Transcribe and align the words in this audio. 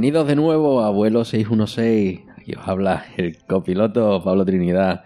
Bienvenidos 0.00 0.28
de 0.28 0.36
nuevo 0.36 0.80
a 0.80 0.88
vuelo 0.88 1.26
616. 1.26 2.20
Aquí 2.38 2.54
os 2.54 2.66
habla 2.66 3.04
el 3.18 3.36
copiloto 3.46 4.24
Pablo 4.24 4.46
Trinidad. 4.46 5.04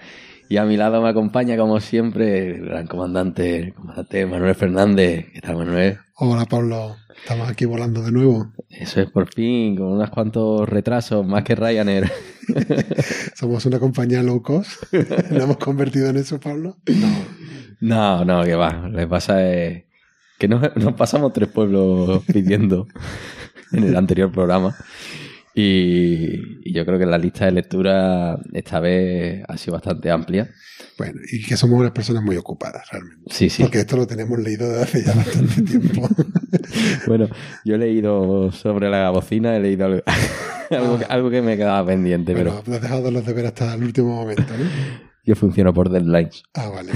Y 0.48 0.56
a 0.58 0.64
mi 0.64 0.76
lado 0.76 1.02
me 1.02 1.08
acompaña, 1.08 1.56
como 1.56 1.80
siempre, 1.80 2.54
el 2.54 2.66
gran 2.66 2.86
comandante, 2.86 3.58
el 3.58 3.74
comandante 3.74 4.24
Manuel 4.24 4.54
Fernández. 4.54 5.26
¿Qué 5.32 5.40
tal, 5.40 5.56
Manuel? 5.56 5.98
Hola 6.14 6.44
Pablo, 6.44 6.94
estamos 7.20 7.50
aquí 7.50 7.64
volando 7.64 8.02
de 8.02 8.12
nuevo. 8.12 8.52
Eso 8.70 9.00
es 9.00 9.10
por 9.10 9.26
fin, 9.34 9.74
con 9.74 9.86
unos 9.86 10.10
cuantos 10.10 10.68
retrasos, 10.68 11.26
más 11.26 11.42
que 11.42 11.56
Ryanair. 11.56 12.12
Somos 13.34 13.66
una 13.66 13.80
compañía 13.80 14.22
low 14.22 14.42
cost. 14.42 14.80
¿Nos 14.92 15.42
hemos 15.42 15.56
convertido 15.56 16.08
en 16.08 16.18
eso, 16.18 16.38
Pablo? 16.38 16.76
No. 16.86 17.08
No, 17.80 18.24
no, 18.24 18.44
que 18.44 18.54
va. 18.54 18.86
Lo 18.88 18.96
que 18.96 19.08
pasa 19.08 19.44
es 19.44 19.86
que 20.38 20.46
nos, 20.46 20.76
nos 20.76 20.94
pasamos 20.94 21.32
tres 21.32 21.48
pueblos 21.48 22.22
pidiendo 22.32 22.86
en 23.72 23.84
el 23.84 23.96
anterior 23.96 24.30
programa. 24.32 24.76
Y, 25.56 26.68
y 26.68 26.72
yo 26.74 26.84
creo 26.84 26.98
que 26.98 27.06
la 27.06 27.16
lista 27.16 27.44
de 27.44 27.52
lectura 27.52 28.36
esta 28.52 28.80
vez 28.80 29.44
ha 29.46 29.56
sido 29.56 29.74
bastante 29.74 30.10
amplia. 30.10 30.50
Bueno, 30.98 31.20
y 31.30 31.42
que 31.44 31.56
somos 31.56 31.78
unas 31.78 31.92
personas 31.92 32.24
muy 32.24 32.36
ocupadas, 32.36 32.88
realmente. 32.90 33.22
Sí, 33.32 33.48
sí. 33.48 33.62
Porque 33.62 33.78
esto 33.80 33.96
lo 33.96 34.04
tenemos 34.06 34.36
leído 34.40 34.68
desde 34.68 34.82
hace 34.82 35.04
ya 35.04 35.14
bastante 35.14 35.62
tiempo. 35.62 36.08
Bueno, 37.06 37.28
yo 37.64 37.74
he 37.74 37.78
leído 37.78 38.50
sobre 38.52 38.88
la 38.88 39.10
bocina, 39.10 39.56
he 39.56 39.60
leído 39.60 39.86
algo, 39.86 40.02
algo, 40.70 40.98
que- 40.98 41.04
algo 41.04 41.30
que 41.30 41.42
me 41.42 41.56
quedaba 41.56 41.84
pendiente, 41.86 42.32
Bueno, 42.32 42.60
pero 42.64 42.76
has 42.76 42.82
dejado 42.82 43.10
los 43.10 43.26
deberes 43.26 43.48
hasta 43.52 43.74
el 43.74 43.82
último 43.84 44.14
momento, 44.14 44.44
¿no? 44.56 44.64
yo 45.24 45.34
funciono 45.36 45.74
por 45.74 45.90
deadlines. 45.90 46.42
Ah, 46.54 46.68
vale. 46.68 46.92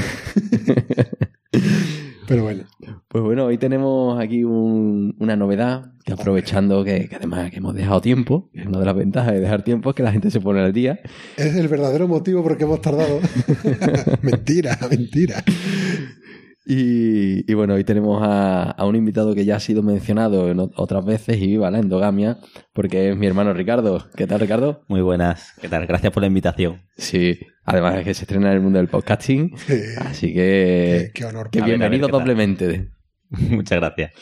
Pero 2.28 2.42
bueno, 2.42 2.64
Pues 3.08 3.24
bueno, 3.24 3.46
hoy 3.46 3.56
tenemos 3.58 4.20
aquí 4.20 4.44
un- 4.44 5.16
una 5.18 5.34
novedad, 5.34 5.92
que 6.04 6.12
aprovechando 6.12 6.84
que, 6.84 7.08
que 7.08 7.16
además 7.16 7.50
que 7.50 7.56
hemos 7.56 7.74
dejado 7.74 8.00
tiempo, 8.02 8.50
una 8.66 8.78
de 8.78 8.84
las 8.84 8.94
ventajas 8.94 9.32
de 9.32 9.40
dejar 9.40 9.62
tiempo 9.62 9.90
es 9.90 9.96
que 9.96 10.02
la 10.02 10.12
gente 10.12 10.30
se 10.30 10.40
pone 10.40 10.60
al 10.60 10.72
día. 10.72 11.00
es 11.36 11.54
el 11.56 11.68
verdadero 11.68 12.06
motivo 12.06 12.42
por 12.42 12.52
el 12.52 12.58
que 12.58 12.64
hemos 12.64 12.80
tardado. 12.82 13.18
mentira, 14.22 14.78
mentira. 14.90 15.42
Y, 16.70 17.50
y 17.50 17.54
bueno, 17.54 17.72
hoy 17.72 17.84
tenemos 17.84 18.22
a, 18.22 18.70
a 18.72 18.84
un 18.84 18.94
invitado 18.94 19.34
que 19.34 19.46
ya 19.46 19.56
ha 19.56 19.60
sido 19.60 19.82
mencionado 19.82 20.50
en 20.50 20.60
otras 20.76 21.02
veces 21.02 21.38
y 21.38 21.46
viva 21.46 21.70
la 21.70 21.78
endogamia, 21.78 22.36
porque 22.74 23.08
es 23.08 23.16
mi 23.16 23.26
hermano 23.26 23.54
Ricardo. 23.54 24.06
¿Qué 24.14 24.26
tal, 24.26 24.38
Ricardo? 24.40 24.82
Muy 24.86 25.00
buenas, 25.00 25.54
¿qué 25.62 25.70
tal? 25.70 25.86
Gracias 25.86 26.12
por 26.12 26.22
la 26.22 26.26
invitación. 26.26 26.82
Sí, 26.98 27.38
además 27.64 27.96
es 27.96 28.04
que 28.04 28.12
se 28.12 28.24
estrena 28.24 28.48
en 28.48 28.56
el 28.56 28.60
mundo 28.60 28.78
del 28.80 28.88
podcasting, 28.88 29.56
Sí, 29.56 29.80
así 29.98 30.26
que, 30.34 31.04
qué, 31.06 31.10
qué 31.14 31.24
honor. 31.24 31.48
que 31.50 31.62
bienvenido 31.62 32.08
doblemente. 32.08 32.90
Muchas 33.30 33.78
gracias. 33.80 34.12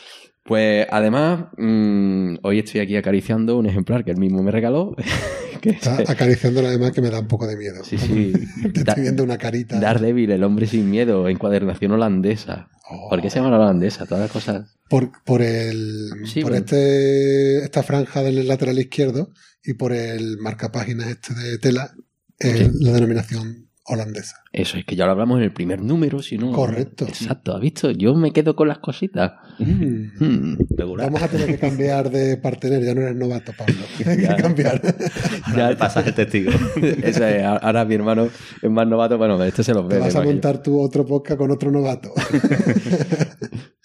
Pues 0.47 0.87
además, 0.89 1.45
mm, 1.57 2.35
hoy 2.43 2.59
estoy 2.59 2.79
aquí 2.81 2.95
acariciando 2.95 3.57
un 3.57 3.65
ejemplar 3.65 4.05
que 4.05 4.11
él 4.11 4.17
mismo 4.17 4.41
me 4.43 4.51
regaló. 4.51 4.95
que 5.61 5.71
es- 5.71 5.75
Está 5.75 5.97
acariciándolo 6.11 6.67
además 6.69 6.91
que 6.93 7.01
me 7.01 7.09
da 7.09 7.19
un 7.19 7.27
poco 7.27 7.45
de 7.47 7.57
miedo. 7.57 7.83
sí, 7.83 7.97
sí. 7.97 8.31
Te 8.73 8.83
Da- 8.83 8.91
estoy 8.93 9.03
viendo 9.03 9.23
una 9.23 9.37
carita. 9.37 9.79
Daredevil, 9.79 10.31
el 10.31 10.43
hombre 10.43 10.65
sin 10.67 10.89
miedo, 10.89 11.27
encuadernación 11.27 11.91
holandesa. 11.91 12.69
Oh. 12.89 13.09
¿Por 13.09 13.21
qué 13.21 13.29
se 13.29 13.39
llama 13.39 13.51
la 13.51 13.57
holandesa? 13.59 14.05
Todas 14.05 14.21
las 14.23 14.31
cosas. 14.31 14.77
Por, 14.89 15.11
por 15.25 15.41
el 15.41 16.09
Sí, 16.25 16.41
por 16.41 16.51
bueno. 16.51 16.65
este 16.65 17.63
esta 17.65 17.83
franja 17.83 18.23
del 18.23 18.47
lateral 18.47 18.79
izquierdo 18.79 19.31
y 19.63 19.73
por 19.73 19.91
el 19.91 20.37
marcapáginas 20.37 21.07
este 21.09 21.33
de 21.33 21.57
tela 21.57 21.91
Sí. 22.39 22.69
la 22.81 22.91
denominación 22.93 23.66
holandesa. 23.87 24.43
Eso 24.53 24.77
es 24.77 24.85
que 24.85 24.95
ya 24.95 25.05
lo 25.05 25.11
hablamos 25.11 25.37
en 25.37 25.43
el 25.43 25.51
primer 25.53 25.81
número, 25.81 26.21
si 26.21 26.37
no. 26.37 26.51
Correcto. 26.51 27.05
Exacto, 27.07 27.55
¿has 27.55 27.61
visto? 27.61 27.91
Yo 27.91 28.13
me 28.15 28.31
quedo 28.31 28.55
con 28.55 28.67
las 28.67 28.79
cositas. 28.79 29.33
Mm. 29.59 30.55
Regular. 30.77 31.05
Vamos 31.07 31.21
a 31.23 31.27
tener 31.27 31.47
que 31.47 31.57
cambiar 31.57 32.09
de 32.09 32.37
partener, 32.37 32.83
ya 32.83 32.93
no 32.93 33.01
eres 33.01 33.15
novato, 33.15 33.53
Pablo. 33.57 33.75
Hay 34.05 34.17
que 34.17 34.23
Ya. 34.23 34.35
cambiar. 34.35 34.81
Ahora 35.43 35.69
me 35.69 35.75
pasas 35.75 36.05
el 36.07 36.13
testigo. 36.13 36.51
Eso 37.03 37.25
es, 37.25 37.43
ahora 37.43 37.85
mi 37.85 37.95
hermano 37.95 38.29
es 38.61 38.69
más 38.69 38.87
novato. 38.87 39.17
Bueno, 39.17 39.41
este 39.43 39.63
se 39.63 39.73
los 39.73 39.87
ve. 39.87 39.95
Te 39.95 40.01
vas 40.01 40.15
a 40.15 40.21
montar 40.21 40.61
tu 40.61 40.79
otro 40.79 41.05
podcast 41.05 41.37
con 41.37 41.51
otro 41.51 41.71
novato. 41.71 42.11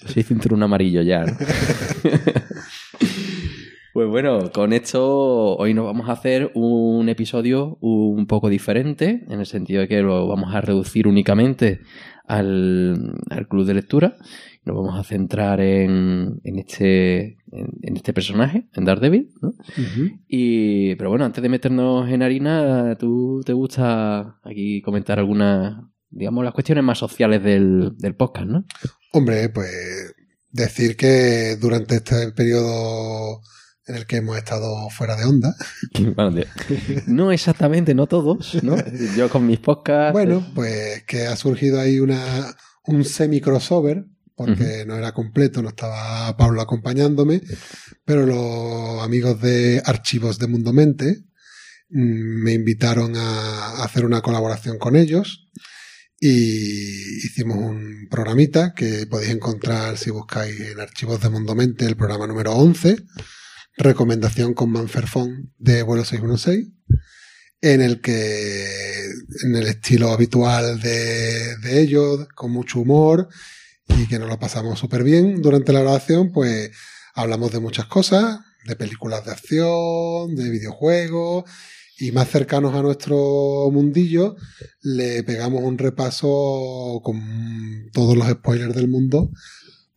Soy 0.07 0.23
cinturón 0.25 0.62
amarillo 0.62 1.03
ya. 1.03 1.25
¿no? 1.25 1.37
Pues 3.93 4.09
bueno, 4.09 4.51
con 4.53 4.73
esto 4.73 5.57
hoy 5.57 5.75
nos 5.75 5.85
vamos 5.85 6.09
a 6.09 6.13
hacer 6.13 6.51
un 6.55 7.09
episodio 7.09 7.77
un 7.81 8.27
poco 8.27 8.49
diferente, 8.49 9.25
en 9.29 9.41
el 9.41 9.47
sentido 9.47 9.83
de 9.83 9.89
que 9.89 10.03
lo 10.03 10.27
vamos 10.27 10.55
a 10.55 10.61
reducir 10.61 11.07
únicamente 11.07 11.81
al, 12.27 13.15
al 13.31 13.49
club 13.49 13.67
de 13.67 13.75
lectura. 13.75 14.17
Nos 14.65 14.77
vamos 14.77 14.99
a 14.99 15.03
centrar 15.03 15.61
en, 15.61 16.41
en 16.45 16.59
este, 16.59 17.37
en, 17.51 17.69
en 17.83 17.97
este 17.97 18.13
personaje, 18.13 18.69
en 18.75 18.85
Daredevil. 18.85 19.29
¿no? 19.41 19.55
Y, 20.29 20.95
pero 20.95 21.11
bueno, 21.11 21.25
antes 21.25 21.43
de 21.43 21.49
meternos 21.49 22.09
en 22.09 22.23
harina, 22.23 22.97
¿tú 22.97 23.41
te 23.45 23.53
gusta 23.53 24.39
aquí 24.45 24.81
comentar 24.81 25.19
algunas, 25.19 25.83
digamos, 26.11 26.45
las 26.45 26.55
cuestiones 26.55 26.85
más 26.85 26.99
sociales 26.99 27.43
del, 27.43 27.97
del 27.99 28.15
podcast, 28.15 28.47
¿no? 28.47 28.65
Hombre, 29.13 29.49
pues 29.49 30.15
decir 30.51 30.97
que 30.97 31.57
durante 31.61 31.97
este 31.97 32.31
periodo 32.31 33.41
en 33.87 33.97
el 33.97 34.06
que 34.06 34.16
hemos 34.16 34.37
estado 34.37 34.88
fuera 34.91 35.16
de 35.16 35.25
onda, 35.25 35.54
no 37.06 37.32
exactamente, 37.32 37.94
no 37.94 38.06
todos, 38.06 38.62
¿no? 38.62 38.76
Yo 39.16 39.28
con 39.28 39.47
mis 39.47 39.59
podcasts. 39.59 40.12
bueno, 40.12 40.47
pues 40.54 41.04
que 41.04 41.26
ha 41.26 41.37
surgido 41.37 41.81
ahí 41.81 41.98
una, 41.98 42.54
un 42.84 43.04
semi-crossover, 43.04 44.06
porque 44.34 44.84
no 44.87 44.97
era 44.97 45.12
completo, 45.12 45.62
no 45.62 45.69
estaba 45.69 46.37
Pablo 46.37 46.62
acompañándome, 46.62 47.43
pero 48.04 48.26
los 48.26 49.03
amigos 49.03 49.41
de 49.41 49.82
Archivos 49.84 50.38
de 50.38 50.46
Mundo 50.49 50.73
Mente 50.73 51.25
mm, 51.90 52.43
me 52.43 52.52
invitaron 52.52 53.14
a 53.17 53.82
hacer 53.85 54.05
una 54.05 54.20
colaboración 54.20 54.78
con 54.78 54.96
ellos 54.96 55.49
y 56.25 57.26
hicimos 57.26 57.58
un 57.58 58.06
programita 58.08 58.75
que 58.75 59.06
podéis 59.08 59.32
encontrar 59.32 59.99
si 59.99 60.11
buscáis 60.11 60.61
en 60.61 60.78
Archivos 60.78 61.20
de 61.20 61.31
Mundo 61.31 61.56
Mente 61.56 61.85
el 61.85 61.96
programa 61.96 62.28
número 62.28 62.52
11, 62.52 62.96
recomendación 63.77 64.55
con 64.55 64.71
Manferfón 64.71 65.53
de 65.59 65.83
vuelo 65.83 66.05
616 66.05 66.69
en 67.61 67.81
el 67.81 68.01
que, 68.01 69.07
en 69.45 69.55
el 69.55 69.69
estilo 69.69 70.11
habitual 70.11 70.81
de, 70.81 71.57
de 71.59 71.81
ellos, 71.81 72.27
con 72.35 72.51
mucho 72.51 72.81
humor 72.81 73.29
y 73.87 74.09
que 74.09 74.19
nos 74.19 74.29
lo 74.29 74.39
pasamos 74.39 74.81
súper 74.81 75.05
bien 75.05 75.41
durante 75.43 75.73
la 75.73 75.81
grabación, 75.81 76.33
pues 76.33 76.73
hablamos 77.15 77.53
de 77.53 77.61
muchas 77.61 77.87
cosas, 77.87 78.41
de 78.67 78.75
películas 78.77 79.25
de 79.25 79.31
acción, 79.31 80.35
de 80.35 80.51
videojuegos 80.51 81.45
y 81.99 82.11
más 82.11 82.29
cercanos 82.29 82.75
a 82.75 82.83
nuestro 82.83 83.71
mundillo, 83.71 84.35
le 84.81 85.23
pegamos 85.23 85.63
un 85.63 85.79
repaso 85.79 87.01
con 87.05 87.91
todos 87.93 88.17
los 88.17 88.29
spoilers 88.29 88.75
del 88.75 88.89
mundo 88.89 89.31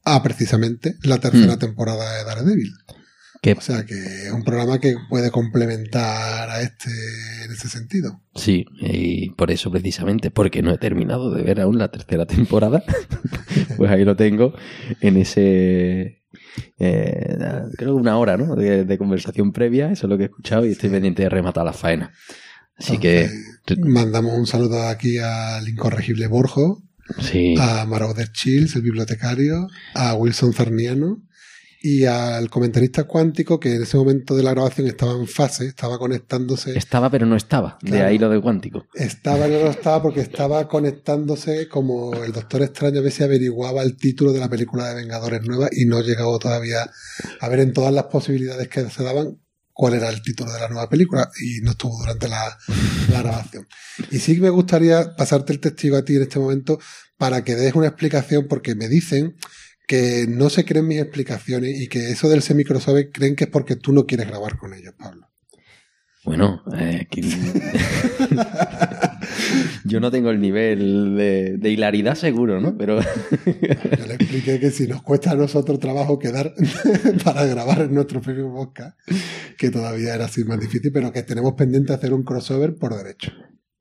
a 0.04 0.22
precisamente 0.22 0.98
la 1.02 1.20
tercera 1.20 1.56
Hmm. 1.56 1.60
temporada 1.60 2.18
de 2.18 2.24
Daredevil. 2.26 2.74
Que, 3.46 3.52
O 3.52 3.62
sea 3.62 3.86
que 3.86 3.94
es 3.94 4.32
un 4.32 4.44
programa 4.44 4.80
que 4.80 4.96
puede 5.08 5.30
complementar 5.30 6.50
a 6.50 6.62
este 6.64 6.90
en 7.46 7.52
ese 7.52 7.70
sentido. 7.70 8.20
sí, 8.34 8.66
y 8.82 9.30
por 9.36 9.52
eso 9.52 9.70
precisamente, 9.70 10.32
porque 10.32 10.64
no 10.64 10.74
he 10.74 10.80
terminado 10.80 11.32
de 11.32 11.44
ver 11.44 11.62
aún 11.62 11.78
la 11.78 11.92
tercera 11.92 12.26
temporada, 12.26 12.84
pues 13.78 13.92
ahí 13.92 14.04
lo 14.04 14.16
tengo 14.16 14.56
en 15.00 15.18
ese... 15.18 16.24
eh, 16.80 17.38
creo 17.78 17.96
que 17.96 18.02
una 18.02 18.18
hora, 18.18 18.36
¿no? 18.36 18.56
De, 18.56 18.84
de 18.84 18.98
conversación 18.98 19.52
previa, 19.52 19.92
eso 19.92 20.08
es 20.08 20.10
lo 20.10 20.18
que 20.18 20.24
he 20.24 20.26
escuchado 20.26 20.66
y 20.66 20.72
estoy 20.72 20.90
pendiente 20.90 21.22
de 21.22 21.30
rematar 21.30 21.66
la 21.66 21.74
faena. 21.74 22.14
Así 22.78 22.98
que, 22.98 23.30
mandamos 23.78 24.34
un 24.34 24.48
saludo 24.48 24.88
aquí 24.88 25.20
al 25.20 25.70
incorregible 25.70 26.26
Borjo, 26.26 26.82
sí, 27.20 27.54
a 27.60 27.86
Marauder 27.86 28.32
Chills, 28.32 28.76
el 28.76 28.82
bibliotecario, 28.82 29.68
a 29.94 30.16
Wilson 30.16 30.52
Zarniano 30.52 31.22
y 31.82 32.06
al 32.06 32.50
comentarista 32.50 33.04
cuántico 33.04 33.60
que 33.60 33.76
en 33.76 33.84
ese 33.84 33.98
momento 33.98 34.36
de 34.36 34.44
la 34.44 34.52
grabación 34.52 34.88
estaba 34.88 35.14
en 35.14 35.28
fase, 35.28 35.68
estaba 35.68 35.98
conectándose. 35.98 36.78
estaba 36.78 37.10
pero 37.10 37.26
no 37.26 37.36
estaba, 37.36 37.78
de 37.82 38.02
ahí 38.02 38.18
lo 38.18 38.30
de 38.30 38.42
cuántico. 38.42 38.86
Estaba, 38.94 39.48
no 39.48 39.70
estaba 39.70 40.02
porque 40.02 40.22
estaba 40.22 40.68
conectándose 40.68 41.68
como 41.68 42.14
el 42.24 42.32
Doctor 42.32 42.64
Extraño 42.64 43.00
a 43.00 43.04
ver 43.04 43.12
si 43.12 43.24
averiguaba 43.24 43.84
el 43.84 43.98
título 43.98 44.34
de 44.34 44.40
la 44.40 44.50
película 44.50 44.90
de 44.90 44.96
Vengadores 44.96 45.42
Nueva 45.44 45.70
y 45.72 45.86
no 45.86 46.02
llegaba 46.02 46.38
todavía 46.40 46.90
a 47.40 47.50
ver 47.50 47.60
en 47.60 47.74
todas 47.74 47.94
las 47.94 48.06
posibilidades 48.06 48.68
que 48.68 48.90
se 48.90 49.04
daban 49.04 49.38
cuál 49.76 49.94
era 49.94 50.10
el 50.10 50.22
título 50.22 50.54
de 50.54 50.60
la 50.62 50.70
nueva 50.70 50.90
película 50.90 51.30
y 51.42 51.60
no 51.62 51.72
estuvo 51.72 51.98
durante 52.00 52.30
la, 52.30 52.58
la 53.12 53.22
grabación. 53.22 53.68
Y 54.10 54.20
sí 54.20 54.36
que 54.36 54.42
me 54.42 54.50
gustaría 54.50 55.16
pasarte 55.18 55.52
el 55.52 55.60
testigo 55.60 55.98
a 55.98 56.06
ti 56.06 56.16
en 56.16 56.22
este 56.22 56.40
momento 56.40 56.80
para 57.18 57.44
que 57.44 57.56
des 57.56 57.76
una 57.76 57.88
explicación 57.88 58.48
porque 58.48 58.74
me 58.74 58.88
dicen 58.88 59.36
que 59.88 60.26
no 60.28 60.50
se 60.50 60.66
creen 60.66 60.88
mis 60.88 61.00
explicaciones 61.02 61.80
y 61.80 61.88
que 61.88 62.12
eso 62.12 62.30
del 62.30 62.42
semicrossover 62.42 63.12
creen 63.12 63.36
que 63.36 63.46
es 63.46 63.50
porque 63.50 63.76
tú 63.76 63.94
no 63.94 64.06
quieres 64.06 64.28
grabar 64.28 64.58
con 64.58 64.74
ellos, 64.74 64.94
Pablo. 64.98 65.28
Bueno, 66.24 66.64
eh, 66.76 67.08
que- 67.10 67.22
yo 69.86 70.00
no 70.00 70.12
tengo 70.12 70.30
el 70.32 70.40
nivel 70.40 71.16
de, 71.16 71.58
de 71.58 71.70
hilaridad 71.70 72.16
seguro, 72.16 72.60
¿no? 72.60 72.78
Pero 72.78 73.00
Yo 73.02 74.06
le 74.08 74.16
expliqué 74.16 74.60
que 74.60 74.72
si 74.72 74.88
nos 74.88 75.02
cuesta 75.04 75.32
a 75.32 75.36
nosotros 75.36 75.80
trabajo 75.80 76.20
quedar 76.20 76.54
para 77.24 77.46
grabar 77.46 77.82
en 77.82 77.94
nuestro 77.94 78.22
propio 78.22 78.52
podcast, 78.52 78.98
que 79.58 79.70
todavía 79.70 80.16
era 80.16 80.26
así 80.26 80.44
más 80.44 80.60
difícil, 80.60 80.92
pero 80.92 81.12
que 81.12 81.24
tenemos 81.24 81.54
pendiente 81.54 81.94
hacer 81.94 82.14
un 82.14 82.24
crossover 82.24 82.76
por 82.76 82.96
derecho. 82.96 83.32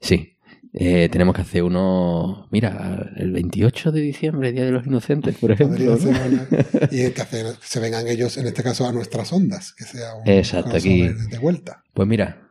sí, 0.00 0.33
eh, 0.76 1.08
tenemos 1.08 1.34
que 1.36 1.42
hacer 1.42 1.62
uno, 1.62 2.48
mira, 2.50 3.12
el 3.16 3.30
28 3.32 3.92
de 3.92 4.00
diciembre, 4.00 4.50
Día 4.52 4.64
de 4.64 4.72
los 4.72 4.86
Inocentes, 4.86 5.36
por 5.38 5.52
ejemplo. 5.52 5.96
Y 6.90 7.10
que 7.10 7.22
hacer- 7.22 7.56
se 7.62 7.80
vengan 7.80 8.08
ellos, 8.08 8.36
en 8.36 8.46
este 8.48 8.62
caso, 8.62 8.86
a 8.86 8.92
nuestras 8.92 9.32
ondas, 9.32 9.72
que 9.72 9.84
sea 9.84 10.14
un 10.16 10.28
Exacto, 10.28 10.76
aquí- 10.76 11.08
de 11.30 11.38
vuelta. 11.38 11.82
Pues 11.92 12.08
mira, 12.08 12.50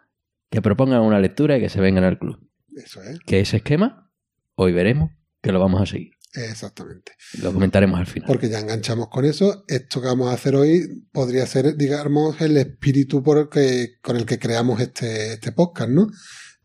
que 0.49 0.61
propongan 0.61 1.01
una 1.01 1.19
lectura 1.19 1.57
y 1.57 1.61
que 1.61 1.69
se 1.69 1.81
vengan 1.81 2.03
al 2.05 2.17
club. 2.17 2.39
Eso 2.75 3.03
es, 3.03 3.19
Que 3.25 3.41
ese 3.41 3.57
esquema, 3.57 4.09
hoy 4.55 4.71
veremos 4.71 5.11
que 5.41 5.51
lo 5.51 5.59
vamos 5.59 5.81
a 5.81 5.85
seguir. 5.85 6.11
exactamente. 6.33 7.11
Lo 7.41 7.51
comentaremos 7.53 7.99
al 7.99 8.07
final. 8.07 8.27
Porque 8.27 8.49
ya 8.49 8.59
enganchamos 8.59 9.09
con 9.09 9.25
eso. 9.25 9.65
Esto 9.67 10.01
que 10.01 10.07
vamos 10.07 10.29
a 10.29 10.33
hacer 10.33 10.55
hoy 10.55 11.05
podría 11.11 11.45
ser, 11.45 11.75
digamos, 11.75 12.39
el 12.41 12.55
espíritu 12.57 13.21
por 13.21 13.37
el 13.37 13.49
que, 13.49 13.95
con 14.01 14.15
el 14.15 14.25
que 14.25 14.39
creamos 14.39 14.79
este, 14.79 15.33
este 15.33 15.51
podcast, 15.51 15.89
¿no? 15.91 16.07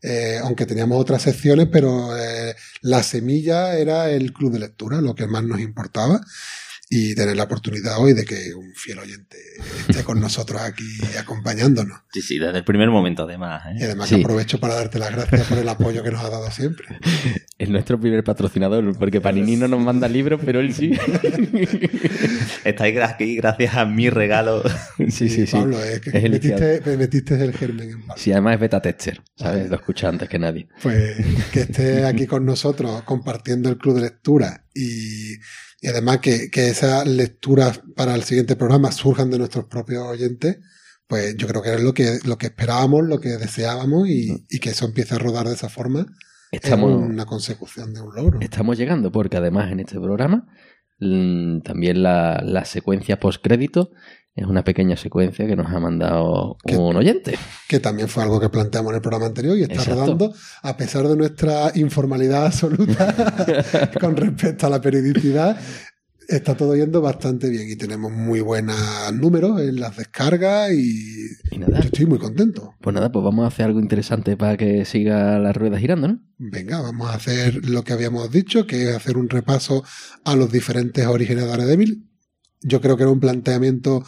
Eh, 0.01 0.39
aunque 0.41 0.65
teníamos 0.65 0.99
otras 0.99 1.21
secciones, 1.21 1.67
pero 1.71 2.17
eh, 2.17 2.55
la 2.81 3.03
semilla 3.03 3.77
era 3.77 4.09
el 4.09 4.31
club 4.31 4.53
de 4.53 4.59
lectura, 4.59 5.01
lo 5.01 5.13
que 5.13 5.27
más 5.27 5.43
nos 5.43 5.59
importaba. 5.59 6.21
Y 6.91 7.13
tener 7.13 7.37
la 7.37 7.43
oportunidad 7.43 7.99
hoy 7.99 8.13
de 8.13 8.25
que 8.25 8.51
un 8.55 8.73
fiel 8.73 8.97
oyente 8.97 9.37
esté 9.87 10.03
con 10.03 10.19
nosotros 10.19 10.59
aquí 10.61 10.83
acompañándonos. 11.19 11.99
Sí, 12.11 12.21
sí, 12.23 12.39
desde 12.39 12.57
el 12.57 12.63
primer 12.63 12.89
momento, 12.89 13.23
además. 13.23 13.61
Y 13.75 13.83
¿eh? 13.83 13.85
además 13.85 14.09
Sí. 14.09 14.15
que 14.15 14.21
aprovecho 14.21 14.59
para 14.59 14.73
darte 14.73 14.97
las 14.97 15.11
gracias 15.11 15.45
por 15.45 15.59
el 15.59 15.69
apoyo 15.69 16.01
que 16.03 16.09
nos 16.09 16.23
ha 16.23 16.29
dado 16.29 16.49
siempre. 16.51 16.87
Es 17.59 17.67
nuestro 17.67 17.99
primer 17.99 18.23
patrocinador, 18.23 18.97
porque 18.97 19.19
Panini 19.19 19.57
no 19.57 19.67
nos 19.67 19.81
manda 19.81 20.07
libros, 20.07 20.39
pero 20.45 20.61
él 20.61 20.73
sí. 20.73 20.93
Estáis 22.63 22.97
aquí 22.99 23.35
gracias 23.35 23.75
a 23.75 23.85
mi 23.85 24.09
regalo. 24.09 24.63
sí, 25.09 25.27
sí, 25.29 25.45
sí. 25.45 25.51
Pablo, 25.51 25.83
es 25.83 25.99
que 25.99 26.09
Es 26.11 26.23
el 26.23 26.31
metiste, 26.31 26.81
me 26.85 26.95
metiste 26.97 27.43
el 27.43 27.53
germen 27.53 27.89
en 27.89 27.99
Pablo. 28.01 28.13
Sí, 28.17 28.31
además 28.31 28.53
es 28.55 28.59
beta 28.61 28.81
tester, 28.81 29.21
¿sabes? 29.35 29.69
Lo 29.69 29.75
escucha 29.75 30.07
antes 30.07 30.29
que 30.29 30.39
nadie. 30.39 30.69
Pues 30.81 31.17
que 31.51 31.61
esté 31.61 32.05
aquí 32.05 32.25
con 32.27 32.45
nosotros 32.45 33.01
compartiendo 33.03 33.69
el 33.69 33.77
club 33.77 33.95
de 33.95 34.01
lectura 34.01 34.65
y, 34.73 35.35
y 35.81 35.87
además 35.87 36.19
que, 36.19 36.49
que 36.49 36.67
esas 36.67 37.07
lecturas 37.07 37.81
para 37.95 38.15
el 38.15 38.23
siguiente 38.23 38.55
programa 38.55 38.91
surjan 38.91 39.29
de 39.31 39.37
nuestros 39.39 39.65
propios 39.65 40.03
oyentes, 40.03 40.59
pues 41.07 41.35
yo 41.37 41.47
creo 41.47 41.61
que 41.61 41.73
es 41.73 41.81
lo 41.81 41.93
que, 41.93 42.19
lo 42.25 42.37
que 42.37 42.47
esperábamos, 42.47 43.07
lo 43.07 43.19
que 43.19 43.29
deseábamos 43.29 44.07
y, 44.07 44.45
y 44.49 44.59
que 44.59 44.69
eso 44.71 44.85
empiece 44.85 45.15
a 45.15 45.19
rodar 45.19 45.47
de 45.47 45.53
esa 45.53 45.69
forma 45.69 46.05
Estamos, 46.51 47.03
es 47.03 47.09
una 47.09 47.25
consecución 47.25 47.93
de 47.93 48.01
un 48.01 48.15
logro. 48.15 48.39
estamos 48.41 48.77
llegando 48.77 49.11
porque 49.11 49.37
además 49.37 49.71
en 49.71 49.81
este 49.81 49.99
programa 49.99 50.47
mm, 50.99 51.61
también 51.61 52.01
la, 52.01 52.41
la 52.43 52.65
secuencia 52.65 53.19
postcrédito 53.19 53.91
es 54.35 54.45
una 54.45 54.63
pequeña 54.63 54.95
secuencia 54.95 55.45
que 55.47 55.55
nos 55.55 55.67
ha 55.67 55.79
mandado 55.79 56.57
¿Qué? 56.65 56.77
un 56.77 56.95
oyente. 56.95 57.37
Que 57.67 57.79
también 57.79 58.07
fue 58.07 58.23
algo 58.23 58.39
que 58.39 58.49
planteamos 58.49 58.91
en 58.91 58.95
el 58.95 59.01
programa 59.01 59.25
anterior 59.25 59.57
y 59.57 59.63
está 59.63 59.75
Exacto. 59.75 59.95
rodando 60.01 60.33
a 60.61 60.77
pesar 60.77 61.07
de 61.07 61.17
nuestra 61.17 61.71
informalidad 61.75 62.45
absoluta 62.45 63.91
con 63.99 64.15
respecto 64.15 64.67
a 64.67 64.69
la 64.69 64.79
periodicidad. 64.81 65.59
Está 66.27 66.55
todo 66.55 66.75
yendo 66.75 67.01
bastante 67.01 67.49
bien 67.49 67.67
y 67.71 67.75
tenemos 67.75 68.11
muy 68.11 68.39
buenos 68.39 68.77
números 69.13 69.59
en 69.61 69.79
las 69.79 69.97
descargas 69.97 70.71
y 70.71 71.25
Y 71.51 71.57
nada, 71.57 71.79
estoy 71.79 72.05
muy 72.05 72.19
contento. 72.19 72.75
pues 72.79 72.93
nada, 72.93 73.11
pues 73.11 73.25
vamos 73.25 73.45
a 73.45 73.47
hacer 73.47 73.65
algo 73.65 73.79
interesante 73.79 74.37
para 74.37 74.55
que 74.55 74.85
siga 74.85 75.39
la 75.39 75.51
rueda 75.53 75.79
girando, 75.79 76.07
¿no? 76.07 76.19
Venga, 76.37 76.81
vamos 76.81 77.09
a 77.09 77.15
hacer 77.15 77.65
lo 77.67 77.83
que 77.83 77.93
habíamos 77.93 78.31
dicho, 78.31 78.67
que 78.67 78.89
es 78.91 78.95
hacer 78.95 79.17
un 79.17 79.27
repaso 79.27 79.83
a 80.23 80.35
los 80.35 80.51
diferentes 80.51 81.03
orígenes 81.07 81.45
de 81.45 81.49
Daredevil. 81.49 82.08
Yo 82.61 82.81
creo 82.81 82.97
que 82.97 83.03
era 83.03 83.11
un 83.11 83.19
planteamiento 83.19 84.03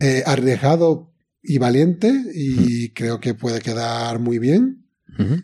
eh, 0.00 0.22
arriesgado 0.26 1.12
y 1.42 1.58
valiente 1.58 2.12
y 2.34 2.90
creo 2.90 3.20
que 3.20 3.34
puede 3.34 3.60
quedar 3.60 4.18
muy 4.18 4.38
bien. 4.38 4.78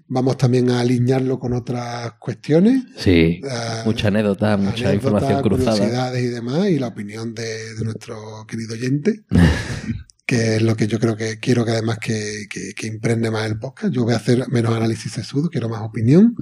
Vamos 0.06 0.38
también 0.38 0.70
a 0.70 0.80
alinearlo 0.80 1.38
con 1.38 1.52
otras 1.52 2.14
cuestiones. 2.14 2.84
Sí, 2.96 3.42
eh, 3.44 3.82
mucha 3.84 4.08
anécdota, 4.08 4.56
mucha 4.56 4.94
información 4.94 5.42
cruzada. 5.42 5.76
curiosidades 5.76 6.24
y 6.24 6.28
demás, 6.28 6.70
y 6.70 6.78
la 6.78 6.86
opinión 6.86 7.34
de, 7.34 7.74
de 7.74 7.84
nuestro 7.84 8.46
querido 8.48 8.72
oyente, 8.72 9.24
que 10.26 10.56
es 10.56 10.62
lo 10.62 10.74
que 10.74 10.86
yo 10.86 10.98
creo 10.98 11.16
que 11.16 11.38
quiero 11.38 11.66
que 11.66 11.72
además 11.72 11.98
que, 11.98 12.46
que, 12.48 12.72
que 12.74 12.86
impregne 12.86 13.30
más 13.30 13.44
el 13.44 13.58
podcast. 13.58 13.92
Yo 13.92 14.04
voy 14.04 14.14
a 14.14 14.16
hacer 14.16 14.48
menos 14.48 14.74
análisis 14.74 15.12
sesudo, 15.12 15.50
quiero 15.50 15.68
más 15.68 15.82
opinión, 15.82 16.34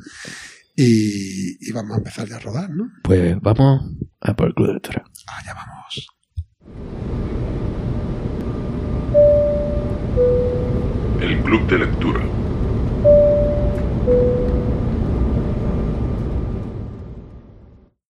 y, 0.77 1.57
y 1.61 1.73
vamos 1.73 1.95
a 1.95 1.99
empezar 1.99 2.29
ya 2.29 2.37
a 2.37 2.41
rodar, 2.41 2.71
¿no? 2.71 2.91
Pues 3.03 3.37
vamos 3.41 3.97
a 4.21 4.35
por 4.37 4.49
el 4.49 4.55
club 4.55 4.69
de 4.69 4.75
lectura. 4.75 5.05
Allá 5.27 5.55
vamos. 5.55 6.07
El 11.21 11.39
Club 11.39 11.67
de 11.69 11.79
Lectura. 11.79 12.21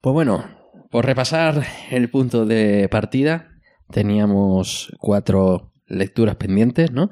Pues 0.00 0.12
bueno, 0.12 0.44
por 0.90 1.06
repasar 1.06 1.64
el 1.90 2.10
punto 2.10 2.46
de 2.46 2.88
partida, 2.90 3.48
teníamos 3.90 4.92
cuatro 4.98 5.72
lecturas 5.86 6.36
pendientes, 6.36 6.90
¿no? 6.90 7.10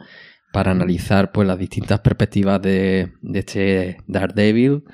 Para 0.52 0.73
analizar 0.73 1.32
pues 1.32 1.46
las 1.46 1.58
distintas 1.58 2.00
perspectivas 2.00 2.61
de, 2.61 3.12
de 3.23 3.38
este 3.38 3.96
Daredevil. 4.06 4.84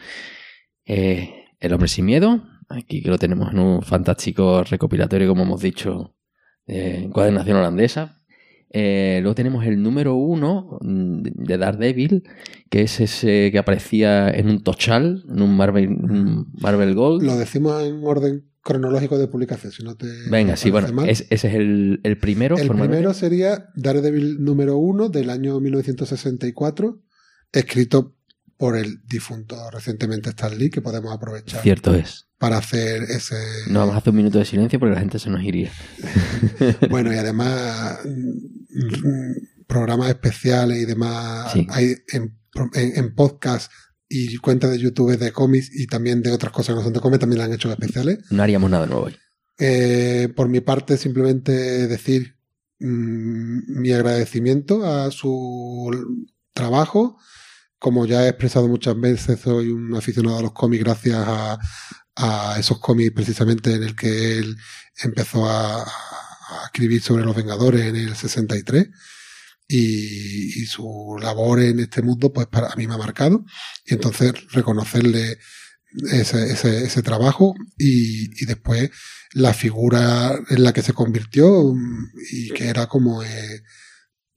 Eh, 0.92 1.44
el 1.60 1.72
hombre 1.72 1.88
sin 1.88 2.04
miedo, 2.06 2.42
aquí 2.68 3.02
que 3.02 3.10
lo 3.10 3.18
tenemos 3.18 3.52
en 3.52 3.58
un 3.60 3.82
fantástico 3.82 4.64
recopilatorio, 4.64 5.28
como 5.28 5.42
hemos 5.44 5.60
dicho, 5.60 6.16
eh, 6.66 7.02
encuadernación 7.04 7.58
holandesa. 7.58 8.16
Eh, 8.72 9.18
luego 9.22 9.34
tenemos 9.34 9.64
el 9.66 9.82
número 9.82 10.14
uno 10.14 10.78
mm, 10.80 11.22
de 11.22 11.58
Daredevil, 11.58 12.22
que 12.70 12.82
es 12.82 13.00
ese 13.00 13.50
que 13.52 13.58
aparecía 13.58 14.30
en 14.30 14.48
un 14.48 14.62
Tochal, 14.62 15.24
en 15.28 15.42
un 15.42 15.56
Marvel, 15.56 15.88
un 15.88 16.52
Marvel 16.60 16.94
Gold. 16.94 17.22
Lo 17.24 17.36
decimos 17.36 17.82
en 17.82 18.00
orden 18.04 18.46
cronológico 18.62 19.18
de 19.18 19.26
publicación, 19.26 19.72
si 19.72 19.82
no 19.82 19.96
te. 19.96 20.06
Venga, 20.30 20.56
sí, 20.56 20.70
bueno, 20.70 21.02
es- 21.04 21.26
ese 21.30 21.48
es 21.48 21.54
el, 21.54 22.00
el 22.04 22.18
primero. 22.18 22.56
El 22.58 22.68
primero 22.68 23.12
sería 23.14 23.70
Daredevil 23.74 24.42
número 24.42 24.76
uno 24.76 25.08
del 25.08 25.30
año 25.30 25.58
1964, 25.60 27.00
escrito 27.52 28.16
por 28.60 28.76
el 28.76 29.00
difunto 29.06 29.56
recientemente 29.70 30.28
Stan 30.30 30.56
Lee, 30.56 30.68
que 30.68 30.82
podemos 30.82 31.14
aprovechar 31.14 31.62
Cierto 31.62 31.94
es. 31.94 32.26
para 32.36 32.58
hacer 32.58 33.04
ese... 33.04 33.34
No 33.68 33.78
vamos 33.78 33.94
a 33.94 33.98
hacer 33.98 34.10
un 34.10 34.18
minuto 34.18 34.38
de 34.38 34.44
silencio 34.44 34.78
porque 34.78 34.94
la 34.96 35.00
gente 35.00 35.18
se 35.18 35.30
nos 35.30 35.42
iría. 35.42 35.72
Bueno, 36.90 37.10
y 37.10 37.16
además 37.16 38.00
mm, 38.04 39.66
programas 39.66 40.10
especiales 40.10 40.76
y 40.78 40.84
demás 40.84 41.52
Sí. 41.54 41.66
hay 41.70 41.96
en, 42.12 42.36
en, 42.74 42.96
en 42.98 43.14
podcast 43.14 43.72
y 44.10 44.36
cuentas 44.36 44.70
de 44.72 44.78
YouTube 44.78 45.16
de 45.16 45.32
cómics 45.32 45.70
y 45.72 45.86
también 45.86 46.20
de 46.22 46.30
otras 46.32 46.52
cosas 46.52 46.74
que 46.74 46.78
no 46.80 46.84
son 46.84 46.92
de 46.92 47.00
cómics, 47.00 47.20
también 47.20 47.38
la 47.38 47.44
han 47.46 47.54
hecho 47.54 47.70
especiales. 47.72 48.18
No 48.30 48.42
haríamos 48.42 48.70
nada 48.70 48.86
nuevo 48.86 49.04
hoy. 49.06 49.16
Eh, 49.58 50.28
por 50.36 50.48
mi 50.50 50.60
parte, 50.60 50.98
simplemente 50.98 51.52
decir 51.88 52.36
mm, 52.80 53.80
mi 53.80 53.90
agradecimiento 53.92 54.84
a 54.86 55.10
su 55.10 55.90
trabajo. 56.52 57.16
Como 57.80 58.04
ya 58.04 58.26
he 58.26 58.28
expresado 58.28 58.68
muchas 58.68 59.00
veces, 59.00 59.40
soy 59.40 59.70
un 59.70 59.96
aficionado 59.96 60.36
a 60.38 60.42
los 60.42 60.52
cómics 60.52 60.84
gracias 60.84 61.16
a, 61.26 61.58
esos 62.58 62.78
cómics 62.78 63.12
precisamente 63.14 63.72
en 63.72 63.82
el 63.82 63.96
que 63.96 64.36
él 64.36 64.54
empezó 65.02 65.48
a, 65.48 65.90
escribir 66.66 67.00
sobre 67.00 67.24
los 67.24 67.34
Vengadores 67.34 67.86
en 67.86 67.96
el 67.96 68.14
63 68.14 68.88
y, 69.66 70.66
su 70.66 71.16
labor 71.22 71.60
en 71.60 71.80
este 71.80 72.02
mundo 72.02 72.32
pues 72.32 72.48
para 72.48 72.68
a 72.68 72.76
mí 72.76 72.86
me 72.86 72.94
ha 72.94 72.98
marcado 72.98 73.44
y 73.86 73.94
entonces 73.94 74.34
reconocerle 74.50 75.38
ese, 76.12 76.52
ese, 76.52 77.02
trabajo 77.02 77.54
y, 77.78 78.44
después 78.44 78.90
la 79.32 79.54
figura 79.54 80.38
en 80.50 80.64
la 80.64 80.74
que 80.74 80.82
se 80.82 80.92
convirtió 80.92 81.72
y 82.30 82.50
que 82.50 82.68
era 82.68 82.88
como 82.88 83.22
eh, 83.22 83.62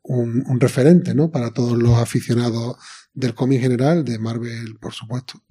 un, 0.04 0.44
un, 0.48 0.60
referente 0.62 1.14
¿no? 1.14 1.30
para 1.30 1.52
todos 1.52 1.78
los 1.78 1.98
aficionados 1.98 2.78
del 3.14 3.34
cómic 3.34 3.62
general, 3.62 4.04
de 4.04 4.20
Marvel 4.20 4.78
por 4.80 4.94
supuesto. 4.94 5.42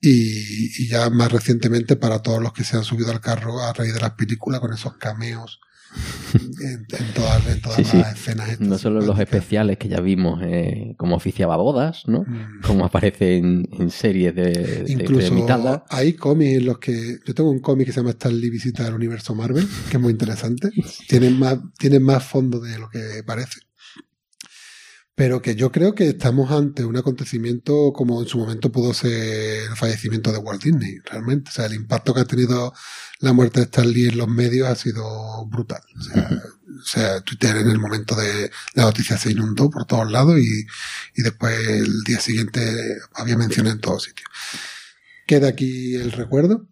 Y, 0.00 0.82
y, 0.82 0.88
ya 0.88 1.10
más 1.10 1.30
recientemente 1.30 1.94
para 1.94 2.22
todos 2.22 2.42
los 2.42 2.52
que 2.52 2.64
se 2.64 2.76
han 2.76 2.82
subido 2.82 3.12
al 3.12 3.20
carro 3.20 3.62
a 3.62 3.72
raíz 3.72 3.94
de 3.94 4.00
las 4.00 4.12
películas 4.12 4.58
con 4.58 4.72
esos 4.72 4.96
cameos 4.96 5.60
en, 6.60 6.86
en, 6.90 7.14
todas, 7.14 7.46
en 7.46 7.60
todas 7.60 7.76
sí, 7.76 7.96
las 7.98 8.12
sí. 8.12 8.20
escenas. 8.20 8.48
Estas 8.48 8.66
no 8.66 8.78
solo 8.78 9.00
los 9.00 9.18
especiales 9.18 9.78
que 9.78 9.88
ya 9.88 10.00
vimos, 10.00 10.40
eh, 10.42 10.94
como 10.96 11.16
oficiaba 11.16 11.56
bodas, 11.56 12.02
¿no? 12.06 12.22
Mm. 12.22 12.62
Como 12.66 12.84
aparece 12.84 13.36
en, 13.36 13.68
en 13.78 13.90
series 13.90 14.34
de, 14.34 14.84
Incluso 14.88 15.34
de, 15.34 15.42
de 15.42 15.80
hay 15.88 16.14
cómics 16.14 16.56
en 16.56 16.66
los 16.66 16.78
que. 16.78 17.18
Yo 17.24 17.34
tengo 17.34 17.50
un 17.50 17.60
cómic 17.60 17.86
que 17.86 17.92
se 17.92 18.00
llama 18.00 18.10
Stanley 18.10 18.50
Visita 18.50 18.86
al 18.86 18.94
Universo 18.94 19.34
Marvel, 19.34 19.68
que 19.90 19.98
es 19.98 20.02
muy 20.02 20.12
interesante. 20.12 20.70
tiene 21.08 21.30
más, 21.30 21.58
tiene 21.78 22.00
más 22.00 22.24
fondo 22.24 22.60
de 22.60 22.78
lo 22.78 22.88
que 22.88 23.22
parece 23.24 23.60
pero 25.22 25.40
que 25.40 25.54
yo 25.54 25.70
creo 25.70 25.94
que 25.94 26.08
estamos 26.08 26.50
ante 26.50 26.84
un 26.84 26.96
acontecimiento 26.96 27.92
como 27.92 28.20
en 28.20 28.26
su 28.26 28.38
momento 28.38 28.72
pudo 28.72 28.92
ser 28.92 29.68
el 29.70 29.76
fallecimiento 29.76 30.32
de 30.32 30.38
Walt 30.38 30.64
Disney, 30.64 30.98
realmente. 31.04 31.48
O 31.48 31.52
sea, 31.52 31.66
el 31.66 31.74
impacto 31.74 32.12
que 32.12 32.22
ha 32.22 32.24
tenido 32.24 32.74
la 33.20 33.32
muerte 33.32 33.60
de 33.60 33.66
Stan 33.66 33.88
Lee 33.88 34.08
en 34.08 34.18
los 34.18 34.26
medios 34.26 34.66
ha 34.66 34.74
sido 34.74 35.46
brutal. 35.46 35.80
O 35.96 36.02
sea, 36.02 36.28
uh 36.28 36.34
-huh. 36.34 36.80
o 36.80 36.84
sea 36.84 37.20
Twitter 37.20 37.56
en 37.56 37.70
el 37.70 37.78
momento 37.78 38.16
de 38.16 38.50
la 38.74 38.82
noticia 38.82 39.16
se 39.16 39.30
inundó 39.30 39.70
por 39.70 39.84
todos 39.84 40.10
lados 40.10 40.40
y, 40.40 40.66
y 41.14 41.22
después 41.22 41.68
el 41.68 42.02
día 42.02 42.18
siguiente 42.18 42.98
había 43.14 43.36
menciones 43.36 43.74
en 43.74 43.80
todos 43.80 44.02
sitios. 44.02 44.28
Queda 45.24 45.46
aquí 45.46 45.94
el 45.94 46.10
recuerdo 46.10 46.66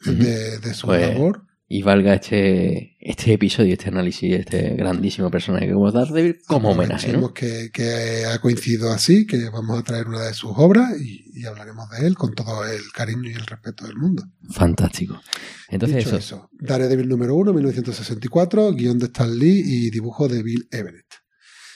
de, 0.00 0.74
su 0.74 0.88
pues, 0.88 1.02
labor 1.02 1.45
y 1.68 1.82
valga 1.82 2.14
este, 2.14 2.96
este 3.00 3.32
episodio, 3.32 3.72
este 3.72 3.88
análisis, 3.88 4.32
este 4.32 4.74
grandísimo 4.76 5.30
personaje 5.30 5.66
que 5.66 5.74
vamos 5.74 5.94
a 5.94 5.98
dar 5.98 6.12
David 6.12 6.36
como 6.46 6.70
homenaje. 6.70 7.12
¿no? 7.12 7.34
Que, 7.34 7.70
que, 7.72 8.24
ha 8.24 8.38
coincidido 8.38 8.92
así, 8.92 9.26
que 9.26 9.48
vamos 9.50 9.80
a 9.80 9.82
traer 9.82 10.06
una 10.06 10.22
de 10.22 10.34
sus 10.34 10.52
obras 10.54 10.92
y, 11.00 11.24
y, 11.34 11.44
hablaremos 11.44 11.90
de 11.90 12.06
él 12.06 12.14
con 12.14 12.34
todo 12.34 12.64
el 12.64 12.82
cariño 12.94 13.28
y 13.30 13.34
el 13.34 13.46
respeto 13.46 13.84
del 13.84 13.96
mundo. 13.96 14.22
Fantástico. 14.50 15.20
Entonces 15.68 15.98
Dicho 15.98 16.10
eso. 16.10 16.18
eso. 16.18 16.50
Daredevil 16.52 17.08
número 17.08 17.34
1, 17.34 17.52
1964, 17.52 18.72
guion 18.72 18.98
de 19.00 19.06
Stan 19.06 19.36
Lee 19.36 19.62
y 19.64 19.90
dibujo 19.90 20.28
de 20.28 20.44
Bill 20.44 20.68
Everett. 20.70 21.06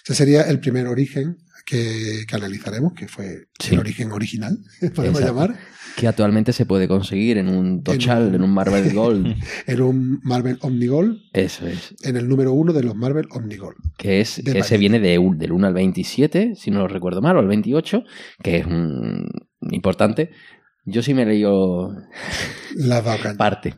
Ese 0.04 0.14
sería 0.14 0.42
el 0.42 0.60
primer 0.60 0.86
origen 0.86 1.36
que, 1.70 2.24
que 2.26 2.36
analizaremos, 2.36 2.92
que 2.94 3.06
fue 3.06 3.46
sí. 3.58 3.74
el 3.74 3.80
origen 3.80 4.10
original, 4.12 4.58
podemos 4.94 5.20
Exacto. 5.20 5.26
llamar 5.26 5.58
que 5.96 6.08
actualmente 6.08 6.52
se 6.52 6.66
puede 6.66 6.88
conseguir 6.88 7.38
en 7.38 7.48
un 7.48 7.82
Tochal, 7.82 8.28
en, 8.28 8.36
en 8.36 8.42
un 8.42 8.52
Marvel 8.52 8.90
Gold. 8.94 9.36
en 9.66 9.82
un 9.82 10.20
Marvel 10.22 10.58
Omnigold. 10.60 11.18
Eso 11.32 11.66
es. 11.66 11.94
En 12.02 12.16
el 12.16 12.28
número 12.28 12.52
uno 12.52 12.72
de 12.72 12.82
los 12.82 12.94
Marvel 12.94 13.26
Omnigold. 13.30 13.76
Que 13.96 14.20
es 14.20 14.42
que 14.44 14.62
se 14.62 14.78
viene 14.78 15.00
de, 15.00 15.18
del 15.36 15.52
1 15.52 15.66
al 15.66 15.74
27, 15.74 16.54
si 16.54 16.70
no 16.70 16.80
lo 16.80 16.88
recuerdo 16.88 17.20
mal, 17.20 17.36
o 17.36 17.40
al 17.40 17.48
28, 17.48 18.02
que 18.42 18.58
es 18.58 18.66
un, 18.66 19.28
importante. 19.70 20.30
Yo 20.84 21.02
sí 21.02 21.14
me 21.14 21.22
he 21.22 21.26
leído 21.26 21.94
la 22.74 23.02
parte. 23.38 23.74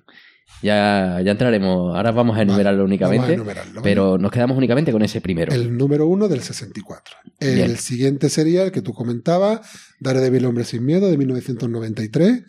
Ya, 0.62 1.20
ya 1.24 1.32
entraremos. 1.32 1.94
Ahora 1.96 2.12
vamos 2.12 2.36
a 2.38 2.42
enumerarlo 2.42 2.82
vale, 2.82 2.94
únicamente. 2.94 3.32
A 3.32 3.34
enumerarlo, 3.34 3.82
pero 3.82 4.18
nos 4.18 4.30
quedamos 4.30 4.56
únicamente 4.56 4.92
con 4.92 5.02
ese 5.02 5.20
primero. 5.20 5.52
El 5.52 5.76
número 5.76 6.06
uno 6.06 6.28
del 6.28 6.42
64. 6.42 7.16
El 7.40 7.54
Bien. 7.54 7.76
siguiente 7.76 8.28
sería 8.28 8.62
el 8.62 8.72
que 8.72 8.82
tú 8.82 8.92
comentabas: 8.92 9.60
Daredevil 10.00 10.44
Hombre 10.46 10.64
Sin 10.64 10.84
Miedo 10.84 11.10
de 11.10 11.18
1993. 11.18 12.44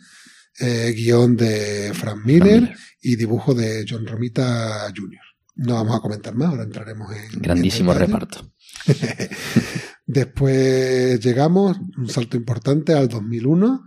Eh, 0.60 0.94
guion 0.96 1.36
de 1.36 1.90
Frank 1.94 2.24
Miller, 2.24 2.44
Frank 2.44 2.64
Miller, 2.64 2.76
y 3.02 3.16
dibujo 3.16 3.54
de 3.54 3.84
John 3.88 4.06
Romita 4.06 4.86
Jr. 4.96 5.20
No 5.56 5.74
vamos 5.74 5.96
a 5.96 6.00
comentar 6.00 6.34
más, 6.34 6.50
ahora 6.50 6.62
entraremos 6.62 7.10
en. 7.12 7.40
Grandísimo 7.40 7.92
en 7.92 7.98
reparto. 7.98 8.52
Después 10.06 11.18
llegamos, 11.20 11.78
un 11.96 12.08
salto 12.08 12.36
importante, 12.36 12.92
al 12.92 13.08
2001. 13.08 13.84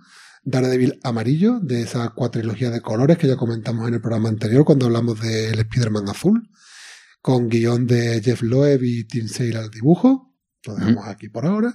Daredevil 0.50 0.98
amarillo, 1.04 1.60
de 1.60 1.82
esa 1.82 2.12
cuatrilogía 2.12 2.70
de 2.70 2.80
colores 2.80 3.18
que 3.18 3.27
ya 3.27 3.36
comentamos 3.36 3.86
en 3.86 3.96
el 3.96 4.00
programa 4.00 4.30
anterior 4.30 4.63
cuando 4.63 4.86
hablamos 4.86 5.20
del 5.20 5.60
Spider-Man 5.60 6.08
azul, 6.08 6.50
con 7.22 7.50
guion 7.50 7.86
de 7.86 8.22
Jeff 8.24 8.42
Loeb 8.44 8.82
y 8.82 9.04
Tim 9.04 9.27
Sale 9.27 9.58
al 9.58 9.70
dibujo. 9.70 10.34
Lo 10.63 10.75
dejamos 10.75 11.06
aquí 11.06 11.27
por 11.27 11.46
ahora. 11.46 11.74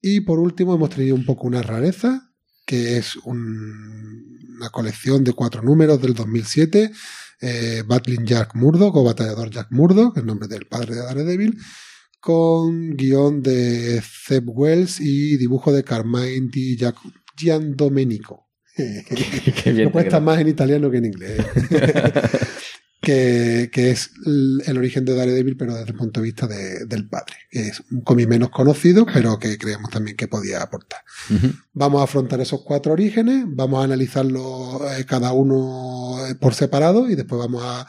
Y 0.00 0.20
por 0.20 0.38
último 0.38 0.76
hemos 0.76 0.90
traído 0.90 1.16
un 1.16 1.26
poco 1.26 1.48
una 1.48 1.60
rareza, 1.60 2.30
que 2.64 2.98
es 2.98 3.16
un, 3.16 4.38
una 4.58 4.70
colección 4.70 5.24
de 5.24 5.32
cuatro 5.32 5.60
números 5.60 6.00
del 6.00 6.14
2007, 6.14 6.92
eh, 7.40 7.82
Battling 7.84 8.24
Jack 8.24 8.54
Murdoch 8.54 8.94
o 8.94 9.02
Batallador 9.02 9.50
Jack 9.50 9.72
Murdoch, 9.72 10.16
el 10.16 10.26
nombre 10.26 10.46
del 10.46 10.66
padre 10.66 10.94
de 10.94 11.02
Daredevil, 11.02 11.58
con 12.20 12.94
guion 12.94 13.42
de 13.42 14.00
Zeb 14.00 14.44
Wells 14.46 15.00
y 15.00 15.36
dibujo 15.36 15.72
de 15.72 15.82
Carmine 15.82 16.48
Di 16.48 16.76
Jack 16.76 16.94
Gian 17.36 17.76
Domenico. 17.76 18.48
Me 19.66 19.90
cuesta 19.90 20.20
más 20.20 20.40
en 20.40 20.48
italiano 20.48 20.90
que 20.90 20.98
en 20.98 21.04
inglés. 21.04 21.38
que, 23.02 23.68
que, 23.72 23.90
es 23.90 24.10
el 24.66 24.78
origen 24.78 25.04
de 25.04 25.14
Daredevil, 25.14 25.56
pero 25.56 25.74
desde 25.74 25.90
el 25.90 25.96
punto 25.96 26.20
de 26.20 26.24
vista 26.24 26.46
de, 26.46 26.86
del 26.86 27.08
padre. 27.08 27.34
Que 27.50 27.68
es 27.68 27.82
un 27.90 28.02
cómic 28.02 28.28
menos 28.28 28.50
conocido, 28.50 29.04
pero 29.04 29.38
que 29.38 29.58
creemos 29.58 29.90
también 29.90 30.16
que 30.16 30.28
podía 30.28 30.62
aportar. 30.62 31.00
Uh 31.28 31.34
-huh. 31.34 31.60
Vamos 31.72 32.00
a 32.00 32.04
afrontar 32.04 32.40
esos 32.40 32.62
cuatro 32.62 32.92
orígenes, 32.92 33.44
vamos 33.48 33.80
a 33.80 33.84
analizarlos 33.84 34.80
eh, 34.96 35.04
cada 35.04 35.32
uno 35.32 36.16
por 36.40 36.54
separado 36.54 37.10
y 37.10 37.16
después 37.16 37.40
vamos 37.40 37.62
a 37.64 37.86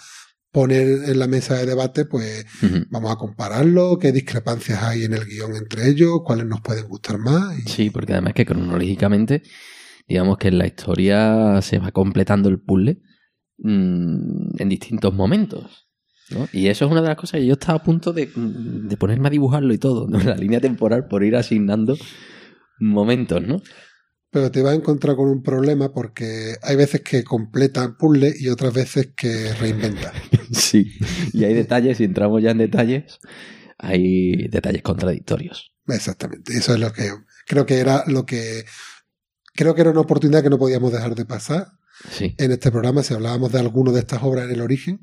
poner 0.54 1.10
en 1.10 1.18
la 1.18 1.28
mesa 1.28 1.56
de 1.58 1.66
debate, 1.66 2.06
pues 2.06 2.46
uh 2.62 2.66
-huh. 2.68 2.88
vamos 2.92 3.12
a 3.12 3.16
compararlo, 3.16 3.98
qué 3.98 4.12
discrepancias 4.12 4.84
hay 4.84 5.04
en 5.04 5.14
el 5.14 5.26
guion 5.26 5.56
entre 5.56 5.90
ellos, 5.90 6.22
cuáles 6.24 6.46
nos 6.46 6.62
pueden 6.62 6.88
gustar 6.88 7.18
más. 7.18 7.58
Y... 7.58 7.64
Sí, 7.64 7.90
porque 7.90 8.14
además 8.14 8.34
que 8.34 8.46
cronológicamente, 8.46 9.42
digamos 10.08 10.38
que 10.38 10.50
en 10.50 10.60
la 10.60 10.68
historia 10.68 11.60
se 11.64 11.80
va 11.80 11.92
completando 11.92 12.50
el 12.50 12.62
puzzle 12.62 13.02
mmm, 13.58 14.62
en 14.62 14.70
distintos 14.70 15.12
momentos. 15.12 15.90
¿no? 16.30 16.48
Y 16.54 16.68
eso 16.68 16.86
es 16.86 16.92
una 16.92 17.02
de 17.02 17.08
las 17.08 17.18
cosas 17.18 17.40
que 17.40 17.48
yo 17.48 17.54
estaba 17.54 17.80
a 17.80 17.84
punto 17.84 18.14
de, 18.14 18.30
de 18.36 18.98
ponerme 18.98 19.30
a 19.30 19.32
dibujarlo 19.32 19.74
y 19.74 19.80
todo, 19.80 20.08
¿no? 20.08 20.20
la 20.24 20.36
línea 20.36 20.62
temporal 20.62 21.08
por 21.08 21.24
ir 21.24 21.36
asignando 21.36 21.98
momentos, 22.80 23.42
¿no? 23.42 23.60
pero 24.34 24.50
te 24.50 24.64
vas 24.64 24.74
a 24.74 24.76
encontrar 24.76 25.16
con 25.16 25.30
un 25.30 25.44
problema 25.44 25.94
porque 25.94 26.56
hay 26.64 26.76
veces 26.76 27.02
que 27.02 27.24
completa 27.24 27.96
puzzle 28.00 28.34
y 28.36 28.50
otras 28.50 28.74
veces 28.74 29.10
que 29.16 29.54
reinventa. 29.54 30.12
sí, 30.54 30.92
y 31.34 31.44
hay 31.44 31.54
detalles, 31.54 31.98
si 31.98 32.06
entramos 32.06 32.42
ya 32.42 32.52
en 32.52 32.60
detalles, 32.60 33.20
hay 33.78 34.48
detalles 34.48 34.82
contradictorios. 34.82 35.74
Exactamente, 35.88 36.54
eso 36.54 36.74
es 36.74 36.80
lo 36.80 36.94
que 36.94 37.10
creo 37.46 37.66
que 37.66 37.80
era 37.80 38.04
lo 38.08 38.26
que 38.26 38.66
creo 39.54 39.76
que 39.76 39.82
era 39.82 39.92
una 39.92 40.02
oportunidad 40.02 40.42
que 40.42 40.50
no 40.50 40.58
podíamos 40.58 40.94
dejar 40.94 41.14
de 41.16 41.26
pasar 41.26 41.68
sí. 42.10 42.36
en 42.38 42.52
este 42.52 42.72
programa 42.72 43.04
si 43.04 43.14
hablábamos 43.14 43.52
de 43.52 43.60
alguno 43.60 43.92
de 43.92 44.00
estas 44.00 44.24
obras 44.24 44.46
en 44.46 44.52
el 44.52 44.62
origen 44.62 45.02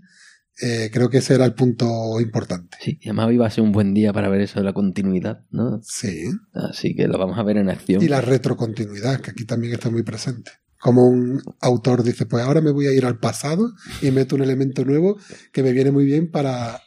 eh, 0.62 0.90
creo 0.92 1.08
que 1.08 1.18
ese 1.18 1.34
era 1.34 1.46
el 1.46 1.54
punto 1.54 2.20
importante. 2.20 2.76
Sí, 2.80 2.98
y 3.00 3.08
además 3.08 3.32
iba 3.32 3.46
a 3.46 3.50
ser 3.50 3.64
un 3.64 3.72
buen 3.72 3.94
día 3.94 4.12
para 4.12 4.28
ver 4.28 4.42
eso 4.42 4.60
de 4.60 4.64
la 4.64 4.74
continuidad, 4.74 5.44
¿no? 5.50 5.80
Sí. 5.82 6.24
Así 6.52 6.94
que 6.94 7.08
lo 7.08 7.18
vamos 7.18 7.38
a 7.38 7.42
ver 7.42 7.56
en 7.56 7.70
acción. 7.70 8.02
Y 8.02 8.08
la 8.08 8.20
retrocontinuidad, 8.20 9.20
que 9.20 9.30
aquí 9.30 9.46
también 9.46 9.72
está 9.72 9.90
muy 9.90 10.02
presente. 10.02 10.50
Como 10.80 11.06
un 11.06 11.42
autor 11.60 12.02
dice, 12.02 12.26
pues 12.26 12.42
ahora 12.42 12.60
me 12.60 12.70
voy 12.70 12.86
a 12.86 12.92
ir 12.92 13.04
al 13.04 13.18
pasado 13.18 13.72
y 14.00 14.10
meto 14.10 14.36
un 14.36 14.42
elemento 14.42 14.84
nuevo 14.84 15.18
que 15.52 15.62
me 15.62 15.72
viene 15.72 15.90
muy 15.90 16.04
bien 16.04 16.30
para 16.30 16.80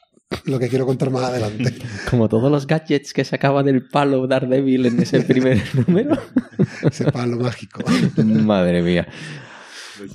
lo 0.45 0.59
que 0.59 0.67
quiero 0.67 0.85
contar 0.85 1.11
más 1.11 1.23
adelante. 1.23 1.75
Como 2.09 2.27
todos 2.27 2.51
los 2.51 2.67
gadgets 2.67 3.13
que 3.13 3.23
sacaba 3.23 3.63
del 3.63 3.87
palo 3.87 4.25
Daredevil 4.27 4.87
en 4.87 4.99
ese 5.01 5.21
primer 5.21 5.61
número. 5.87 6.17
ese 6.83 7.11
palo 7.11 7.37
mágico. 7.37 7.83
Madre 8.23 8.81
mía. 8.81 9.07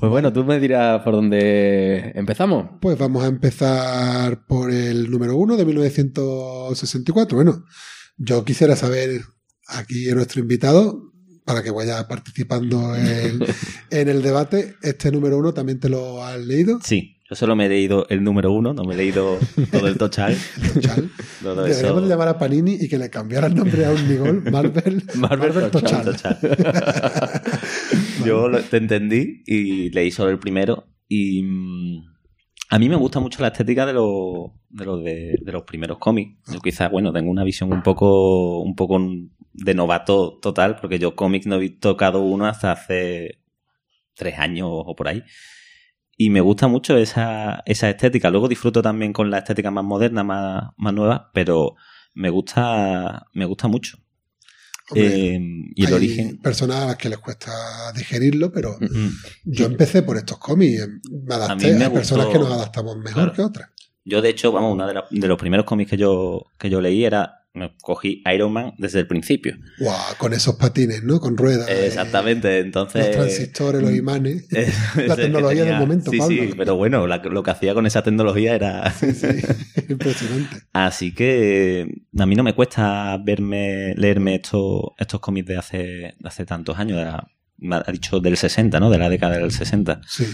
Pues 0.00 0.11
bueno, 0.11 0.32
tú 0.32 0.44
me 0.44 0.58
dirás 0.58 1.02
por 1.02 1.14
dónde 1.14 2.12
empezamos. 2.14 2.70
Pues 2.80 2.99
vamos 2.99 3.23
a 3.23 3.28
empezar 3.28 4.44
por 4.47 4.70
el 4.70 5.11
número 5.11 5.37
uno 5.37 5.56
de 5.56 5.64
1964. 5.64 7.37
Bueno, 7.37 7.64
yo 8.16 8.44
quisiera 8.44 8.75
saber 8.75 9.23
aquí 9.68 10.11
a 10.11 10.14
nuestro 10.14 10.40
invitado, 10.40 11.07
para 11.48 11.62
que 11.62 11.70
vaya 11.70 12.06
participando 12.06 12.94
en, 12.96 13.40
en, 13.90 14.08
el 14.08 14.22
debate, 14.22 14.74
¿este 14.82 15.10
número 15.10 15.38
uno 15.38 15.52
también 15.54 15.80
te 15.80 15.88
lo 15.88 16.22
has 16.22 16.38
leído? 16.38 16.78
Sí, 16.84 17.16
Yo 17.28 17.34
solo 17.34 17.56
me 17.56 17.66
he 17.66 17.68
leído 17.70 18.06
el 18.10 18.22
número 18.22 18.52
uno, 18.52 18.74
no 18.74 18.84
me 18.84 18.94
he 18.94 18.96
leído 18.98 19.38
todo 19.72 19.88
el. 19.88 19.96
Tochal. 19.98 20.36
Todo 21.42 21.62
Deberíamos 21.64 22.02
eso. 22.02 22.08
llamar 22.10 22.28
a 22.28 22.38
Panini 22.38 22.74
y 22.80 22.88
que 22.88 22.98
le 22.98 23.08
cambiara 23.10 23.46
el 23.46 23.54
nombre 23.54 23.84
a 23.86 23.90
un 23.90 24.08
Nigol, 24.08 24.42
Marvel, 24.50 25.02
Marvel 25.14 25.52
Marvel, 25.54 25.70
Tochal. 25.70 26.04
Tochal. 26.04 26.38
Tochal. 26.40 27.42
Yo 28.24 28.48
lo- 28.48 28.60
te 28.62 28.76
entendí 28.76 29.42
y 29.46 29.90
leí 29.90 30.10
solo 30.10 30.30
el 30.30 30.38
primero 30.38 30.84
y 31.08 31.42
mm, 31.44 32.02
a 32.70 32.78
mí 32.78 32.88
me 32.88 32.96
gusta 32.96 33.20
mucho 33.20 33.40
la 33.40 33.48
estética 33.48 33.86
de 33.86 33.92
los 33.94 34.50
de, 34.70 35.34
de 35.40 35.52
los 35.52 35.62
primeros 35.62 35.98
cómics. 35.98 36.36
Yo 36.52 36.60
quizás, 36.60 36.90
bueno, 36.90 37.12
tengo 37.12 37.30
una 37.30 37.44
visión 37.44 37.72
un 37.72 37.82
poco 37.82 38.60
un 38.60 38.74
poco 38.74 38.98
de 39.60 39.74
novato 39.74 40.38
total 40.40 40.76
porque 40.80 40.98
yo 40.98 41.16
cómics 41.16 41.46
no 41.46 41.60
he 41.60 41.70
tocado 41.70 42.20
uno 42.22 42.46
hasta 42.46 42.72
hace 42.72 43.40
tres 44.14 44.38
años 44.38 44.68
o 44.70 44.94
por 44.94 45.08
ahí. 45.08 45.22
Y 46.16 46.30
me 46.30 46.40
gusta 46.40 46.66
mucho 46.68 46.96
esa, 46.96 47.62
esa 47.66 47.88
estética. 47.90 48.30
Luego 48.30 48.48
disfruto 48.48 48.82
también 48.82 49.12
con 49.12 49.30
la 49.30 49.38
estética 49.38 49.70
más 49.70 49.84
moderna, 49.84 50.24
más, 50.24 50.64
más 50.76 50.92
nueva, 50.92 51.30
pero 51.32 51.76
me 52.14 52.30
gusta, 52.30 53.26
me 53.34 53.44
gusta 53.44 53.68
mucho. 53.68 53.98
Hombre, 54.90 55.34
Eh, 55.36 55.40
y 55.74 55.82
el 55.82 55.88
hay 55.88 55.92
origen. 55.94 56.38
personas 56.38 56.76
a 56.78 56.86
las 56.86 56.96
que 56.96 57.08
les 57.10 57.18
cuesta 57.18 57.52
digerirlo, 57.94 58.50
pero 58.50 58.76
Mm. 58.80 59.08
yo 59.44 59.66
empecé 59.66 60.02
por 60.02 60.16
estos 60.16 60.38
cómics. 60.38 60.80
eh, 60.82 60.88
Me 61.26 61.34
adapté. 61.34 61.74
A 61.74 61.78
me 61.78 61.90
personas 61.90 62.26
gustó- 62.26 62.32
que 62.40 62.44
nos 62.48 62.52
adaptamos 62.56 62.96
mejor 62.96 63.12
Claro. 63.14 63.32
que 63.34 63.42
otras. 63.42 63.70
Yo, 64.04 64.22
de 64.22 64.30
hecho, 64.30 64.50
vamos, 64.50 64.72
uno 64.72 64.86
de, 64.86 65.00
de 65.10 65.28
los 65.28 65.38
primeros 65.38 65.66
cómics 65.66 65.90
que 65.90 65.96
yo, 65.98 66.46
que 66.58 66.70
yo 66.70 66.80
leí 66.80 67.04
era. 67.04 67.38
Me 67.54 67.74
cogí 67.82 68.22
Iron 68.32 68.52
Man 68.52 68.74
desde 68.78 69.00
el 69.00 69.06
principio. 69.06 69.56
Guau, 69.80 70.16
con 70.18 70.32
esos 70.32 70.54
patines, 70.56 71.02
¿no? 71.02 71.18
Con 71.18 71.36
ruedas. 71.36 71.68
eh, 71.68 71.86
Exactamente, 71.86 72.58
entonces. 72.60 73.06
Los 73.06 73.16
transistores, 73.16 73.82
los 73.82 73.92
imanes. 73.94 74.46
La 75.06 75.16
tecnología 75.16 75.64
del 75.64 75.76
momento, 75.78 76.10
Sí, 76.10 76.18
Pablo. 76.18 76.42
sí, 76.42 76.50
pero 76.56 76.76
bueno, 76.76 77.06
la- 77.06 77.16
lo 77.18 77.42
que 77.42 77.50
hacía 77.50 77.74
con 77.74 77.86
esa 77.86 78.02
tecnología 78.02 78.54
era. 78.54 78.90
Sí, 79.00 79.12
sí. 79.12 79.26
Impresionante. 79.88 80.56
Así 80.72 81.12
que 81.14 82.02
a 82.18 82.26
mí 82.26 82.34
no 82.36 82.42
me 82.44 82.54
cuesta 82.54 83.16
verme, 83.24 83.94
leerme 83.96 84.36
estos, 84.36 84.82
estos 84.98 85.18
cómics 85.20 85.46
de 85.48 85.56
hace, 85.56 85.78
de 85.78 86.14
hace 86.24 86.44
tantos 86.44 86.78
años. 86.78 86.98
de 86.98 87.04
la- 87.06 87.28
me 87.60 87.76
ha 87.76 87.84
dicho 87.90 88.20
del 88.20 88.36
60, 88.36 88.78
¿no? 88.78 88.88
De 88.90 88.98
la 88.98 89.08
década 89.08 89.36
del 89.38 89.50
60. 89.50 90.00
Sí. 90.06 90.26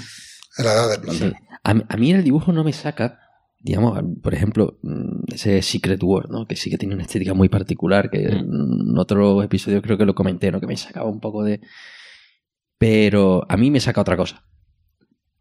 La 0.58 0.72
edad 0.72 0.90
de 0.90 0.98
plata. 0.98 1.18
Sí. 1.18 1.32
A 1.62 1.96
mí 1.96 2.12
el 2.12 2.22
dibujo 2.22 2.52
no 2.52 2.62
me 2.64 2.74
saca, 2.74 3.23
digamos, 3.64 3.98
por 4.22 4.34
ejemplo, 4.34 4.78
mm, 4.82 5.32
ese 5.34 5.62
Secret 5.62 6.02
World, 6.02 6.30
¿no? 6.30 6.46
Que 6.46 6.54
sí 6.54 6.68
que 6.70 6.76
tiene 6.76 6.94
una 6.94 7.04
estética 7.04 7.32
muy 7.32 7.48
particular, 7.48 8.10
que 8.10 8.18
Mm. 8.28 8.90
en 8.90 8.98
otro 8.98 9.42
episodio 9.42 9.80
creo 9.80 9.96
que 9.96 10.04
lo 10.04 10.14
comenté, 10.14 10.52
¿no? 10.52 10.60
Que 10.60 10.66
me 10.66 10.76
sacaba 10.76 11.08
un 11.10 11.18
poco 11.18 11.42
de... 11.42 11.60
Pero 12.78 13.46
a 13.48 13.56
mí 13.56 13.70
me 13.70 13.80
saca 13.80 14.02
otra 14.02 14.16
cosa, 14.16 14.44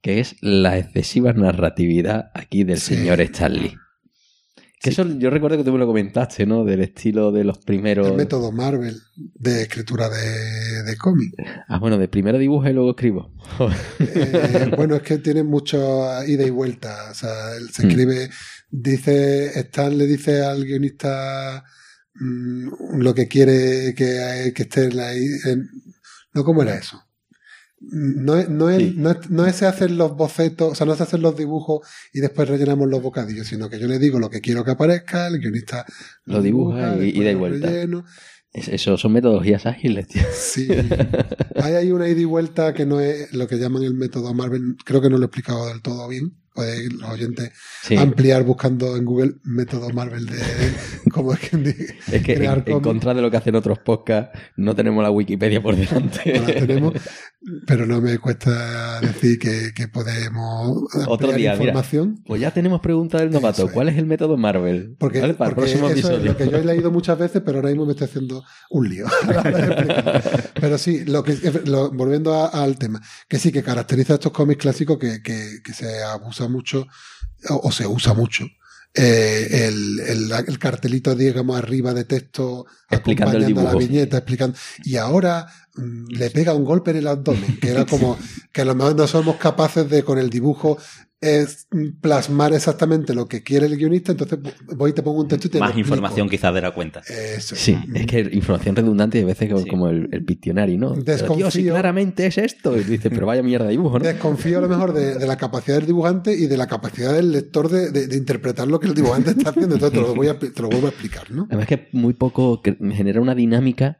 que 0.01 0.19
es 0.21 0.37
la 0.41 0.77
excesiva 0.77 1.33
narratividad 1.33 2.31
aquí 2.33 2.63
del 2.63 2.77
Sí. 2.77 2.95
señor 2.95 3.19
Stanley. 3.21 3.73
Que 4.83 4.89
eso 4.89 5.07
yo 5.17 5.29
recuerdo 5.29 5.55
que 5.57 5.63
tú 5.63 5.71
me 5.71 5.79
lo 5.79 5.87
comentaste, 5.87 6.45
¿no? 6.45 6.65
Del 6.65 6.81
estilo 6.81 7.31
de 7.31 7.45
los 7.45 7.57
primeros... 7.59 8.05
El 8.05 8.15
método 8.17 8.51
Marvel 8.51 8.99
de 9.15 9.61
escritura 9.61 10.09
de, 10.09 10.83
de 10.83 10.97
cómic. 10.97 11.33
Ah, 11.69 11.79
bueno, 11.79 11.97
de 11.97 12.09
primero 12.09 12.37
dibujo 12.37 12.67
y 12.69 12.73
luego 12.73 12.89
escribo. 12.89 13.31
Eh, 13.99 14.71
bueno, 14.75 14.95
es 14.97 15.01
que 15.03 15.19
tiene 15.19 15.43
mucho 15.43 15.79
ida 16.27 16.43
y 16.45 16.49
vuelta. 16.49 17.09
O 17.11 17.13
sea, 17.13 17.55
él 17.55 17.69
se 17.71 17.85
Mm. 17.85 17.89
escribe, 17.89 18.29
dice, 18.69 19.57
Stan 19.61 19.97
le 19.97 20.05
dice 20.05 20.43
al 20.43 20.65
guionista 20.65 21.63
mm, 22.15 22.97
lo 22.99 23.15
que 23.15 23.29
quiere 23.29 23.93
que, 23.95 24.51
que 24.53 24.63
esté 24.63 24.83
en 24.87 24.97
la... 24.97 25.13
en- 25.13 25.69
no, 26.33 26.43
¿cómo 26.43 26.61
era 26.61 26.75
eso? 26.75 27.01
No 27.91 28.37
es, 28.37 28.49
no, 28.49 28.69
es, 28.69 28.77
Sí. 28.81 28.93
no, 28.97 29.11
es, 29.11 29.29
no 29.29 29.45
es 29.45 29.61
hacer 29.63 29.91
los 29.91 30.15
bocetos, 30.15 30.71
o 30.71 30.75
sea, 30.75 30.85
no 30.85 30.93
es 30.93 31.01
hacer 31.01 31.19
los 31.19 31.35
dibujos 31.37 31.85
y 32.13 32.19
después 32.21 32.47
rellenamos 32.47 32.87
los 32.89 33.01
bocadillos, 33.01 33.47
sino 33.47 33.69
que 33.69 33.79
yo 33.79 33.87
le 33.87 33.99
digo 33.99 34.19
lo 34.19 34.29
que 34.29 34.39
quiero 34.41 34.63
que 34.63 34.71
aparezca, 34.71 35.27
el 35.27 35.39
guionista 35.39 35.85
Lo 36.25 36.41
dibuja 36.41 36.95
y- 37.03 37.09
y 37.19 37.23
da 37.23 37.35
vuelta. 37.35 37.67
relleno. 37.67 38.05
Es- 38.53 38.67
Eso 38.69 38.97
son 38.97 39.13
metodologías 39.13 39.65
ágiles, 39.65 40.07
tío. 40.07 40.21
Sí. 40.33 40.67
Hay 41.55 41.73
ahí 41.73 41.91
una 41.91 42.07
ida 42.07 42.21
y 42.21 42.25
vuelta 42.25 42.73
que 42.73 42.85
no 42.85 42.99
es 42.99 43.33
lo 43.33 43.47
que 43.47 43.57
llaman 43.57 43.83
el 43.83 43.95
método 43.95 44.33
Marvel. 44.33 44.75
Creo 44.85 45.01
que 45.01 45.09
no 45.09 45.17
lo 45.17 45.23
he 45.23 45.25
explicado 45.27 45.67
del 45.67 45.81
todo 45.81 46.07
bien. 46.07 46.33
Puede 46.53 46.89
los 46.89 47.09
oyentes 47.09 47.51
Sí. 47.83 47.95
ampliar 47.97 48.43
buscando 48.43 48.95
en 48.95 49.05
Google 49.05 49.33
método 49.43 49.89
Marvel 49.89 50.25
de 50.27 50.37
cómo 51.11 51.33
es 51.33 51.39
que 51.39 51.87
Es 52.11 52.23
crear 52.23 52.63
en 52.67 52.79
contra 52.79 53.13
de 53.13 53.21
lo 53.21 53.31
que 53.31 53.37
hacen 53.37 53.55
otros 53.55 53.79
podcasts, 53.79 54.37
no 54.55 54.75
tenemos 54.75 55.03
la 55.03 55.09
Wikipedia 55.11 55.61
por 55.61 55.75
delante. 55.75 56.33
No 56.39 56.47
la 56.47 56.53
tenemos, 56.53 56.93
pero 57.67 57.85
no 57.87 57.99
me 58.01 58.17
cuesta 58.19 59.01
decir 59.01 59.39
que, 59.39 59.71
que 59.75 59.87
podemos 59.87 60.83
Otro 61.07 61.31
día, 61.33 61.53
mira. 61.53 61.63
información. 61.71 62.21
Pues 62.25 62.39
ya 62.41 62.51
tenemos 62.51 62.81
pregunta 62.81 63.17
del 63.19 63.31
novato. 63.31 63.65
Es. 63.65 63.71
¿Cuál 63.71 63.89
es 63.89 63.97
el 63.97 64.05
método 64.05 64.37
Marvel? 64.37 64.95
Porque, 64.99 65.21
¿Vale? 65.21 65.33
Para 65.33 65.49
el 65.49 65.55
próximo 65.55 65.87
eso 65.89 65.97
es 65.97 66.05
episodio. 66.05 66.31
lo 66.31 66.37
que 66.37 66.49
yo 66.49 66.57
he 66.57 66.63
leído 66.65 66.91
muchas 66.91 67.17
veces, 67.17 67.41
pero 67.45 67.57
ahora 67.57 67.69
mismo 67.69 67.85
me 67.85 67.93
estoy 67.93 68.05
haciendo 68.07 68.43
un 68.69 68.89
lío. 68.89 69.05
pero 70.59 70.77
sí, 70.77 71.03
lo 71.05 71.23
que, 71.23 71.35
lo- 71.65 71.91
volviendo 71.91 72.33
a- 72.33 72.47
al 72.47 72.77
tema, 72.77 73.01
que 73.27 73.39
sí 73.39 73.51
que 73.51 73.63
caracteriza 73.63 74.13
a 74.13 74.15
estos 74.15 74.31
cómics 74.31 74.61
clásicos 74.61 74.97
que, 74.97 75.21
que, 75.21 75.59
que 75.63 75.73
se 75.73 76.03
abusa 76.03 76.42
mucho 76.47 76.87
o, 77.49 77.55
o 77.67 77.71
se 77.71 77.85
usa 77.87 78.13
mucho. 78.13 78.45
eh, 78.95 79.67
el, 79.67 79.99
el, 80.01 80.31
el 80.47 80.59
cartelito, 80.59 81.15
digamos, 81.15 81.57
arriba 81.57 81.93
de 81.93 82.05
texto 82.05 82.65
Explicando 82.89 83.37
el 83.37 83.43
acompañando 83.43 83.63
la 83.63 83.73
dibujo. 83.73 83.79
viñeta, 83.79 84.17
explicando. 84.17 84.57
Y 84.83 84.97
ahora 84.97 85.47
mm, 85.75 86.07
le 86.09 86.29
pega 86.29 86.53
un 86.53 86.63
golpe 86.63 86.91
en 86.91 86.97
el 86.97 87.07
abdomen, 87.07 87.57
que 87.59 87.69
era 87.69 87.85
como 87.87 88.17
que 88.51 88.61
a 88.61 88.65
lo 88.65 88.75
mejor 88.75 88.95
no 88.95 89.07
somos 89.07 89.37
capaces 89.37 89.89
de 89.89 90.03
con 90.03 90.19
el 90.19 90.29
dibujo 90.29 90.77
es 91.23 91.67
plasmar 92.01 92.53
exactamente 92.53 93.13
lo 93.13 93.27
que 93.27 93.41
quiere 93.43 93.65
el 93.65 93.77
guionista, 93.77 94.11
entonces 94.11 94.39
voy 94.75 94.91
y 94.91 94.93
te 94.93 95.01
pongo 95.01 95.21
un 95.21 95.27
texto 95.27 95.47
y 95.47 95.51
te 95.51 95.59
Más 95.59 95.77
información 95.77 96.29
quizás 96.29 96.53
de 96.53 96.61
la 96.61 96.71
cuenta. 96.71 97.01
Eso. 97.07 97.55
Sí, 97.55 97.77
es 97.95 98.05
que 98.05 98.19
información 98.33 98.75
redundante 98.75 99.19
y 99.19 99.23
a 99.23 99.25
veces 99.25 99.49
como, 99.49 99.63
Sí. 99.63 99.69
como 99.69 99.87
el, 99.89 100.09
el 100.11 100.23
Pictionary, 100.25 100.77
¿no? 100.77 100.89
Pero, 100.93 101.03
tío, 101.03 101.13
si 101.15 101.21
Desconfío. 101.23 101.73
claramente 101.73 102.25
es 102.25 102.37
esto. 102.37 102.77
Y 102.77 102.83
dices, 102.83 103.11
pero 103.13 103.25
vaya 103.25 103.41
mierda 103.43 103.65
de 103.65 103.71
dibujo, 103.71 103.99
¿no? 103.99 104.05
Desconfío 104.05 104.57
a 104.59 104.61
lo 104.61 104.69
mejor 104.69 104.93
de, 104.93 105.15
de 105.15 105.27
la 105.27 105.37
capacidad 105.37 105.77
del 105.77 105.87
dibujante 105.87 106.33
y 106.33 106.47
de 106.47 106.57
la 106.57 106.67
capacidad 106.67 107.13
del 107.13 107.31
lector 107.31 107.69
de, 107.69 107.91
de- 107.91 108.07
de 108.07 108.17
interpretar 108.17 108.67
lo 108.67 108.79
que 108.79 108.87
el 108.87 108.93
dibujante 108.93 109.31
está 109.31 109.49
haciendo. 109.51 109.75
Entonces 109.75 109.99
te 109.99 110.05
lo, 110.05 110.13
voy 110.15 110.27
a, 110.27 110.37
te 110.37 110.61
lo 110.61 110.69
vuelvo 110.69 110.87
a 110.87 110.89
explicar, 110.89 111.31
¿no? 111.31 111.45
Además 111.49 111.67
que 111.67 111.87
muy 111.93 112.13
poco 112.13 112.61
que 112.61 112.75
me 112.79 112.95
genera 112.95 113.21
una 113.21 113.33
dinámica 113.35 113.97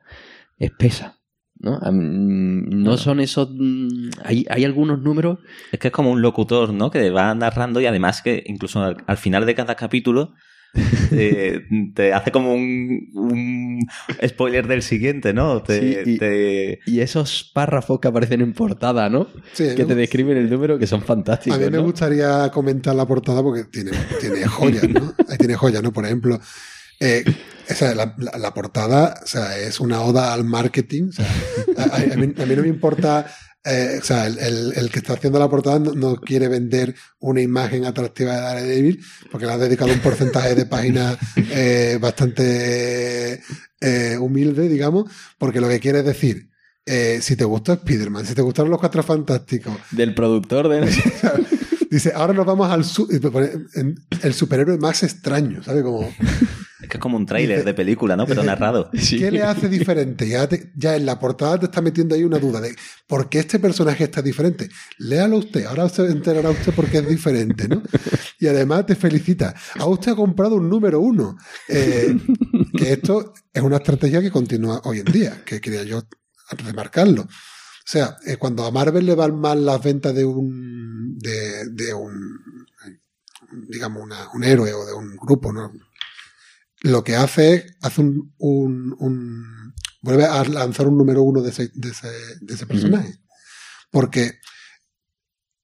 espesa. 0.57 1.17
¿No? 1.63 1.79
No 1.91 2.97
son 2.97 3.19
esos... 3.19 3.49
mm, 3.51 4.09
Hay, 4.23 4.45
hay 4.49 4.65
algunos 4.65 5.01
números 5.01 5.39
Es 5.71 5.79
que 5.79 5.87
es 5.87 5.93
como 5.93 6.11
un 6.11 6.21
locutor, 6.21 6.73
¿no? 6.73 6.91
Que 6.91 7.09
va 7.09 7.33
narrando 7.33 7.79
y 7.81 7.85
además 7.87 8.21
que 8.21 8.43
incluso 8.45 8.81
al, 8.83 8.97
al 9.07 9.17
final 9.17 9.45
de 9.45 9.55
cada 9.55 9.75
capítulo 9.75 10.33
te, 11.11 11.65
te 11.93 12.13
hace 12.13 12.31
como 12.31 12.53
un, 12.55 13.07
un 13.13 13.79
spoiler 14.27 14.67
del 14.67 14.81
siguiente, 14.81 15.31
¿no? 15.31 15.61
Te, 15.61 16.03
Sí, 16.03 16.11
y- 16.13 16.17
te- 16.17 16.79
y 16.87 16.99
esos 17.01 17.51
párrafos 17.53 17.99
que 17.99 18.07
aparecen 18.07 18.41
en 18.41 18.53
portada, 18.53 19.07
¿no? 19.09 19.27
Sí, 19.53 19.65
Que 19.75 19.83
¿no? 19.83 19.89
te 19.89 19.95
describen 19.95 20.35
el 20.37 20.49
número 20.49 20.79
que 20.79 20.87
son 20.87 21.03
fantásticos. 21.03 21.57
A 21.59 21.61
mí 21.61 21.69
me 21.69 21.77
¿no? 21.77 21.83
gustaría 21.83 22.49
comentar 22.51 22.95
la 22.95 23.05
portada 23.05 23.43
porque 23.43 23.65
tiene, 23.65 23.91
tiene 24.19 24.45
joyas, 24.47 24.89
¿no? 24.89 25.13
Ahí 25.29 25.37
tiene 25.37 25.53
joyas, 25.55 25.83
¿no? 25.83 25.93
Por 25.93 26.05
ejemplo, 26.05 26.39
eh, 26.99 27.23
o 27.69 27.73
sea, 27.73 27.95
la, 27.95 28.13
la- 28.17 28.37
la 28.37 28.53
portada 28.53 29.15
o 29.23 29.27
sea, 29.27 29.57
es 29.57 29.79
una 29.79 30.01
oda 30.01 30.33
al 30.33 30.43
marketing. 30.43 31.09
O 31.09 31.11
sea, 31.13 31.27
a, 31.77 32.15
mí, 32.17 32.33
a 32.37 32.45
mí 32.45 32.55
no 32.55 32.61
me 32.61 32.67
importa. 32.67 33.25
eh, 33.65 33.99
o 34.01 34.03
sea, 34.03 34.27
el, 34.27 34.37
el- 34.39 34.73
el 34.75 34.89
que 34.91 34.99
está 34.99 35.13
haciendo 35.13 35.39
la 35.39 35.49
portada 35.49 35.79
no, 35.79 35.93
no 35.93 36.15
quiere 36.17 36.49
vender 36.49 36.93
una 37.19 37.39
imagen 37.41 37.85
atractiva 37.85 38.35
de 38.35 38.41
Daredevil 38.41 38.99
porque 39.31 39.45
le 39.45 39.53
ha 39.53 39.57
dedicado 39.57 39.91
un 39.93 39.99
porcentaje 39.99 40.53
de 40.55 40.65
páginas 40.65 41.17
eh, 41.51 41.97
bastante 42.01 43.41
eh, 43.79 44.17
humilde, 44.19 44.67
digamos, 44.67 45.09
porque 45.37 45.61
lo 45.61 45.69
que 45.69 45.79
quiere 45.79 45.99
es 45.99 46.05
decir, 46.05 46.49
si 47.21 47.35
te 47.37 47.45
gustó 47.45 47.71
Spider-Man, 47.73 48.25
si 48.25 48.35
te 48.35 48.41
gustaron 48.41 48.69
los 48.69 48.79
Cuatro 48.81 49.01
Fantásticos, 49.03 49.77
Del 49.91 50.13
productor 50.13 50.67
de... 50.67 50.81
Dice, 51.89 52.11
ahora 52.15 52.33
nos 52.33 52.45
vamos 52.45 52.69
al 52.71 52.83
su- 52.83 53.07
el 54.23 54.33
superhéroe 54.33 54.77
más 54.79 55.03
extraño, 55.03 55.61
¿sabes? 55.63 55.83
Como, 55.83 56.11
es 56.83 56.89
que 56.89 56.97
es 56.97 57.01
como 57.01 57.17
un 57.17 57.25
tráiler 57.25 57.63
de 57.65 57.73
película, 57.73 58.15
¿no? 58.15 58.25
Pero 58.27 58.43
narrado. 58.43 58.89
Sí. 58.99 59.17
¿qué 59.17 59.31
le 59.31 59.41
hace 59.43 59.67
diferente? 59.69 60.27
Ya, 60.27 60.47
te- 60.47 60.71
ya 60.75 60.95
en 60.95 61.05
la 61.05 61.17
portada 61.19 61.57
te 61.59 61.65
está 61.65 61.81
metiendo 61.81 62.13
ahí 62.15 62.23
una 62.23 62.37
duda 62.39 62.61
de 62.61 62.75
por 63.07 63.29
qué 63.29 63.39
este 63.39 63.57
personaje 63.59 64.03
está 64.03 64.21
diferente. 64.21 64.69
Léalo 64.99 65.37
usted, 65.37 65.65
ahora 65.65 65.89
se 65.89 66.05
enterará 66.05 66.49
usted 66.51 66.73
por 66.73 66.87
qué 66.87 66.99
es 66.99 67.07
diferente, 67.07 67.67
¿no? 67.67 67.81
Y 68.39 68.47
además 68.47 68.85
te 68.85 68.95
felicita. 68.95 69.55
A 69.79 69.85
usted 69.85 70.11
ha 70.11 70.15
comprado 70.15 70.55
un 70.55 70.69
número 70.69 70.99
uno. 70.99 71.37
Eh, 71.69 72.15
que 72.77 72.93
esto 72.93 73.33
es 73.53 73.61
una 73.61 73.77
estrategia 73.77 74.21
que 74.21 74.31
continúa 74.31 74.81
hoy 74.83 74.99
en 74.99 75.05
día, 75.05 75.41
que 75.45 75.59
quería 75.61 75.83
yo 75.83 76.03
remarcarlo. 76.65 77.23
O 77.23 77.27
sea, 77.85 78.15
eh, 78.25 78.37
cuando 78.37 78.65
a 78.65 78.71
Marvel 78.71 79.05
le 79.05 79.15
van 79.15 79.35
mal 79.39 79.65
las 79.65 79.81
ventas 79.83 80.13
de 80.15 80.23
un, 80.25 81.17
de, 81.17 81.69
de 81.71 81.93
un, 81.93 82.39
digamos, 83.67 84.01
una- 84.03 84.29
un 84.33 84.43
héroe 84.43 84.73
o 84.73 84.85
de 84.85 84.93
un 84.93 85.15
grupo, 85.17 85.51
¿no? 85.51 85.71
Lo 86.83 87.03
que 87.03 87.15
hace 87.15 87.53
es, 87.55 87.77
hace 87.81 88.01
un, 88.01 88.33
un, 88.37 88.95
un- 88.99 89.73
vuelve 90.01 90.25
a 90.25 90.43
lanzar 90.43 90.87
un 90.87 90.97
número 90.97 91.23
uno 91.23 91.41
de 91.41 91.49
ese, 91.49 91.69
de 91.73 91.89
ese, 91.89 92.07
de 92.41 92.53
ese 92.53 92.65
personaje. 92.67 93.15
Porque 93.89 94.33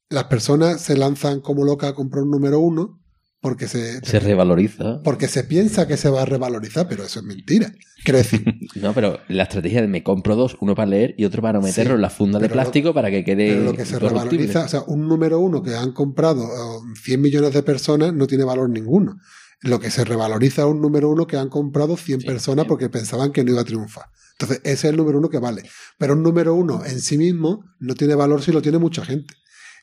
las 0.09 0.23
personas 0.25 0.81
se 0.81 0.97
lanzan 0.97 1.41
como 1.41 1.63
locas 1.65 1.91
a 1.91 1.93
comprar 1.93 2.23
un 2.23 2.31
número 2.31 2.59
uno 2.59 2.95
porque 3.41 3.67
se, 3.69 4.01
Se 4.05 4.19
revaloriza. 4.19 5.01
porque 5.03 5.27
se 5.29 5.43
piensa 5.45 5.87
que 5.87 5.95
se 5.97 6.09
va 6.09 6.23
a 6.23 6.25
revalorizar, 6.25 6.87
pero 6.89 7.03
eso 7.03 7.19
es 7.19 7.25
mentira. 7.25 7.71
Quiero 8.03 8.17
decir, 8.17 8.43
No, 8.75 8.93
pero 8.93 9.19
la 9.29 9.43
estrategia 9.43 9.81
de 9.81 9.87
me 9.87 10.03
compro 10.03 10.35
dos, 10.35 10.57
uno 10.61 10.75
para 10.75 10.89
leer 10.89 11.15
y 11.17 11.25
otro 11.25 11.41
para 11.41 11.59
meterlo 11.61 11.91
Sí, 11.91 11.95
en 11.95 12.01
la 12.01 12.09
funda 12.09 12.39
de 12.39 12.47
lo- 12.47 12.53
plástico 12.53 12.93
para 12.93 13.09
que 13.11 13.23
quede 13.23 13.49
pero 13.53 13.63
lo 13.65 13.73
que 13.73 13.85
se 13.85 13.97
revaloriza, 13.99 14.65
o 14.65 14.67
sea, 14.67 14.81
un 14.87 15.07
número 15.07 15.39
uno 15.39 15.61
que 15.63 15.75
han 15.75 15.91
comprado 15.93 16.43
eh, 16.43 16.93
100 17.03 17.21
millones 17.21 17.53
de 17.53 17.63
personas 17.63 18.13
no 18.13 18.25
tiene 18.27 18.43
valor 18.43 18.69
ninguno. 18.69 19.17
Lo 19.61 19.79
que 19.79 19.91
se 19.91 20.05
revaloriza 20.05 20.61
es 20.61 20.67
un 20.67 20.81
número 20.81 21.09
uno 21.09 21.27
que 21.27 21.37
han 21.37 21.49
comprado 21.49 21.97
100 21.97 22.21
Sí, 22.21 22.27
personas 22.27 22.65
porque 22.65 22.89
pensaban 22.89 23.31
que 23.31 23.43
no 23.43 23.51
iba 23.51 23.61
a 23.61 23.65
triunfar. 23.65 24.05
Entonces, 24.33 24.61
ese 24.63 24.71
es 24.71 24.83
el 24.85 24.95
número 24.95 25.19
uno 25.19 25.29
que 25.29 25.39
vale. 25.39 25.63
Pero 25.97 26.13
un 26.13 26.23
número 26.23 26.53
uno 26.55 26.85
en 26.85 27.01
sí 27.01 27.17
mismo 27.17 27.65
no 27.79 27.93
tiene 27.95 28.15
valor 28.15 28.41
si 28.41 28.53
lo 28.53 28.61
tiene 28.61 28.77
mucha 28.77 29.03
gente. 29.03 29.33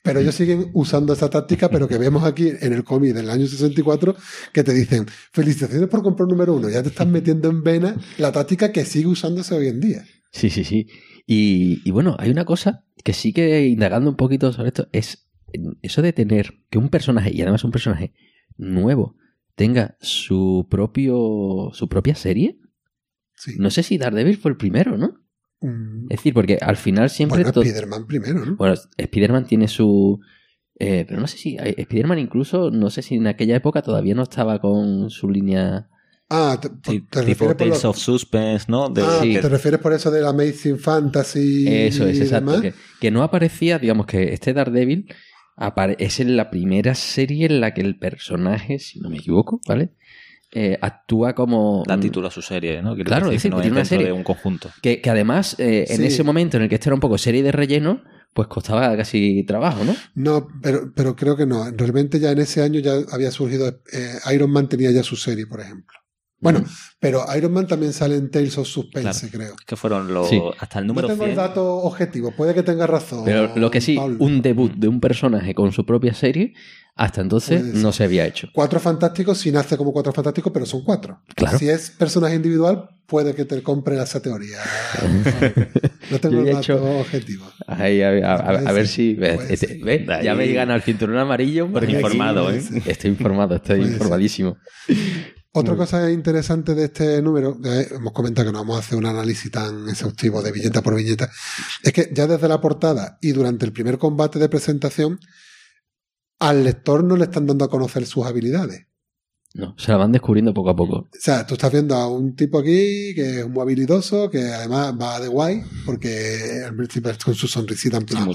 Pero 0.02 0.20
ellos 0.20 0.34
siguen 0.34 0.70
usando 0.72 1.12
esa 1.12 1.28
táctica, 1.28 1.68
pero 1.68 1.88
que 1.88 1.98
vemos 1.98 2.22
aquí 2.24 2.52
en 2.60 2.72
el 2.72 2.84
cómic 2.84 3.12
del 3.12 3.28
año 3.28 3.46
64, 3.46 4.14
que 4.52 4.62
te 4.62 4.72
dicen, 4.72 5.04
felicitaciones 5.32 5.88
por 5.88 6.02
comprar 6.02 6.24
un 6.24 6.30
número 6.30 6.54
uno. 6.54 6.68
Ya 6.70 6.82
te 6.82 6.90
están 6.90 7.10
metiendo 7.10 7.50
en 7.50 7.62
vena 7.64 7.96
la 8.16 8.30
táctica 8.30 8.70
que 8.72 8.84
sigue 8.84 9.08
usándose 9.08 9.54
hoy 9.54 9.66
en 9.66 9.80
día. 9.80 10.04
Sí, 10.30 10.48
sí, 10.48 10.64
sí. 10.64 10.86
Y, 11.26 11.82
y 11.84 11.90
bueno, 11.90 12.16
hay 12.18 12.30
una 12.30 12.44
cosa 12.44 12.84
que 13.02 13.12
sí 13.12 13.32
que 13.32 13.66
indagando 13.66 14.08
un 14.08 14.16
poquito 14.16 14.52
sobre 14.52 14.68
esto 14.68 14.88
es 14.92 15.26
eso 15.82 16.02
de 16.02 16.12
tener 16.12 16.54
que 16.70 16.78
un 16.78 16.88
personaje, 16.88 17.30
y 17.34 17.42
además 17.42 17.64
un 17.64 17.72
personaje 17.72 18.12
nuevo, 18.56 19.16
tenga 19.56 19.96
su 20.00 20.66
propio 20.70 21.70
su 21.72 21.88
propia 21.88 22.14
serie. 22.14 22.58
Sí. 23.34 23.54
No 23.58 23.70
sé 23.70 23.82
si 23.82 23.98
Daredevil 23.98 24.36
fue 24.38 24.52
el 24.52 24.56
primero, 24.56 24.96
¿no? 24.96 25.18
Mm. 25.60 26.04
Es 26.10 26.18
decir, 26.18 26.32
porque 26.32 26.58
al 26.60 26.76
final 26.76 27.10
siempre... 27.10 27.42
Bueno, 27.42 27.60
Spider-Man 27.62 28.06
primero, 28.06 28.44
¿no? 28.46 28.56
Bueno, 28.56 28.74
Spider-Man 28.96 29.46
tiene 29.46 29.68
su... 29.68 30.20
eh, 30.78 31.04
pero 31.08 31.20
no 31.20 31.26
sé 31.26 31.36
si... 31.36 31.56
Spider-Man 31.58 32.18
incluso, 32.18 32.70
no 32.70 32.88
sé 32.90 33.02
si 33.02 33.16
en 33.16 33.26
aquella 33.26 33.56
época 33.56 33.82
todavía 33.82 34.14
no 34.14 34.22
estaba 34.22 34.58
con 34.60 35.10
su 35.10 35.28
línea... 35.28 35.88
Ah, 36.28 36.58
te, 36.60 36.68
te 36.70 36.92
tipo 36.92 37.06
refieres 37.20 37.38
por 37.38 37.54
Tales 37.56 37.84
lo- 37.84 37.90
of 37.90 37.98
Suspense, 37.98 38.66
¿no? 38.68 38.88
De- 38.88 39.02
Ah, 39.02 39.18
Sí. 39.22 39.34
¿te 39.34 39.48
refieres 39.48 39.80
por 39.80 39.92
eso 39.92 40.10
del 40.10 40.26
Amazing 40.26 40.78
Fantasy? 40.78 41.66
Eso 41.68 42.06
es, 42.06 42.18
y 42.18 42.22
exacto. 42.22 42.52
demás? 42.52 42.62
Que, 42.62 42.74
que 43.00 43.10
no 43.10 43.22
aparecía, 43.22 43.78
digamos 43.78 44.06
que 44.06 44.32
este 44.32 44.52
Daredevil 44.52 45.06
es 45.98 46.20
en 46.20 46.36
la 46.36 46.50
primera 46.50 46.94
serie 46.94 47.46
en 47.46 47.60
la 47.60 47.72
que 47.74 47.80
el 47.80 47.98
personaje, 47.98 48.78
si 48.78 49.00
no 49.00 49.08
me 49.10 49.16
equivoco, 49.18 49.60
¿vale? 49.66 49.90
Eh, 50.52 50.78
actúa 50.80 51.34
como... 51.34 51.82
Da 51.86 51.98
título 51.98 52.28
a 52.28 52.30
su 52.30 52.40
serie, 52.40 52.80
¿no? 52.80 52.94
Quiero 52.94 53.08
Claro, 53.08 53.26
decir, 53.26 53.36
es 53.36 53.42
decir, 53.42 53.50
no 53.50 53.56
que 53.58 53.62
tiene 53.62 53.76
una 53.76 53.84
serie. 53.84 54.06
de 54.06 54.12
un 54.12 54.22
conjunto. 54.22 54.70
Que, 54.80 55.00
que 55.00 55.10
además, 55.10 55.56
eh, 55.58 55.86
en 55.88 55.96
Sí. 55.98 56.04
ese 56.06 56.22
momento 56.22 56.56
en 56.56 56.62
el 56.64 56.68
que 56.68 56.76
esto 56.76 56.88
era 56.88 56.94
un 56.94 57.00
poco 57.00 57.18
serie 57.18 57.42
de 57.42 57.52
relleno, 57.52 58.02
pues 58.32 58.48
costaba 58.48 58.96
casi 58.96 59.44
trabajo, 59.44 59.82
¿no? 59.84 59.96
No, 60.14 60.46
pero, 60.62 60.92
pero 60.94 61.16
creo 61.16 61.36
que 61.36 61.46
no. 61.46 61.70
Realmente 61.72 62.20
ya 62.20 62.30
en 62.30 62.38
ese 62.38 62.62
año 62.62 62.80
ya 62.80 62.92
había 63.10 63.30
surgido. 63.30 63.68
eh, 63.92 64.18
Iron 64.34 64.50
Man 64.50 64.68
tenía 64.68 64.90
ya 64.92 65.02
su 65.02 65.16
serie, 65.16 65.46
por 65.46 65.60
ejemplo. 65.60 65.96
Bueno, 66.38 66.62
pero 67.00 67.24
Iron 67.36 67.52
Man 67.52 67.66
también 67.66 67.92
sale 67.94 68.16
en 68.16 68.30
Tales 68.30 68.58
of 68.58 68.68
Suspense, 68.68 69.30
creo. 69.30 69.54
Que 69.66 69.74
fueron 69.74 70.12
los. 70.12 70.28
Sí. 70.28 70.40
Hasta 70.58 70.80
el 70.80 70.86
No 70.86 70.92
número 70.92 71.08
tengo 71.08 71.24
100. 71.24 71.30
el 71.30 71.36
dato 71.36 71.76
objetivo, 71.78 72.30
puede 72.32 72.52
que 72.54 72.62
tenga 72.62 72.86
razón. 72.86 73.24
Pero 73.24 73.52
lo 73.56 73.70
que 73.70 73.80
sí, 73.80 73.96
Pablo. 73.96 74.16
un 74.20 74.42
debut 74.42 74.72
de 74.74 74.86
un 74.88 75.00
personaje 75.00 75.54
con 75.54 75.72
su 75.72 75.86
propia 75.86 76.12
serie, 76.12 76.52
hasta 76.94 77.22
entonces 77.22 77.62
no 77.74 77.90
se 77.92 78.04
había 78.04 78.26
hecho. 78.26 78.48
Cuatro 78.54 78.78
fantásticos, 78.80 79.38
si 79.38 79.50
nace 79.50 79.76
como 79.78 79.92
cuatro 79.92 80.12
fantásticos, 80.12 80.52
pero 80.52 80.66
son 80.66 80.84
cuatro. 80.84 81.20
Claro. 81.34 81.58
Si 81.58 81.68
es 81.70 81.90
personaje 81.90 82.34
individual, 82.36 82.90
puede 83.06 83.34
que 83.34 83.44
te 83.46 83.62
compre 83.62 84.00
esa 84.02 84.20
teoría. 84.20 84.58
No 86.10 86.20
tengo 86.20 86.38
el 86.40 86.46
dato 86.46 86.58
hecho- 86.60 87.00
objetivo. 87.00 87.46
Ahí, 87.66 88.00
a, 88.02 88.10
a- 88.10 88.34
a- 88.34 88.58
a 88.68 88.72
ver 88.72 88.86
si. 88.86 89.18
Este-. 89.20 89.80
Ahí. 89.84 90.24
Ya 90.24 90.34
me 90.36 90.46
gana 90.52 90.74
el 90.76 90.82
cinturón 90.82 91.18
amarillo. 91.18 91.68
porque 91.70 91.86
aquí- 91.86 91.96
Informado, 91.96 92.52
¿eh? 92.52 92.62
Estoy 92.86 93.10
informado, 93.10 93.56
estoy 93.56 93.78
Puede 93.80 93.92
ser. 93.92 94.56
Otra 95.58 95.72
Muy 95.72 95.86
cosa 95.86 96.10
interesante 96.10 96.74
de 96.74 96.84
este 96.84 97.22
número, 97.22 97.58
eh, 97.64 97.88
hemos 97.92 98.12
comentado 98.12 98.46
que 98.46 98.52
no 98.52 98.58
vamos 98.58 98.76
a 98.76 98.80
hacer 98.80 98.98
un 98.98 99.06
análisis 99.06 99.50
tan 99.50 99.88
exhaustivo 99.88 100.42
de 100.42 100.52
viñeta 100.52 100.82
por 100.82 100.94
viñeta, 100.94 101.30
es 101.82 101.94
que 101.94 102.10
ya 102.12 102.26
desde 102.26 102.46
la 102.46 102.60
portada 102.60 103.16
y 103.22 103.32
durante 103.32 103.64
el 103.64 103.72
primer 103.72 103.96
combate 103.96 104.38
de 104.38 104.50
presentación, 104.50 105.18
al 106.40 106.62
lector 106.62 107.02
no 107.02 107.16
le 107.16 107.24
están 107.24 107.46
dando 107.46 107.64
a 107.64 107.70
conocer 107.70 108.04
sus 108.04 108.26
habilidades. 108.26 108.84
No, 109.54 109.74
se 109.78 109.90
la 109.92 109.96
van 109.96 110.12
descubriendo 110.12 110.52
poco 110.52 110.68
a 110.68 110.76
poco. 110.76 110.96
O 110.96 111.08
sea, 111.18 111.46
tú 111.46 111.54
estás 111.54 111.72
viendo 111.72 111.94
a 111.94 112.06
un 112.06 112.36
tipo 112.36 112.58
aquí 112.58 113.14
que 113.14 113.40
es 113.40 113.48
muy 113.48 113.62
habilidoso, 113.62 114.28
que 114.28 114.52
además 114.52 114.94
va 115.00 115.18
de 115.20 115.28
guay, 115.28 115.62
porque 115.86 116.64
al 116.66 116.76
principio 116.76 117.12
es 117.12 117.16
con 117.16 117.34
su 117.34 117.48
sonrisita 117.48 117.96
en 117.96 118.04
plan, 118.04 118.28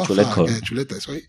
chuleta 0.64 1.00
soy. 1.00 1.24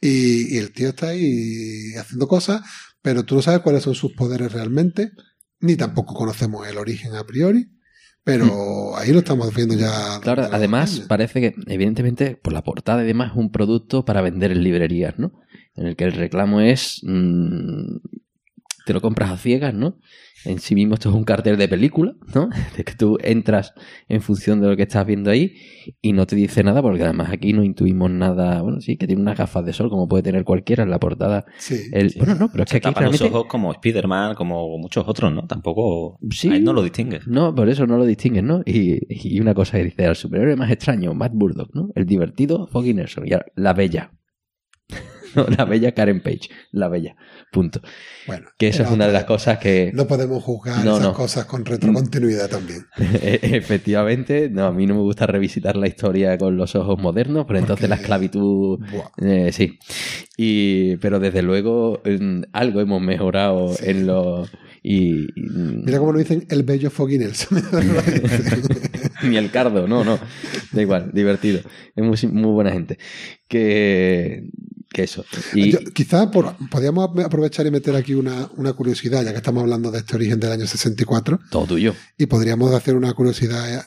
Y, 0.00 0.54
y 0.54 0.58
el 0.58 0.70
tío 0.70 0.90
está 0.90 1.08
ahí 1.08 1.94
haciendo 1.96 2.28
cosas, 2.28 2.62
pero 3.06 3.24
tú 3.24 3.36
no 3.36 3.42
sabes 3.42 3.60
cuáles 3.60 3.84
son 3.84 3.94
sus 3.94 4.14
poderes 4.14 4.52
realmente, 4.52 5.12
ni 5.60 5.76
tampoco 5.76 6.12
conocemos 6.12 6.66
el 6.66 6.76
origen 6.76 7.14
a 7.14 7.22
priori, 7.22 7.68
pero 8.24 8.96
ahí 8.96 9.12
lo 9.12 9.20
estamos 9.20 9.54
viendo 9.54 9.76
ya. 9.76 10.18
Claro, 10.20 10.48
además 10.50 10.94
años. 10.94 11.06
parece 11.06 11.40
que, 11.40 11.54
evidentemente, 11.68 12.34
por 12.34 12.52
la 12.52 12.64
portada 12.64 13.04
y 13.04 13.06
demás, 13.06 13.30
es 13.30 13.36
un 13.36 13.52
producto 13.52 14.04
para 14.04 14.22
vender 14.22 14.50
en 14.50 14.64
librerías, 14.64 15.20
¿no? 15.20 15.40
En 15.76 15.86
el 15.86 15.94
que 15.94 16.02
el 16.02 16.14
reclamo 16.14 16.60
es. 16.60 17.00
mm, 17.04 17.98
te 18.86 18.92
lo 18.92 19.00
compras 19.00 19.32
a 19.32 19.36
ciegas, 19.36 19.74
¿no? 19.74 19.98
En 20.44 20.60
sí 20.60 20.76
mismo 20.76 20.94
esto 20.94 21.08
es 21.08 21.14
un 21.16 21.24
cartel 21.24 21.56
de 21.56 21.66
película, 21.66 22.14
¿no? 22.32 22.48
De 22.76 22.84
que 22.84 22.94
tú 22.94 23.18
entras 23.20 23.74
en 24.08 24.22
función 24.22 24.60
de 24.60 24.68
lo 24.68 24.76
que 24.76 24.84
estás 24.84 25.04
viendo 25.04 25.28
ahí 25.28 25.54
y 26.00 26.12
no 26.12 26.24
te 26.24 26.36
dice 26.36 26.62
nada, 26.62 26.82
porque 26.82 27.02
además 27.02 27.30
aquí 27.32 27.52
no 27.52 27.64
intuimos 27.64 28.12
nada. 28.12 28.62
Bueno, 28.62 28.80
sí, 28.80 28.96
que 28.96 29.08
tiene 29.08 29.22
unas 29.22 29.36
gafas 29.36 29.64
de 29.64 29.72
sol, 29.72 29.90
como 29.90 30.06
puede 30.06 30.22
tener 30.22 30.44
cualquiera 30.44 30.84
en 30.84 30.90
la 30.90 31.00
portada. 31.00 31.46
Sí. 31.58 31.88
El, 31.92 32.14
bueno, 32.16 32.36
no, 32.36 32.48
pero 32.48 32.62
es 32.62 32.70
que 32.70 32.76
aquí 32.76 32.84
tapan 32.84 33.06
los 33.06 33.18
realmente. 33.18 33.36
ojos 33.36 33.48
como 33.50 33.72
Spider-Man, 33.72 34.36
como 34.36 34.78
muchos 34.78 35.04
otros, 35.08 35.32
¿no? 35.32 35.48
Tampoco. 35.48 36.20
Sí. 36.30 36.48
Ahí 36.48 36.62
no 36.62 36.72
lo 36.72 36.84
distingues. 36.84 37.26
No, 37.26 37.52
por 37.52 37.68
eso 37.68 37.84
no 37.88 37.98
lo 37.98 38.04
distingues, 38.06 38.44
¿no? 38.44 38.62
Y, 38.64 39.00
y 39.08 39.40
una 39.40 39.52
cosa 39.52 39.78
que 39.78 39.84
dice, 39.84 40.06
al 40.06 40.14
superhéroe 40.14 40.54
más 40.54 40.70
extraño, 40.70 41.12
Matt 41.12 41.32
Burdock, 41.34 41.74
¿no? 41.74 41.88
El 41.96 42.06
divertido, 42.06 42.68
Foggy 42.68 42.94
Nelson. 42.94 43.26
Y 43.26 43.32
ahora, 43.32 43.46
la 43.56 43.72
bella. 43.72 44.12
No, 45.34 45.44
la 45.54 45.66
bella 45.66 45.92
Karen 45.92 46.22
Page. 46.22 46.48
La 46.72 46.88
bella. 46.88 47.14
Punto. 47.52 47.80
Bueno, 48.26 48.48
Que 48.58 48.68
eso 48.68 48.82
es 48.82 48.90
una 48.90 49.06
de 49.06 49.12
las 49.14 49.24
cosas 49.24 49.58
que... 49.58 49.90
No 49.94 50.06
podemos 50.06 50.42
juzgar 50.42 50.84
No, 50.84 50.96
esas 50.96 51.02
no. 51.06 51.12
cosas 51.14 51.44
con 51.46 51.64
retrocontinuidad 51.64 52.50
también. 52.50 52.86
Efectivamente, 53.22 54.50
no, 54.50 54.66
a 54.66 54.72
mí 54.72 54.84
no 54.86 54.94
me 54.94 55.00
gusta 55.00 55.26
revisitar 55.26 55.76
la 55.76 55.86
historia 55.88 56.36
con 56.36 56.56
los 56.56 56.74
ojos 56.74 56.98
modernos, 57.00 57.46
pero 57.46 57.58
entonces 57.58 57.84
Porque- 57.84 57.88
la 57.88 58.02
esclavitud... 58.02 58.78
Eh, 59.22 59.50
sí. 59.52 59.78
Y, 60.36 60.96
pero 60.96 61.18
desde 61.18 61.40
luego 61.42 62.02
algo 62.52 62.80
hemos 62.80 63.00
mejorado 63.00 63.72
Sí. 63.74 63.84
en 63.86 64.06
lo... 64.06 64.46
Y, 64.82 65.22
y- 65.22 65.82
Mira 65.84 65.98
cómo 65.98 66.12
lo 66.12 66.18
dicen 66.18 66.46
el 66.50 66.62
bello 66.62 66.90
Foggy 66.90 67.18
Nelson. 67.18 67.60
Ni 69.24 69.36
el 69.36 69.50
cardo, 69.50 69.88
no, 69.88 70.04
no. 70.04 70.18
Da 70.72 70.82
igual, 70.82 71.10
divertido. 71.12 71.60
Es 71.94 72.04
muy, 72.04 72.18
muy 72.32 72.52
buena 72.52 72.70
gente. 72.70 72.98
Que, 73.48 74.44
que 74.92 75.02
eso. 75.04 75.24
Y, 75.54 75.72
Yo- 75.72 75.78
quizá 75.94 76.30
por, 76.30 76.56
podríamos 76.70 77.08
aprovechar 77.24 77.66
y 77.66 77.70
meter 77.70 77.94
aquí 77.96 78.14
una, 78.14 78.50
una 78.56 78.72
curiosidad, 78.72 79.24
ya 79.24 79.32
que 79.32 79.38
estamos 79.38 79.62
hablando 79.62 79.90
de 79.90 79.98
este 79.98 80.16
origen 80.16 80.40
del 80.40 80.52
año 80.52 80.66
64, 80.66 81.40
todo 81.50 81.66
tuyo. 81.66 81.94
y 82.16 82.26
podríamos 82.26 82.72
hacer 82.74 82.94
una 82.96 83.12
curiosidad 83.12 83.74
eh, 83.80 83.82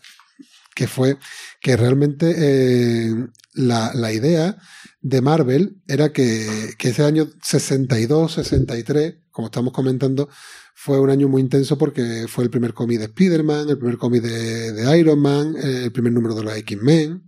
que 0.75 0.87
fue 0.87 1.17
que 1.61 1.75
realmente 1.75 2.33
eh, 2.37 3.13
la, 3.53 3.91
la 3.93 4.13
idea 4.13 4.57
de 5.01 5.21
Marvel 5.21 5.77
era 5.87 6.11
que, 6.11 6.71
que 6.77 6.89
ese 6.89 7.03
año 7.03 7.29
62, 7.41 8.33
63, 8.33 9.15
como 9.31 9.47
estamos 9.47 9.73
comentando, 9.73 10.29
fue 10.75 10.99
un 10.99 11.09
año 11.09 11.27
muy 11.27 11.41
intenso 11.41 11.77
porque 11.77 12.25
fue 12.29 12.43
el 12.45 12.49
primer 12.49 12.73
cómic 12.73 12.99
de 12.99 13.05
Spider-Man, 13.05 13.69
el 13.69 13.77
primer 13.77 13.97
cómic 13.97 14.21
de, 14.23 14.71
de 14.73 14.97
Iron 14.99 15.19
Man, 15.19 15.55
eh, 15.61 15.81
el 15.85 15.91
primer 15.91 16.13
número 16.13 16.35
de 16.35 16.43
los 16.43 16.55
X-Men, 16.57 17.23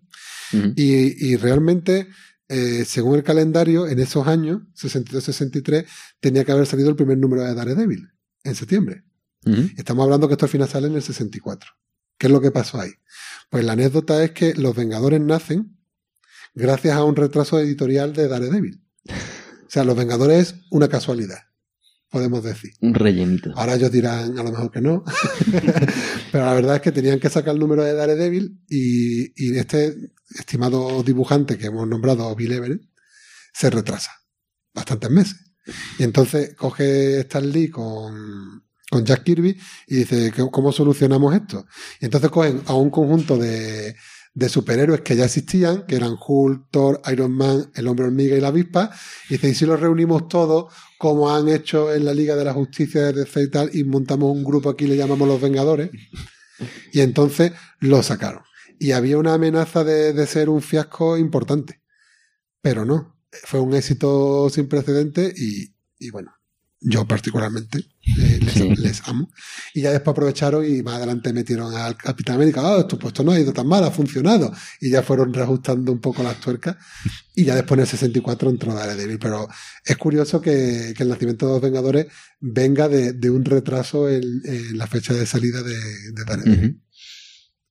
y, 0.75 1.29
y 1.31 1.35
realmente, 1.37 2.09
eh, 2.51 2.83
según 2.83 3.15
el 3.15 3.23
calendario, 3.23 3.87
en 3.87 3.97
esos 3.99 4.27
años, 4.27 4.63
62-63, 4.75 5.85
tenía 6.19 6.43
que 6.43 6.51
haber 6.51 6.67
salido 6.67 6.89
el 6.89 6.97
primer 6.97 7.17
número 7.17 7.43
de 7.43 7.55
Daredevil, 7.55 8.09
en 8.43 8.55
septiembre. 8.55 9.05
Estamos 9.77 10.03
hablando 10.03 10.27
que 10.27 10.33
esto 10.33 10.45
al 10.45 10.51
final 10.51 10.67
sale 10.67 10.87
en 10.87 10.95
el 10.95 11.01
64. 11.01 11.71
¿Qué 12.17 12.27
es 12.27 12.33
lo 12.33 12.41
que 12.41 12.51
pasó 12.51 12.79
ahí? 12.79 12.91
Pues 13.49 13.63
la 13.63 13.71
anécdota 13.71 14.21
es 14.23 14.31
que 14.31 14.53
los 14.53 14.75
Vengadores 14.75 15.21
nacen 15.21 15.77
gracias 16.53 16.95
a 16.95 17.05
un 17.05 17.15
retraso 17.15 17.57
editorial 17.57 18.11
de 18.13 18.27
Daredevil. 18.27 18.83
O 19.07 19.69
sea, 19.69 19.85
los 19.85 19.95
Vengadores 19.95 20.49
es 20.49 20.55
una 20.69 20.89
casualidad, 20.89 21.39
podemos 22.09 22.43
decir. 22.43 22.73
Un 22.81 22.93
rellenito. 22.93 23.53
Ahora 23.55 23.75
ellos 23.75 23.91
dirán 23.91 24.37
a 24.37 24.43
lo 24.43 24.51
mejor 24.51 24.71
que 24.71 24.81
no, 24.81 25.05
pero 26.31 26.45
la 26.45 26.53
verdad 26.53 26.75
es 26.75 26.81
que 26.81 26.91
tenían 26.91 27.19
que 27.19 27.29
sacar 27.29 27.53
el 27.53 27.59
número 27.61 27.83
de 27.83 27.93
Daredevil 27.93 28.61
y, 28.67 29.31
y 29.41 29.57
este 29.57 29.95
estimado 30.37 31.03
dibujante 31.03 31.57
que 31.57 31.67
hemos 31.67 31.87
nombrado, 31.87 32.33
Bill 32.35 32.53
Everett, 32.53 32.81
se 33.53 33.69
retrasa 33.69 34.11
bastantes 34.73 35.09
meses. 35.09 35.37
Y 35.99 36.03
entonces 36.03 36.55
coge 36.55 37.19
Stan 37.21 37.47
Lee 37.49 37.69
con, 37.69 38.63
con 38.89 39.05
Jack 39.05 39.23
Kirby 39.23 39.57
y 39.87 39.95
dice, 39.97 40.31
"¿Qué- 40.35 40.47
¿cómo 40.51 40.71
solucionamos 40.71 41.35
esto? 41.35 41.65
Y 41.99 42.05
entonces 42.05 42.29
cogen 42.31 42.61
a 42.65 42.73
un 42.73 42.89
conjunto 42.89 43.37
de, 43.37 43.95
de 44.33 44.49
superhéroes 44.49 45.01
que 45.01 45.15
ya 45.15 45.25
existían, 45.25 45.85
que 45.85 45.95
eran 45.97 46.15
Hulk, 46.19 46.67
Thor, 46.71 47.01
Iron 47.11 47.31
Man, 47.33 47.69
el 47.75 47.87
hombre 47.87 48.05
hormiga 48.05 48.35
y 48.35 48.41
la 48.41 48.47
avispa. 48.47 48.89
Y 49.29 49.33
dice, 49.33 49.49
y 49.49 49.53
si 49.55 49.65
los 49.65 49.79
reunimos 49.79 50.27
todos, 50.29 50.73
como 50.97 51.33
han 51.35 51.47
hecho 51.49 51.93
en 51.93 52.05
la 52.05 52.13
Liga 52.13 52.35
de 52.35 52.45
la 52.45 52.53
Justicia 52.53 53.01
de 53.03 53.13
DC 53.13 53.43
y 53.43 53.49
tal, 53.49 53.69
y 53.75 53.83
montamos 53.83 54.31
un 54.35 54.43
grupo 54.43 54.69
aquí, 54.69 54.87
le 54.87 54.95
llamamos 54.97 55.27
los 55.27 55.39
Vengadores. 55.41 55.91
Y 56.93 57.01
entonces 57.01 57.51
lo 57.79 58.01
sacaron. 58.03 58.43
Y 58.81 58.93
había 58.93 59.17
una 59.19 59.35
amenaza 59.35 59.83
de, 59.83 60.11
de 60.13 60.25
ser 60.25 60.49
un 60.49 60.61
fiasco 60.61 61.15
importante. 61.17 61.81
Pero 62.61 62.83
no. 62.83 63.15
Fue 63.43 63.59
un 63.59 63.73
éxito 63.75 64.49
sin 64.49 64.67
precedentes 64.67 65.39
y, 65.39 65.75
y 65.99 66.09
bueno, 66.09 66.31
yo 66.81 67.07
particularmente 67.07 67.77
eh, 67.77 68.39
les, 68.41 68.53
Sí. 68.53 68.75
les 68.75 69.07
amo. 69.07 69.29
Y 69.75 69.81
ya 69.81 69.91
después 69.91 70.13
aprovecharon 70.13 70.65
y 70.65 70.81
más 70.81 70.95
adelante 70.95 71.31
metieron 71.31 71.73
al 71.75 71.95
Capitán 71.95 72.35
América. 72.37 72.61
Ah, 72.63 72.79
esto, 72.79 72.97
pues 72.97 73.11
esto 73.11 73.23
no 73.23 73.31
ha 73.33 73.39
ido 73.39 73.53
tan 73.53 73.67
mal, 73.67 73.83
ha 73.83 73.91
funcionado. 73.91 74.51
Y 74.81 74.89
ya 74.89 75.03
fueron 75.03 75.31
reajustando 75.31 75.91
un 75.91 76.01
poco 76.01 76.23
las 76.23 76.39
tuercas. 76.39 76.75
Y 77.35 77.43
ya 77.45 77.53
después 77.55 77.77
en 77.77 77.81
el 77.83 77.87
64 77.87 78.49
entró 78.49 78.73
Daredevil. 78.73 79.19
Pero 79.19 79.47
es 79.85 79.97
curioso 79.97 80.41
que, 80.41 80.93
que 80.97 81.03
el 81.03 81.09
nacimiento 81.09 81.45
de 81.45 81.51
los 81.53 81.61
Vengadores 81.61 82.07
venga 82.39 82.89
de, 82.89 83.13
de 83.13 83.29
un 83.29 83.45
retraso 83.45 84.09
en, 84.09 84.23
en 84.43 84.75
la 84.77 84.87
fecha 84.87 85.13
de 85.13 85.27
salida 85.27 85.61
de, 85.61 85.75
de 85.75 86.23
Daredevil. 86.25 86.81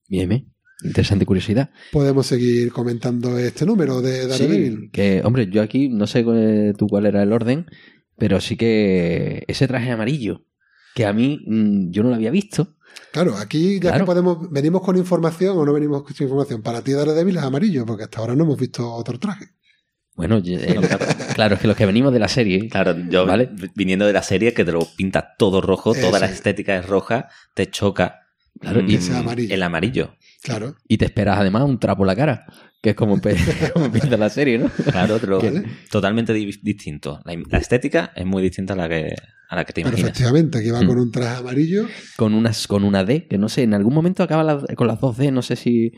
Bien, 0.09 0.29
bien. 0.29 0.55
Interesante 0.83 1.27
curiosidad. 1.27 1.71
Podemos 1.93 2.27
seguir 2.27 2.73
comentando 2.73 3.39
este 3.39 3.67
número 3.67 4.01
de 4.01 4.27
Daredevil. 4.27 4.79
Sí, 4.85 4.91
que, 4.91 5.21
hombre, 5.25 5.49
yo 5.51 5.63
aquí 5.63 5.89
no 5.89 6.07
sé 6.07 6.25
eh, 6.27 6.73
tú 6.77 6.87
cuál 6.89 7.07
era 7.07 7.23
el 7.23 7.33
orden, 7.33 7.67
pero 8.17 8.41
sí 8.41 8.57
que 8.57 9.45
ese 9.49 9.69
traje 9.69 9.91
amarillo, 9.91 10.45
que 10.95 11.05
a 11.07 11.13
mí 11.13 11.45
mm, 11.47 11.91
yo 11.91 12.03
no 12.03 12.09
lo 12.11 12.15
había 12.15 12.31
visto. 12.31 12.77
Claro, 13.13 13.37
aquí 13.37 13.75
ya 13.75 13.91
Claro. 13.91 13.99
que 14.01 14.07
podemos, 14.07 14.51
venimos 14.51 14.83
con 14.83 14.97
información 14.97 15.57
o 15.59 15.65
no 15.65 15.73
venimos 15.73 16.03
con 16.03 16.15
información. 16.19 16.63
Para 16.63 16.83
ti 16.83 16.93
Daredevil 16.93 17.37
es 17.37 17.43
amarillo, 17.43 17.85
porque 17.87 18.05
hasta 18.05 18.21
ahora 18.21 18.35
no 18.35 18.45
hemos 18.45 18.59
visto 18.59 18.91
otro 18.93 19.19
traje. 19.19 19.47
Bueno, 20.17 20.39
eh, 20.45 20.77
claro, 21.35 21.55
es 21.55 21.61
que 21.61 21.67
los 21.69 21.77
que 21.77 21.87
venimos 21.87 22.13
de 22.13 22.19
la 22.19 22.29
serie, 22.29 22.69
Claro, 22.69 22.95
yo 23.09 23.25
¿Vale? 23.27 23.49
vi- 23.53 23.71
viniendo 23.75 24.07
de 24.07 24.13
la 24.13 24.23
serie 24.23 24.53
que 24.53 24.65
te 24.65 24.73
lo 24.73 24.81
pinta 24.97 25.35
todo 25.39 25.61
rojo, 25.61 25.95
toda 25.95 26.09
Eso 26.09 26.19
la 26.19 26.27
es. 26.27 26.33
estética 26.33 26.77
es 26.79 26.87
roja, 26.87 27.29
te 27.55 27.71
choca 27.71 28.17
Claro, 28.61 28.83
mm, 28.83 28.91
y 28.91 29.53
el 29.53 29.63
amarillo. 29.63 30.15
Claro. 30.43 30.75
y 30.89 30.97
te 30.99 31.05
esperas 31.05 31.39
además 31.39 31.65
un 31.65 31.79
trapo 31.79 32.03
en 32.03 32.07
la 32.09 32.17
cara, 32.17 32.47
que 32.83 32.91
es 32.91 32.97
como, 32.97 33.15
empieza 33.15 33.37
la 34.17 34.31
serie, 34.31 34.59
¿no? 34.59 34.69
Claro, 34.71 35.19
Vale. 35.19 35.65
totalmente 35.91 36.33
di- 36.33 36.59
distinto. 36.63 37.21
La, 37.25 37.35
la 37.51 37.59
estética 37.59 38.13
es 38.17 38.25
muy 38.25 38.43
distinta 38.43 38.73
a 38.73 38.77
la 38.77 38.89
que, 38.89 39.15
a 39.51 39.57
la 39.57 39.65
que 39.65 39.73
te 39.75 39.83
Pero 39.83 39.89
imaginas. 39.91 40.11
efectivamente, 40.13 40.59
aquí 40.59 40.71
va 40.71 40.81
Mm. 40.81 40.87
con 40.87 40.99
un 40.99 41.11
traje 41.11 41.37
amarillo. 41.41 41.87
Con, 42.17 42.33
unas, 42.35 42.67
con 42.67 42.85
una 42.85 43.05
D, 43.05 43.27
que 43.29 43.37
no 43.37 43.49
sé, 43.51 43.65
en 43.65 43.75
algún 43.75 43.93
momento 43.93 44.23
acaba 44.23 44.43
la- 44.43 44.65
con 44.77 44.87
las 44.87 44.99
dos 45.01 45.19
D, 45.19 45.31
no 45.31 45.43
sé 45.43 45.57
si... 45.57 45.93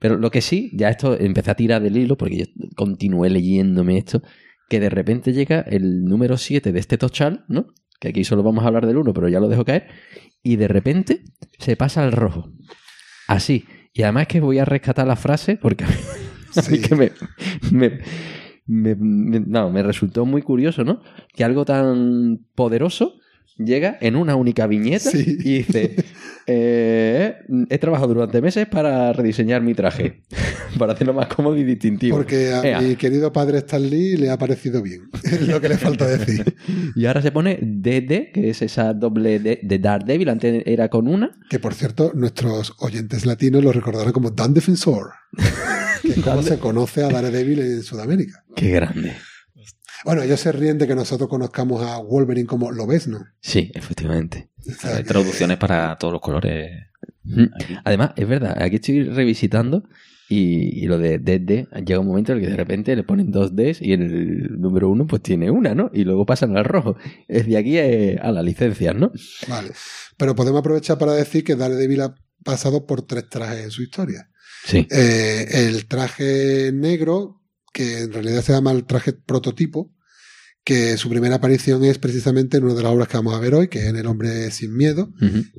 Pero 0.00 0.16
lo 0.18 0.30
que 0.32 0.40
sí, 0.40 0.70
ya 0.74 0.90
esto 0.90 1.16
empecé 1.18 1.52
a 1.52 1.54
tirar 1.54 1.80
del 1.82 1.96
hilo, 1.96 2.16
porque 2.16 2.36
yo 2.38 2.44
continué 2.74 3.30
leyéndome 3.30 3.96
esto, 3.98 4.22
que 4.68 4.80
de 4.80 4.90
repente 4.90 5.32
llega 5.32 5.60
el 5.60 6.02
número 6.04 6.36
7 6.36 6.72
de 6.72 6.80
este 6.80 6.98
Tochal, 6.98 7.44
¿no? 7.48 7.66
Que 8.00 8.08
aquí 8.08 8.24
solo 8.24 8.42
vamos 8.42 8.64
a 8.64 8.66
hablar 8.66 8.86
del 8.86 8.96
1, 8.96 9.14
pero 9.14 9.28
ya 9.28 9.38
lo 9.38 9.48
dejo 9.48 9.64
caer, 9.64 9.86
y 10.42 10.56
de 10.56 10.66
repente 10.66 11.22
se 11.60 11.76
pasa 11.76 12.02
al 12.02 12.10
rojo. 12.12 12.50
Así. 13.28 13.64
Y 13.94 14.02
además 14.02 14.26
que 14.26 14.40
voy 14.40 14.58
a 14.58 14.64
rescatar 14.66 15.06
la 15.06 15.16
frase, 15.16 15.56
porque 15.56 15.84
Sí. 16.50 16.80
que 16.82 16.94
me, 16.94 17.12
me, 17.72 17.98
me- 18.66 18.94
me- 18.96 19.40
no, 19.40 19.70
me 19.70 19.82
resultó 19.82 20.26
muy 20.26 20.42
curioso, 20.42 20.84
¿no? 20.84 21.00
Que 21.34 21.44
algo 21.44 21.64
tan 21.64 22.40
poderoso 22.54 23.14
llega 23.58 23.96
en 24.00 24.16
una 24.16 24.36
única 24.36 24.66
viñeta 24.66 25.10
Sí. 25.10 25.36
y 25.40 25.58
dice, 25.58 25.96
eh, 26.46 27.36
he 27.70 27.78
trabajado 27.78 28.14
durante 28.14 28.40
meses 28.40 28.66
para 28.66 29.12
rediseñar 29.12 29.62
mi 29.62 29.74
traje, 29.74 30.22
para 30.78 30.92
hacerlo 30.94 31.14
más 31.14 31.28
cómodo 31.28 31.56
y 31.56 31.64
distintivo. 31.64 32.16
Porque 32.16 32.52
a 32.52 32.62
Ea. 32.64 32.80
mi 32.80 32.96
querido 32.96 33.32
padre 33.32 33.58
Stan 33.58 33.82
Lee 33.88 34.16
le 34.16 34.30
ha 34.30 34.38
parecido 34.38 34.82
bien. 34.82 35.02
Es 35.24 35.48
lo 35.48 35.60
que 35.60 35.68
le 35.68 35.78
falta 35.78 36.06
decir. 36.06 36.54
Y 36.94 37.06
ahora 37.06 37.22
se 37.22 37.32
pone 37.32 37.58
DD, 37.60 38.32
que 38.32 38.50
es 38.50 38.62
esa 38.62 38.92
doble 38.94 39.38
D 39.40 39.60
de 39.62 39.78
Daredevil, 39.78 40.28
antes 40.28 40.62
era 40.66 40.88
con 40.88 41.08
una. 41.08 41.30
Que 41.50 41.58
por 41.58 41.74
cierto, 41.74 42.12
nuestros 42.14 42.74
oyentes 42.78 43.26
latinos 43.26 43.64
lo 43.64 43.72
recordarán 43.72 44.12
como 44.12 44.30
Dan 44.30 44.54
Defensor. 44.54 45.10
Que 46.02 46.08
es 46.10 46.20
como 46.20 46.42
se 46.42 46.58
conoce 46.58 47.02
a 47.02 47.08
Daredevil 47.08 47.58
en 47.60 47.82
Sudamérica. 47.82 48.44
Qué 48.54 48.70
grande. 48.70 49.12
Bueno, 50.04 50.22
ellos 50.22 50.40
se 50.40 50.52
ríen 50.52 50.78
de 50.78 50.86
que 50.86 50.94
nosotros 50.94 51.28
conozcamos 51.28 51.82
a 51.82 51.98
Wolverine 51.98 52.46
como 52.46 52.70
Lobezno. 52.70 53.26
Sí, 53.40 53.70
efectivamente. 53.74 54.50
O 54.68 54.72
sea, 54.72 54.96
Hay 54.96 55.04
traducciones 55.04 55.56
para 55.56 55.96
todos 55.96 56.12
los 56.12 56.20
colores. 56.22 56.70
Aquí. 57.60 57.74
Además, 57.84 58.10
es 58.16 58.28
verdad, 58.28 58.62
aquí 58.62 58.76
estoy 58.76 59.04
revisitando 59.04 59.84
y, 60.28 60.84
y 60.84 60.86
lo 60.86 60.98
de 60.98 61.18
DD, 61.18 61.68
llega 61.84 62.00
un 62.00 62.06
momento 62.06 62.32
en 62.32 62.38
el 62.38 62.44
que 62.44 62.50
de 62.50 62.56
repente 62.56 62.96
le 62.96 63.02
ponen 63.02 63.30
dos 63.30 63.54
Ds 63.54 63.82
y 63.82 63.92
en 63.92 64.02
el 64.02 64.60
número 64.60 64.88
uno 64.88 65.06
pues 65.06 65.22
tiene 65.22 65.50
una, 65.50 65.74
¿no? 65.74 65.90
Y 65.92 66.04
luego 66.04 66.24
pasan 66.24 66.56
al 66.56 66.64
rojo. 66.64 66.96
Es 67.28 67.46
de 67.46 67.56
aquí 67.56 67.78
eh, 67.78 68.18
a 68.20 68.32
las 68.32 68.44
licencias, 68.44 68.94
¿no? 68.94 69.12
Vale. 69.48 69.72
Pero 70.16 70.34
podemos 70.34 70.60
aprovechar 70.60 70.98
para 70.98 71.12
decir 71.12 71.44
que 71.44 71.56
Daredevil 71.56 72.00
ha 72.02 72.14
pasado 72.42 72.86
por 72.86 73.02
tres 73.02 73.28
trajes 73.28 73.64
en 73.64 73.70
su 73.70 73.82
historia. 73.82 74.30
Sí. 74.64 74.86
Eh, 74.90 75.46
el 75.68 75.86
traje 75.86 76.72
negro, 76.72 77.42
que 77.74 77.98
en 78.04 78.12
realidad 78.14 78.40
se 78.42 78.52
llama 78.52 78.72
el 78.72 78.86
traje 78.86 79.12
prototipo, 79.12 79.92
que 80.64 80.96
su 80.96 81.10
primera 81.10 81.34
aparición 81.34 81.84
es 81.84 81.98
precisamente 81.98 82.56
en 82.56 82.64
una 82.64 82.72
de 82.72 82.82
las 82.82 82.92
obras 82.92 83.08
que 83.08 83.18
vamos 83.18 83.34
a 83.34 83.38
ver 83.38 83.54
hoy, 83.54 83.68
que 83.68 83.80
es 83.80 83.84
en 83.86 83.96
El 83.96 84.06
hombre 84.06 84.50
sin 84.50 84.74
miedo, 84.74 85.10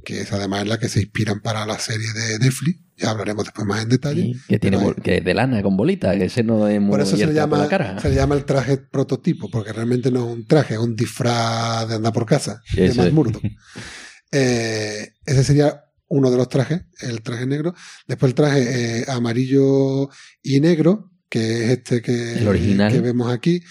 que 0.03 0.21
es 0.21 0.33
además 0.33 0.65
la 0.67 0.79
que 0.79 0.89
se 0.89 1.01
inspiran 1.01 1.41
para 1.41 1.63
la 1.67 1.77
serie 1.77 2.11
de 2.13 2.39
Netflix. 2.39 2.79
Ya 2.97 3.09
hablaremos 3.11 3.43
después 3.43 3.67
más 3.67 3.83
en 3.83 3.89
detalle. 3.89 4.21
Sí, 4.23 4.33
que 4.47 4.57
tiene 4.57 4.77
bol- 4.77 4.95
que 5.03 5.17
es 5.17 5.23
de 5.25 5.33
lana 5.33 5.61
con 5.61 5.75
bolita, 5.77 6.17
que 6.17 6.25
ese 6.25 6.43
no 6.43 6.67
es 6.67 6.79
muy 6.79 6.91
Por 6.91 7.01
eso 7.01 7.17
se 7.17 7.27
le, 7.27 7.33
llama, 7.33 7.57
la 7.59 7.67
cara. 7.67 7.99
se 7.99 8.07
le 8.09 8.15
llama 8.15 8.35
el 8.35 8.45
traje 8.45 8.77
prototipo, 8.77 9.49
porque 9.51 9.73
realmente 9.73 10.09
no 10.11 10.25
es 10.25 10.33
un 10.37 10.47
traje, 10.47 10.75
es 10.75 10.79
un 10.79 10.95
disfraz 10.95 11.87
de 11.89 11.95
andar 11.95 12.13
por 12.13 12.25
casa, 12.25 12.61
de 12.73 12.85
Eso 12.85 12.95
Matt 12.97 13.07
es. 13.07 13.13
Murdock. 13.13 13.43
Eh, 14.31 15.13
ese 15.25 15.43
sería 15.43 15.83
uno 16.07 16.29
de 16.31 16.37
los 16.37 16.49
trajes, 16.49 16.81
el 17.01 17.21
traje 17.21 17.45
negro. 17.45 17.73
Después 18.07 18.31
el 18.31 18.35
traje 18.35 18.99
eh, 19.01 19.05
amarillo 19.07 20.09
y 20.41 20.59
negro, 20.59 21.11
que 21.29 21.65
es 21.65 21.69
este 21.71 22.01
que, 22.01 22.33
El 22.33 22.47
original. 22.47 22.91
que 22.91 23.01
vemos 23.01 23.31
aquí, 23.31 23.63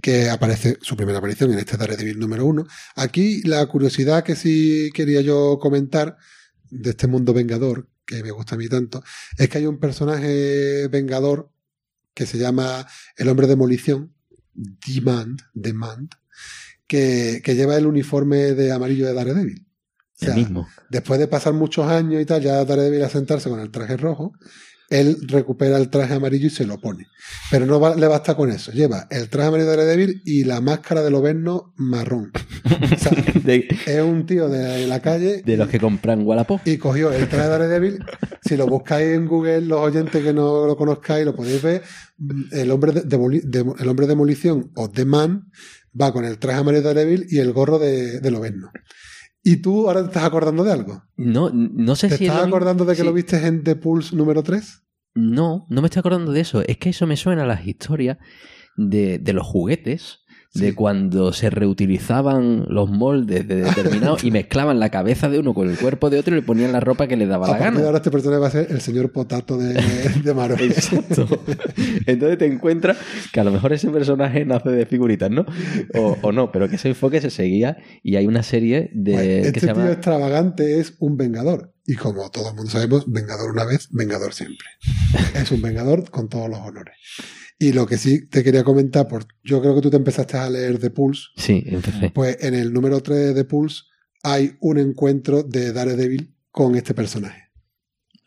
que 0.00 0.28
aparece 0.28 0.78
su 0.82 0.96
primera 0.96 1.18
aparición 1.18 1.52
en 1.52 1.58
este 1.58 1.76
Daredevil 1.76 2.18
número 2.18 2.44
uno. 2.44 2.66
Aquí 2.96 3.42
la 3.42 3.64
curiosidad 3.66 4.24
que 4.24 4.36
sí 4.36 4.90
quería 4.92 5.20
yo 5.20 5.58
comentar 5.60 6.16
de 6.70 6.90
este 6.90 7.06
mundo 7.06 7.32
vengador, 7.32 7.88
que 8.06 8.22
me 8.22 8.30
gusta 8.30 8.54
a 8.56 8.58
mí 8.58 8.68
tanto, 8.68 9.02
es 9.38 9.48
que 9.48 9.58
hay 9.58 9.66
un 9.66 9.78
personaje 9.78 10.88
vengador 10.88 11.50
que 12.14 12.26
se 12.26 12.38
llama 12.38 12.86
el 13.16 13.28
hombre 13.28 13.46
demolición, 13.46 14.12
Demand, 14.54 15.40
Demand, 15.54 16.10
que, 16.86 17.40
que 17.42 17.54
lleva 17.54 17.76
el 17.76 17.86
uniforme 17.86 18.54
de 18.54 18.72
amarillo 18.72 19.06
de 19.06 19.14
Daredevil. 19.14 19.66
O 20.20 20.24
sea, 20.24 20.34
el 20.34 20.40
mismo. 20.40 20.68
después 20.90 21.18
de 21.18 21.28
pasar 21.28 21.52
muchos 21.52 21.86
años 21.86 22.20
y 22.20 22.26
tal, 22.26 22.42
ya 22.42 22.64
Daredevil 22.64 23.02
a 23.04 23.08
sentarse 23.08 23.48
con 23.48 23.60
el 23.60 23.70
traje 23.70 23.96
rojo, 23.96 24.34
él 25.00 25.16
recupera 25.28 25.76
el 25.78 25.88
traje 25.90 26.14
amarillo 26.14 26.46
y 26.46 26.50
se 26.50 26.66
lo 26.66 26.80
pone. 26.80 27.06
Pero 27.50 27.66
no 27.66 27.80
va- 27.80 27.94
le 27.96 28.06
basta 28.06 28.34
con 28.36 28.50
eso. 28.50 28.72
Lleva 28.72 29.06
el 29.10 29.28
traje 29.28 29.48
amarillo 29.48 29.70
de 29.70 29.76
Daredevil 29.76 30.22
y 30.24 30.44
la 30.44 30.60
máscara 30.60 31.02
de 31.02 31.10
Loberno 31.10 31.72
marrón. 31.76 32.30
O 32.64 32.98
sea, 32.98 33.12
De, 33.44 33.66
es 33.86 34.00
un 34.02 34.24
tío 34.26 34.48
de 34.48 34.86
la 34.86 35.00
calle 35.00 35.42
de 35.44 35.56
los 35.56 35.68
que 35.68 35.80
compran 35.80 36.24
Wallapop. 36.26 36.60
y 36.66 36.76
cogió 36.78 37.10
el 37.12 37.28
traje 37.28 37.44
de 37.44 37.50
Daredevil. 37.50 38.04
Si 38.44 38.56
lo 38.56 38.66
buscáis 38.66 39.08
en 39.14 39.26
Google, 39.26 39.62
los 39.62 39.80
oyentes 39.80 40.22
que 40.22 40.32
no 40.32 40.66
lo 40.66 40.76
conozcáis, 40.76 41.24
lo 41.24 41.34
podéis 41.34 41.62
ver. 41.62 41.82
El 42.52 42.70
hombre 42.70 42.92
de, 42.92 43.02
de- 43.02 43.72
el 43.78 43.88
hombre 43.88 44.06
demolición 44.06 44.70
o 44.76 44.90
The 44.90 45.04
Man 45.04 45.50
va 46.00 46.12
con 46.12 46.24
el 46.24 46.38
traje 46.38 46.60
amarillo 46.60 46.82
de 46.82 46.94
Daredevil 46.94 47.26
y 47.30 47.38
el 47.38 47.52
gorro 47.52 47.78
de, 47.78 48.20
de 48.20 48.30
Loberno. 48.30 48.70
¿Y 49.42 49.56
tú 49.56 49.88
ahora 49.88 50.02
te 50.02 50.06
estás 50.08 50.24
acordando 50.24 50.62
de 50.64 50.72
algo? 50.72 51.02
No, 51.16 51.50
no 51.50 51.96
sé 51.96 52.08
¿Te 52.08 52.16
si 52.18 52.24
es 52.26 52.30
estás 52.30 52.46
acordando 52.46 52.84
de 52.84 52.92
que 52.94 53.00
sí. 53.00 53.06
lo 53.06 53.12
viste 53.12 53.44
en 53.46 53.64
The 53.64 53.76
Pulse 53.76 54.14
número 54.14 54.42
3? 54.42 54.82
No, 55.14 55.66
no 55.68 55.80
me 55.82 55.86
estoy 55.88 56.00
acordando 56.00 56.32
de 56.32 56.40
eso. 56.40 56.62
Es 56.66 56.78
que 56.78 56.90
eso 56.90 57.06
me 57.06 57.16
suena 57.16 57.42
a 57.42 57.46
las 57.46 57.66
historias 57.66 58.18
de, 58.76 59.18
de 59.18 59.32
los 59.32 59.46
juguetes, 59.46 60.20
de 60.54 60.68
Sí. 60.68 60.72
cuando 60.74 61.32
se 61.32 61.48
reutilizaban 61.50 62.66
los 62.68 62.90
moldes 62.90 63.48
de 63.48 63.56
determinados 63.62 64.22
y 64.24 64.30
mezclaban 64.30 64.78
la 64.80 64.90
cabeza 64.90 65.28
de 65.30 65.38
uno 65.38 65.54
con 65.54 65.70
el 65.70 65.78
cuerpo 65.78 66.10
de 66.10 66.18
otro 66.18 66.34
y 66.34 66.40
le 66.40 66.42
ponían 66.46 66.72
la 66.72 66.80
ropa 66.80 67.06
que 67.06 67.16
les 67.16 67.28
daba 67.28 67.46
A 67.46 67.50
la 67.52 67.56
de 67.56 67.64
gana. 67.64 67.80
ahora 67.86 67.96
este 67.98 68.10
personaje 68.10 68.40
va 68.40 68.48
a 68.48 68.50
ser 68.50 68.66
el 68.70 68.80
señor 68.80 69.12
Potato 69.12 69.56
de, 69.56 69.74
de 70.22 70.34
Marvel. 70.34 70.70
Exacto. 70.72 71.26
Entonces 72.06 72.38
te 72.38 72.46
encuentras 72.46 72.96
que 73.32 73.40
a 73.40 73.44
lo 73.44 73.50
mejor 73.50 73.72
ese 73.72 73.88
personaje 73.90 74.44
nace 74.44 74.70
de 74.70 74.86
figuritas, 74.86 75.30
¿no? 75.30 75.46
O, 75.94 76.18
o 76.22 76.32
no, 76.32 76.52
pero 76.52 76.68
que 76.68 76.76
ese 76.76 76.88
enfoque 76.88 77.20
se 77.20 77.30
seguía 77.30 77.78
y 78.02 78.16
hay 78.16 78.26
una 78.26 78.42
serie 78.42 78.90
de 78.94 79.12
Pues, 79.14 79.24
que 79.26 79.40
este 79.48 79.60
se 79.60 79.66
tío 79.66 79.74
llama 79.76 79.90
extravagante 79.92 80.80
es 80.80 80.94
un 80.98 81.16
vengador. 81.16 81.72
Y 81.86 81.96
como 81.96 82.30
todo 82.30 82.50
el 82.50 82.54
mundo 82.56 82.70
sabemos, 82.70 83.10
vengador 83.10 83.50
una 83.50 83.64
vez, 83.64 83.88
vengador 83.90 84.32
siempre. 84.34 84.66
es 85.34 85.50
un 85.50 85.62
vengador 85.62 86.10
con 86.10 86.28
todos 86.28 86.48
los 86.48 86.58
honores. 86.60 86.94
Y 87.62 87.72
lo 87.72 87.86
que 87.86 87.96
sí 87.96 88.26
te 88.26 88.42
quería 88.42 88.64
comentar, 88.64 89.06
por, 89.06 89.24
yo 89.44 89.60
creo 89.60 89.74
que 89.76 89.82
tú 89.82 89.90
te 89.90 89.96
empezaste 89.96 90.36
a 90.36 90.50
leer 90.50 90.78
The 90.80 90.90
Pulse, 90.90 91.22
Sí, 91.36 91.62
empecé. 91.66 92.10
pues 92.10 92.38
en 92.42 92.54
el 92.54 92.72
número 92.72 93.00
3 93.00 93.34
de 93.36 93.44
Pulse 93.44 93.82
hay 94.24 94.56
un 94.60 94.78
encuentro 94.78 95.44
de 95.44 95.72
Daredevil 95.72 96.34
con 96.50 96.74
este 96.74 96.92
personaje. 96.92 97.50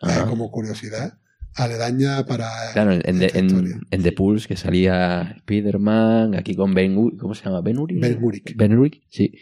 Eh, 0.04 0.24
como 0.30 0.52
curiosidad, 0.52 1.18
aledaña 1.56 2.26
para 2.26 2.48
Claro, 2.74 2.94
en, 2.94 3.02
en, 3.06 3.82
en- 3.92 4.04
The 4.04 4.12
Pulse 4.14 4.48
que 4.48 4.56
salía 4.56 5.34
Spider-Man, 5.38 6.36
aquí 6.36 6.56
con 6.56 6.74
Ben 6.74 6.96
¿cómo 7.18 7.36
se 7.36 7.44
llama? 7.44 7.60
Ben 7.62 7.78
Uri. 7.78 8.00
Ben 8.00 8.24
Urich. 8.24 8.56
Ben 8.56 8.78
Urich, 8.78 9.02
sí. 9.10 9.34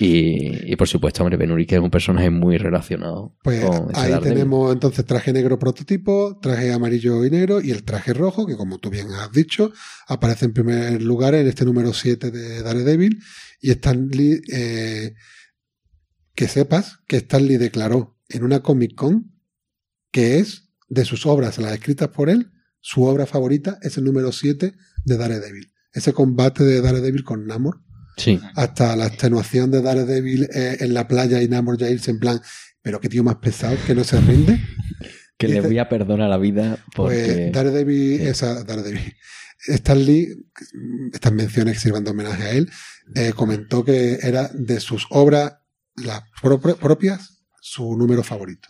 Y, 0.00 0.72
y 0.72 0.76
por 0.76 0.86
supuesto, 0.86 1.22
hombre, 1.24 1.36
Ben 1.36 1.50
Urich 1.50 1.72
es 1.72 1.80
un 1.80 1.90
personaje 1.90 2.30
muy 2.30 2.56
relacionado 2.56 3.34
Pues 3.42 3.64
con 3.64 3.90
ese 3.90 4.06
ahí 4.06 4.10
Daredevil. 4.12 4.22
tenemos 4.22 4.72
entonces 4.72 5.04
traje 5.04 5.32
negro 5.32 5.58
prototipo, 5.58 6.38
traje 6.40 6.72
amarillo 6.72 7.24
y 7.24 7.30
negro 7.30 7.60
y 7.60 7.72
el 7.72 7.82
traje 7.82 8.14
rojo, 8.14 8.46
que 8.46 8.56
como 8.56 8.78
tú 8.78 8.90
bien 8.90 9.08
has 9.12 9.32
dicho, 9.32 9.72
aparece 10.06 10.44
en 10.44 10.52
primer 10.52 11.02
lugar 11.02 11.34
en 11.34 11.48
este 11.48 11.64
número 11.64 11.92
7 11.92 12.30
de 12.30 12.62
Daredevil. 12.62 13.18
Y 13.60 13.70
Stan 13.72 14.08
Lee, 14.08 14.40
eh, 14.52 15.14
que 16.36 16.46
sepas 16.46 17.00
que 17.08 17.16
Stan 17.16 17.44
Lee 17.44 17.56
declaró 17.56 18.16
en 18.28 18.44
una 18.44 18.60
Comic 18.60 18.94
Con 18.94 19.32
que 20.12 20.38
es 20.38 20.70
de 20.88 21.04
sus 21.04 21.26
obras, 21.26 21.58
las 21.58 21.72
escritas 21.72 22.08
por 22.08 22.30
él, 22.30 22.52
su 22.80 23.02
obra 23.02 23.26
favorita 23.26 23.78
es 23.82 23.98
el 23.98 24.04
número 24.04 24.30
7 24.32 24.74
de 25.04 25.16
Daredevil. 25.16 25.72
Ese 25.92 26.12
combate 26.12 26.64
de 26.64 26.80
Daredevil 26.80 27.24
con 27.24 27.46
Namor, 27.46 27.82
Sí, 28.18 28.38
hasta 28.56 28.94
la 28.96 29.06
extenuación 29.06 29.70
de 29.70 29.80
Daredevil 29.80 30.48
eh, 30.52 30.76
en 30.80 30.92
la 30.92 31.08
playa 31.08 31.40
y 31.40 31.48
Namor 31.48 31.80
irse 31.82 32.10
en 32.10 32.18
plan, 32.18 32.40
pero 32.82 33.00
qué 33.00 33.08
tío 33.08 33.22
más 33.24 33.36
pesado 33.36 33.76
que 33.86 33.94
no 33.94 34.04
se 34.04 34.20
rinde. 34.20 34.60
que 35.38 35.46
le 35.48 35.54
Dice- 35.56 35.66
voy 35.68 35.78
a 35.78 35.88
perdonar 35.88 36.28
la 36.28 36.36
vida 36.38 36.84
porque... 36.94 37.16
Pues 37.24 37.52
Daredevil, 37.52 38.20
esa, 38.22 38.64
Daredevil. 38.64 39.14
Stan 39.68 40.04
Lee, 40.04 40.28
estas 41.12 41.32
menciones 41.32 41.74
que 41.74 41.80
sirvan 41.80 42.04
de 42.04 42.10
homenaje 42.10 42.42
a 42.44 42.50
él, 42.52 42.70
eh, 43.14 43.32
comentó 43.34 43.84
que 43.84 44.18
era 44.22 44.48
de 44.54 44.78
sus 44.80 45.06
obras, 45.10 45.54
las 45.96 46.22
pro- 46.40 46.60
propias, 46.60 47.44
su 47.60 47.96
número 47.96 48.22
favorito. 48.22 48.68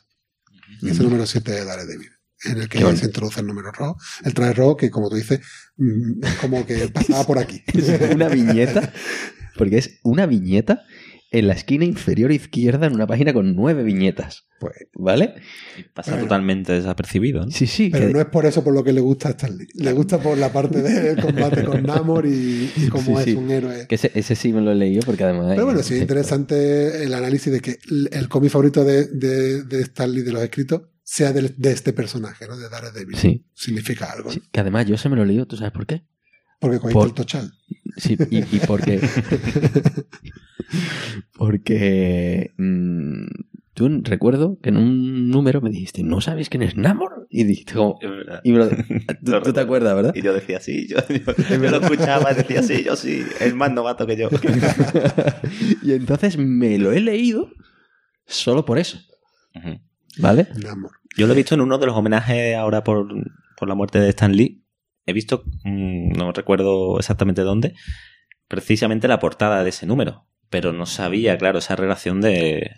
Y 0.82 0.86
ese 0.90 1.00
Ujú. 1.00 1.04
número 1.10 1.26
7 1.26 1.52
de 1.52 1.64
Daredevil, 1.64 2.10
en 2.44 2.58
el 2.58 2.68
que 2.68 2.78
se 2.96 3.06
introduce 3.06 3.40
el 3.40 3.46
número 3.46 3.72
rojo. 3.72 3.96
El 4.24 4.34
traje 4.34 4.52
rojo 4.54 4.76
que, 4.76 4.90
como 4.90 5.08
tú 5.10 5.16
dices, 5.16 5.40
mm, 5.76 6.24
es 6.24 6.34
como 6.34 6.64
que 6.66 6.88
pasaba 6.88 7.24
por 7.24 7.38
aquí. 7.38 7.62
es 7.74 8.14
una 8.14 8.28
viñeta, 8.28 8.92
porque 9.56 9.78
es 9.78 9.98
una 10.04 10.26
viñeta 10.26 10.82
en 11.30 11.46
la 11.46 11.52
esquina 11.52 11.84
inferior 11.84 12.32
izquierda 12.32 12.86
en 12.86 12.94
una 12.94 13.06
página 13.06 13.34
con 13.34 13.54
nueve 13.54 13.82
viñetas. 13.82 14.46
Pues, 14.60 14.72
¿Vale? 14.94 15.34
Pasa 15.92 16.12
Bueno. 16.12 16.24
totalmente 16.24 16.72
desapercibido, 16.72 17.44
¿no? 17.44 17.50
Sí, 17.50 17.66
sí. 17.66 17.90
pero 17.92 18.06
que- 18.06 18.12
no 18.14 18.20
es 18.20 18.26
por 18.26 18.46
eso 18.46 18.64
por 18.64 18.72
lo 18.72 18.82
que 18.82 18.94
le 18.94 19.02
gusta 19.02 19.28
a 19.28 19.30
Stan 19.32 19.54
Lee. 19.54 19.66
Le 19.74 19.92
gusta 19.92 20.18
por 20.18 20.38
la 20.38 20.50
parte 20.50 20.80
del 20.80 21.20
combate 21.20 21.64
con 21.64 21.82
Namor 21.82 22.24
y, 22.24 22.72
y 22.74 22.88
cómo 22.88 23.16
Sí, 23.16 23.18
es 23.18 23.24
sí. 23.24 23.34
un 23.34 23.50
héroe. 23.50 23.86
que 23.86 23.96
ese, 23.96 24.10
ese 24.14 24.34
sí 24.36 24.54
me 24.54 24.62
lo 24.62 24.72
he 24.72 24.74
leído 24.74 25.02
porque 25.04 25.24
además... 25.24 25.48
Pero 25.50 25.66
bueno, 25.66 25.82
sí 25.82 25.96
es 25.96 26.00
interesante 26.00 27.04
el 27.04 27.12
análisis 27.12 27.52
de 27.52 27.60
que 27.60 27.78
el, 27.90 28.08
el 28.10 28.28
cómic 28.30 28.50
favorito 28.50 28.82
de, 28.84 29.04
de, 29.08 29.64
de 29.64 29.82
Stan 29.82 30.10
Lee 30.10 30.22
de 30.22 30.32
los 30.32 30.42
escritos 30.42 30.80
sea 31.10 31.32
de, 31.32 31.54
este 31.70 31.94
personaje, 31.94 32.46
¿no? 32.46 32.58
De 32.58 32.68
Daredevil. 32.68 33.16
Sí. 33.16 33.46
Significa 33.54 34.12
algo. 34.12 34.28
¿no? 34.28 34.34
Sí, 34.34 34.42
que 34.52 34.60
además 34.60 34.84
yo 34.86 34.98
se 34.98 35.08
me 35.08 35.16
lo 35.16 35.22
he 35.22 35.26
leído, 35.26 35.46
¿tú 35.46 35.56
sabes 35.56 35.72
por 35.72 35.86
qué? 35.86 36.04
Porque 36.60 36.78
cogiste 36.78 36.92
Por- 36.98 37.08
el 37.08 37.14
tochal. 37.14 37.52
Sí, 37.96 38.16
y, 38.30 38.38
y 38.56 38.60
porque... 38.66 39.00
porque... 41.36 42.52
mm, 42.58 43.26
tú 43.74 43.88
recuerdo 44.04 44.58
que 44.60 44.68
en 44.68 44.76
un 44.76 45.30
número 45.30 45.60
me 45.62 45.70
dijiste, 45.70 46.02
¿no 46.02 46.20
sabes 46.20 46.50
quién 46.50 46.62
es 46.62 46.76
Namor? 46.76 47.26
Y 47.30 47.44
dijiste 47.44 47.72
como... 47.74 47.98
Es 48.02 48.10
verdad. 48.10 48.40
y 48.44 48.52
me 48.52 48.58
lo- 48.58 48.64
Lo 48.66 48.74
¿tú, 49.40 49.42
tú 49.44 49.52
te 49.54 49.60
acuerdas, 49.60 49.94
¿verdad? 49.94 50.12
Y 50.14 50.20
yo 50.20 50.34
decía 50.34 50.60
sí, 50.60 50.86
yo, 50.88 50.96
yo- 51.08 51.34
yo 51.62 51.70
lo 51.70 51.80
escuchaba 51.80 52.32
y 52.32 52.34
decía 52.36 52.62
sí, 52.62 52.84
yo 52.84 52.96
sí, 52.96 53.24
el 53.40 53.54
más 53.54 53.72
novato 53.72 54.06
que 54.06 54.16
yo. 54.18 54.28
y 55.82 55.92
entonces 55.92 56.36
me 56.36 56.76
lo 56.76 56.92
he 56.92 57.00
leído 57.00 57.50
solo 58.26 58.64
por 58.66 58.78
eso. 58.78 58.98
¿vale? 60.18 60.48
Namor. 60.56 60.92
Yo 61.16 61.26
lo 61.26 61.32
he 61.32 61.36
visto 61.36 61.54
en 61.54 61.60
uno 61.60 61.78
de 61.78 61.86
los 61.86 61.96
homenajes 61.96 62.56
ahora 62.56 62.84
por, 62.84 63.08
por 63.56 63.68
la 63.68 63.74
muerte 63.74 63.98
de 64.00 64.08
Stan 64.10 64.32
Lee. 64.32 64.64
He 65.06 65.12
visto, 65.12 65.44
mm, 65.64 66.12
no 66.12 66.32
recuerdo 66.32 66.98
exactamente 66.98 67.42
dónde, 67.42 67.74
precisamente 68.46 69.08
la 69.08 69.18
portada 69.18 69.64
de 69.64 69.70
ese 69.70 69.86
número. 69.86 70.26
Pero 70.50 70.72
no 70.72 70.86
sabía, 70.86 71.36
claro, 71.38 71.58
esa 71.58 71.76
relación 71.76 72.20
de, 72.20 72.70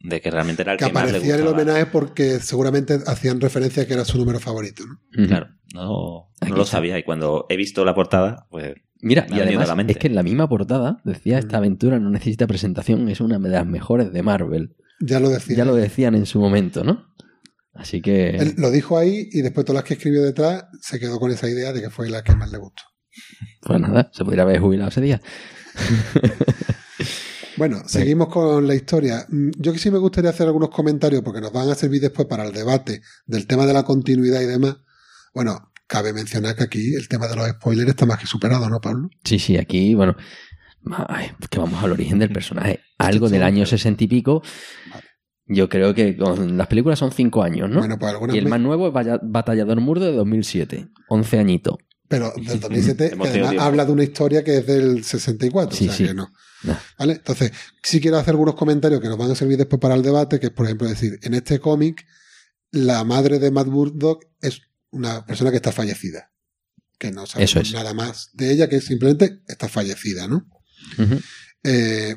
de 0.00 0.20
que 0.20 0.30
realmente 0.30 0.62
era 0.62 0.72
el 0.72 0.78
Que 0.78 0.86
que, 0.86 0.92
más 0.92 1.04
le 1.04 1.10
aparecía 1.10 1.34
en 1.34 1.40
el 1.40 1.46
gustaba. 1.46 1.62
homenaje 1.62 1.86
porque 1.86 2.38
seguramente 2.40 2.98
hacían 3.06 3.40
referencia 3.40 3.82
a 3.82 3.86
que 3.86 3.94
era 3.94 4.04
su 4.04 4.18
número 4.18 4.38
favorito, 4.40 4.84
¿no? 4.86 5.26
Claro, 5.26 5.48
no, 5.74 6.30
no 6.46 6.56
lo 6.56 6.64
sabía. 6.64 6.98
Y 6.98 7.02
cuando 7.02 7.46
he 7.48 7.56
visto 7.56 7.84
la 7.84 7.94
portada, 7.94 8.46
pues 8.50 8.74
Mira, 9.00 9.26
y 9.30 9.38
además 9.40 9.70
es 9.86 9.96
que 9.96 10.08
en 10.08 10.14
la 10.14 10.22
misma 10.22 10.48
portada 10.48 11.00
decía 11.04 11.38
esta 11.38 11.58
aventura 11.58 11.98
no 12.00 12.10
necesita 12.10 12.46
presentación, 12.46 13.08
es 13.08 13.20
una 13.20 13.38
de 13.38 13.48
las 13.48 13.66
mejores 13.66 14.12
de 14.12 14.22
Marvel. 14.22 14.76
Ya 15.00 15.20
lo 15.20 15.28
decía. 15.28 15.56
Ya 15.56 15.64
lo 15.64 15.74
decían 15.76 16.14
en 16.16 16.26
su 16.26 16.40
momento, 16.40 16.82
¿no? 16.82 17.07
Así 17.78 18.02
que... 18.02 18.30
Él 18.30 18.54
lo 18.58 18.70
dijo 18.70 18.98
ahí 18.98 19.28
y 19.32 19.40
después 19.40 19.64
todas 19.64 19.82
las 19.82 19.84
que 19.84 19.94
escribió 19.94 20.22
detrás 20.22 20.64
se 20.82 20.98
quedó 20.98 21.18
con 21.18 21.30
esa 21.30 21.48
idea 21.48 21.72
de 21.72 21.80
que 21.80 21.90
fue 21.90 22.10
la 22.10 22.22
que 22.22 22.34
más 22.34 22.50
le 22.50 22.58
gustó. 22.58 22.82
Pues 23.62 23.80
nada, 23.80 24.10
se 24.12 24.24
podría 24.24 24.42
haber 24.42 24.60
jubilado 24.60 24.90
ese 24.90 25.00
día. 25.00 25.20
Bueno, 27.58 27.82
seguimos 27.88 28.28
con 28.28 28.68
la 28.68 28.76
historia. 28.76 29.26
Mm, 29.28 29.50
Yo 29.58 29.72
que 29.72 29.80
sí 29.80 29.90
me 29.90 29.98
gustaría 29.98 30.30
hacer 30.30 30.46
algunos 30.46 30.70
comentarios 30.70 31.22
porque 31.22 31.40
nos 31.40 31.52
van 31.52 31.68
a 31.68 31.74
servir 31.74 32.00
después 32.00 32.28
para 32.28 32.44
el 32.44 32.52
debate 32.52 33.02
del 33.26 33.48
tema 33.48 33.66
de 33.66 33.72
la 33.72 33.82
continuidad 33.82 34.40
y 34.40 34.46
demás. 34.46 34.76
Bueno, 35.34 35.72
cabe 35.88 36.12
mencionar 36.12 36.54
que 36.54 36.62
aquí 36.62 36.94
el 36.94 37.08
tema 37.08 37.26
de 37.26 37.34
los 37.34 37.48
spoilers 37.48 37.88
está 37.88 38.06
más 38.06 38.20
que 38.20 38.26
superado, 38.28 38.70
¿no, 38.70 38.80
Pablo? 38.80 39.10
Sí, 39.24 39.40
sí, 39.40 39.56
aquí, 39.56 39.96
bueno, 39.96 40.14
ay, 41.08 41.32
que 41.50 41.58
vamos 41.58 41.82
al 41.82 41.90
origen 41.90 42.20
del 42.20 42.30
personaje. 42.30 42.78
Algo 42.96 43.28
del 43.28 43.42
año 43.42 43.66
sesenta 43.66 44.04
y 44.04 44.06
pico. 44.06 44.40
Yo 45.48 45.68
creo 45.68 45.94
que 45.94 46.16
con 46.16 46.56
las 46.58 46.66
películas 46.66 46.98
son 46.98 47.10
cinco 47.10 47.42
años, 47.42 47.70
¿no? 47.70 47.78
Bueno, 47.78 47.98
pues 47.98 48.12
algunas 48.12 48.36
y 48.36 48.38
el 48.38 48.46
más 48.48 48.60
nuevo 48.60 48.88
es 48.88 48.92
Batallador 49.22 49.80
Murdo 49.80 50.04
de 50.06 50.12
2007. 50.12 50.88
11 51.08 51.38
añitos. 51.38 51.76
Pero 52.06 52.32
del 52.36 52.60
2007, 52.60 53.16
que 53.20 53.28
además 53.28 53.54
habla 53.58 53.84
de 53.84 53.92
una 53.92 54.02
historia 54.04 54.42
que 54.44 54.58
es 54.58 54.66
del 54.66 55.04
64, 55.04 55.76
Sí, 55.76 55.84
o 55.84 55.88
sea 55.88 55.96
sí. 55.96 56.04
que 56.06 56.14
no. 56.14 56.32
Nah. 56.64 56.74
¿Vale? 56.98 57.12
Entonces, 57.14 57.52
sí 57.82 58.00
quiero 58.00 58.16
hacer 58.18 58.30
algunos 58.32 58.54
comentarios 58.54 59.00
que 59.00 59.08
nos 59.08 59.16
van 59.18 59.30
a 59.30 59.34
servir 59.34 59.56
después 59.58 59.80
para 59.80 59.94
el 59.94 60.02
debate, 60.02 60.40
que 60.40 60.46
es, 60.46 60.52
por 60.52 60.66
ejemplo, 60.66 60.88
decir, 60.88 61.18
en 61.22 61.34
este 61.34 61.60
cómic, 61.60 62.04
la 62.70 63.04
madre 63.04 63.38
de 63.38 63.50
Matt 63.50 63.68
Murdock 63.68 64.24
es 64.40 64.62
una 64.90 65.24
persona 65.24 65.50
que 65.50 65.56
está 65.56 65.70
fallecida. 65.72 66.30
Que 66.98 67.10
no 67.12 67.26
sabemos 67.26 67.50
Eso 67.50 67.60
es. 67.60 67.72
nada 67.72 67.94
más 67.94 68.30
de 68.32 68.52
ella, 68.52 68.68
que 68.68 68.80
simplemente 68.80 69.40
está 69.46 69.68
fallecida, 69.68 70.26
¿no? 70.26 70.46
Ujú. 70.98 71.20
Eh, 71.62 72.16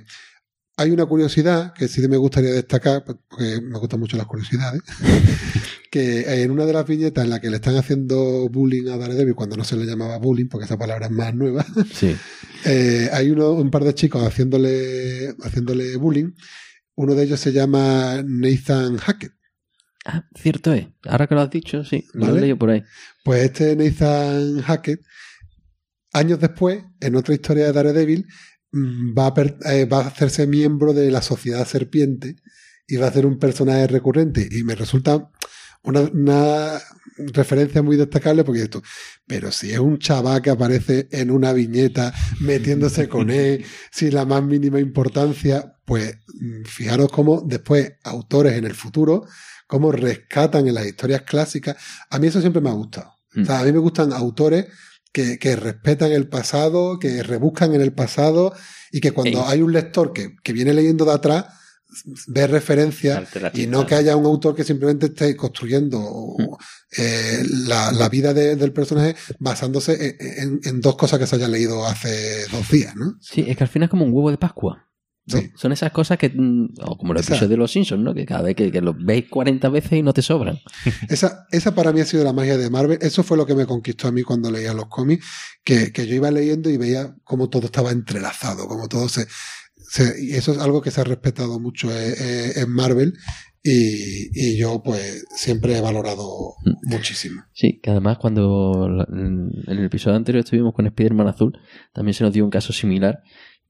hay 0.81 0.91
una 0.91 1.05
curiosidad 1.05 1.73
que 1.73 1.87
sí 1.87 2.05
me 2.07 2.17
gustaría 2.17 2.51
destacar, 2.51 3.03
porque 3.03 3.61
me 3.61 3.77
gustan 3.77 3.99
mucho 3.99 4.17
las 4.17 4.25
curiosidades, 4.25 4.81
que 5.91 6.41
en 6.43 6.51
una 6.51 6.65
de 6.65 6.73
las 6.73 6.87
viñetas 6.87 7.23
en 7.23 7.29
la 7.29 7.39
que 7.39 7.49
le 7.49 7.57
están 7.57 7.75
haciendo 7.75 8.49
bullying 8.49 8.87
a 8.89 8.97
Daredevil, 8.97 9.35
cuando 9.35 9.57
no 9.57 9.63
se 9.63 9.75
le 9.77 9.85
llamaba 9.85 10.17
bullying, 10.17 10.47
porque 10.47 10.65
esa 10.65 10.77
palabra 10.77 11.05
es 11.05 11.11
más 11.11 11.33
nueva, 11.35 11.65
Sí. 11.93 12.15
eh, 12.65 13.09
hay 13.13 13.29
uno, 13.29 13.51
un 13.51 13.69
par 13.69 13.83
de 13.83 13.93
chicos 13.93 14.23
haciéndole, 14.25 15.35
haciéndole 15.43 15.95
bullying. 15.97 16.31
Uno 16.95 17.15
de 17.15 17.23
ellos 17.23 17.39
se 17.39 17.51
llama 17.53 18.21
Nathan 18.25 18.97
Hackett. 18.97 19.33
Ah, 20.05 20.25
cierto 20.35 20.73
es. 20.73 20.87
Ahora 21.05 21.27
que 21.27 21.35
lo 21.35 21.41
has 21.41 21.49
dicho, 21.49 21.83
sí. 21.83 22.05
Lo 22.13 22.25
¿Vale? 22.25 22.37
he 22.37 22.41
leído 22.41 22.57
por 22.57 22.71
ahí. 22.71 22.83
Pues 23.23 23.43
este 23.43 23.75
Nathan 23.75 24.61
Hackett, 24.61 25.01
años 26.11 26.39
después, 26.39 26.83
en 26.99 27.15
otra 27.15 27.33
historia 27.35 27.65
de 27.65 27.71
Daredevil, 27.73 28.25
va 28.73 29.27
a, 29.27 29.34
per- 29.34 29.57
eh, 29.65 29.86
va 29.86 29.99
a 30.03 30.07
hacerse 30.07 30.47
miembro 30.47 30.93
de 30.93 31.12
la 31.12 31.21
Sociedad 31.21 31.67
Serpiente 31.67 32.36
y 32.88 32.97
va 32.97 33.07
a 33.07 33.13
ser 33.13 33.25
un 33.25 33.39
personaje 33.39 33.88
recurrente. 33.88 34.47
Y 34.51 34.63
me 34.63 34.75
resulta 34.75 35.29
una, 35.84 36.01
una 36.01 36.79
referencia 37.17 37.81
muy 37.81 37.97
destacable 37.97 38.43
porque 38.43 38.63
esto, 38.63 38.81
pero 39.27 39.51
si 39.51 39.71
es 39.71 39.79
un 39.79 39.97
chaval 39.99 40.41
que 40.41 40.49
aparece 40.49 41.07
en 41.12 41.31
una 41.31 41.53
viñeta 41.53 42.13
metiéndose 42.39 43.07
con 43.10 43.29
él 43.31 43.65
sin 43.91 44.13
la 44.13 44.25
más 44.25 44.43
mínima 44.43 44.79
importancia, 44.79 45.75
pues 45.86 46.15
mm, 46.39 46.63
fijaros 46.65 47.12
cómo 47.12 47.41
después 47.45 47.93
autores 48.03 48.53
en 48.53 48.65
el 48.65 48.75
futuro, 48.75 49.25
cómo 49.67 49.91
rescatan 49.91 50.67
en 50.67 50.75
las 50.75 50.86
historias 50.86 51.21
clásicas. 51.23 51.77
A 52.10 52.19
mí 52.19 52.27
eso 52.27 52.41
siempre 52.41 52.62
me 52.62 52.69
ha 52.69 52.73
gustado. 52.73 53.13
O 53.41 53.45
sea, 53.45 53.60
a 53.62 53.63
mí 53.63 53.71
me 53.71 53.79
gustan 53.79 54.12
autores 54.12 54.65
que, 55.12 55.38
que 55.39 55.56
respetan 55.56 56.12
el 56.12 56.28
pasado, 56.28 57.00
que 57.00 57.22
rebuscan 57.24 57.74
en 57.74 57.82
el 57.82 57.93
pasado 57.93 58.53
y 58.91 58.99
que 59.01 59.12
cuando 59.12 59.39
hay 59.47 59.62
un 59.62 59.74
lector 59.74 60.14
que, 60.14 60.36
que 60.43 60.53
viene 60.53 60.74
leyendo 60.74 61.05
de 61.05 61.14
atrás, 61.14 61.45
ve 62.28 62.47
referencias 62.47 63.18
y 63.53 63.68
no 63.68 63.86
que 63.86 63.95
haya 63.95 64.16
un 64.16 64.26
autor 64.26 64.55
que 64.55 64.64
simplemente 64.64 65.07
esté 65.07 65.36
construyendo 65.36 65.99
eh, 66.97 67.43
la, 67.68 67.91
la 67.91 68.09
vida 68.09 68.34
de- 68.34 68.55
del 68.55 68.72
personaje 68.74 69.16
basándose 69.39 70.16
en, 70.20 70.38
en- 70.43 70.59
en 70.64 70.82
dos 70.82 70.95
cosas 70.95 71.20
que 71.20 71.28
se 71.28 71.36
hayan 71.36 71.51
leído 71.51 71.86
hace 71.86 72.45
dos 72.51 72.70
días, 72.70 72.95
¿no? 72.95 73.18
Sí, 73.20 73.43
es 73.47 73.57
que 73.57 73.64
al 73.64 73.70
final 73.70 73.88
es 73.88 73.89
como 73.91 74.05
un 74.05 74.14
huevo 74.14 74.32
de 74.32 74.38
Pascua. 74.38 74.88
¿No? 75.34 75.39
Sí. 75.41 75.51
Son 75.55 75.71
esas 75.71 75.91
cosas 75.91 76.17
que, 76.17 76.29
mm, 76.29 76.75
como 76.97 77.13
los 77.13 77.23
episodios 77.27 77.49
de 77.49 77.57
Los 77.57 77.71
Simpsons, 77.71 78.03
¿no? 78.03 78.13
Que 78.13 78.25
cada 78.25 78.41
vez 78.43 78.55
que, 78.55 78.71
que 78.71 78.82
los 78.82 78.95
veis 78.97 79.25
40 79.29 79.69
veces 79.69 79.93
y 79.93 80.03
no 80.03 80.13
te 80.13 80.21
sobran. 80.21 80.59
Esa, 81.09 81.45
esa 81.51 81.73
para 81.75 81.91
mí 81.93 82.01
ha 82.01 82.05
sido 82.05 82.23
la 82.23 82.34
magia 82.34 82.57
de 82.57 82.69
Marvel. 82.69 82.97
Eso 83.01 83.23
fue 83.23 83.38
lo 83.38 83.45
que 83.45 83.55
me 83.55 83.65
conquistó 83.65 84.07
a 84.07 84.11
mí 84.11 84.23
cuando 84.23 84.51
leía 84.51 84.73
los 84.73 84.88
cómics, 84.88 85.25
que, 85.63 85.91
que 85.91 86.07
yo 86.07 86.15
iba 86.15 86.32
leyendo 86.32 86.69
y 86.69 86.77
veía 86.77 87.15
cómo 87.23 87.49
todo 87.49 87.65
estaba 87.65 87.91
entrelazado, 87.91 88.67
cómo 88.67 88.88
todo 88.88 89.07
se, 89.09 89.25
se- 89.75 90.15
y 90.23 90.34
eso 90.34 90.51
es 90.51 90.57
algo 90.59 90.82
que 90.82 90.91
se 90.91 91.01
ha 91.01 91.03
respetado 91.05 91.59
mucho 91.59 91.89
eh, 91.91 92.13
eh, 92.19 92.51
en 92.57 92.69
Marvel 92.71 93.13
Y, 93.63 94.29
y 94.34 94.57
yo, 94.57 94.82
pues, 94.84 95.23
siempre 95.36 95.77
he 95.77 95.82
valorado 95.82 96.55
muchísimo. 96.84 97.43
Sí, 97.53 97.79
que 97.84 97.91
además 97.91 98.17
cuando 98.19 98.88
en 99.07 99.51
el 99.67 99.86
episodio 99.86 100.17
anterior 100.17 100.43
estuvimos 100.43 100.73
con 100.73 100.88
Spider-Man 100.88 101.27
Azul, 101.27 101.53
también 101.93 102.15
se 102.15 102.23
nos 102.23 102.34
dio 102.34 102.43
un 102.43 102.49
caso 102.49 102.73
similar 102.73 103.19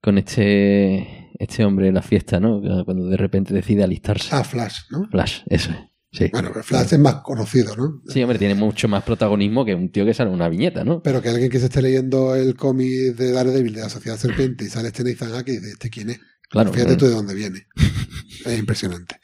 con 0.02 0.18
este, 0.18 1.32
este 1.40 1.64
hombre 1.64 1.88
en 1.88 1.96
la 1.96 2.02
fiesta, 2.02 2.40
¿no? 2.40 2.62
Cuando 2.86 3.06
de 3.06 3.18
repente 3.18 3.54
decide 3.54 3.84
alistarse. 3.84 4.30
Ah, 4.32 4.44
Flash, 4.44 4.80
¿no? 4.90 5.08
Flash, 5.10 5.42
eso 5.48 5.72
es. 5.72 5.78
Sí. 6.14 6.30
Bueno, 6.32 6.50
pero 6.52 6.64
Flash 6.64 6.94
es 6.94 7.00
más 7.00 7.16
conocido, 7.22 7.76
¿no? 7.78 8.02
Sí, 8.10 8.22
hombre, 8.22 8.38
tiene 8.38 8.56
mucho 8.56 8.90
más 8.90 9.02
protagonismo 9.04 9.64
que 9.64 9.74
un 9.74 9.90
tío 9.92 10.06
que 10.06 10.14
sale 10.14 10.30
en 10.30 10.36
una 10.36 10.50
viñeta, 10.50 10.84
¿no? 10.84 11.02
Pero 11.02 11.22
que 11.22 11.30
alguien 11.30 11.50
que 11.50 11.60
se 11.60 11.66
esté 11.66 11.82
leyendo 11.82 12.36
el 12.36 12.56
cómic 12.56 13.16
de 13.16 13.32
Daredevil 13.32 13.76
de 13.76 13.82
la 13.82 13.90
Sociedad 13.90 14.18
Serpiente 14.18 14.66
y 14.66 14.68
sale 14.68 14.90
este 14.90 15.06
Nathan 15.06 15.34
Hake 15.34 15.54
y 15.54 15.58
dice, 15.60 15.70
¿este 15.72 15.90
quién 15.90 16.10
es? 16.10 16.20
Claro. 16.50 16.74
Fíjate 16.74 16.98
claro. 16.98 17.00
tú 17.00 17.06
de 17.06 17.12
dónde 17.14 17.34
viene. 17.34 17.68
Es 18.46 18.58
impresionante. 18.58 19.20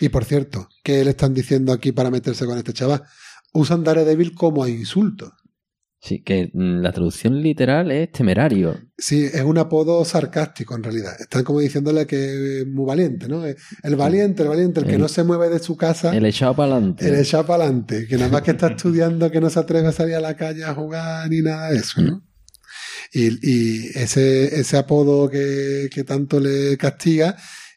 Y 0.00 0.08
por 0.08 0.24
cierto, 0.24 0.66
¿qué 0.82 1.04
le 1.04 1.10
están 1.10 1.34
diciendo 1.34 1.74
aquí 1.74 1.92
para 1.92 2.10
meterse 2.10 2.46
con 2.46 2.56
este 2.56 2.72
chaval? 2.72 3.02
Usan 3.52 3.84
Daredevil 3.84 4.34
como 4.34 4.66
insulto. 4.66 5.34
Sí, 6.04 6.20
que 6.24 6.50
mm, 6.52 6.80
la 6.80 6.90
traducción 6.90 7.40
literal 7.40 7.92
es 7.92 8.10
temerario. 8.10 8.76
Sí, 8.98 9.24
es 9.24 9.42
un 9.42 9.56
apodo 9.58 10.04
sarcástico 10.04 10.74
en 10.74 10.82
realidad. 10.82 11.12
Están 11.20 11.44
como 11.44 11.60
diciéndole 11.60 12.08
que 12.08 12.62
es 12.62 12.66
muy 12.66 12.84
valiente, 12.84 13.28
¿no? 13.28 13.44
El 13.46 13.96
valiente, 13.96 14.42
el 14.42 14.48
valiente, 14.48 14.80
el 14.80 14.86
que 14.86 14.94
El- 14.96 15.00
no 15.00 15.06
se 15.08 15.22
mueve 15.22 15.48
de 15.48 15.60
su 15.60 15.76
casa, 15.76 16.14
El 16.16 16.26
echado 16.26 16.56
para 16.56 16.72
adelante. 16.74 17.06
el 17.08 17.14
echado 17.14 17.46
para 17.46 17.64
adelante, 17.64 18.08
que 18.08 18.16
nada 18.16 18.30
más 18.30 18.42
que 18.42 18.50
está 18.50 18.66
estudiando, 18.68 19.30
que 19.30 19.40
no 19.40 19.48
se 19.48 19.60
atreve 19.60 19.86
a 19.88 19.92
salir 19.92 20.16
a 20.16 20.20
la 20.20 20.36
calle 20.36 20.64
a 20.64 20.74
jugar 20.74 21.30
ni 21.30 21.40
nada 21.40 21.70
de 21.70 21.78
eso, 21.78 22.02
¿no? 22.02 22.26
Y, 23.12 23.28
y 23.48 23.86
ese, 23.94 24.58
ese 24.58 24.76
apodo 24.78 25.30
que, 25.30 25.88
que 25.92 26.02
tanto 26.02 26.40
le 26.40 26.76
castiga, 26.78 27.36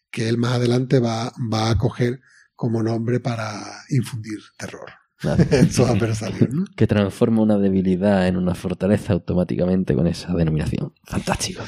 que 0.10 0.28
él 0.30 0.38
más 0.40 0.54
adelante 0.54 1.00
va, 1.00 1.32
va 1.54 1.70
a 1.70 1.78
coger 1.78 2.22
como 2.56 2.82
nombre 2.82 3.20
para 3.20 3.62
infundir 3.90 4.40
terror 4.58 4.90
Que 6.76 6.88
transforma 6.88 7.42
una 7.42 7.58
debilidad 7.58 8.28
en 8.28 8.38
una 8.38 8.56
fortaleza 8.56 9.14
automáticamente 9.14 9.94
con 9.96 10.08
esa 10.08 10.34
denominación. 10.34 10.94
Fantástico. 11.04 11.64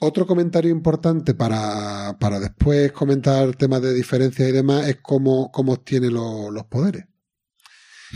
Otro 0.00 0.26
comentario 0.26 0.70
importante 0.70 1.34
para, 1.34 2.16
para 2.18 2.40
después 2.40 2.90
comentar 2.92 3.54
temas 3.54 3.82
de 3.82 3.92
diferencia 3.92 4.48
y 4.48 4.52
demás 4.52 4.88
es 4.88 4.96
cómo, 5.02 5.50
cómo 5.52 5.72
obtiene 5.74 6.08
lo- 6.08 6.50
los 6.50 6.64
poderes. 6.64 7.04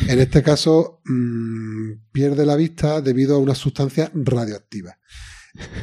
En 0.08 0.18
este 0.18 0.42
caso, 0.42 1.02
mm, 1.04 2.10
pierde 2.10 2.46
la 2.46 2.56
vista 2.56 3.00
debido 3.00 3.36
a 3.36 3.38
una 3.38 3.54
sustancia 3.54 4.10
radioactiva. 4.14 4.98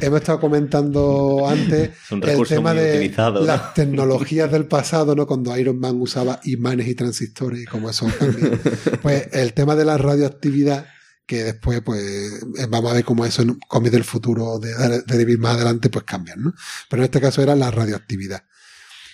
Hemos 0.00 0.20
estado 0.20 0.40
comentando 0.40 1.46
antes 1.48 1.90
el 2.10 2.46
tema 2.46 2.74
de 2.74 3.08
las 3.40 3.72
tecnologías 3.72 4.50
del 4.52 4.66
pasado, 4.66 5.14
¿no? 5.14 5.26
Cuando 5.26 5.56
Iron 5.56 5.78
Man 5.78 6.00
usaba 6.00 6.40
imanes 6.44 6.88
y 6.88 6.94
transistores 6.94 7.62
y 7.62 7.64
como 7.64 7.88
eso 7.88 8.06
cambia. 8.18 8.58
Pues 9.00 9.28
el 9.32 9.54
tema 9.54 9.74
de 9.74 9.86
la 9.86 9.96
radioactividad, 9.96 10.86
que 11.24 11.44
después, 11.44 11.80
pues, 11.82 12.02
eh, 12.02 12.66
vamos 12.68 12.90
a 12.90 12.94
ver 12.94 13.04
cómo 13.04 13.24
eso 13.24 13.40
en 13.42 13.58
cómics 13.66 13.92
del 13.92 14.04
futuro 14.04 14.58
de, 14.58 14.74
de 14.74 15.02
David 15.18 15.38
más 15.38 15.54
adelante, 15.54 15.88
pues 15.88 16.04
cambian, 16.04 16.42
¿no? 16.42 16.52
Pero 16.90 17.02
en 17.02 17.04
este 17.04 17.20
caso 17.20 17.42
era 17.42 17.56
la 17.56 17.70
radioactividad. 17.70 18.44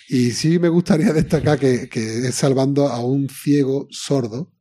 Y 0.09 0.31
sí 0.31 0.59
me 0.59 0.69
gustaría 0.69 1.13
destacar 1.13 1.57
que, 1.57 1.87
que 1.87 2.27
es 2.27 2.35
salvando 2.35 2.89
a 2.89 2.99
un 2.99 3.29
ciego 3.29 3.87
sordo, 3.91 4.51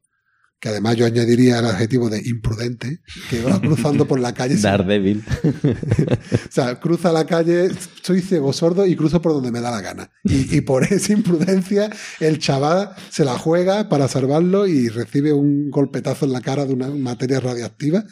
que 0.60 0.70
además 0.70 0.96
yo 0.96 1.06
añadiría 1.06 1.60
el 1.60 1.66
adjetivo 1.66 2.10
de 2.10 2.20
imprudente, 2.24 3.00
que 3.30 3.42
va 3.42 3.60
cruzando 3.60 4.06
por 4.08 4.18
la 4.18 4.34
calle 4.34 4.54
sin 4.54 4.62
Daredevil. 4.62 5.24
o 6.48 6.52
sea, 6.52 6.80
cruza 6.80 7.12
la 7.12 7.26
calle, 7.26 7.70
soy 8.02 8.20
ciego 8.22 8.52
sordo 8.52 8.86
y 8.86 8.96
cruzo 8.96 9.22
por 9.22 9.32
donde 9.32 9.52
me 9.52 9.60
da 9.60 9.70
la 9.70 9.80
gana. 9.80 10.10
Y, 10.24 10.56
y 10.56 10.60
por 10.62 10.84
esa 10.92 11.12
imprudencia, 11.12 11.90
el 12.20 12.38
chaval 12.38 12.90
se 13.10 13.24
la 13.24 13.38
juega 13.38 13.88
para 13.88 14.08
salvarlo 14.08 14.66
y 14.66 14.88
recibe 14.88 15.32
un 15.32 15.70
golpetazo 15.70 16.26
en 16.26 16.32
la 16.32 16.40
cara 16.40 16.66
de 16.66 16.74
una 16.74 16.88
materia 16.88 17.40
radioactiva 17.40 18.04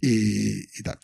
y, 0.00 0.60
y 0.60 0.82
tal. 0.82 0.98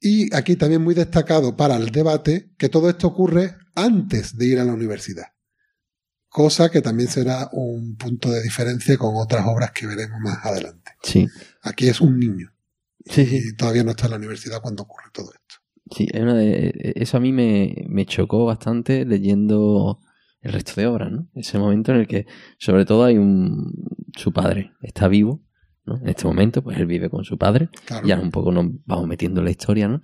Y 0.00 0.34
aquí 0.34 0.56
también 0.56 0.82
muy 0.82 0.94
destacado 0.94 1.56
para 1.56 1.76
el 1.76 1.90
debate 1.90 2.50
que 2.58 2.68
todo 2.68 2.90
esto 2.90 3.06
ocurre 3.06 3.56
antes 3.74 4.36
de 4.36 4.46
ir 4.46 4.60
a 4.60 4.64
la 4.64 4.74
universidad. 4.74 5.33
Cosa 6.36 6.68
que 6.68 6.82
también 6.82 7.08
será 7.08 7.48
un 7.52 7.94
punto 7.94 8.28
de 8.28 8.42
diferencia 8.42 8.98
con 8.98 9.12
otras 9.14 9.46
obras 9.46 9.70
que 9.70 9.86
veremos 9.86 10.18
más 10.20 10.44
adelante. 10.44 10.90
Sí. 11.00 11.28
Aquí 11.62 11.86
es 11.86 12.00
un 12.00 12.18
niño 12.18 12.50
Sí, 13.06 13.24
sí. 13.24 13.40
y 13.50 13.56
todavía 13.56 13.84
no 13.84 13.92
está 13.92 14.06
en 14.06 14.10
la 14.10 14.16
universidad 14.16 14.60
cuando 14.60 14.82
ocurre 14.82 15.10
todo 15.12 15.26
esto. 15.32 15.54
Sí, 15.94 16.08
es 16.12 16.20
una 16.20 16.34
de- 16.34 16.92
eso 16.96 17.18
a 17.18 17.20
mí 17.20 17.30
me, 17.32 17.84
me 17.88 18.04
chocó 18.04 18.46
bastante 18.46 19.04
leyendo 19.04 20.00
el 20.40 20.52
resto 20.52 20.72
de 20.80 20.88
obras, 20.88 21.12
¿no? 21.12 21.28
Ese 21.36 21.56
momento 21.56 21.92
en 21.92 21.98
el 22.00 22.08
que, 22.08 22.26
sobre 22.58 22.84
todo, 22.84 23.04
hay 23.04 23.16
un. 23.16 23.72
Su 24.16 24.32
padre 24.32 24.72
está 24.82 25.06
vivo, 25.06 25.40
¿no? 25.86 25.98
En 25.98 26.08
este 26.08 26.24
momento, 26.26 26.62
pues 26.64 26.78
él 26.78 26.86
vive 26.86 27.10
con 27.10 27.22
su 27.24 27.38
padre. 27.38 27.68
Claro. 27.86 28.04
Ya 28.08 28.18
un 28.18 28.32
poco 28.32 28.50
nos 28.50 28.66
vamos 28.86 29.06
metiendo 29.06 29.40
en 29.40 29.44
la 29.44 29.50
historia, 29.52 29.86
¿no? 29.86 30.02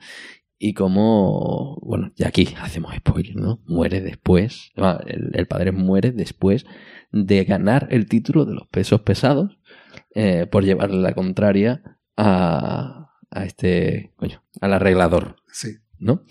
Y 0.62 0.74
como, 0.74 1.78
bueno, 1.80 2.12
ya 2.16 2.28
aquí 2.28 2.48
hacemos 2.60 2.94
spoiler, 2.94 3.34
¿no? 3.34 3.62
Muere 3.64 4.02
después, 4.02 4.72
ah, 4.76 5.00
el, 5.06 5.30
el 5.32 5.46
padre 5.46 5.72
muere 5.72 6.12
después 6.12 6.66
de 7.12 7.44
ganar 7.44 7.88
el 7.90 8.06
título 8.06 8.44
de 8.44 8.52
los 8.52 8.68
pesos 8.68 9.00
pesados 9.00 9.58
eh, 10.14 10.46
por 10.46 10.62
llevarle 10.62 11.00
la 11.00 11.14
contraria 11.14 11.98
a, 12.14 13.10
a 13.30 13.44
este, 13.46 14.12
coño, 14.16 14.44
al 14.60 14.74
arreglador, 14.74 15.36
Sí. 15.50 15.78
¿no? 15.98 16.24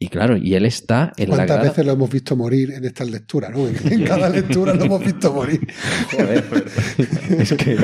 Y 0.00 0.08
claro, 0.10 0.36
y 0.36 0.54
él 0.54 0.64
está 0.64 1.12
en 1.16 1.30
la 1.30 1.36
¿Cuántas 1.38 1.62
veces 1.62 1.84
lo 1.84 1.92
hemos 1.92 2.08
visto 2.08 2.36
morir 2.36 2.70
en 2.70 2.84
estas 2.84 3.10
lecturas? 3.10 3.50
¿no? 3.50 3.66
En, 3.66 3.76
en 3.92 4.04
cada 4.04 4.28
lectura 4.30 4.72
lo 4.74 4.84
hemos 4.84 5.04
visto 5.04 5.32
morir. 5.32 5.60
Joder, 6.12 6.44
es 7.40 7.52
que 7.54 7.76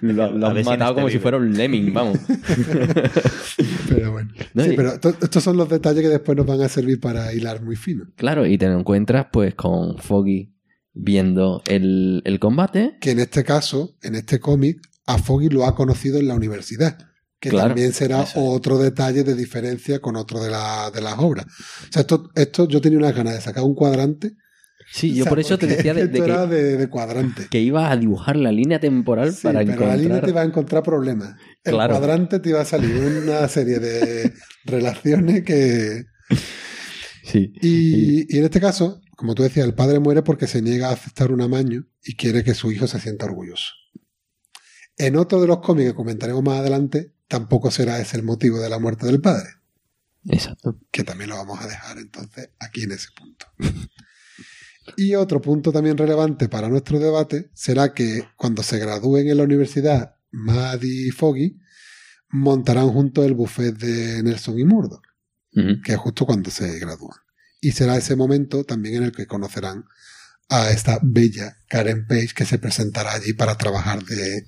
lo, 0.00 0.30
lo 0.32 0.46
han 0.46 0.64
matado 0.64 0.90
este 0.92 0.94
como 0.94 1.10
si 1.10 1.18
fuera 1.18 1.36
un 1.36 1.52
lemming, 1.52 1.92
vamos. 1.92 2.18
Pero 3.88 4.12
bueno. 4.12 4.30
No, 4.54 4.64
Sí, 4.64 4.70
y- 4.72 4.76
pero 4.76 4.98
to- 4.98 5.16
estos 5.20 5.42
son 5.42 5.56
los 5.56 5.68
detalles 5.68 6.02
que 6.02 6.08
después 6.08 6.36
nos 6.36 6.46
van 6.46 6.60
a 6.62 6.68
servir 6.68 7.00
para 7.00 7.32
hilar 7.32 7.62
muy 7.62 7.76
fino. 7.76 8.06
Claro, 8.16 8.46
y 8.46 8.56
te 8.58 8.66
lo 8.68 8.78
encuentras 8.78 9.26
pues 9.32 9.54
con 9.54 9.98
Foggy 9.98 10.52
viendo 10.92 11.62
el, 11.66 12.22
el 12.24 12.38
combate. 12.38 12.96
Que 13.00 13.10
en 13.10 13.20
este 13.20 13.44
caso, 13.44 13.96
en 14.02 14.14
este 14.14 14.40
cómic, 14.40 14.80
a 15.06 15.18
Foggy 15.18 15.48
lo 15.48 15.66
ha 15.66 15.74
conocido 15.74 16.18
en 16.18 16.28
la 16.28 16.34
universidad. 16.34 16.98
Que 17.44 17.50
Claro, 17.50 17.68
también 17.68 17.92
será 17.92 18.22
eso 18.22 18.42
otro 18.42 18.78
detalle 18.78 19.22
de 19.22 19.34
diferencia 19.34 19.98
con 20.00 20.16
otro 20.16 20.42
de, 20.42 20.50
la- 20.50 20.90
de 20.90 21.02
las 21.02 21.18
obras. 21.18 21.44
O 21.46 21.92
sea, 21.92 22.00
esto, 22.00 22.30
esto 22.34 22.66
yo 22.66 22.80
tenía 22.80 22.96
unas 22.98 23.14
ganas 23.14 23.34
de 23.34 23.40
sacar 23.42 23.64
un 23.64 23.74
cuadrante. 23.74 24.32
Sí, 24.90 25.12
O 25.12 25.14
yo 25.16 25.24
sea, 25.24 25.30
por 25.30 25.40
eso 25.40 25.58
te 25.58 25.66
decía 25.66 25.92
de, 25.92 26.06
de 26.08 26.20
que, 26.22 26.32
de, 26.32 26.76
de 26.78 26.88
cuadrante. 26.88 27.48
que 27.50 27.60
iba 27.60 27.90
a 27.90 27.96
dibujar 27.98 28.36
la 28.36 28.50
línea 28.50 28.80
temporal 28.80 29.32
Sí, 29.34 29.42
para 29.42 29.60
pero 29.64 29.86
la 29.86 29.96
línea 29.96 30.16
encontrar... 30.16 30.24
te 30.24 30.32
va 30.32 30.40
a 30.40 30.44
encontrar 30.44 30.82
problemas. 30.82 31.36
El 31.64 31.74
Claro. 31.74 31.94
cuadrante 31.98 32.38
te 32.40 32.48
iba 32.48 32.60
a 32.62 32.64
salir 32.64 32.94
una 32.96 33.46
serie 33.48 33.78
de 33.78 34.32
relaciones 34.64 35.42
que... 35.44 36.04
Sí. 37.24 37.52
Y, 37.60 38.34
y 38.34 38.38
en 38.38 38.44
este 38.44 38.60
caso, 38.60 39.00
como 39.16 39.34
tú 39.34 39.42
decías, 39.42 39.66
el 39.66 39.74
padre 39.74 39.98
muere 39.98 40.22
porque 40.22 40.46
se 40.46 40.62
niega 40.62 40.88
a 40.88 40.92
aceptar 40.92 41.30
un 41.32 41.40
amaño 41.42 41.84
y 42.02 42.14
quiere 42.16 42.42
que 42.44 42.54
su 42.54 42.70
hijo 42.72 42.86
se 42.86 43.00
sienta 43.00 43.26
orgulloso. 43.26 43.72
En 44.96 45.16
otro 45.16 45.40
de 45.40 45.48
los 45.48 45.58
cómics 45.58 45.90
que 45.90 45.94
comentaremos 45.96 46.42
más 46.44 46.60
adelante, 46.60 47.13
tampoco 47.28 47.70
será 47.70 47.98
ese 48.00 48.16
el 48.16 48.22
motivo 48.22 48.60
de 48.60 48.68
la 48.68 48.78
muerte 48.78 49.06
del 49.06 49.20
padre, 49.20 49.50
Exacto. 50.26 50.78
que 50.90 51.04
también 51.04 51.30
lo 51.30 51.36
vamos 51.36 51.60
a 51.60 51.66
dejar 51.66 51.98
entonces 51.98 52.50
aquí 52.58 52.82
en 52.82 52.92
ese 52.92 53.08
punto. 53.16 53.46
Y 54.98 55.14
otro 55.14 55.40
punto 55.40 55.72
también 55.72 55.96
relevante 55.96 56.50
para 56.50 56.68
nuestro 56.68 56.98
debate 56.98 57.50
será 57.54 57.94
que 57.94 58.28
cuando 58.36 58.62
se 58.62 58.78
gradúen 58.78 59.28
en 59.28 59.38
la 59.38 59.44
universidad, 59.44 60.16
Maddie 60.30 61.08
y 61.08 61.10
Foggy 61.10 61.58
montarán 62.28 62.90
juntos 62.90 63.24
el 63.24 63.32
buffet 63.32 63.74
de 63.78 64.22
Nelson 64.22 64.58
y 64.58 64.64
Murdoch 64.64 65.02
que 65.82 65.92
es 65.92 65.98
justo 65.98 66.26
cuando 66.26 66.50
se 66.50 66.78
gradúan. 66.78 67.18
Y 67.60 67.72
será 67.72 67.96
ese 67.96 68.16
momento 68.16 68.64
también 68.64 68.96
en 68.96 69.02
el 69.04 69.12
que 69.12 69.26
conocerán 69.26 69.84
a 70.48 70.70
esta 70.70 70.98
bella 71.02 71.56
Karen 71.68 72.06
Page 72.06 72.34
que 72.34 72.44
se 72.44 72.58
presentará 72.58 73.12
allí 73.14 73.32
para 73.32 73.56
trabajar 73.56 74.04
de, 74.04 74.44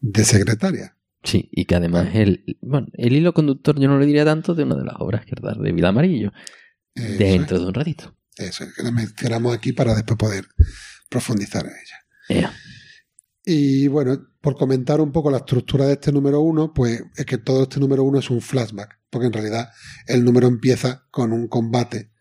de 0.00 0.24
secretaria. 0.24 0.96
Sí, 1.24 1.48
y 1.52 1.66
que 1.66 1.76
además 1.76 2.08
el, 2.14 2.44
bueno, 2.60 2.88
el 2.94 3.12
hilo 3.12 3.32
conductor 3.32 3.78
yo 3.78 3.88
no 3.88 3.98
le 3.98 4.06
diría 4.06 4.24
tanto 4.24 4.54
de 4.54 4.64
una 4.64 4.76
de 4.76 4.84
las 4.84 4.96
obras 4.98 5.24
que 5.24 5.34
es 5.36 5.58
de 5.58 5.72
Vida 5.72 5.88
Amarillo, 5.88 6.32
Eso 6.94 7.18
dentro 7.18 7.58
de 7.58 7.66
un 7.66 7.74
ratito. 7.74 8.16
es, 8.36 8.48
eso 8.48 8.64
es, 8.64 8.74
que 8.74 8.82
la 8.82 8.90
mencionamos 8.90 9.54
aquí 9.54 9.72
para 9.72 9.94
después 9.94 10.18
poder 10.18 10.46
profundizar 11.08 11.64
en 11.64 11.72
ella. 11.72 12.52
Y 13.44 13.88
bueno, 13.88 14.28
por 14.40 14.56
comentar 14.56 15.00
un 15.00 15.12
poco 15.12 15.30
la 15.30 15.38
estructura 15.38 15.86
de 15.86 15.94
este 15.94 16.12
número 16.12 16.40
uno, 16.40 16.72
pues 16.72 17.02
es 17.16 17.26
que 17.26 17.38
todo 17.38 17.64
este 17.64 17.80
número 17.80 18.04
uno 18.04 18.18
es 18.18 18.30
un 18.30 18.40
flashback, 18.40 19.00
porque 19.10 19.26
en 19.26 19.32
realidad 19.32 19.70
el 20.06 20.24
número 20.24 20.46
empieza 20.46 21.06
con 21.10 21.32
un 21.32 21.48
combate, 21.48 22.12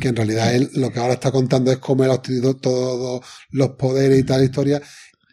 que 0.00 0.08
en 0.08 0.16
realidad 0.16 0.54
él 0.54 0.70
lo 0.74 0.90
que 0.90 1.00
ahora 1.00 1.14
está 1.14 1.30
contando 1.32 1.70
es 1.70 1.78
cómo 1.78 2.04
él 2.04 2.10
ha 2.10 2.14
obtenido 2.14 2.56
todos 2.56 3.24
los 3.50 3.70
poderes 3.70 4.18
y 4.18 4.24
tal 4.24 4.44
historia, 4.44 4.80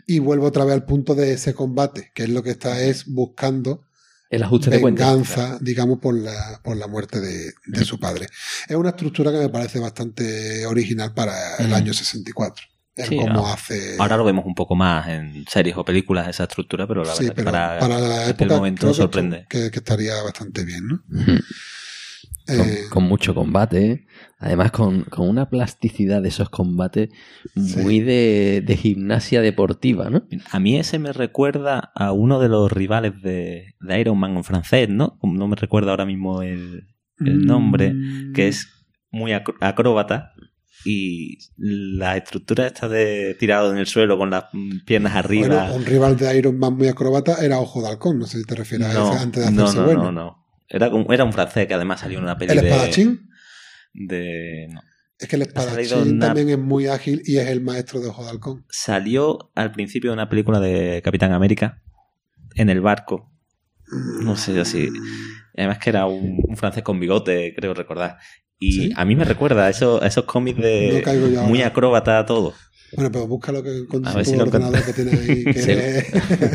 y 0.07 0.19
vuelve 0.19 0.45
otra 0.47 0.63
vez 0.65 0.73
al 0.73 0.85
punto 0.85 1.13
de 1.13 1.33
ese 1.33 1.53
combate, 1.53 2.11
que 2.15 2.23
es 2.23 2.29
lo 2.29 2.41
que 2.41 2.51
está 2.51 2.81
es 2.81 3.05
buscando 3.05 3.83
El 4.29 4.41
ajuste 4.43 4.69
de 4.71 4.81
cuentas. 4.81 5.05
venganza, 5.07 5.57
digamos, 5.61 5.99
por 5.99 6.15
la, 6.15 6.59
por 6.63 6.75
la 6.77 6.87
muerte 6.87 7.19
de, 7.21 7.53
de 7.65 7.85
su 7.85 7.99
padre. 7.99 8.27
Es 8.67 8.75
una 8.75 8.89
estructura 8.89 9.31
que 9.31 9.37
me 9.37 9.49
parece 9.49 9.79
bastante 9.79 10.65
original 10.65 11.13
para 11.13 11.57
el 11.57 11.67
Mm. 11.69 11.73
año 11.73 11.93
64. 11.93 12.65
Es 12.95 13.09
Sí, 13.09 13.15
como 13.17 13.39
ahora- 13.41 13.53
hace... 13.53 13.95
Ahora 13.99 14.17
lo 14.17 14.23
vemos 14.25 14.43
un 14.45 14.55
poco 14.55 14.75
más 14.75 15.07
en 15.07 15.45
series 15.47 15.77
o 15.77 15.85
películas 15.85 16.27
esa 16.27 16.45
estructura, 16.45 16.87
pero 16.87 17.03
la 17.03 17.13
Sí, 17.13 17.25
verdad 17.25 17.35
que 17.35 17.41
pero 17.43 17.51
para, 17.51 17.79
para, 17.79 17.99
la 17.99 18.21
aquel 18.21 18.29
época 18.31 18.55
momento 18.55 18.79
creo 18.81 18.91
que- 18.93 18.97
sorprende. 18.97 19.45
Que, 19.49 19.69
que 19.69 19.77
estaría 19.79 20.19
bastante 20.23 20.65
bien, 20.65 20.87
¿no? 20.87 21.03
Con, 22.47 22.59
Eh, 22.69 22.83
con 22.89 23.03
mucho 23.03 23.35
combate, 23.35 24.05
además 24.39 24.71
con, 24.71 25.01
con 25.03 25.27
una 25.27 25.49
plasticidad 25.49 26.21
de 26.21 26.29
esos 26.29 26.49
combates 26.49 27.09
muy 27.55 27.99
de, 27.99 28.63
de 28.65 28.77
gimnasia 28.77 29.41
deportiva, 29.41 30.09
¿no? 30.09 30.23
A 30.51 30.59
mí 30.59 30.77
ese 30.77 30.97
me 30.97 31.11
recuerda 31.11 31.91
a 31.93 32.13
uno 32.13 32.39
de 32.39 32.47
los 32.47 32.71
rivales 32.71 33.21
de, 33.21 33.75
de 33.81 33.99
Iron 33.99 34.17
Man 34.17 34.37
en 34.37 34.43
francés, 34.45 34.87
¿no? 34.89 35.19
No 35.23 35.47
me 35.47 35.55
recuerdo 35.57 35.91
ahora 35.91 36.05
mismo 36.05 36.41
el, 36.41 36.87
el 37.19 37.45
nombre, 37.45 37.93
mm, 37.93 38.33
que 38.33 38.47
es 38.47 38.67
muy 39.11 39.31
acr- 39.31 39.55
acróbata 39.59 40.31
y 40.85 41.39
la 41.57 42.15
estructura 42.15 42.67
esta 42.67 42.87
de 42.87 43.35
tirado 43.39 43.71
en 43.73 43.77
el 43.77 43.87
suelo 43.87 44.17
con 44.17 44.29
las 44.29 44.45
piernas 44.85 45.15
arriba. 45.15 45.65
Bueno, 45.65 45.75
un 45.75 45.85
rival 45.85 46.15
de 46.15 46.37
Iron 46.37 46.57
Man 46.59 46.77
muy 46.77 46.87
acróbata 46.87 47.43
era 47.43 47.59
Ojo 47.59 47.81
de 47.81 47.89
Halcón, 47.89 48.19
no 48.19 48.25
sé 48.25 48.37
si 48.39 48.45
te 48.45 48.55
refieres 48.55 48.87
a 48.87 48.93
no, 48.93 49.11
ese 49.11 49.21
antes 49.23 49.45
de 49.45 49.51
no, 49.51 49.63
hacerse 49.63 49.79
no, 49.79 49.85
bueno. 49.85 50.03
no, 50.03 50.11
no. 50.11 50.46
Era, 50.69 50.89
un- 50.89 51.11
era 51.11 51.23
un 51.23 51.33
francés 51.33 51.67
que 51.67 51.73
además 51.73 51.99
salió 52.01 52.17
en 52.17 52.23
una 52.25 52.37
peli 52.37 52.51
¿El 52.53 52.61
de- 52.61 52.69
espadachín? 52.69 53.29
de... 53.93 54.67
no. 54.71 54.81
Es 55.19 55.27
que 55.27 55.35
el 55.37 55.41
espadachín 55.43 56.13
una- 56.15 56.27
también 56.27 56.49
es 56.49 56.59
muy 56.59 56.87
ágil 56.87 57.21
y 57.25 57.37
es 57.37 57.47
el 57.47 57.61
maestro 57.61 57.99
de 57.99 58.07
Ojo 58.09 58.23
de 58.23 58.29
Halcón. 58.31 58.65
Salió 58.69 59.51
al 59.55 59.71
principio 59.71 60.11
de 60.11 60.13
una 60.13 60.29
película 60.29 60.59
de 60.59 61.01
Capitán 61.03 61.31
América 61.33 61.81
en 62.55 62.69
el 62.69 62.81
barco. 62.81 63.31
No 64.21 64.35
sé 64.35 64.59
así. 64.59 64.89
Además 65.57 65.79
que 65.79 65.89
era 65.89 66.05
un, 66.05 66.39
un 66.47 66.57
francés 66.57 66.83
con 66.83 66.99
bigote, 66.99 67.53
creo 67.55 67.73
recordar. 67.73 68.17
Y 68.59 68.71
¿Sí? 68.73 68.93
a 68.95 69.05
mí 69.05 69.15
me 69.15 69.23
recuerda 69.23 69.65
a 69.65 69.69
esos, 69.69 70.01
a 70.01 70.07
esos 70.07 70.25
cómics 70.25 70.59
de 70.59 71.03
No 71.33 71.43
muy 71.43 71.61
acróbata 71.63 72.23
todo. 72.25 72.53
Bueno, 72.95 73.11
pero 73.11 73.27
búscalo 73.27 73.61
que 73.63 73.85
con 73.87 74.05
A 74.07 74.11
tu 74.11 74.17
ver 74.17 74.25
si 74.25 74.35
lo 74.35 74.43
ordenador 74.43 74.81
que 74.83 74.93
tienes 74.93 75.13
ahí. 75.19 75.43
Que. 75.53 76.05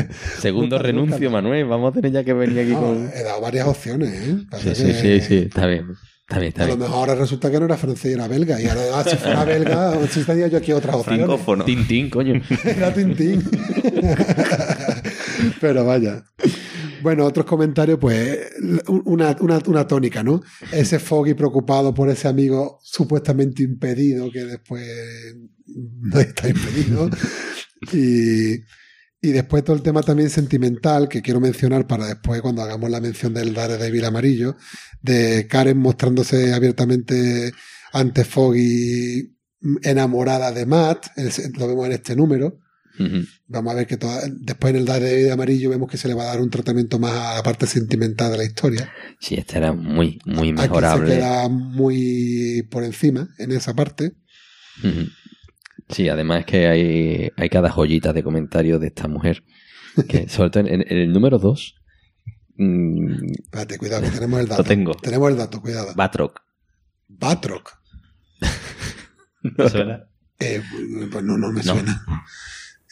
Segundo 0.39 0.75
Búscalo, 0.77 0.83
renuncio, 0.83 1.15
búscalo. 1.17 1.31
Manuel. 1.31 1.65
Vamos 1.65 1.91
a 1.91 1.93
tener 1.95 2.11
ya 2.11 2.23
que 2.23 2.33
venir 2.33 2.59
aquí 2.59 2.71
No, 2.71 2.81
con. 2.81 3.11
he 3.13 3.23
dado 3.23 3.39
varias 3.41 3.67
opciones, 3.67 4.09
¿eh? 4.13 4.37
Sí, 4.61 4.75
sí, 4.75 4.83
que 4.85 4.93
sí, 4.93 5.21
sí, 5.21 5.37
está 5.47 5.67
bien. 5.67 5.87
Está 6.27 6.39
bien, 6.39 6.49
está 6.49 6.63
A 6.63 6.67
lo 6.67 6.77
bien. 6.77 6.79
mejor 6.87 7.09
ahora 7.09 7.15
resulta 7.15 7.51
que 7.51 7.59
no 7.59 7.65
era 7.65 7.77
francés 7.77 8.11
y 8.11 8.13
era 8.13 8.27
belga. 8.27 8.59
Y 8.61 8.65
ahora, 8.67 8.81
ah, 8.95 9.03
si 9.07 9.15
fuera 9.17 9.43
belga, 9.45 10.07
si 10.09 10.21
estaría 10.21 10.47
yo 10.47 10.57
aquí 10.57 10.71
otras 10.71 10.95
opciones. 10.95 11.25
Francófono. 11.25 11.65
Tintín, 11.65 12.09
coño. 12.09 12.41
Era 12.63 12.93
Tintín. 12.93 13.43
Pero 15.61 15.85
vaya. 15.85 16.23
Bueno, 17.03 17.25
otros 17.25 17.45
comentarios, 17.45 17.99
pues, 17.99 18.39
una, 18.87 19.35
una, 19.41 19.61
una 19.67 19.85
tónica, 19.85 20.23
¿no? 20.23 20.41
Ese 20.71 20.99
Foggy 20.99 21.33
preocupado 21.33 21.93
por 21.93 22.09
ese 22.09 22.29
amigo 22.29 22.79
supuestamente 22.81 23.61
impedido, 23.61 24.31
que 24.31 24.45
después 24.45 24.87
no 25.67 26.19
está 26.19 26.49
impedido. 26.49 27.09
Y, 27.91 28.53
y 29.21 29.31
después 29.33 29.61
todo 29.65 29.75
el 29.75 29.81
tema 29.81 30.01
también 30.01 30.29
sentimental, 30.29 31.09
que 31.09 31.21
quiero 31.21 31.41
mencionar 31.41 31.85
para 31.85 32.07
después, 32.07 32.41
cuando 32.41 32.61
hagamos 32.61 32.89
la 32.89 33.01
mención 33.01 33.33
del 33.33 33.53
Daredevil 33.53 34.05
amarillo, 34.05 34.55
de 35.01 35.47
Karen 35.49 35.77
mostrándose 35.77 36.53
abiertamente 36.53 37.51
ante 37.91 38.23
Foggy 38.23 39.35
enamorada 39.81 40.53
de 40.53 40.65
Matt, 40.65 41.07
lo 41.57 41.67
vemos 41.67 41.85
en 41.87 41.91
este 41.91 42.15
número. 42.15 42.59
Vamos 43.47 43.73
a 43.73 43.75
ver 43.75 43.87
que 43.87 43.97
toda- 43.97 44.21
después 44.29 44.71
en 44.73 44.79
el 44.79 44.85
Daredevil 44.85 45.31
amarillo 45.31 45.69
vemos 45.69 45.89
que 45.89 45.97
se 45.97 46.07
le 46.07 46.13
va 46.13 46.23
a 46.23 46.27
dar 46.27 46.41
un 46.41 46.49
tratamiento 46.49 46.99
más 46.99 47.11
a 47.11 47.33
la 47.35 47.43
parte 47.43 47.65
sentimental 47.67 48.31
de 48.31 48.37
la 48.37 48.43
historia. 48.43 48.91
Sí, 49.19 49.35
este 49.35 49.57
era 49.57 49.73
muy, 49.73 50.19
muy 50.25 50.49
Aquí 50.49 50.61
mejorable. 50.61 51.07
se 51.09 51.15
queda 51.17 51.49
muy 51.49 52.67
por 52.69 52.83
encima 52.83 53.27
en 53.39 53.51
esa 53.51 53.73
parte. 53.73 54.13
Sí, 55.89 56.07
además 56.09 56.41
es 56.41 56.45
que 56.45 56.67
hay, 56.67 57.31
hay 57.35 57.49
cada 57.49 57.69
joyita 57.69 58.13
de 58.13 58.23
comentarios 58.23 58.79
de 58.79 58.87
esta 58.87 59.07
mujer. 59.07 59.43
Que, 60.07 60.27
sobre 60.29 60.49
todo 60.49 60.65
en, 60.67 60.81
en 60.81 60.97
el 60.97 61.11
número 61.11 61.39
2. 61.39 61.75
Espérate, 63.43 63.77
cuidado, 63.79 64.03
que 64.03 64.11
tenemos 64.11 64.39
el 64.39 64.47
dato. 64.49 64.61
Lo 64.61 64.67
tengo. 64.67 64.93
Tenemos 64.95 65.31
el 65.31 65.37
dato, 65.37 65.61
cuidado. 65.61 65.93
Batroc. 65.95 66.39
Batroc. 67.07 67.71
¿Te 69.57 69.69
suena? 69.69 70.03
Eh, 70.39 70.61
pues 71.11 71.23
no, 71.23 71.37
no 71.37 71.51
me 71.51 71.63
No. 71.63 71.73
suena. 71.73 72.05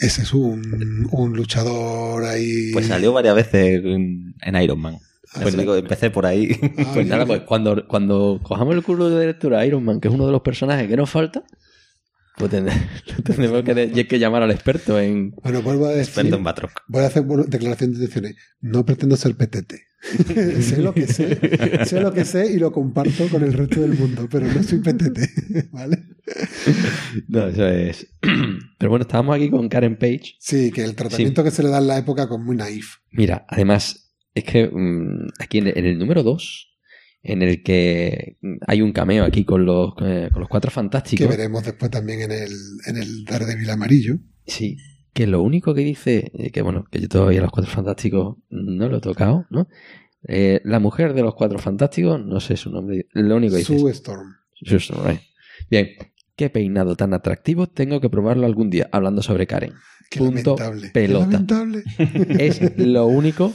Ese 0.01 0.23
es 0.23 0.33
un, 0.33 1.07
un 1.11 1.33
luchador 1.37 2.25
ahí. 2.25 2.71
Pues 2.73 2.87
salió 2.87 3.13
varias 3.13 3.35
veces 3.35 3.81
en, 3.85 4.33
en 4.41 4.55
Iron 4.61 4.79
Man. 4.79 4.97
Ah, 5.33 5.39
Pues 5.43 5.53
sí. 5.53 5.59
digo, 5.61 5.75
empecé 5.75 6.09
por 6.09 6.25
ahí. 6.25 6.49
Ah, 6.79 6.91
Pues 6.93 7.07
nada, 7.07 7.25
pues 7.25 7.41
cuando, 7.41 7.87
cuando 7.87 8.39
cojamos 8.43 8.75
el 8.75 8.83
curso 8.83 9.09
de 9.09 9.27
lectura 9.27 9.65
Iron 9.65 9.83
Man, 9.85 10.01
que 10.01 10.07
es 10.09 10.13
uno 10.13 10.25
de 10.25 10.31
los 10.31 10.41
personajes 10.41 10.87
que 10.89 10.97
nos 10.97 11.09
falta, 11.09 11.43
pues 12.37 12.49
tendremos 13.23 13.63
que, 13.63 13.73
de- 13.75 14.07
que 14.07 14.17
llamar 14.19 14.41
al 14.43 14.51
experto 14.51 14.99
en... 14.99 15.31
Bueno, 15.43 15.61
vuelvo 15.61 15.85
a 15.85 15.89
decir. 15.89 16.03
Experto 16.05 16.35
en 16.35 16.43
Batroc. 16.43 16.71
Voy 16.87 17.03
a 17.03 17.07
hacer 17.07 17.23
declaración 17.23 17.91
de 17.91 17.97
intenciones. 17.97 18.35
No 18.59 18.83
pretendo 18.85 19.15
ser 19.15 19.35
petete. 19.35 19.83
sé 20.61 20.77
lo 20.81 20.93
que 20.95 21.05
sé. 21.05 21.85
Sé 21.85 22.01
lo 22.01 22.11
que 22.11 22.25
sé 22.25 22.51
y 22.51 22.57
lo 22.57 22.71
comparto 22.71 23.27
con 23.29 23.43
el 23.43 23.53
resto 23.53 23.81
del 23.81 23.93
mundo, 23.93 24.27
pero 24.31 24.47
no 24.47 24.63
soy 24.63 24.79
petete. 24.79 25.29
¿Vale? 25.71 25.99
No, 27.27 27.47
eso 27.47 27.67
es... 27.67 28.07
Pero 28.77 28.89
bueno, 28.89 29.03
estábamos 29.03 29.35
aquí 29.35 29.49
con 29.49 29.69
Karen 29.69 29.97
Page. 29.97 30.35
Sí, 30.39 30.71
que 30.71 30.83
el 30.83 30.95
tratamiento 30.95 31.43
que 31.43 31.51
se 31.51 31.63
le 31.63 31.69
da 31.69 31.79
en 31.79 31.87
la 31.87 31.97
época 31.97 32.27
como 32.27 32.45
muy 32.45 32.55
naif. 32.55 32.95
Mira, 33.11 33.45
además, 33.47 34.13
es 34.33 34.43
que 34.43 34.67
mm, 34.67 35.27
aquí 35.39 35.59
en 35.59 35.67
el, 35.67 35.77
en 35.77 35.85
el 35.85 35.97
número 35.99 36.23
2, 36.23 36.77
en 37.23 37.41
el 37.41 37.61
que 37.63 38.37
hay 38.65 38.81
un 38.81 38.93
cameo 38.93 39.23
aquí 39.23 39.45
con 39.45 39.65
los, 39.65 39.93
eh, 40.01 40.29
con 40.31 40.39
los 40.41 40.49
cuatro 40.49 40.69
Que 40.69 40.75
fantásticos. 40.75 41.27
veremos 41.27 41.63
después 41.63 41.91
también 41.91 42.21
en 42.21 42.31
el, 42.31 42.51
en 42.87 42.97
el 42.97 43.25
Daredevil 43.25 43.69
amarillo. 43.69 44.17
Sí, 44.45 44.77
que 45.13 45.27
lo 45.27 45.41
único 45.41 45.73
que 45.73 45.81
dice, 45.81 46.31
eh, 46.33 46.51
que 46.51 46.61
bueno, 46.61 46.85
que 46.89 46.99
yo 46.99 47.07
todavía 47.07 47.41
los 47.41 47.51
cuatro 47.51 47.71
fantásticos 47.71 48.37
no 48.49 48.89
lo 48.89 48.97
he 48.97 49.01
tocado, 49.01 49.45
¿no? 49.49 49.67
Eh, 50.27 50.61
la 50.63 50.79
mujer 50.79 51.13
de 51.13 51.21
los 51.21 51.35
cuatro 51.35 51.59
fantásticos, 51.59 52.23
no 52.23 52.39
sé 52.39 52.55
su 52.55 52.71
nombre, 52.71 53.07
lo 53.13 53.35
único 53.35 53.53
que 53.53 53.59
dice. 53.59 53.77
Sue 53.77 53.91
Storm. 53.91 54.35
Sue 54.63 54.77
Storm, 54.77 55.07
right. 55.07 55.21
Bien, 55.69 55.89
qué 56.35 56.49
peinado 56.49 56.95
tan 56.95 57.13
atractivo, 57.13 57.67
tengo 57.67 57.99
que 58.01 58.09
probarlo 58.09 58.45
algún 58.45 58.69
día, 58.69 58.89
hablando 58.91 59.21
sobre 59.21 59.47
Karen. 59.47 59.73
Qué 60.09 60.19
Punto 60.19 60.55
lamentable. 60.57 60.87
Qué 60.87 60.89
pelota. 60.93 61.25
lamentable. 61.31 61.83
Es 62.39 62.77
lo 62.77 63.05
único, 63.07 63.53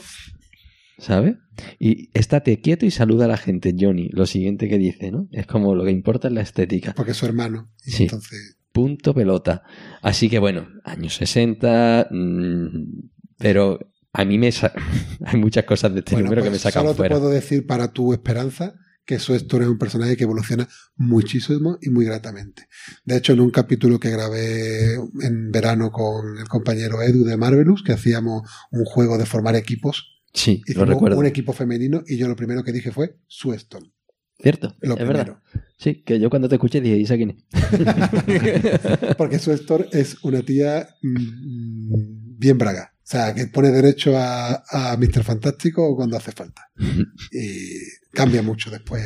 ¿sabes? 0.98 1.36
Y 1.78 2.10
estate 2.14 2.60
quieto 2.60 2.86
y 2.86 2.90
saluda 2.90 3.24
a 3.26 3.28
la 3.28 3.36
gente, 3.36 3.74
Johnny. 3.78 4.08
Lo 4.12 4.26
siguiente 4.26 4.68
que 4.68 4.78
dice, 4.78 5.10
¿no? 5.10 5.28
Es 5.32 5.46
como 5.46 5.74
lo 5.74 5.84
que 5.84 5.90
importa 5.90 6.28
es 6.28 6.34
la 6.34 6.42
estética. 6.42 6.92
Porque 6.94 7.12
es 7.12 7.16
su 7.16 7.26
hermano. 7.26 7.70
Y 7.84 7.90
Sí. 7.92 8.02
Entonces, 8.04 8.58
Punto 8.72 9.14
pelota. 9.14 9.62
Así 10.02 10.28
que 10.28 10.38
bueno, 10.38 10.68
años 10.84 11.14
60, 11.16 12.08
mm, 12.10 12.66
pero 13.38 13.78
a 14.12 14.24
mí 14.26 14.36
me 14.36 14.52
sa- 14.52 14.72
hay 15.24 15.40
muchas 15.40 15.64
cosas 15.64 15.94
de 15.94 16.00
este 16.00 16.12
bueno, 16.12 16.26
número 16.26 16.42
que 16.42 16.48
me 16.50 16.54
pues 16.56 16.62
sacan 16.62 16.82
solo 16.82 16.92
te 16.92 16.96
fuera. 16.98 17.16
puedo 17.16 17.30
decir 17.30 17.66
para 17.66 17.92
tu 17.92 18.12
esperanza 18.12 18.74
que 19.06 19.18
Sue 19.18 19.36
Storm 19.36 19.62
es 19.62 19.68
un 19.70 19.78
personaje 19.78 20.16
que 20.16 20.24
evoluciona 20.24 20.68
muchísimo 20.96 21.78
y 21.80 21.90
muy 21.90 22.04
gratamente. 22.04 22.66
De 23.04 23.16
hecho, 23.16 23.32
en 23.32 23.40
un 23.40 23.50
capítulo 23.50 23.98
que 24.00 24.10
grabé 24.10 24.94
en 25.22 25.50
verano 25.52 25.90
con 25.92 26.36
el 26.38 26.48
compañero 26.48 27.00
Edu 27.02 27.24
de 27.24 27.36
Marvelous, 27.36 27.82
que 27.84 27.92
hacíamos 27.92 28.42
un 28.72 28.84
juego 28.84 29.16
de 29.16 29.24
formar 29.26 29.54
equipos, 29.56 30.12
Sí, 30.34 30.60
lo 30.66 30.72
hicimos 30.72 30.88
recuerdo. 30.88 31.18
un 31.18 31.24
equipo 31.26 31.54
femenino 31.54 32.02
y 32.06 32.18
yo 32.18 32.28
lo 32.28 32.36
primero 32.36 32.62
que 32.62 32.72
dije 32.72 32.92
fue 32.92 33.16
Sue 33.26 33.56
Storm. 33.56 33.90
Cierto, 34.38 34.76
Lo 34.80 34.92
es 34.92 34.96
primero. 34.98 35.18
verdad. 35.18 35.42
Sí, 35.78 36.02
que 36.04 36.20
yo 36.20 36.28
cuando 36.28 36.46
te 36.48 36.56
escuché 36.56 36.82
dije, 36.82 36.96
¿y 36.98 37.06
quién 37.06 37.30
es? 37.30 37.44
Porque 39.16 39.38
Sue 39.38 39.54
Storm 39.54 39.86
es 39.92 40.16
una 40.22 40.42
tía 40.42 40.88
mm, 41.02 42.36
bien 42.38 42.58
braga. 42.58 42.92
O 42.98 43.08
sea, 43.08 43.34
que 43.34 43.46
pone 43.46 43.70
derecho 43.70 44.16
a, 44.18 44.62
a 44.68 44.96
Mr. 44.96 45.22
Fantástico 45.22 45.94
cuando 45.94 46.16
hace 46.16 46.32
falta. 46.32 46.68
Y 47.30 47.78
cambia 48.16 48.42
mucho 48.42 48.70
después. 48.70 49.02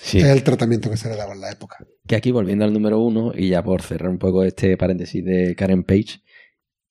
Sí. 0.00 0.18
Es 0.18 0.26
el 0.26 0.44
tratamiento 0.44 0.88
que 0.88 0.96
se 0.96 1.08
le 1.08 1.16
daba 1.16 1.34
en 1.34 1.40
la 1.40 1.50
época. 1.50 1.78
Que 2.06 2.14
aquí, 2.14 2.30
volviendo 2.30 2.64
al 2.64 2.72
número 2.72 3.00
uno, 3.00 3.32
y 3.34 3.48
ya 3.48 3.64
por 3.64 3.82
cerrar 3.82 4.10
un 4.10 4.18
poco 4.18 4.44
este 4.44 4.76
paréntesis 4.76 5.24
de 5.24 5.56
Karen 5.56 5.82
Page, 5.82 6.20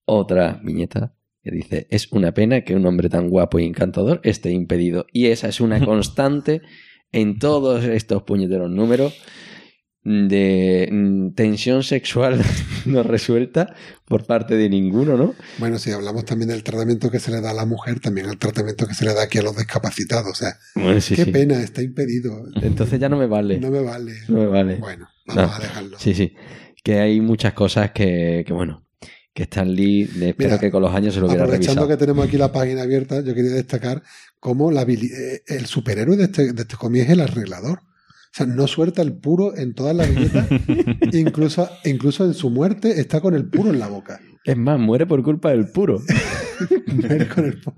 otra 0.06 0.60
viñeta 0.64 1.16
que 1.46 1.52
dice, 1.52 1.88
es 1.92 2.12
una 2.12 2.34
pena 2.34 2.62
que 2.62 2.76
un 2.76 2.88
hombre 2.88 3.08
tan 3.08 3.30
guapo 3.30 3.60
y 3.60 3.66
encantador 3.66 4.20
esté 4.24 4.50
impedido. 4.50 5.06
Y 5.14 5.28
esa 5.28 5.48
es 5.48 5.62
una 5.62 5.80
constante 5.86 6.62
en 7.12 7.38
todos 7.38 7.86
estos 7.86 8.24
puñeteros 8.24 8.72
números 8.72 9.14
de 10.06 10.88
mm, 10.92 11.30
tensión 11.32 11.84
sexual 11.84 12.40
no 12.86 13.02
resuelta 13.04 13.76
por 14.06 14.26
parte 14.26 14.56
de 14.56 14.70
ninguno, 14.70 15.18
¿no? 15.18 15.34
Bueno, 15.58 15.80
si 15.80 15.92
hablamos 15.92 16.26
también 16.26 16.50
del 16.50 16.64
tratamiento 16.64 17.10
que 17.10 17.20
se 17.20 17.32
le 17.32 17.42
da 17.42 17.50
a 17.50 17.54
la 17.56 17.66
mujer, 17.66 18.00
también 18.00 18.30
el 18.30 18.38
tratamiento 18.38 18.86
que 18.88 18.94
se 18.94 19.04
le 19.04 19.14
da 19.16 19.24
aquí 19.24 19.40
a 19.40 19.42
los 19.42 19.58
discapacitados. 19.58 20.32
O 20.32 20.36
sea, 20.36 20.58
Bueno, 20.76 21.02
sí, 21.02 21.16
qué 21.16 21.26
sí. 21.26 21.32
pena, 21.32 21.60
está 21.62 21.82
impedido. 21.82 22.46
Entonces 22.62 23.00
ya 23.00 23.10
no 23.10 23.18
me 23.18 23.26
vale. 23.26 23.60
No 23.60 23.72
me 23.72 23.82
vale. 23.82 24.14
No 24.28 24.38
me 24.38 24.46
vale. 24.48 24.76
Bueno, 24.76 25.08
vamos 25.26 25.50
No. 25.52 25.56
a 25.56 25.60
dejarlo. 25.60 25.98
Sí, 26.00 26.14
sí. 26.14 26.34
Que 26.84 27.00
hay 27.00 27.20
muchas 27.20 27.54
cosas 27.54 27.90
que, 27.92 28.44
que, 28.46 28.54
bueno, 28.54 28.86
que 29.34 29.44
Stan 29.44 29.70
Lee, 29.74 30.04
espero 30.04 30.34
Mira, 30.38 30.60
que 30.60 30.70
con 30.70 30.84
los 30.84 30.94
años 30.94 31.16
se 31.16 31.20
lo 31.20 31.26
hubiera 31.26 31.46
Aprovechando 31.46 31.82
revisado. 31.82 31.88
que 31.88 31.98
tenemos 32.06 32.28
aquí 32.28 32.38
la 32.38 32.52
página 32.52 32.84
abierta, 32.84 33.22
yo 33.22 33.34
quería 33.34 33.52
destacar 33.52 34.04
cómo 34.40 34.70
la 34.72 34.84
eh, 34.84 35.42
el 35.48 35.66
superhéroe 35.66 36.16
de 36.16 36.26
este, 36.26 36.54
de 36.54 36.62
este 36.62 36.76
cómic 36.78 37.06
es 37.06 37.10
el 37.10 37.22
arreglador. 37.22 37.80
O 38.36 38.38
sea, 38.38 38.46
no 38.48 38.68
suelta 38.68 39.02
el 39.02 39.14
puro 39.14 39.56
en 39.56 39.74
todas 39.74 39.96
las 39.96 40.10
viñetas, 40.14 40.48
incluso, 41.14 41.70
incluso 41.86 42.26
en 42.26 42.34
su 42.34 42.50
muerte 42.50 43.00
está 43.00 43.22
con 43.22 43.34
el 43.34 43.46
puro 43.48 43.70
en 43.72 43.80
la 43.80 43.88
boca. 43.88 44.20
Es 44.44 44.58
más, 44.58 44.78
muere 44.78 45.06
por 45.06 45.24
culpa 45.24 45.52
del 45.52 45.70
puro. 45.70 46.02
Muere 46.88 47.28
con 47.30 47.46
el 47.46 47.62
pu- 47.62 47.74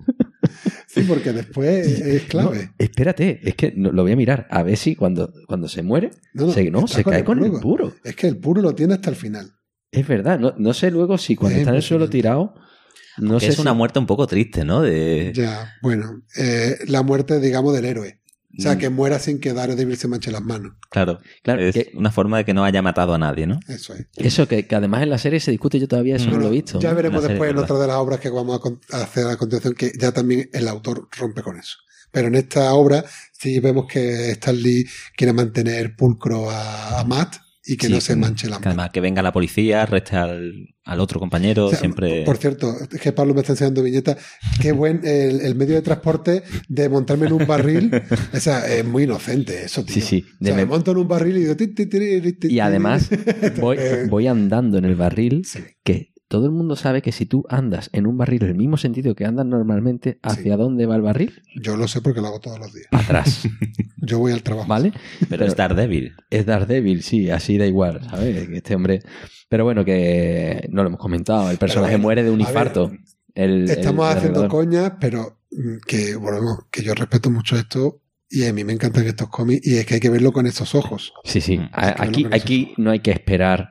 Sí, 0.88 1.02
porque 1.08 1.32
después 1.32 1.88
es 2.02 2.24
clave. 2.24 2.66
No, 2.66 2.72
espérate, 2.80 3.40
es 3.48 3.54
que 3.56 3.72
no- 3.76 3.92
lo 3.92 4.02
voy 4.04 4.14
a 4.14 4.16
mirar. 4.16 4.48
A 4.50 4.64
ver 4.64 4.78
si 4.78 4.96
cuando, 4.96 5.32
cuando 5.48 5.68
se 5.68 5.84
muere, 5.84 6.10
No, 6.34 6.48
no, 6.48 6.52
se, 6.52 6.72
no, 6.72 6.88
se 6.88 7.04
con 7.04 7.12
cae 7.12 7.20
el 7.20 7.26
con 7.26 7.44
el 7.44 7.52
puro. 7.52 7.62
puro. 7.62 7.94
Es 8.04 8.16
que 8.16 8.28
el 8.28 8.38
puro 8.38 8.62
lo 8.64 8.74
tiene 8.74 8.96
hasta 8.96 9.10
el 9.12 9.16
final. 9.16 9.52
Es 9.92 10.08
verdad. 10.08 10.40
No, 10.40 10.54
no 10.58 10.74
sé 10.74 10.90
luego 10.92 11.18
si 11.20 11.36
cuando 11.36 11.56
Es 11.56 11.60
está 11.62 11.70
en 11.72 11.76
el 11.78 11.82
suelo 11.84 12.10
tirado. 12.10 12.56
No 13.20 13.40
sé 13.40 13.48
es 13.48 13.60
una 13.60 13.72
si- 13.72 13.78
muerte 13.78 14.00
un 14.00 14.06
poco 14.08 14.26
triste, 14.28 14.66
¿no? 14.66 14.82
De... 14.82 15.32
Ya, 15.36 15.72
bueno, 15.84 16.24
eh, 16.36 16.78
la 16.88 17.04
muerte, 17.04 17.40
digamos, 17.40 17.74
del 17.76 17.86
héroe. 17.86 18.22
O 18.58 18.62
sea, 18.62 18.76
Mm. 18.76 18.78
que 18.78 18.90
muera 18.90 19.20
sin 19.20 19.40
que 19.40 19.54
Daredevil 19.54 19.98
se 19.98 20.08
manche 20.08 20.32
las 20.32 20.42
manos. 20.42 20.74
Claro, 20.90 21.20
Claro, 21.44 21.62
es 21.62 21.76
que- 21.76 21.92
una 21.96 22.12
forma 22.12 22.38
de 22.38 22.46
que 22.46 22.54
no 22.54 22.64
haya 22.64 22.82
matado 22.82 23.14
a 23.14 23.18
nadie, 23.18 23.46
¿no? 23.46 23.60
Eso 23.68 23.94
es. 23.94 24.08
Eso 24.16 24.48
que, 24.48 24.66
que 24.68 24.76
además 24.76 25.04
en 25.04 25.10
la 25.10 25.18
serie 25.18 25.40
se 25.40 25.52
discute, 25.52 25.80
yo 25.80 25.88
todavía 25.88 26.16
eso 26.16 26.30
no 26.30 26.38
lo 26.38 26.48
he 26.48 26.52
visto. 26.52 26.80
Ya 26.80 26.94
veremos 26.94 27.24
después 27.28 27.52
en 27.52 27.58
otra 27.58 27.78
de 27.78 27.88
las 27.88 27.98
obras 27.98 28.20
que 28.20 28.30
vamos 28.30 28.56
a 28.58 28.60
con- 28.60 28.80
a 28.92 29.04
hacer 29.04 29.28
a 29.28 29.36
continuación 29.38 29.74
que 29.76 29.92
ya 30.00 30.12
también 30.12 30.50
el 30.54 30.68
autor 30.68 31.08
rompe 31.18 31.42
con 31.44 31.58
eso. 31.60 31.78
Pero 32.12 32.30
en 32.30 32.36
esta 32.36 32.74
obra 32.74 33.04
sí 33.34 33.60
vemos 33.60 33.86
que 33.86 34.32
Stan 34.32 34.56
Lee 34.56 34.86
quiere 35.16 35.34
mantener 35.34 35.96
pulcro 35.96 36.50
a, 36.50 37.00
a 37.02 37.04
Matt 37.04 37.36
y 37.66 37.76
que 37.76 37.88
Sí, 37.88 37.94
no 37.94 38.00
se 38.00 38.16
manche 38.16 38.48
la 38.48 38.56
que 38.58 38.60
mano. 38.62 38.70
además 38.72 38.90
que 38.94 39.02
venga 39.02 39.22
la 39.22 39.34
policía, 39.34 39.82
arreste 39.84 40.16
al, 40.16 40.54
al 40.88 41.00
otro 41.00 41.20
compañero, 41.20 41.66
O 41.68 41.70
sea, 41.70 41.80
siempre... 41.80 42.24
Por 42.24 42.38
cierto, 42.38 42.74
es 42.92 43.00
que 43.00 43.12
Pablo 43.12 43.34
me 43.34 43.42
está 43.42 43.54
enseñando 43.54 43.84
viñeta. 43.84 44.18
Qué 44.62 44.72
buen 44.72 45.02
el, 45.04 45.42
el 45.42 45.56
medio 45.56 45.76
de 45.76 45.82
transporte 45.82 46.44
de 46.70 46.90
montarme 46.90 47.28
en 47.28 47.34
un 47.34 47.46
barril. 47.46 47.92
O 48.34 48.40
sea, 48.40 48.66
es 48.74 48.86
muy 48.86 49.04
inocente 49.04 49.64
eso, 49.66 49.84
tío. 49.84 49.94
Sí, 49.94 50.02
sí. 50.02 50.26
O 50.26 50.28
sea, 50.30 50.38
De 50.40 50.52
me 50.54 50.58
me- 50.58 50.66
monto 50.66 50.92
en 50.92 50.98
un 50.98 51.08
barril 51.08 51.38
y 51.38 51.40
digo... 51.42 51.56
ti, 51.56 51.68
ti, 51.68 51.86
ti, 51.88 52.00
ti, 52.22 52.34
ti, 52.34 52.48
Y 52.48 52.60
además 52.60 53.10
voy, 53.60 53.78
Eh, 53.80 54.06
voy 54.10 54.28
andando 54.28 54.78
en 54.78 54.86
el 54.86 54.96
barril 54.96 55.44
Sí. 55.46 55.60
que 55.84 56.14
todo 56.30 56.46
el 56.46 56.52
mundo 56.52 56.76
sabe 56.76 57.02
que 57.02 57.12
si 57.14 57.26
tú 57.26 57.46
andas 57.48 57.90
en 57.94 58.06
un 58.06 58.18
barril 58.18 58.44
en 58.44 58.50
el 58.50 58.56
mismo 58.56 58.76
sentido 58.76 59.16
que 59.16 59.24
andas 59.24 59.46
normalmente, 59.46 60.20
¿hacia 60.24 60.58
dónde 60.58 60.86
va 60.86 60.96
el 60.98 61.02
barril? 61.02 61.42
Yo 61.62 61.78
lo 61.78 61.88
sé 61.88 62.02
porque 62.02 62.20
lo 62.20 62.28
hago 62.28 62.42
todos 62.42 62.60
los 62.60 62.74
días. 62.74 62.88
Atrás, 62.92 63.48
Yo 64.02 64.20
voy 64.20 64.34
al 64.34 64.44
trabajo. 64.44 64.68
¿vale? 64.68 64.92
Pero 65.30 65.46
es 65.46 65.56
Daredevil. 65.56 66.16
Es 66.30 66.46
Daredevil, 66.46 67.02
sí, 67.04 67.30
así 67.30 67.58
da 67.58 67.66
igual, 67.66 68.02
¿sabes? 68.10 68.50
Este 68.52 68.76
hombre... 68.76 69.00
Pero 69.50 69.64
bueno, 69.64 69.86
que 69.86 70.68
no 70.72 70.84
lo 70.84 70.90
hemos 70.90 71.00
comentado, 71.00 71.50
el 71.50 71.58
personaje 71.58 71.94
bueno, 71.94 72.04
muere 72.04 72.24
de 72.24 72.32
un 72.32 72.38
ver, 72.40 72.48
infarto. 72.48 72.92
El- 73.34 73.70
Estamos 73.70 74.10
el 74.12 74.18
haciendo 74.18 74.48
coñas, 74.48 74.94
pero 75.00 75.40
mm, 75.52 75.78
que, 75.88 76.16
volvemos, 76.16 76.60
que 76.72 76.84
yo 76.84 76.94
respeto 76.94 77.30
mucho 77.30 77.56
esto 77.56 78.02
y 78.30 78.46
a 78.46 78.52
mí 78.54 78.64
me 78.66 78.74
encantan 78.74 79.06
estos 79.08 79.30
cómics 79.30 79.66
y 79.66 79.78
es 79.78 79.86
que 79.86 79.96
hay 79.96 80.00
que 80.02 80.10
verlo 80.10 80.34
con 80.34 80.48
estos 80.48 80.76
ojos. 80.76 81.14
Sí, 81.24 81.40
sí. 81.40 81.58
Mm. 81.60 81.70
Aquí, 81.72 82.26
aquí 82.32 82.74
no 82.78 82.92
hay 82.92 83.00
que 83.00 83.12
esperar 83.12 83.70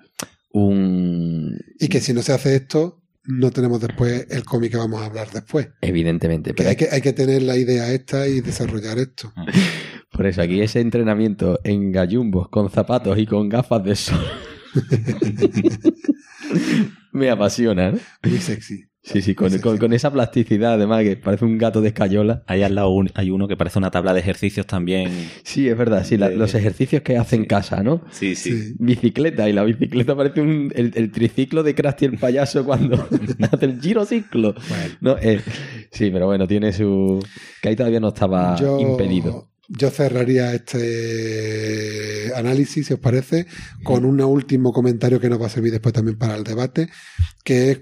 un... 0.53 1.59
Y 1.79 1.89
que 1.89 2.01
si 2.01 2.13
no 2.15 2.23
se 2.23 2.33
hace 2.33 2.57
esto, 2.57 3.03
no 3.25 3.51
tenemos 3.51 3.81
después 3.81 4.27
el 4.31 4.45
cómic 4.45 4.71
que 4.73 4.79
vamos 4.79 5.03
a 5.03 5.07
hablar 5.07 5.29
después. 5.31 5.69
Evidentemente, 5.83 6.51
Que 6.51 6.55
pero 6.55 6.71
hay, 6.71 6.77
que, 6.77 6.89
hay 6.91 7.01
que 7.03 7.13
tener 7.13 7.43
la 7.43 7.57
idea 7.57 7.93
esta 7.93 8.27
y 8.29 8.41
desarrollar 8.41 8.99
esto. 8.99 9.33
Por 10.13 10.27
eso, 10.27 10.41
aquí 10.41 10.63
ese 10.63 10.81
entrenamiento 10.81 11.61
en 11.65 11.93
gallumbos, 11.93 12.49
con 12.49 12.71
zapatos 12.71 13.19
y 13.19 13.27
con 13.27 13.49
gafas 13.51 13.85
de 13.85 13.97
sol. 13.97 14.25
Me 17.13 17.31
apasiona, 17.31 17.93
¿no? 17.93 17.99
Muy 18.29 18.39
sexy. 18.39 18.85
Sí, 19.03 19.23
sí, 19.23 19.37
con, 19.37 19.93
esa 19.93 20.13
plasticidad, 20.13 20.73
además, 20.75 21.05
que 21.05 21.17
parece 21.17 21.45
un 21.45 21.59
gato 21.59 21.81
de 21.81 21.89
escayola. 21.89 22.43
Ahí 22.49 22.65
al 22.65 22.75
lado 22.75 22.91
un- 22.91 23.09
hay 23.15 23.31
uno 23.31 23.47
que 23.47 23.57
parece 23.57 23.79
una 23.79 23.93
tabla 23.93 24.13
de 24.13 24.19
ejercicios 24.19 24.67
también. 24.67 25.13
Sí, 25.45 25.69
es 25.69 25.79
verdad, 25.79 26.05
sí, 26.05 26.17
la- 26.17 26.29
De- 26.29 26.35
los 26.37 26.57
ejercicios 26.57 27.03
que 27.03 27.17
hace 27.17 27.37
en 27.37 27.45
casa, 27.45 27.85
¿no? 27.85 28.03
Sí, 28.11 28.35
Sí. 28.35 28.75
Bicicleta, 28.81 29.49
y 29.49 29.53
la 29.53 29.63
bicicleta 29.63 30.17
parece 30.17 30.41
un, 30.41 30.73
el, 30.75 30.91
el 30.97 31.13
triciclo 31.13 31.63
de 31.63 31.77
Krusty 31.77 32.05
el 32.07 32.19
payaso 32.19 32.65
cuando 32.65 32.97
hace 33.53 33.67
el 33.67 33.81
girociclo. 33.81 34.55
Bueno, 34.69 34.95
No, 35.01 35.17
eh, 35.23 35.41
sí, 35.93 36.11
pero 36.11 36.27
bueno, 36.27 36.49
tiene 36.49 36.73
su... 36.73 37.25
que 37.63 37.69
ahí 37.69 37.77
todavía 37.77 38.01
no 38.01 38.09
estaba 38.09 38.57
yo, 38.57 38.81
impedido. 38.81 39.49
Yo 39.69 39.91
cerraría 39.91 40.55
este 40.55 42.33
análisis, 42.35 42.87
si 42.87 42.93
os 42.95 43.01
parece, 43.01 43.47
con 43.83 44.05
un 44.05 44.21
último 44.21 44.73
comentario 44.73 45.21
que 45.21 45.29
nos 45.29 45.41
va 45.41 45.47
a 45.47 45.51
servir 45.51 45.73
después 45.73 45.93
también 45.93 46.19
para 46.19 46.37
el 46.37 46.45
debate, 46.45 46.89
que 47.45 47.71
es 47.73 47.79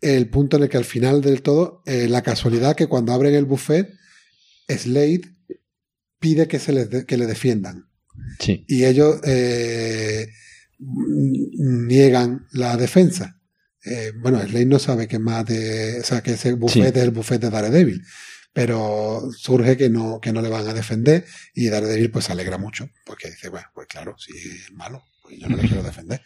el 0.00 0.28
punto 0.28 0.56
en 0.56 0.64
el 0.64 0.68
que 0.68 0.76
al 0.78 0.84
final 0.84 1.20
del 1.22 1.42
todo, 1.42 1.82
eh, 1.86 2.08
la 2.08 2.22
casualidad 2.22 2.74
que 2.76 2.88
cuando 2.88 3.12
abren 3.12 3.34
el 3.34 3.44
buffet, 3.44 3.88
Slade 4.68 5.22
pide 6.18 6.46
que, 6.48 6.58
se 6.58 6.72
les 6.72 6.90
de- 6.90 7.06
que 7.06 7.16
le 7.16 7.26
defiendan. 7.26 7.88
Sí. 8.38 8.64
y 8.68 8.84
ellos 8.84 9.20
eh, 9.24 10.28
niegan 11.58 12.46
la 12.52 12.76
defensa. 12.76 13.38
Eh, 13.84 14.12
bueno, 14.20 14.40
Slade 14.42 14.66
no 14.66 14.78
sabe 14.78 15.08
que 15.08 15.18
más 15.18 15.46
de, 15.46 16.00
o 16.00 16.04
sea, 16.04 16.22
que 16.22 16.32
ese 16.34 16.52
buffet 16.52 16.92
Sí. 16.92 16.98
es 16.98 17.04
el 17.04 17.10
buffet 17.10 17.40
de 17.40 17.50
Daredevil, 17.50 18.02
pero 18.52 19.22
surge 19.36 19.76
que 19.76 19.88
no, 19.88 20.20
que 20.20 20.32
no 20.32 20.42
le 20.42 20.48
van 20.48 20.68
a 20.68 20.74
defender 20.74 21.24
y 21.54 21.68
Daredevil 21.68 22.10
pues 22.10 22.26
se 22.26 22.32
alegra 22.32 22.58
mucho, 22.58 22.88
porque 23.04 23.30
dice, 23.30 23.48
bueno, 23.48 23.66
pues 23.74 23.86
claro, 23.86 24.14
si 24.18 24.32
es 24.36 24.72
malo, 24.72 25.02
pues 25.22 25.38
yo 25.38 25.48
no 25.48 25.56
le 25.56 25.62
quiero 25.68 25.82
defender. 25.82 26.20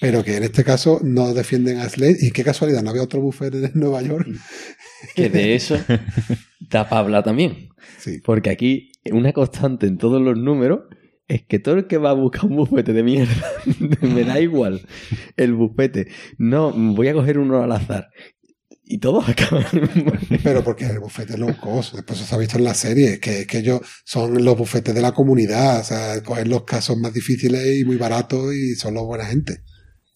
Pero 0.00 0.22
que 0.22 0.36
en 0.36 0.44
este 0.44 0.64
caso 0.64 1.00
no 1.02 1.34
defienden 1.34 1.78
a 1.78 1.88
Slade 1.88 2.18
y 2.20 2.30
qué 2.30 2.44
casualidad, 2.44 2.82
no 2.82 2.90
había 2.90 3.02
otro 3.02 3.20
buffet 3.20 3.54
en 3.54 3.72
Nueva 3.74 4.02
York. 4.02 4.28
Que 5.14 5.28
de 5.28 5.54
eso 5.54 5.78
da 6.60 6.88
para 6.88 7.00
hablar 7.00 7.24
también. 7.24 7.70
Sí. 7.98 8.20
Porque 8.24 8.50
aquí 8.50 8.92
una 9.10 9.32
constante 9.32 9.86
en 9.86 9.98
todos 9.98 10.20
los 10.20 10.36
números 10.36 10.80
es 11.26 11.42
que 11.42 11.58
todo 11.58 11.76
el 11.76 11.86
que 11.86 11.98
va 11.98 12.10
a 12.10 12.14
buscar 12.14 12.44
un 12.44 12.56
bufete 12.56 12.92
de 12.92 13.02
mierda, 13.02 13.34
me 14.02 14.24
da 14.24 14.40
igual 14.40 14.86
el 15.36 15.54
bufete. 15.54 16.08
No, 16.36 16.72
voy 16.72 17.08
a 17.08 17.14
coger 17.14 17.38
uno 17.38 17.62
al 17.62 17.72
azar. 17.72 18.10
Y 18.86 18.98
todos 18.98 19.26
acaban. 19.28 19.64
Pero 20.42 20.62
porque 20.62 20.84
el 20.84 20.98
bufete 21.00 21.32
es 21.34 21.38
low 21.38 21.56
cost, 21.58 21.94
después 21.94 22.18
se 22.18 22.34
ha 22.34 22.38
visto 22.38 22.58
en 22.58 22.64
la 22.64 22.74
serie, 22.74 23.18
que, 23.18 23.46
que 23.46 23.58
ellos 23.58 23.80
son 24.04 24.44
los 24.44 24.58
bufetes 24.58 24.94
de 24.94 25.00
la 25.00 25.12
comunidad, 25.12 25.80
o 25.80 25.84
sea, 25.84 26.22
cogen 26.22 26.50
los 26.50 26.64
casos 26.64 26.96
más 26.98 27.12
difíciles 27.14 27.78
y 27.80 27.84
muy 27.84 27.96
baratos 27.96 28.54
y 28.54 28.74
son 28.74 28.94
los 28.94 29.04
buena 29.04 29.24
gente. 29.24 29.62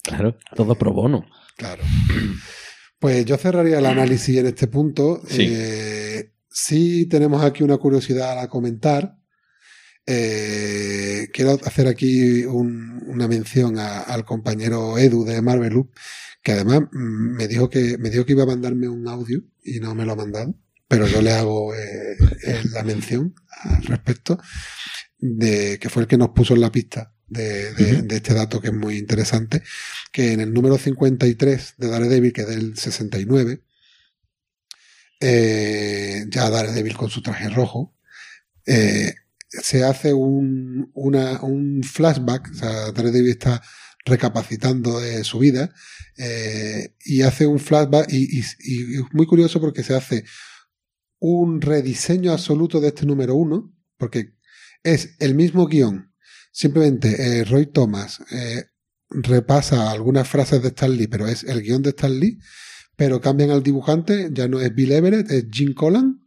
claro, 0.03 0.37
todo 0.55 0.75
pro 0.77 0.93
bono. 0.93 1.25
Claro. 1.57 1.83
Pues 2.99 3.25
yo 3.25 3.37
cerraría 3.39 3.79
el 3.79 3.87
análisis 3.87 4.37
en 4.37 4.47
este 4.47 4.66
punto. 4.66 5.23
Sí. 5.27 5.47
Eh, 5.51 6.33
sí 6.51 7.07
tenemos 7.07 7.43
aquí 7.43 7.62
una 7.62 7.79
curiosidad 7.79 8.39
a 8.39 8.49
comentar. 8.49 9.16
Eh, 10.07 11.29
quiero 11.33 11.59
hacer 11.64 11.87
aquí 11.87 12.45
un- 12.45 13.03
una 13.09 13.29
mención 13.29 13.79
a- 13.79 14.01
al 14.01 14.25
compañero 14.25 14.99
Edu 14.99 15.25
de 15.25 15.43
Marvel 15.43 15.73
Loop, 15.75 15.91
que 16.43 16.53
además 16.53 16.82
mm, 16.93 17.36
me 17.36 17.49
dijo 17.49 17.68
que 17.68 17.99
me 17.99 18.11
dijo 18.11 18.24
que 18.26 18.32
iba 18.32 18.45
a 18.45 18.47
mandarme 18.47 18.89
un 18.89 19.07
audio 19.09 19.43
y 19.62 19.80
no 19.80 19.95
me 19.95 20.05
lo 20.05 20.12
ha 20.12 20.16
mandado, 20.16 20.55
pero 20.89 21.07
yo 21.07 21.20
le 21.22 21.32
hago 21.32 21.74
eh, 21.74 22.16
eh, 22.47 22.62
la 22.72 22.82
mención 22.82 23.34
al 23.62 23.82
respecto 23.84 24.39
de 25.18 25.78
que 25.80 25.89
fue 25.89 26.03
el 26.03 26.09
que 26.09 26.16
nos 26.16 26.30
puso 26.30 26.55
en 26.55 26.61
la 26.61 26.72
pista 26.72 27.12
de, 27.26 27.74
de- 27.74 27.93
Ujú. 27.99 28.07
de 28.07 28.16
este 28.16 28.34
dato 28.34 28.61
que 28.61 28.68
es 28.68 28.72
muy 28.74 28.97
interesante, 28.97 29.62
que 30.12 30.32
en 30.32 30.41
el 30.41 30.53
número 30.55 30.78
53 30.78 31.74
de 31.76 31.89
Daredevil, 31.89 32.32
que 32.32 32.43
es 32.43 32.49
del 32.49 32.76
69, 32.78 33.62
eh, 35.20 36.24
ya 36.30 36.49
Daredevil 36.51 36.97
con 36.97 37.11
su 37.11 37.22
traje 37.22 37.49
rojo, 37.49 37.95
eh, 38.66 39.14
se 39.49 39.82
hace 39.84 40.12
un, 40.12 40.91
una- 40.95 41.41
un 41.43 41.82
flashback, 41.82 42.51
o 42.51 42.55
sea, 42.55 42.93
Daredevil 42.93 43.30
está 43.30 43.62
recapacitando 44.09 44.99
de 45.01 45.23
su 45.25 45.39
vida 45.39 45.73
eh, 46.17 46.95
y 47.05 47.23
hace 47.23 47.47
un 47.47 47.59
flashback 47.59 48.13
y, 48.13 48.39
y- 48.39 48.43
y 48.61 48.95
es 48.97 49.03
muy 49.13 49.27
curioso 49.27 49.61
porque 49.61 49.83
se 49.85 49.95
hace 49.95 50.25
un 51.21 51.61
rediseño 51.61 52.33
absoluto 52.33 52.81
de 52.81 52.89
este 52.89 53.05
número 53.07 53.35
uno, 53.35 53.75
porque 53.97 54.35
es 54.83 55.17
el 55.19 55.35
mismo 55.35 55.67
guion, 55.67 56.13
simplemente 56.53 57.09
eh, 57.41 57.45
Roy 57.45 57.67
Thomas 57.67 58.21
eh, 58.31 58.65
repasa 59.11 59.91
algunas 59.91 60.29
frases 60.29 60.63
de 60.63 60.69
Stan 60.69 60.91
Lee, 60.97 61.09
pero 61.09 61.27
es 61.27 61.43
el 61.45 61.63
guion 61.63 61.83
de 61.83 61.91
Stan 61.91 62.19
Lee, 62.19 62.39
pero 62.97 63.21
cambian 63.21 63.51
al 63.51 63.63
dibujante, 63.63 64.31
ya 64.33 64.47
no 64.49 64.61
es 64.61 64.75
Bill 64.75 64.93
Everett, 64.93 65.31
es 65.31 65.47
Jim 65.51 65.75
Collan, 65.75 66.25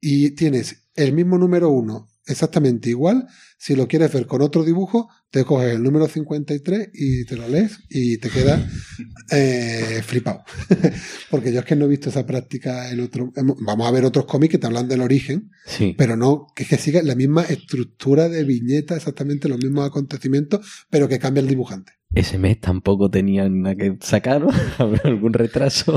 y 0.00 0.30
tienes 0.30 0.88
el 0.94 1.12
mismo 1.12 1.36
número 1.38 1.70
uno 1.70 2.08
exactamente 2.26 2.90
igual. 2.90 3.26
Si 3.58 3.76
lo 3.76 3.86
quieres 3.88 4.12
ver 4.12 4.26
con 4.26 4.40
otro 4.42 4.64
dibujo, 4.64 5.08
te 5.30 5.44
coges 5.44 5.74
el 5.74 5.82
número 5.82 6.08
53 6.08 6.90
y 6.94 7.24
te 7.26 7.36
lo 7.36 7.46
lees 7.48 7.78
y 7.90 8.16
te 8.18 8.30
quedas 8.30 8.62
eh, 9.30 10.02
flipado. 10.04 10.42
Porque 11.30 11.52
yo 11.52 11.60
es 11.60 11.66
que 11.66 11.76
no 11.76 11.84
he 11.84 11.88
visto 11.88 12.08
esa 12.08 12.26
práctica 12.26 12.90
en 12.90 13.00
otro. 13.00 13.32
Vamos 13.36 13.86
a 13.86 13.90
ver 13.90 14.04
otros 14.04 14.24
cómics 14.26 14.52
que 14.52 14.58
te 14.58 14.66
hablan 14.66 14.88
del 14.88 15.02
origen, 15.02 15.50
Sí. 15.66 15.94
pero 15.96 16.16
no, 16.16 16.46
que 16.54 16.62
es 16.64 16.68
que 16.68 16.78
siga 16.78 17.02
la 17.02 17.14
misma 17.14 17.42
estructura 17.44 18.28
de 18.28 18.44
viñeta, 18.44 18.96
exactamente 18.96 19.48
los 19.48 19.58
mismos 19.58 19.86
acontecimientos, 19.86 20.66
pero 20.90 21.08
que 21.08 21.18
cambia 21.18 21.40
el 21.42 21.48
dibujante. 21.48 21.92
Ese 22.12 22.38
mes 22.38 22.60
tampoco 22.60 23.08
tenían 23.08 23.62
nada 23.62 23.76
que 23.76 23.96
sacar, 24.00 24.40
¿no? 24.40 24.48
¿Habrá 24.78 25.02
algún 25.04 25.32
retraso? 25.32 25.96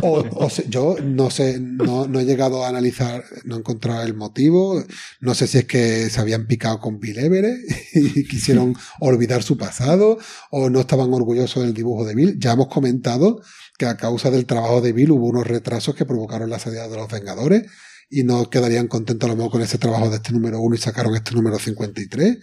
Yo 0.69 0.95
no 1.03 1.31
sé, 1.31 1.59
no, 1.59 2.07
no 2.07 2.19
he 2.19 2.25
llegado 2.25 2.63
a 2.63 2.69
analizar, 2.69 3.23
no 3.45 3.55
he 3.55 3.59
encontrado 3.59 4.03
el 4.03 4.13
motivo. 4.13 4.83
No 5.21 5.33
sé 5.33 5.47
si 5.47 5.57
es 5.59 5.65
que 5.65 6.09
se 6.11 6.21
habían 6.21 6.45
picado 6.45 6.79
con 6.79 6.99
Bill 6.99 7.17
Everett 7.17 7.57
y 7.93 8.27
quisieron 8.27 8.75
olvidar 8.99 9.41
su 9.41 9.57
pasado 9.57 10.19
o 10.51 10.69
no 10.69 10.81
estaban 10.81 11.11
orgullosos 11.13 11.63
del 11.63 11.73
dibujo 11.73 12.05
de 12.05 12.13
Bill. 12.13 12.39
Ya 12.39 12.53
hemos 12.53 12.67
comentado 12.67 13.41
que 13.79 13.87
a 13.87 13.97
causa 13.97 14.29
del 14.29 14.45
trabajo 14.45 14.81
de 14.81 14.93
Bill 14.93 15.11
hubo 15.11 15.27
unos 15.27 15.47
retrasos 15.47 15.95
que 15.95 16.05
provocaron 16.05 16.49
la 16.49 16.59
salida 16.59 16.87
de 16.87 16.95
los 16.95 17.09
Vengadores 17.09 17.63
y 18.07 18.23
no 18.23 18.51
quedarían 18.51 18.87
contentos 18.87 19.27
a 19.27 19.31
lo 19.31 19.37
mejor 19.37 19.53
con 19.53 19.61
ese 19.63 19.79
trabajo 19.79 20.11
de 20.11 20.17
este 20.17 20.31
número 20.31 20.59
uno 20.59 20.75
y 20.75 20.77
sacaron 20.77 21.15
este 21.15 21.33
número 21.33 21.57
53. 21.57 22.37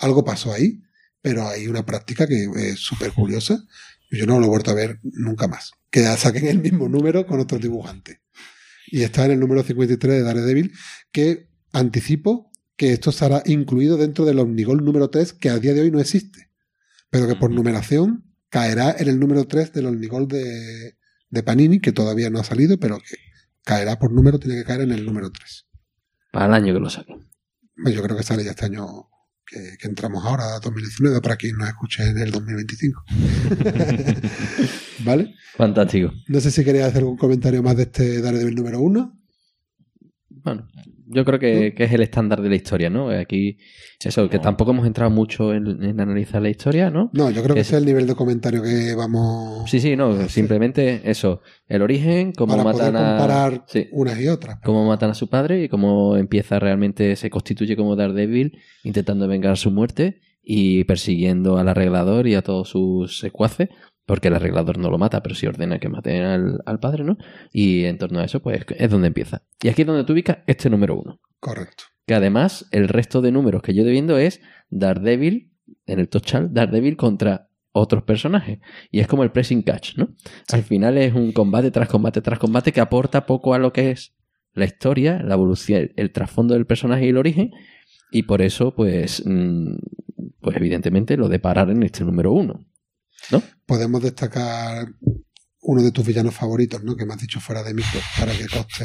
Algo 0.00 0.24
pasó 0.24 0.52
ahí, 0.52 0.82
pero 1.22 1.48
hay 1.48 1.68
una 1.68 1.86
práctica 1.86 2.26
que 2.26 2.50
es 2.54 2.80
súper 2.80 3.12
curiosa. 3.12 3.64
Yo 4.10 4.26
no 4.26 4.38
lo 4.38 4.46
he 4.46 4.48
vuelto 4.48 4.72
a 4.72 4.74
ver 4.74 4.98
nunca 5.02 5.48
más. 5.48 5.72
Que 5.90 6.02
saquen 6.16 6.46
el 6.48 6.58
mismo 6.58 6.88
número 6.88 7.26
con 7.26 7.40
otro 7.40 7.58
dibujante. 7.58 8.20
Y 8.88 9.02
está 9.02 9.24
en 9.24 9.30
el 9.30 9.40
número 9.40 9.62
53 9.62 10.16
de 10.16 10.22
Daredevil, 10.22 10.72
que 11.12 11.48
anticipo 11.72 12.50
que 12.76 12.92
esto 12.92 13.10
estará 13.10 13.42
incluido 13.46 13.96
dentro 13.96 14.24
del 14.24 14.40
Omnigol 14.40 14.84
número 14.84 15.08
3, 15.08 15.32
que 15.34 15.48
a 15.48 15.58
día 15.58 15.72
de 15.72 15.82
hoy 15.82 15.90
no 15.90 16.00
existe. 16.00 16.50
Pero 17.08 17.28
que 17.28 17.36
por 17.36 17.50
numeración 17.50 18.24
caerá 18.48 18.94
en 18.98 19.08
el 19.08 19.20
número 19.20 19.46
3 19.46 19.72
del 19.72 19.86
Omnigol 19.86 20.26
de, 20.28 20.96
de 21.30 21.42
Panini, 21.42 21.80
que 21.80 21.92
todavía 21.92 22.28
no 22.28 22.40
ha 22.40 22.44
salido, 22.44 22.78
pero 22.78 22.98
que 22.98 23.16
caerá 23.64 23.98
por 23.98 24.12
número, 24.12 24.38
tiene 24.38 24.56
que 24.56 24.64
caer 24.64 24.82
en 24.82 24.92
el 24.92 25.06
número 25.06 25.30
3. 25.30 25.66
Para 26.32 26.46
el 26.46 26.54
año 26.54 26.74
que 26.74 26.80
lo 26.80 26.90
saquen. 26.90 27.28
Yo 27.76 28.02
creo 28.02 28.16
que 28.16 28.22
sale 28.22 28.44
ya 28.44 28.50
este 28.50 28.66
año 28.66 29.08
que, 29.52 29.76
que 29.76 29.88
entramos 29.88 30.24
ahora, 30.24 30.58
2019, 30.60 31.20
para 31.20 31.36
quien 31.36 31.56
nos 31.56 31.68
escuche 31.68 32.04
en 32.04 32.18
el 32.18 32.30
2025. 32.30 33.04
¿Vale? 35.04 35.34
Fantástico. 35.56 36.12
No 36.28 36.40
sé 36.40 36.50
si 36.50 36.64
queréis 36.64 36.86
hacer 36.86 37.00
algún 37.00 37.18
comentario 37.18 37.62
más 37.62 37.76
de 37.76 37.82
este 37.84 38.20
Daredevil 38.20 38.54
número 38.54 38.80
1. 38.80 39.21
Bueno, 40.44 40.66
yo 41.06 41.24
creo 41.24 41.38
que, 41.38 41.74
que 41.74 41.84
es 41.84 41.92
el 41.92 42.02
estándar 42.02 42.42
de 42.42 42.48
la 42.48 42.56
historia, 42.56 42.90
¿no? 42.90 43.10
Aquí, 43.10 43.58
eso, 44.04 44.28
que 44.28 44.38
tampoco 44.40 44.72
hemos 44.72 44.86
entrado 44.86 45.10
mucho 45.10 45.54
en, 45.54 45.82
en 45.84 46.00
analizar 46.00 46.42
la 46.42 46.48
historia, 46.50 46.90
¿no? 46.90 47.10
No, 47.12 47.30
yo 47.30 47.42
creo 47.42 47.54
que 47.54 47.60
Es- 47.60 47.68
ese 47.68 47.76
es 47.76 47.80
el 47.82 47.86
nivel 47.86 48.06
de 48.08 48.14
comentario 48.16 48.62
que 48.62 48.94
vamos 48.96 49.70
Sí, 49.70 49.78
sí, 49.78 49.94
no, 49.94 50.28
simplemente 50.28 51.02
eso, 51.08 51.42
el 51.68 51.82
origen, 51.82 52.32
cómo 52.32 52.56
para 52.56 52.64
poder 52.72 52.92
matan 52.92 52.96
a... 53.06 53.08
comparar 53.10 53.64
Sí. 53.68 53.86
unas 53.92 54.20
y 54.20 54.28
otras. 54.28 54.58
cómo 54.64 54.84
matan 54.86 55.10
a 55.10 55.14
su 55.14 55.28
padre 55.28 55.62
y 55.62 55.68
cómo 55.68 56.16
empieza 56.16 56.58
realmente, 56.58 57.14
se 57.16 57.30
constituye 57.30 57.76
como 57.76 57.94
Daredevil, 57.94 58.58
intentando 58.82 59.28
vengar 59.28 59.56
su 59.56 59.70
muerte 59.70 60.20
y 60.42 60.82
persiguiendo 60.84 61.56
al 61.58 61.68
arreglador 61.68 62.26
y 62.26 62.34
a 62.34 62.42
todos 62.42 62.68
sus 62.70 63.20
secuaces, 63.20 63.68
porque 64.06 64.28
el 64.28 64.34
arreglador 64.34 64.78
no 64.78 64.90
lo 64.90 64.98
mata, 64.98 65.22
pero 65.22 65.34
sí 65.34 65.46
ordena 65.46 65.78
que 65.78 65.88
maten 65.88 66.22
al, 66.22 66.60
al 66.66 66.80
padre, 66.80 67.04
¿no? 67.04 67.16
Y 67.52 67.84
en 67.84 67.98
torno 67.98 68.20
a 68.20 68.24
eso, 68.24 68.40
pues 68.40 68.64
es 68.76 68.90
donde 68.90 69.08
empieza. 69.08 69.42
Y 69.62 69.68
aquí 69.68 69.82
es 69.82 69.86
donde 69.86 70.04
tú 70.04 70.12
ubicas 70.12 70.38
este 70.46 70.70
número 70.70 70.96
uno. 70.96 71.20
Correcto. 71.40 71.84
Que 72.06 72.14
además, 72.14 72.66
el 72.72 72.88
resto 72.88 73.20
de 73.20 73.32
números 73.32 73.62
que 73.62 73.74
yo 73.74 73.82
estoy 73.82 73.92
viendo 73.92 74.18
es 74.18 74.40
Daredevil, 74.70 75.52
en 75.86 76.00
el 76.00 76.08
Tochal, 76.08 76.52
Daredevil 76.52 76.96
contra 76.96 77.48
otros 77.72 78.02
personajes. 78.02 78.58
Y 78.90 79.00
es 79.00 79.06
como 79.06 79.22
el 79.22 79.32
pressing 79.32 79.62
catch, 79.62 79.96
¿no? 79.96 80.14
Al 80.52 80.62
final 80.62 80.98
es 80.98 81.14
un 81.14 81.32
combate 81.32 81.70
tras 81.70 81.88
combate 81.88 82.20
tras 82.20 82.38
combate 82.38 82.72
que 82.72 82.80
aporta 82.80 83.26
poco 83.26 83.54
a 83.54 83.58
lo 83.58 83.72
que 83.72 83.90
es 83.90 84.14
la 84.54 84.66
historia, 84.66 85.22
la 85.22 85.34
evolución, 85.34 85.90
el, 85.96 86.12
trasfondo 86.12 86.54
del 86.54 86.66
personaje 86.66 87.06
y 87.06 87.08
el 87.08 87.16
origen. 87.16 87.50
Y 88.10 88.24
por 88.24 88.42
eso, 88.42 88.74
pues, 88.74 89.22
mm, 89.24 89.76
pues 90.40 90.56
evidentemente 90.56 91.16
lo 91.16 91.28
de 91.28 91.38
parar 91.38 91.70
en 91.70 91.82
este 91.82 92.04
número 92.04 92.32
uno. 92.32 92.66
Podemos 93.66 94.02
destacar 94.02 94.88
uno 95.64 95.80
de 95.80 95.92
tus 95.92 96.04
villanos 96.04 96.34
favoritos, 96.34 96.82
¿no? 96.82 96.96
Que 96.96 97.06
me 97.06 97.14
has 97.14 97.20
dicho 97.20 97.38
fuera 97.40 97.62
de 97.62 97.72
micro, 97.72 98.00
para 98.18 98.32
que 98.32 98.46
coste 98.48 98.84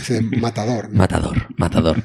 ese 0.00 0.20
matador. 0.40 0.88
¿no? 0.90 0.98
Matador, 0.98 1.48
matador. 1.58 2.02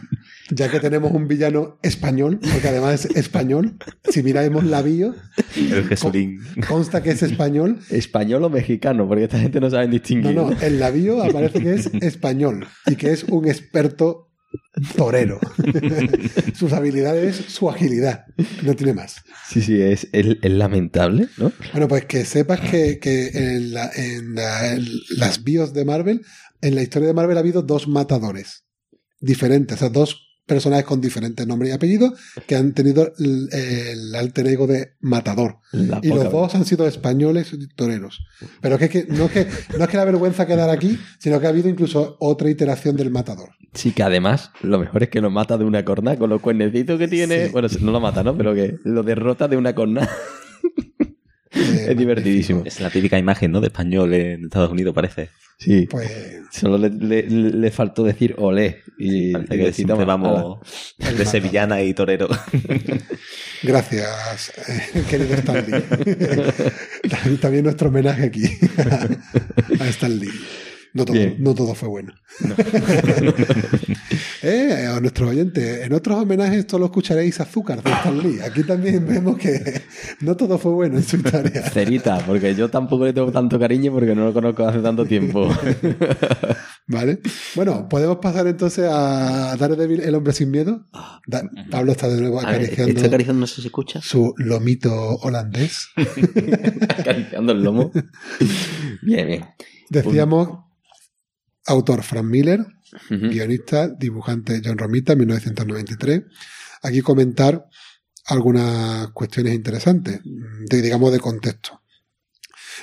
Ya 0.49 0.69
que 0.71 0.79
tenemos 0.79 1.11
un 1.11 1.27
villano 1.27 1.77
español, 1.83 2.39
porque 2.41 2.67
además 2.67 3.05
es 3.05 3.15
español, 3.15 3.77
si 4.09 4.23
miramos 4.23 4.63
la 4.63 4.81
bio, 4.81 5.13
El 5.55 5.87
Jesulín. 5.87 6.39
consta 6.67 7.03
que 7.03 7.11
es 7.11 7.21
español. 7.21 7.79
¿Español 7.91 8.43
o 8.43 8.49
mexicano? 8.49 9.07
Porque 9.07 9.25
esta 9.25 9.39
gente 9.39 9.59
no 9.61 9.69
sabe 9.69 9.85
No, 9.85 9.91
distinguir. 9.91 10.33
no, 10.35 10.51
en 10.59 10.79
la 10.79 10.89
bio 10.89 11.23
aparece 11.23 11.61
que 11.61 11.73
es 11.75 11.85
español 12.01 12.67
y 12.87 12.95
que 12.95 13.11
es 13.11 13.23
un 13.25 13.47
experto 13.47 14.30
torero. 14.95 15.39
Sus 16.55 16.73
habilidades, 16.73 17.35
su 17.35 17.69
agilidad. 17.69 18.25
No 18.63 18.75
tiene 18.75 18.93
más. 18.93 19.17
Sí, 19.47 19.61
sí, 19.61 19.81
es, 19.81 20.07
es- 20.11 20.37
es 20.41 20.51
lamentable, 20.51 21.27
¿no? 21.37 21.51
Bueno, 21.71 21.87
pues 21.87 22.05
que 22.05 22.25
sepas 22.25 22.59
que, 22.61 22.99
que 22.99 23.27
en, 23.33 23.73
la- 23.73 23.91
en 23.95 24.35
la- 24.35 24.73
en 24.73 24.85
las 25.17 25.43
bios 25.43 25.73
de 25.73 25.85
Marvel, 25.85 26.21
en 26.61 26.75
la 26.75 26.81
historia 26.83 27.07
de 27.07 27.13
Marvel 27.13 27.37
ha 27.37 27.41
habido 27.41 27.61
dos 27.61 27.87
matadores 27.87 28.65
diferentes, 29.19 29.77
o 29.77 29.79
sea, 29.79 29.89
dos 29.89 30.27
personajes 30.51 30.83
con 30.83 30.99
diferentes 30.99 31.47
nombres 31.47 31.71
y 31.71 31.73
apellidos 31.73 32.11
que 32.45 32.57
han 32.57 32.73
tenido 32.73 33.13
el, 33.19 33.47
el 33.53 34.13
alter 34.15 34.47
ego 34.47 34.67
de 34.67 34.95
matador. 34.99 35.59
La 35.71 36.01
Y 36.03 36.09
los 36.09 36.29
dos 36.29 36.53
han 36.55 36.65
sido 36.65 36.85
españoles 36.85 37.55
toreros. 37.77 38.19
Pero 38.59 38.77
que, 38.77 38.85
es 38.85 38.91
que, 38.91 39.05
no, 39.07 39.27
es 39.27 39.31
que 39.31 39.47
no 39.77 39.85
es 39.85 39.89
que 39.89 39.95
la 39.95 40.03
vergüenza 40.03 40.45
quedar 40.45 40.69
aquí, 40.69 40.99
sino 41.19 41.39
que 41.39 41.45
ha 41.45 41.51
habido 41.51 41.69
incluso 41.69 42.17
otra 42.19 42.49
iteración 42.49 42.97
del 42.97 43.11
matador. 43.11 43.51
Sí, 43.73 43.93
que 43.93 44.03
además 44.03 44.51
lo 44.61 44.77
mejor 44.77 45.03
es 45.03 45.09
que 45.09 45.21
lo 45.21 45.29
mata 45.29 45.57
de 45.57 45.63
una 45.63 45.85
corna 45.85 46.17
con 46.17 46.29
los 46.29 46.41
cuernecitos 46.41 46.99
que 46.99 47.07
tiene. 47.07 47.45
Sí. 47.45 47.51
Bueno, 47.53 47.69
no 47.79 47.91
lo 47.93 48.01
mata, 48.01 48.21
¿no? 48.21 48.35
Pero 48.35 48.53
que 48.53 48.75
lo 48.83 49.03
derrota 49.03 49.47
de 49.47 49.55
una 49.55 49.73
corna. 49.73 50.09
Es 51.53 51.97
divertidísimo. 51.97 52.63
Es 52.65 52.79
la 52.79 52.89
típica 52.89 53.17
imagen, 53.17 53.51
¿no? 53.51 53.59
De 53.61 53.67
español 53.67 54.13
en 54.13 54.45
Estados 54.45 54.71
Unidos, 54.71 54.93
parece. 54.95 55.29
Sí. 55.57 55.85
Pues 55.89 56.09
Solo 56.51 56.77
le, 56.77 56.89
le- 56.89 57.23
le 57.29 57.71
faltó 57.71 58.03
decir 58.03 58.35
olé. 58.37 58.81
Y, 58.97 59.31
Parece 59.33 59.55
y 59.55 59.85
que 59.85 59.85
"Toma, 59.85 60.05
vamos 60.05 60.59
ala". 60.99 61.11
de 61.17 61.25
sevillana 61.25 61.81
y 61.81 61.93
torero. 61.93 62.27
gracias, 63.63 64.51
eh, 64.67 65.03
querido 65.09 65.35
Stanley. 65.35 65.83
también, 67.09 67.37
también 67.39 67.63
nuestro 67.63 67.89
homenaje 67.89 68.23
aquí 68.25 68.45
a 69.79 69.87
Stanley. 69.87 70.29
No 70.93 71.05
todo, 71.05 71.17
no 71.39 71.55
todo 71.55 71.73
fue 71.73 71.87
bueno. 71.87 72.11
eh, 74.43 74.87
a 74.93 74.99
nuestros 74.99 75.29
oyentes, 75.29 75.85
en 75.85 75.93
otros 75.93 76.17
homenajes 76.21 76.65
solo 76.69 76.85
escucharéis 76.85 77.39
azúcar 77.39 77.81
de 77.81 77.91
Stan 77.91 78.17
Lee. 78.17 78.39
Aquí 78.41 78.63
también 78.63 79.05
vemos 79.07 79.37
que 79.37 79.81
no 80.21 80.35
todo 80.35 80.57
fue 80.57 80.71
bueno 80.73 80.97
en 80.97 81.03
su 81.03 81.15
historia. 81.17 81.61
Cerita, 81.69 82.19
porque 82.25 82.53
yo 82.55 82.69
tampoco 82.69 83.05
le 83.05 83.13
tengo 83.13 83.31
tanto 83.31 83.57
cariño 83.59 83.91
porque 83.93 84.15
no 84.15 84.25
lo 84.25 84.33
conozco 84.33 84.65
hace 84.67 84.79
tanto 84.79 85.05
tiempo. 85.05 85.49
¿Vale? 86.87 87.19
Bueno, 87.55 87.87
podemos 87.87 88.17
pasar 88.17 88.47
entonces 88.47 88.85
a 88.91 89.55
Daredevil, 89.57 90.01
el 90.01 90.15
hombre 90.15 90.33
sin 90.33 90.51
miedo. 90.51 90.87
Da- 91.25 91.43
Pablo 91.69 91.93
está 91.93 92.09
de 92.09 92.19
nuevo 92.19 92.39
A 92.39 92.45
ver, 92.47 92.55
acariciando 92.55 92.91
estoy 92.91 93.05
acariciando, 93.07 93.39
no 93.39 93.47
sé 93.47 93.55
si 93.55 93.61
se 93.61 93.67
escucha. 93.67 94.01
su 94.01 94.33
lomito 94.37 94.91
holandés. 95.21 95.87
acariciando 96.89 97.53
el 97.53 97.63
lomo. 97.63 97.91
Bien, 99.03 99.27
bien. 99.27 99.45
Decíamos, 99.89 100.49
autor 101.65 102.03
Frank 102.03 102.25
Miller, 102.25 102.65
guionista, 103.09 103.87
dibujante 103.87 104.61
John 104.63 104.77
Romita, 104.77 105.15
1993. 105.15 106.23
Aquí 106.83 107.01
comentar 107.01 107.65
algunas 108.25 109.09
cuestiones 109.09 109.53
interesantes, 109.53 110.19
de, 110.23 110.81
digamos, 110.81 111.11
de 111.11 111.19
contexto. 111.19 111.81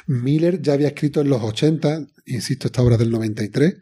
Miller 0.07 0.61
ya 0.63 0.75
había 0.75 0.89
escrito 0.89 1.21
en 1.21 1.29
los 1.31 1.43
80, 1.43 2.07
insisto, 2.27 2.67
esta 2.69 2.83
obra 2.83 2.95
es 2.95 3.01
del 3.01 3.11
93, 3.11 3.75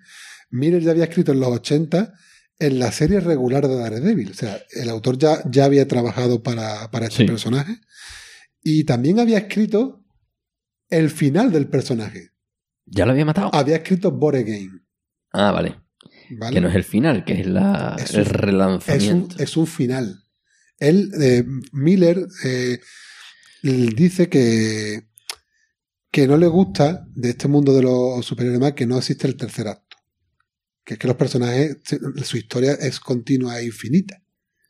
Miller 0.51 0.80
ya 0.82 0.92
había 0.92 1.05
escrito 1.05 1.32
en 1.32 1.40
los 1.40 1.49
80 1.51 2.12
en 2.59 2.78
la 2.78 2.90
serie 2.92 3.20
regular 3.20 3.66
de 3.68 3.76
Daredevil. 3.76 4.30
O 4.30 4.34
sea, 4.34 4.59
el 4.72 4.88
autor 4.88 5.18
ya, 5.18 5.42
ya 5.51 5.64
había 5.66 5.86
trabajado 5.86 6.42
para, 6.42 6.90
para 6.90 7.07
este 7.07 7.18
Sí. 7.18 7.24
personaje 7.24 7.80
y 8.62 8.84
también 8.84 9.18
había 9.20 9.38
escrito 9.38 10.05
el 10.88 11.11
final 11.11 11.53
del 11.53 11.68
personaje. 11.68 12.30
¿Ya 12.86 13.05
lo 13.05 13.12
había 13.12 13.24
matado? 13.24 13.51
Había 13.53 13.76
escrito 13.76 14.11
Bore 14.12 14.44
Game. 14.44 14.70
Ah, 15.39 15.53
vale. 15.53 15.80
¿vale? 16.30 16.55
Que 16.55 16.61
no 16.61 16.68
es 16.68 16.74
el 16.74 16.84
final, 16.84 17.24
que 17.24 17.41
es 17.41 17.47
la, 17.47 17.97
Es 17.99 18.14
el 18.14 18.20
un- 18.20 18.22
Es 18.22 18.28
un, 18.28 18.34
relanzamiento. 18.34 19.37
es 19.39 19.57
un 19.57 19.66
final. 19.66 20.22
Él, 20.78 21.11
eh, 21.20 21.45
Miller, 21.72 22.26
eh, 22.45 22.80
dice 23.62 24.28
que, 24.28 25.09
que 26.11 26.26
no 26.26 26.37
le 26.37 26.47
gusta 26.47 27.07
de 27.14 27.30
este 27.30 27.49
mundo 27.49 27.74
de 27.74 27.82
los 27.82 28.24
superhéroes 28.24 28.61
más 28.61 28.72
que 28.72 28.87
no 28.87 28.99
existe 28.99 29.26
el 29.26 29.37
tercer 29.37 29.68
acto. 29.68 29.97
Que 30.84 30.95
es 30.95 30.99
que 31.01 31.09
los 31.09 31.16
personajes, 31.16 31.78
su 32.24 32.37
historia 32.37 32.72
es 32.74 33.01
continua 33.01 33.59
e 33.61 33.64
infinita. 33.66 34.22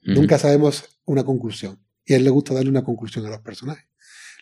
Nunca 0.02 0.38
sabemos 0.38 0.84
una 1.04 1.24
conclusión. 1.24 1.80
Y 2.04 2.14
a 2.14 2.16
él 2.16 2.24
le 2.24 2.30
gusta 2.30 2.54
darle 2.54 2.70
una 2.70 2.84
conclusión 2.84 3.26
a 3.26 3.30
los 3.30 3.40
personajes. 3.40 3.86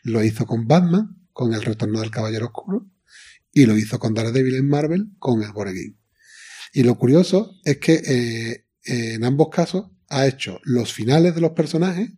Lo 0.02 0.22
hizo 0.22 0.44
con 0.46 0.66
Batman, 0.68 1.16
con 1.32 1.52
El 1.54 1.62
Retorno 1.62 2.00
del 2.00 2.10
Caballero 2.10 2.46
Oscuro, 2.46 2.86
y 3.50 3.64
lo 3.66 3.76
hizo 3.76 3.98
con 3.98 4.12
Daredevil 4.14 4.56
en 4.56 4.68
Marvel, 4.68 5.06
con 5.18 5.42
el 5.42 5.52
Boregame. 5.52 5.96
Y 6.76 6.82
lo 6.82 6.98
curioso 6.98 7.60
es 7.64 7.78
que 7.78 8.02
eh, 8.04 8.66
en 8.84 9.24
ambos 9.24 9.48
casos 9.48 9.92
ha 10.08 10.26
hecho 10.26 10.60
los 10.64 10.92
finales 10.92 11.32
de 11.36 11.40
los 11.40 11.52
personajes, 11.52 12.10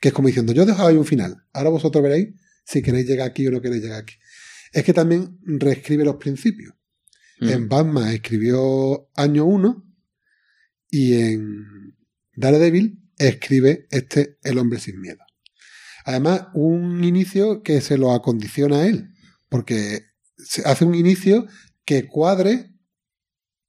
que 0.00 0.08
es 0.08 0.14
como 0.14 0.26
diciendo, 0.26 0.52
yo 0.52 0.64
he 0.64 0.66
dejado 0.66 0.88
ahí 0.88 0.96
un 0.96 1.04
final, 1.04 1.44
ahora 1.52 1.70
vosotros 1.70 2.02
veréis 2.02 2.30
si 2.64 2.82
queréis 2.82 3.06
llegar 3.06 3.28
aquí 3.28 3.46
o 3.46 3.52
no 3.52 3.62
queréis 3.62 3.80
llegar 3.80 4.00
aquí. 4.00 4.16
Es 4.72 4.82
que 4.82 4.92
también 4.92 5.38
reescribe 5.44 6.04
los 6.04 6.16
principios. 6.16 6.74
Mm. 7.38 7.48
En 7.48 7.68
Batman 7.68 8.08
escribió 8.08 9.08
Año 9.14 9.44
1 9.44 9.84
y 10.90 11.14
en 11.14 11.96
Daredevil 12.34 12.98
escribe 13.18 13.86
este 13.92 14.36
El 14.42 14.58
hombre 14.58 14.80
sin 14.80 15.00
miedo. 15.00 15.20
Además, 16.04 16.48
un 16.54 17.04
inicio 17.04 17.62
que 17.62 17.80
se 17.80 17.98
lo 17.98 18.10
acondiciona 18.10 18.78
a 18.78 18.86
él, 18.88 19.14
porque 19.48 20.06
se 20.38 20.62
hace 20.62 20.84
un 20.84 20.96
inicio 20.96 21.46
que 21.84 22.08
cuadre 22.08 22.71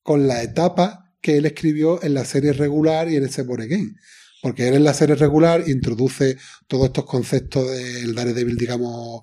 con 0.04 0.28
la 0.28 0.43
etapa 0.43 1.12
que 1.22 1.38
él 1.38 1.45
escribió 1.45 2.04
en 2.04 2.14
la 2.14 2.26
serie 2.26 2.54
regular 2.54 3.10
y 3.10 3.16
en 3.16 3.24
ese 3.24 3.43
Born 3.43 3.62
Again. 3.64 3.95
Porque 4.41 4.68
él 4.68 4.74
en 4.76 4.84
la 4.84 4.93
serie 4.93 5.16
regular 5.16 5.64
introduce 5.68 6.38
todos 6.68 6.88
estos 6.88 7.06
conceptos 7.06 7.72
del 7.72 8.14
Daredevil, 8.14 8.58
digamos, 8.58 9.22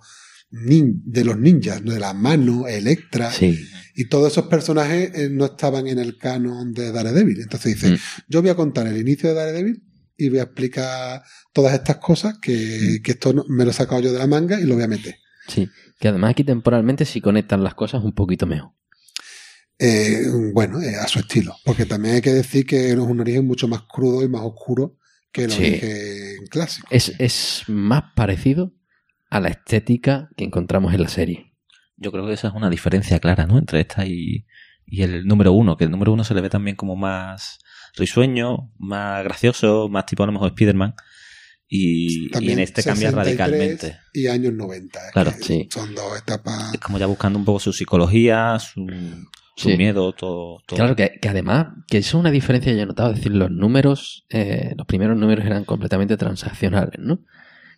nin- 0.50 1.02
de 1.04 1.24
los 1.24 1.38
ninjas, 1.38 1.84
de 1.84 2.00
las 2.00 2.14
manos, 2.14 2.66
Electra, 2.68 3.30
Sí. 3.30 3.58
y 3.94 4.06
todos 4.06 4.32
esos 4.32 4.46
personajes 4.46 5.10
eh, 5.14 5.28
no 5.30 5.44
estaban 5.44 5.86
en 5.86 5.98
el 5.98 6.16
canon 6.16 6.72
de 6.72 6.90
Daredevil. 6.90 7.40
Entonces 7.40 7.74
dice, 7.74 7.90
Mm. 7.92 7.96
yo 8.28 8.40
voy 8.40 8.50
a 8.50 8.54
contar 8.54 8.86
el 8.86 8.96
inicio 8.96 9.28
de 9.28 9.34
Daredevil 9.34 9.82
y 10.16 10.28
voy 10.30 10.38
a 10.38 10.44
explicar 10.44 11.22
todas 11.52 11.74
estas 11.74 11.96
cosas 11.98 12.38
que, 12.40 13.00
que 13.04 13.12
esto 13.12 13.32
no- 13.34 13.44
me 13.48 13.64
lo 13.64 13.70
he 13.72 13.74
sacado 13.74 14.00
yo 14.00 14.12
de 14.12 14.18
la 14.18 14.26
manga 14.26 14.58
y 14.58 14.64
lo 14.64 14.74
voy 14.74 14.84
a 14.84 14.88
meter. 14.88 15.16
Sí. 15.48 15.68
Que 15.98 16.08
además 16.08 16.30
aquí 16.30 16.44
temporalmente 16.44 17.04
sí 17.04 17.20
conectan 17.20 17.62
las 17.62 17.74
cosas 17.74 18.02
un 18.02 18.14
poquito 18.14 18.46
mejor. 18.46 18.72
Eh, 19.80 20.26
bueno, 20.52 20.80
eh, 20.82 20.94
a 20.96 21.08
su 21.08 21.20
estilo. 21.20 21.56
Porque 21.64 21.86
también 21.86 22.16
hay 22.16 22.20
que 22.20 22.32
decir 22.34 22.66
que 22.66 22.90
es 22.90 22.96
un 22.96 23.18
origen 23.20 23.46
mucho 23.46 23.66
más 23.66 23.82
crudo 23.88 24.22
y 24.22 24.28
más 24.28 24.42
oscuro 24.42 24.96
que 25.32 25.44
el 25.44 25.50
Sí. 25.50 25.62
origen 25.62 26.46
clásico. 26.50 26.86
Es, 26.90 27.14
es 27.18 27.62
más 27.68 28.04
parecido 28.14 28.74
a 29.30 29.40
la 29.40 29.48
estética 29.48 30.28
que 30.36 30.44
encontramos 30.44 30.92
en 30.92 31.02
la 31.02 31.08
serie. 31.08 31.54
Yo 31.96 32.12
creo 32.12 32.26
que 32.26 32.32
esa 32.34 32.48
es 32.48 32.54
una 32.54 32.68
diferencia 32.68 33.18
clara, 33.20 33.46
¿no? 33.46 33.58
Entre 33.58 33.80
esta 33.80 34.04
y, 34.06 34.44
y 34.86 35.02
el 35.02 35.24
número 35.26 35.52
uno, 35.52 35.76
que 35.76 35.84
el 35.84 35.90
número 35.90 36.12
uno 36.12 36.24
se 36.24 36.34
le 36.34 36.40
ve 36.40 36.50
también 36.50 36.76
como 36.76 36.96
más 36.96 37.58
risueño, 37.96 38.72
más 38.78 39.24
gracioso, 39.24 39.88
más 39.88 40.04
tipo 40.06 40.22
a 40.22 40.26
lo 40.26 40.32
mejor 40.32 40.48
Spider-Man. 40.48 40.94
Y, 41.72 42.28
y 42.44 42.50
en 42.50 42.58
este 42.58 42.82
cambia 42.82 43.10
63 43.10 43.14
radicalmente. 43.14 43.98
Y 44.12 44.26
años 44.26 44.52
90. 44.52 45.06
es 45.06 45.12
Claro, 45.12 45.32
que 45.36 45.44
sí. 45.44 45.68
Son 45.72 45.94
dos 45.94 46.18
etapas. 46.18 46.74
Es 46.74 46.80
como 46.80 46.98
ya 46.98 47.06
buscando 47.06 47.38
un 47.38 47.44
poco 47.44 47.60
su 47.60 47.72
psicología, 47.72 48.58
su, 48.58 48.84
su 49.56 49.68
Sí. 49.70 49.76
miedo, 49.76 50.12
todo. 50.12 50.58
todo. 50.66 50.76
Claro 50.76 50.96
que, 50.96 51.18
que 51.20 51.28
además, 51.28 51.68
que 51.88 51.98
eso 51.98 52.16
es 52.18 52.20
una 52.20 52.30
diferencia 52.30 52.72
que 52.72 52.76
yo 52.78 52.82
he 52.84 52.86
notado, 52.86 53.10
es 53.10 53.16
decir, 53.16 53.32
los 53.34 53.50
números, 53.50 54.24
eh, 54.30 54.74
los 54.76 54.86
primeros 54.86 55.16
números 55.18 55.44
eran 55.44 55.64
completamente 55.64 56.16
transaccionales, 56.16 56.98
¿no? 56.98 57.20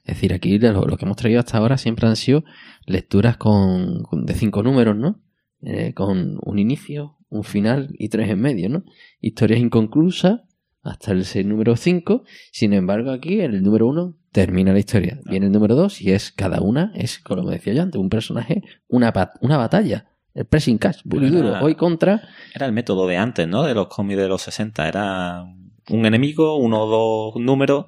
Es 0.04 0.16
decir, 0.16 0.32
aquí 0.32 0.58
lo, 0.58 0.84
lo 0.86 0.96
que 0.96 1.04
hemos 1.04 1.16
traído 1.16 1.40
hasta 1.40 1.58
ahora 1.58 1.78
siempre 1.78 2.06
han 2.08 2.16
sido 2.16 2.44
lecturas 2.86 3.36
con, 3.36 4.02
con- 4.02 4.26
de 4.26 4.34
cinco 4.34 4.62
números, 4.62 4.96
¿no? 4.96 5.20
Eh, 5.62 5.94
con 5.94 6.38
un 6.42 6.58
inicio, 6.58 7.16
un 7.28 7.44
final 7.44 7.88
y 7.98 8.08
tres 8.08 8.28
en 8.30 8.40
medio, 8.40 8.68
¿no? 8.68 8.84
Historias 9.20 9.60
inconclusas 9.60 10.40
hasta 10.82 11.12
el 11.12 11.24
número 11.48 11.76
5. 11.76 12.24
Sin 12.50 12.72
embargo, 12.72 13.12
aquí 13.12 13.40
en 13.40 13.54
el 13.54 13.62
número 13.62 13.86
1 13.86 14.16
termina 14.32 14.72
la 14.72 14.80
historia. 14.80 15.20
Viene 15.24 15.46
el 15.46 15.52
número 15.52 15.76
2 15.76 16.02
y 16.02 16.10
es 16.10 16.32
cada 16.32 16.60
una, 16.60 16.92
es 16.96 17.20
como 17.20 17.48
decía 17.48 17.72
yo 17.72 17.82
antes, 17.82 18.00
un 18.00 18.08
personaje, 18.08 18.62
una, 18.88 19.12
una 19.40 19.56
batalla. 19.56 20.08
El 20.35 20.47
pressing 20.47 20.78
catch, 20.78 21.03
puro 21.09 21.24
y 21.26 21.28
Era- 21.28 21.37
duro. 21.37 21.61
Hoy 21.61 21.74
contra 21.74 22.22
Era 22.55 22.66
el 22.66 22.72
método 22.72 23.07
de 23.07 23.16
antes, 23.18 23.47
¿no? 23.47 23.64
De 23.64 23.74
los 23.74 23.89
cómics 23.89 24.18
de 24.18 24.28
los 24.28 24.43
60. 24.43 24.89
Era 24.89 25.45
un 25.89 26.07
enemigo, 26.07 26.57
uno 26.57 26.83
o 26.85 26.87
dos 27.35 27.43
números 27.43 27.87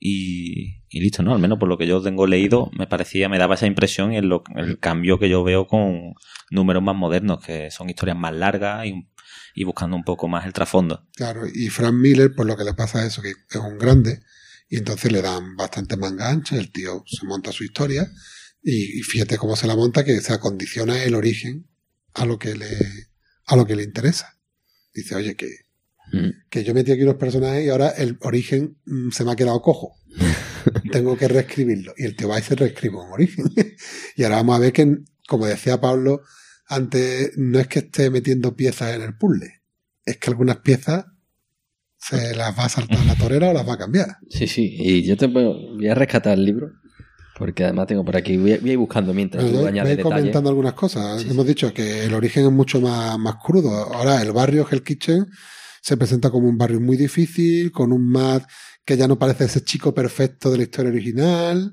y, 0.00 0.82
y 0.88 1.00
listo, 1.00 1.22
¿no? 1.22 1.32
Al 1.34 1.40
menos 1.40 1.58
por 1.58 1.68
lo 1.68 1.78
que 1.78 1.86
yo 1.86 2.00
tengo 2.02 2.26
leído, 2.26 2.70
me 2.78 2.86
parecía, 2.86 3.28
me 3.28 3.38
daba 3.38 3.54
esa 3.54 3.66
impresión 3.66 4.12
en 4.12 4.28
lo, 4.28 4.42
el 4.56 4.78
cambio 4.78 5.18
que 5.18 5.28
yo 5.28 5.42
veo 5.44 5.66
con 5.66 6.14
números 6.50 6.82
más 6.82 6.94
modernos, 6.94 7.40
que 7.44 7.70
son 7.70 7.88
historias 7.90 8.16
más 8.16 8.34
largas 8.34 8.86
y, 8.86 9.08
y 9.54 9.64
buscando 9.64 9.96
un 9.96 10.04
poco 10.04 10.28
más 10.28 10.46
el 10.46 10.52
trasfondo. 10.52 11.06
Claro, 11.16 11.42
y 11.52 11.68
Frank 11.68 11.94
Miller, 11.94 12.32
pues 12.34 12.46
lo 12.46 12.56
que 12.56 12.64
le 12.64 12.74
pasa 12.74 13.00
es 13.00 13.12
eso, 13.12 13.22
que 13.22 13.30
es 13.30 13.56
un 13.56 13.78
grande, 13.78 14.20
y 14.68 14.76
entonces 14.76 15.10
le 15.10 15.22
dan 15.22 15.56
bastante 15.56 15.96
manga 15.96 16.28
ancha, 16.30 16.56
el 16.56 16.70
tío 16.70 17.02
se 17.06 17.26
monta 17.26 17.50
su 17.50 17.64
historia, 17.64 18.08
y, 18.62 18.98
y 18.98 19.02
fíjate 19.02 19.36
cómo 19.38 19.56
se 19.56 19.66
la 19.66 19.74
monta, 19.76 20.04
que 20.04 20.20
se 20.20 20.32
acondiciona 20.32 21.02
el 21.02 21.14
origen 21.14 21.66
a 22.18 22.26
lo 22.26 22.38
que 22.38 22.54
le, 22.54 22.68
a 23.46 23.56
lo 23.56 23.66
que 23.66 23.76
le 23.76 23.82
interesa. 23.82 24.38
Dice, 24.92 25.14
oye, 25.14 25.36
que, 25.36 25.48
Mm. 26.12 26.30
que 26.48 26.64
yo 26.64 26.74
metí 26.74 26.92
aquí 26.92 27.02
unos 27.02 27.16
personajes 27.16 27.64
y 27.64 27.68
ahora 27.68 27.90
el 27.90 28.16
origen 28.20 28.78
mm, 28.86 29.10
se 29.10 29.24
me 29.24 29.32
ha 29.32 29.36
quedado 29.36 29.60
cojo. 29.60 29.94
Tengo 30.92 31.16
que 31.16 31.28
reescribirlo. 31.28 31.92
Y 31.96 32.04
el 32.04 32.16
tío 32.16 32.28
va 32.28 32.38
y 32.38 32.42
se 32.42 32.54
reescribe 32.54 32.96
un 32.96 33.12
origen. 33.12 33.46
y 34.16 34.22
ahora 34.22 34.36
vamos 34.36 34.56
a 34.56 34.60
ver 34.60 34.72
que, 34.72 34.98
como 35.26 35.46
decía 35.46 35.80
Pablo 35.80 36.22
antes, 36.66 37.32
no 37.36 37.58
es 37.58 37.66
que 37.66 37.80
esté 37.80 38.10
metiendo 38.10 38.56
piezas 38.56 38.94
en 38.94 39.02
el 39.02 39.16
puzzle. 39.16 39.62
Es 40.04 40.18
que 40.18 40.30
algunas 40.30 40.58
piezas 40.58 41.06
se 41.98 42.34
las 42.34 42.56
va 42.58 42.64
a 42.64 42.68
saltar 42.68 43.04
la 43.04 43.16
torera 43.16 43.50
o 43.50 43.52
las 43.52 43.68
va 43.68 43.74
a 43.74 43.78
cambiar. 43.78 44.16
Sí, 44.30 44.46
sí, 44.46 44.76
y 44.78 45.02
yo 45.04 45.16
te 45.16 45.26
voy 45.26 45.44
voy 45.76 45.88
a 45.88 45.94
rescatar 45.94 46.38
el 46.38 46.44
libro, 46.44 46.70
porque 47.38 47.64
además 47.64 47.86
tengo 47.86 48.04
por 48.04 48.16
aquí, 48.16 48.36
voy 48.36 48.52
a, 48.52 48.58
voy 48.58 48.70
a 48.70 48.72
ir 48.72 48.78
buscando 48.78 49.14
mientras 49.14 49.44
tú 49.44 49.52
yo 49.52 49.66
añades 49.66 49.96
voy 49.96 50.02
comentando 50.02 50.50
algunas 50.50 50.74
cosas. 50.74 51.22
Sí, 51.22 51.28
Hemos 51.30 51.46
dicho 51.46 51.72
que 51.72 52.04
el 52.04 52.14
origen 52.14 52.44
es 52.44 52.52
mucho 52.52 52.80
más, 52.80 53.18
más 53.18 53.36
crudo. 53.36 53.70
Ahora, 53.70 54.20
el 54.20 54.32
barrio 54.32 54.66
Hell 54.70 54.82
Kitchen 54.82 55.26
se 55.80 55.96
presenta 55.96 56.30
como 56.30 56.48
un 56.48 56.58
barrio 56.58 56.80
muy 56.80 56.96
difícil, 56.96 57.72
con 57.72 57.92
un 57.92 58.06
Matt 58.10 58.48
que 58.84 58.96
ya 58.96 59.06
no 59.06 59.18
parece 59.18 59.44
ese 59.44 59.62
chico 59.62 59.94
perfecto 59.94 60.50
de 60.50 60.56
la 60.56 60.62
historia 60.64 60.90
original. 60.90 61.72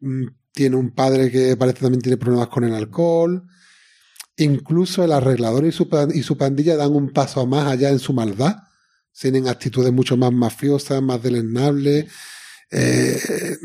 Mm, 0.00 0.26
Tiene 0.52 0.76
un 0.76 0.90
padre 0.94 1.30
que 1.30 1.56
parece 1.56 1.80
también 1.80 2.00
tiene 2.00 2.16
problemas 2.16 2.48
con 2.48 2.64
el 2.64 2.74
alcohol. 2.74 3.42
Incluso 4.38 5.04
el 5.04 5.12
arreglador 5.12 5.64
y 5.66 5.72
su, 5.72 5.88
y 6.14 6.22
su 6.22 6.36
pandilla 6.36 6.76
dan 6.76 6.92
un 6.92 7.10
paso 7.10 7.46
más 7.46 7.66
allá 7.66 7.90
en 7.90 7.98
su 7.98 8.12
maldad. 8.12 8.56
Tienen 9.18 9.48
actitudes 9.48 9.92
mucho 9.92 10.16
más 10.16 10.32
mafiosas, 10.32 11.02
más 11.02 11.22
deleznables. 11.22 12.06
Eh, 12.70 13.56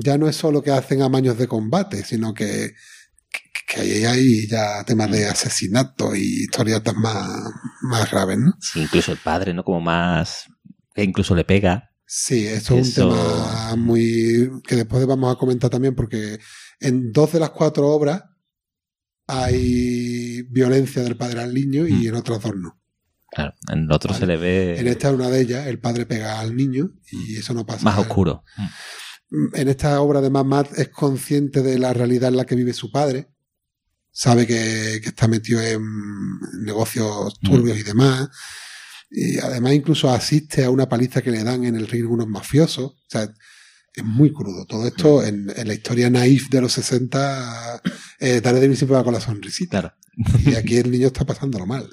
ya 0.00 0.16
no 0.18 0.28
es 0.28 0.36
solo 0.36 0.62
que 0.62 0.70
hacen 0.70 1.02
amaños 1.02 1.36
de 1.36 1.46
combate, 1.46 2.04
sino 2.04 2.32
que, 2.32 2.74
que, 3.68 3.80
ahí 3.80 4.04
hay 4.04 4.46
ya 4.48 4.84
temas 4.84 5.10
de 5.10 5.26
asesinato 5.26 6.14
y 6.14 6.44
historietas 6.44 6.94
más, 6.94 7.28
más 7.82 8.10
graves, 8.10 8.38
¿no? 8.38 8.54
Sí, 8.60 8.82
incluso 8.82 9.12
el 9.12 9.18
padre, 9.18 9.52
¿no? 9.52 9.62
Como 9.62 9.80
más... 9.80 10.46
que 10.94 11.02
incluso 11.02 11.34
le 11.34 11.44
pega. 11.44 11.90
Sí, 12.06 12.46
eso 12.46 12.78
es 12.78 12.88
un 12.88 12.94
tema 12.94 13.74
muy 13.76 14.48
que 14.66 14.76
después 14.76 15.04
vamos 15.06 15.34
a 15.34 15.38
comentar 15.38 15.68
también 15.70 15.94
porque 15.96 16.38
en 16.78 17.10
dos 17.10 17.32
de 17.32 17.40
las 17.40 17.50
cuatro 17.50 17.88
obras 17.88 18.22
hay 19.26 20.42
violencia 20.42 21.02
del 21.02 21.16
padre 21.16 21.40
al 21.40 21.52
niño 21.52 21.86
y 21.86 22.06
en 22.06 22.14
otras 22.14 22.40
dos 22.40 22.54
no. 22.54 22.80
Claro, 23.36 23.54
en 23.70 23.80
el 23.80 23.92
otro 23.92 24.14
Vale. 24.14 24.20
se 24.20 24.26
le 24.26 24.36
ve 24.38 24.80
En 24.80 24.88
esta 24.88 25.12
una 25.12 25.28
de 25.28 25.42
ellas 25.42 25.66
el 25.66 25.78
padre 25.78 26.06
pega 26.06 26.40
al 26.40 26.56
niño 26.56 26.90
y 27.12 27.36
eso 27.36 27.52
no 27.52 27.66
pasa. 27.66 27.84
más 27.84 27.98
oscuro. 27.98 28.44
En 29.52 29.68
esta 29.68 30.00
obra 30.00 30.22
de 30.22 30.30
Matt 30.30 30.72
es 30.78 30.88
consciente 30.88 31.60
de 31.60 31.78
la 31.78 31.92
realidad 31.92 32.30
en 32.30 32.38
la 32.38 32.46
que 32.46 32.54
vive 32.56 32.72
su 32.72 32.90
padre. 32.90 33.28
Sabe 34.10 34.46
que, 34.46 35.00
que 35.02 35.08
está 35.10 35.28
metido 35.28 35.60
en 35.60 35.82
negocios 36.64 37.38
turbios 37.40 37.76
y 37.78 37.82
demás. 37.82 38.30
Y 39.10 39.38
además 39.38 39.74
incluso 39.74 40.08
asiste 40.10 40.64
a 40.64 40.70
una 40.70 40.88
paliza 40.88 41.20
que 41.20 41.30
le 41.30 41.44
dan 41.44 41.64
en 41.64 41.76
el 41.76 41.88
ring 41.88 42.10
unos 42.10 42.28
mafiosos. 42.28 42.84
O 42.92 43.06
sea, 43.06 43.28
es 43.92 44.04
muy 44.04 44.32
crudo. 44.32 44.64
Todo 44.64 44.86
esto 44.86 45.22
en, 45.22 45.52
en 45.54 45.68
la 45.68 45.74
historia 45.74 46.08
naif 46.08 46.48
de 46.48 46.62
los 46.62 46.72
60, 46.72 47.82
eh, 48.20 48.40
Daredevil 48.40 48.78
siempre 48.78 48.96
va 48.96 49.04
con 49.04 49.12
la 49.12 49.20
sonrisita. 49.20 49.80
Claro. 49.80 49.94
Y 50.46 50.54
aquí 50.54 50.78
el 50.78 50.90
niño 50.90 51.08
está 51.08 51.26
pasándolo 51.26 51.66
mal. 51.66 51.86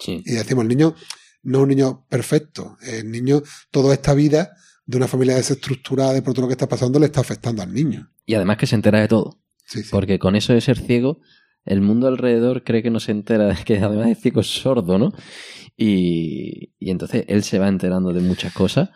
Sí. 0.00 0.22
Y 0.26 0.32
decimos, 0.32 0.62
el 0.62 0.68
niño 0.68 0.94
no 1.42 1.58
es 1.58 1.62
un 1.62 1.68
niño 1.68 2.06
perfecto. 2.08 2.76
El 2.82 3.10
niño, 3.10 3.42
toda 3.70 3.94
esta 3.94 4.14
vida 4.14 4.50
de 4.86 4.96
una 4.96 5.06
familia 5.06 5.36
desestructurada 5.36 6.12
de 6.12 6.22
por 6.22 6.34
todo 6.34 6.42
lo 6.42 6.48
que 6.48 6.54
está 6.54 6.68
pasando 6.68 6.98
le 6.98 7.06
está 7.06 7.20
afectando 7.20 7.62
al 7.62 7.72
niño. 7.72 8.10
Y 8.26 8.34
además 8.34 8.56
que 8.56 8.66
se 8.66 8.74
entera 8.74 9.00
de 9.00 9.06
todo, 9.08 9.38
Sí, 9.66 9.82
sí. 9.84 9.88
porque 9.92 10.18
con 10.18 10.34
eso 10.34 10.52
de 10.52 10.60
ser 10.60 10.78
ciego, 10.78 11.20
el 11.64 11.80
mundo 11.80 12.08
alrededor 12.08 12.64
cree 12.64 12.82
que 12.82 12.90
no 12.90 12.98
se 12.98 13.12
entera, 13.12 13.46
de 13.46 13.64
que 13.64 13.78
además 13.78 14.08
es 14.08 14.18
ciego 14.20 14.40
es 14.40 14.48
sordo, 14.48 14.98
¿no? 14.98 15.12
Y, 15.76 16.72
y 16.78 16.90
entonces 16.90 17.24
él 17.28 17.42
se 17.44 17.58
va 17.58 17.68
enterando 17.68 18.12
de 18.12 18.20
muchas 18.20 18.52
cosas 18.52 18.90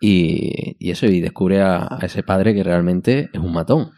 y, 0.00 0.76
y 0.78 0.90
eso, 0.90 1.06
y 1.06 1.20
descubre 1.20 1.60
a, 1.62 1.86
a 1.90 1.98
ese 2.02 2.22
padre 2.22 2.54
que 2.54 2.62
realmente 2.64 3.30
es 3.32 3.40
un 3.40 3.52
matón. 3.52 3.90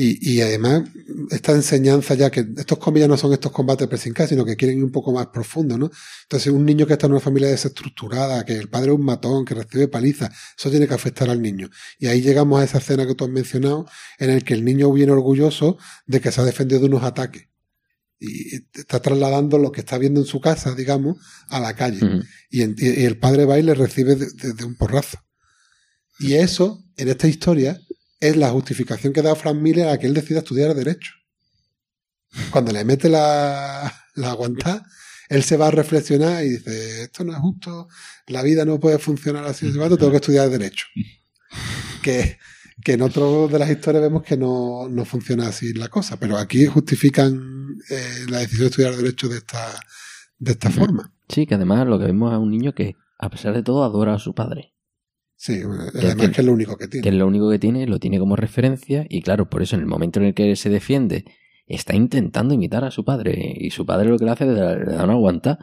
Y, 0.00 0.34
y 0.34 0.40
además, 0.42 0.84
esta 1.32 1.50
enseñanza 1.50 2.14
ya 2.14 2.30
que 2.30 2.46
estos 2.56 2.78
ya 2.94 3.08
no 3.08 3.16
son 3.16 3.32
estos 3.32 3.50
combates 3.50 3.88
pressing 3.88 4.12
catch, 4.12 4.28
sino 4.28 4.44
que 4.44 4.54
quieren 4.54 4.78
ir 4.78 4.84
un 4.84 4.92
poco 4.92 5.12
más 5.12 5.26
profundo, 5.26 5.76
¿no? 5.76 5.90
Entonces, 6.22 6.52
un 6.52 6.64
niño 6.64 6.86
que 6.86 6.92
está 6.92 7.06
en 7.06 7.12
una 7.14 7.20
familia 7.20 7.48
desestructurada, 7.48 8.44
que 8.44 8.52
el 8.56 8.68
padre 8.68 8.92
es 8.92 8.94
un 8.96 9.04
matón, 9.04 9.44
que 9.44 9.54
recibe 9.54 9.88
paliza, 9.88 10.30
eso 10.56 10.70
tiene 10.70 10.86
que 10.86 10.94
afectar 10.94 11.28
al 11.28 11.42
niño. 11.42 11.68
Y 11.98 12.06
ahí 12.06 12.20
llegamos 12.22 12.60
a 12.60 12.64
esa 12.64 12.78
escena 12.78 13.08
que 13.08 13.16
tú 13.16 13.24
has 13.24 13.30
mencionado, 13.30 13.86
en 14.20 14.30
el 14.30 14.44
que 14.44 14.54
el 14.54 14.64
niño 14.64 14.92
viene 14.92 15.10
orgulloso 15.10 15.78
de 16.06 16.20
que 16.20 16.30
se 16.30 16.40
ha 16.40 16.44
defendido 16.44 16.80
de 16.80 16.86
unos 16.86 17.02
ataques. 17.02 17.48
Y 18.20 18.54
está 18.72 19.00
trasladando 19.02 19.58
lo 19.58 19.72
que 19.72 19.80
está 19.80 19.98
viendo 19.98 20.20
en 20.20 20.26
su 20.26 20.40
casa, 20.40 20.76
digamos, 20.76 21.16
a 21.48 21.58
la 21.58 21.74
calle. 21.74 21.98
Y, 22.50 22.62
en- 22.62 22.76
y 22.78 23.02
el 23.04 23.18
padre 23.18 23.46
va 23.46 23.58
y 23.58 23.62
le 23.64 23.74
recibe 23.74 24.14
de, 24.14 24.26
de- 24.30 24.52
de 24.52 24.64
un 24.64 24.76
porrazo. 24.76 25.18
Y 26.20 26.34
eso, 26.34 26.84
en 26.96 27.08
esta 27.08 27.26
historia, 27.26 27.80
es 28.20 28.36
la 28.36 28.50
justificación 28.50 29.12
que 29.12 29.22
da 29.22 29.34
Frank 29.34 29.56
Miller 29.56 29.88
a 29.88 29.98
que 29.98 30.06
él 30.06 30.14
decida 30.14 30.40
estudiar 30.40 30.74
Derecho. 30.74 31.12
Cuando 32.50 32.72
le 32.72 32.84
mete 32.84 33.08
la, 33.08 33.92
la 34.14 34.30
aguantada, 34.30 34.86
él 35.28 35.42
se 35.42 35.56
va 35.56 35.68
a 35.68 35.70
reflexionar 35.70 36.44
y 36.44 36.50
dice, 36.50 37.02
esto 37.02 37.24
no 37.24 37.32
es 37.32 37.38
justo, 37.38 37.88
la 38.26 38.42
vida 38.42 38.64
no 38.64 38.80
puede 38.80 38.98
funcionar 38.98 39.44
así, 39.44 39.70
tengo 39.72 40.10
que 40.10 40.16
estudiar 40.16 40.48
Derecho. 40.50 40.86
Que, 42.02 42.38
que 42.82 42.92
en 42.92 43.02
otro 43.02 43.48
de 43.48 43.58
las 43.58 43.70
historias 43.70 44.02
vemos 44.02 44.22
que 44.22 44.36
no, 44.36 44.88
no 44.88 45.04
funciona 45.04 45.48
así 45.48 45.72
la 45.74 45.88
cosa, 45.88 46.18
pero 46.18 46.36
aquí 46.36 46.66
justifican 46.66 47.76
eh, 47.90 48.26
la 48.28 48.38
decisión 48.38 48.64
de 48.64 48.68
estudiar 48.68 48.96
Derecho 48.96 49.28
de 49.28 49.38
esta, 49.38 49.80
de 50.38 50.52
esta 50.52 50.70
forma. 50.70 51.12
Sí, 51.28 51.46
que 51.46 51.54
además 51.54 51.86
lo 51.86 51.98
que 51.98 52.06
vemos 52.06 52.32
es 52.32 52.38
un 52.38 52.50
niño 52.50 52.74
que, 52.74 52.96
a 53.18 53.30
pesar 53.30 53.54
de 53.54 53.62
todo, 53.62 53.84
adora 53.84 54.14
a 54.14 54.18
su 54.18 54.34
padre. 54.34 54.74
Sí, 55.38 55.60
además 55.62 56.30
que, 56.30 56.40
es 56.40 56.44
lo 56.44 56.52
único 56.52 56.76
que 56.76 56.88
tiene. 56.88 57.02
Que 57.04 57.08
es 57.10 57.14
lo 57.14 57.24
único 57.24 57.48
que 57.48 57.60
tiene, 57.60 57.86
lo 57.86 58.00
tiene 58.00 58.18
como 58.18 58.34
referencia 58.34 59.06
y 59.08 59.22
claro, 59.22 59.48
por 59.48 59.62
eso 59.62 59.76
en 59.76 59.82
el 59.82 59.86
momento 59.86 60.18
en 60.18 60.26
el 60.26 60.34
que 60.34 60.56
se 60.56 60.68
defiende 60.68 61.24
está 61.68 61.94
intentando 61.94 62.54
imitar 62.54 62.82
a 62.82 62.90
su 62.90 63.04
padre 63.04 63.54
y 63.56 63.70
su 63.70 63.86
padre 63.86 64.08
lo 64.08 64.18
que 64.18 64.24
le 64.24 64.32
hace 64.32 64.44
es 64.44 64.50
le 64.50 64.60
da 64.60 65.04
una 65.04 65.12
aguanta. 65.12 65.60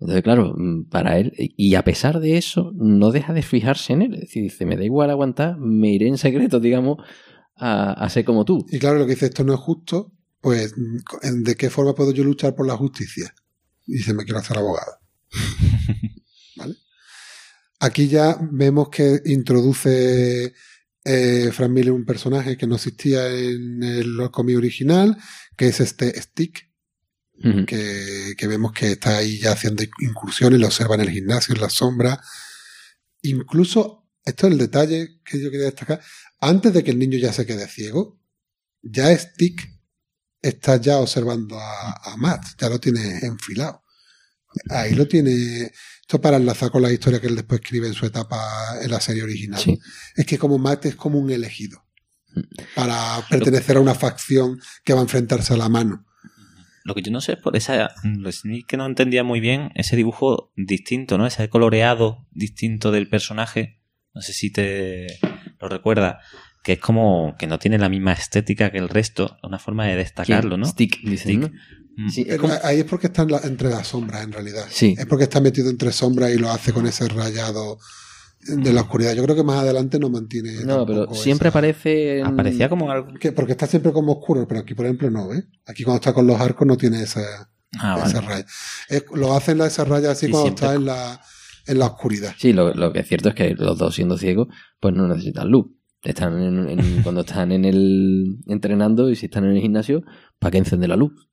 Entonces, 0.00 0.22
claro, 0.22 0.54
mm, 0.56 0.88
para 0.88 1.18
él, 1.18 1.34
y 1.36 1.74
a 1.74 1.84
pesar 1.84 2.20
de 2.20 2.38
eso, 2.38 2.72
no 2.74 3.10
deja 3.10 3.34
de 3.34 3.42
fijarse 3.42 3.92
en 3.92 4.02
él. 4.02 4.14
Es 4.14 4.20
decir, 4.20 4.44
dice, 4.44 4.64
me 4.64 4.76
da 4.76 4.84
igual 4.84 5.10
aguantar, 5.10 5.58
me 5.58 5.92
iré 5.92 6.08
en 6.08 6.16
secreto, 6.16 6.58
digamos, 6.58 6.96
a, 7.54 7.92
a 7.92 8.08
ser 8.08 8.24
como 8.24 8.46
tú. 8.46 8.64
Y 8.70 8.78
claro, 8.78 8.98
lo 8.98 9.04
que 9.04 9.12
dice, 9.12 9.26
esto 9.26 9.44
no 9.44 9.52
es 9.52 9.60
justo, 9.60 10.12
pues, 10.40 10.74
¿de 11.22 11.54
qué 11.56 11.68
forma 11.68 11.94
puedo 11.94 12.12
yo 12.12 12.24
luchar 12.24 12.54
por 12.54 12.66
la 12.66 12.76
justicia? 12.76 13.34
Y 13.86 13.94
dice, 13.94 14.14
me 14.14 14.24
quiero 14.24 14.38
hacer 14.38 14.56
abogado. 14.56 14.92
Aquí 17.80 18.08
ya 18.08 18.36
vemos 18.40 18.88
que 18.88 19.22
introduce 19.26 20.52
eh, 21.04 21.50
Frank 21.52 21.70
Miller 21.70 21.92
un 21.92 22.04
personaje 22.04 22.56
que 22.56 22.66
no 22.66 22.74
existía 22.74 23.28
en 23.28 23.82
el 23.82 24.30
cómic 24.32 24.56
original, 24.56 25.16
que 25.56 25.68
es 25.68 25.80
este 25.80 26.20
Stick, 26.20 26.68
que, 27.66 28.34
que, 28.36 28.46
vemos 28.48 28.72
que 28.72 28.92
está 28.92 29.18
ahí 29.18 29.38
ya 29.38 29.52
haciendo 29.52 29.84
incursiones, 30.00 30.58
lo 30.58 30.66
observa 30.66 30.96
en 30.96 31.02
el 31.02 31.10
gimnasio, 31.10 31.54
en 31.54 31.60
la 31.60 31.70
sombra. 31.70 32.20
Incluso, 33.22 34.08
esto 34.24 34.48
es 34.48 34.52
el 34.52 34.58
detalle 34.58 35.20
que 35.24 35.40
yo 35.40 35.50
quería 35.50 35.66
destacar, 35.66 36.00
antes 36.40 36.72
de 36.72 36.82
que 36.82 36.90
el 36.90 36.98
niño 36.98 37.16
ya 37.16 37.32
se 37.32 37.46
quede 37.46 37.68
ciego, 37.68 38.20
ya 38.82 39.16
Stick 39.16 39.68
está 40.42 40.80
ya 40.80 40.98
observando 40.98 41.58
a, 41.58 42.12
a 42.12 42.16
Matt, 42.16 42.44
ya 42.60 42.68
lo 42.68 42.80
tiene 42.80 43.18
enfilado. 43.22 43.84
Ahí 44.70 44.94
lo 44.94 45.06
tiene, 45.06 45.72
esto 46.08 46.22
para 46.22 46.38
enlazar 46.38 46.70
con 46.70 46.80
la 46.80 46.90
historia 46.90 47.20
que 47.20 47.26
él 47.26 47.36
después 47.36 47.60
escribe 47.60 47.86
en 47.86 47.92
su 47.92 48.06
etapa 48.06 48.38
en 48.80 48.90
la 48.90 48.98
serie 48.98 49.22
original. 49.22 49.60
Es 50.16 50.24
que 50.24 50.38
como 50.38 50.56
Matt 50.56 50.86
es 50.86 50.94
como 50.94 51.18
un 51.18 51.30
elegido 51.30 51.84
para 52.74 53.22
pertenecer 53.28 53.76
a 53.76 53.80
una 53.80 53.94
facción 53.94 54.58
que 54.84 54.94
va 54.94 55.00
a 55.00 55.02
enfrentarse 55.02 55.52
a 55.52 55.58
la 55.58 55.68
mano. 55.68 56.06
Lo 56.84 56.94
que 56.94 57.02
yo 57.02 57.12
no 57.12 57.20
sé 57.20 57.32
es 57.32 57.38
por 57.38 57.56
esa. 57.56 57.90
que 58.66 58.76
no 58.78 58.86
entendía 58.86 59.22
muy 59.22 59.40
bien 59.40 59.70
ese 59.74 59.96
dibujo 59.96 60.50
distinto, 60.56 61.18
¿no? 61.18 61.26
Ese 61.26 61.50
coloreado 61.50 62.26
distinto 62.30 62.90
del 62.90 63.10
personaje. 63.10 63.82
No 64.14 64.22
sé 64.22 64.32
si 64.32 64.50
te 64.50 65.08
lo 65.60 65.68
recuerda. 65.68 66.20
Que 66.62 66.72
es 66.72 66.78
como 66.80 67.36
que 67.38 67.46
no 67.46 67.58
tiene 67.58 67.78
la 67.78 67.88
misma 67.88 68.12
estética 68.12 68.70
que 68.70 68.78
el 68.78 68.88
resto. 68.88 69.38
Una 69.42 69.58
forma 69.58 69.86
de 69.86 69.96
destacarlo, 69.96 70.56
¿no? 70.56 70.66
Stick, 70.66 70.98
Stick. 71.16 71.50
Mm. 71.96 72.08
Eh, 72.16 72.38
ahí 72.62 72.78
es 72.80 72.84
porque 72.84 73.08
está 73.08 73.26
entre 73.42 73.70
las 73.70 73.88
sombras, 73.88 74.22
en 74.22 74.32
realidad. 74.32 74.66
Sí. 74.70 74.94
Es 74.96 75.06
porque 75.06 75.24
está 75.24 75.40
metido 75.40 75.68
entre 75.68 75.92
sombras 75.92 76.30
y 76.30 76.38
lo 76.38 76.50
hace 76.50 76.72
con 76.72 76.86
ese 76.86 77.08
rayado 77.08 77.78
de 78.40 78.72
la 78.72 78.82
oscuridad. 78.82 79.14
Yo 79.14 79.22
creo 79.24 79.34
que 79.36 79.42
más 79.42 79.58
adelante 79.58 79.98
no 79.98 80.08
mantiene. 80.10 80.64
No, 80.64 80.86
pero 80.86 81.12
siempre 81.14 81.48
aparece. 81.48 82.22
Aparecía 82.22 82.68
como 82.68 82.90
algo. 82.90 83.12
porque 83.34 83.52
está 83.52 83.66
siempre 83.66 83.92
como 83.92 84.12
oscuro, 84.12 84.46
pero 84.46 84.60
aquí, 84.60 84.74
por 84.74 84.86
ejemplo, 84.86 85.10
no, 85.10 85.28
¿ves? 85.28 85.44
Aquí 85.66 85.84
cuando 85.84 85.98
está 85.98 86.12
con 86.12 86.26
los 86.26 86.40
arcos 86.40 86.66
no 86.66 86.76
tiene 86.76 87.02
ese, 87.02 87.24
ah, 87.78 88.02
esa 88.06 88.20
raya. 88.20 88.46
lo 89.14 89.34
hace 89.34 89.52
en 89.52 89.58
la, 89.58 89.66
esa 89.66 89.84
raya 89.84 90.12
así 90.12 90.30
cuando 90.30 90.50
está 90.50 90.74
en 90.74 90.84
la, 90.84 91.20
en 91.66 91.78
la 91.78 91.86
oscuridad. 91.86 92.34
Sí, 92.38 92.52
lo, 92.52 92.72
lo, 92.74 92.92
que 92.92 93.00
es 93.00 93.08
cierto 93.08 93.30
es 93.30 93.34
que 93.34 93.54
los 93.54 93.76
dos 93.76 93.94
siendo 93.94 94.16
ciegos, 94.16 94.48
pues 94.80 94.94
no 94.94 95.08
necesitan 95.08 95.48
luz. 95.48 95.66
Están 96.10 96.40
en, 96.42 96.78
cuando 97.02 97.20
están 97.22 97.52
en 97.52 97.64
el 97.64 98.38
entrenando 98.46 99.10
y 99.10 99.16
si 99.16 99.26
están 99.26 99.44
en 99.44 99.52
el 99.52 99.62
gimnasio, 99.62 100.02
¿para 100.38 100.52
qué 100.52 100.58
encender 100.58 100.88
la 100.88 100.96
luz? 100.96 101.28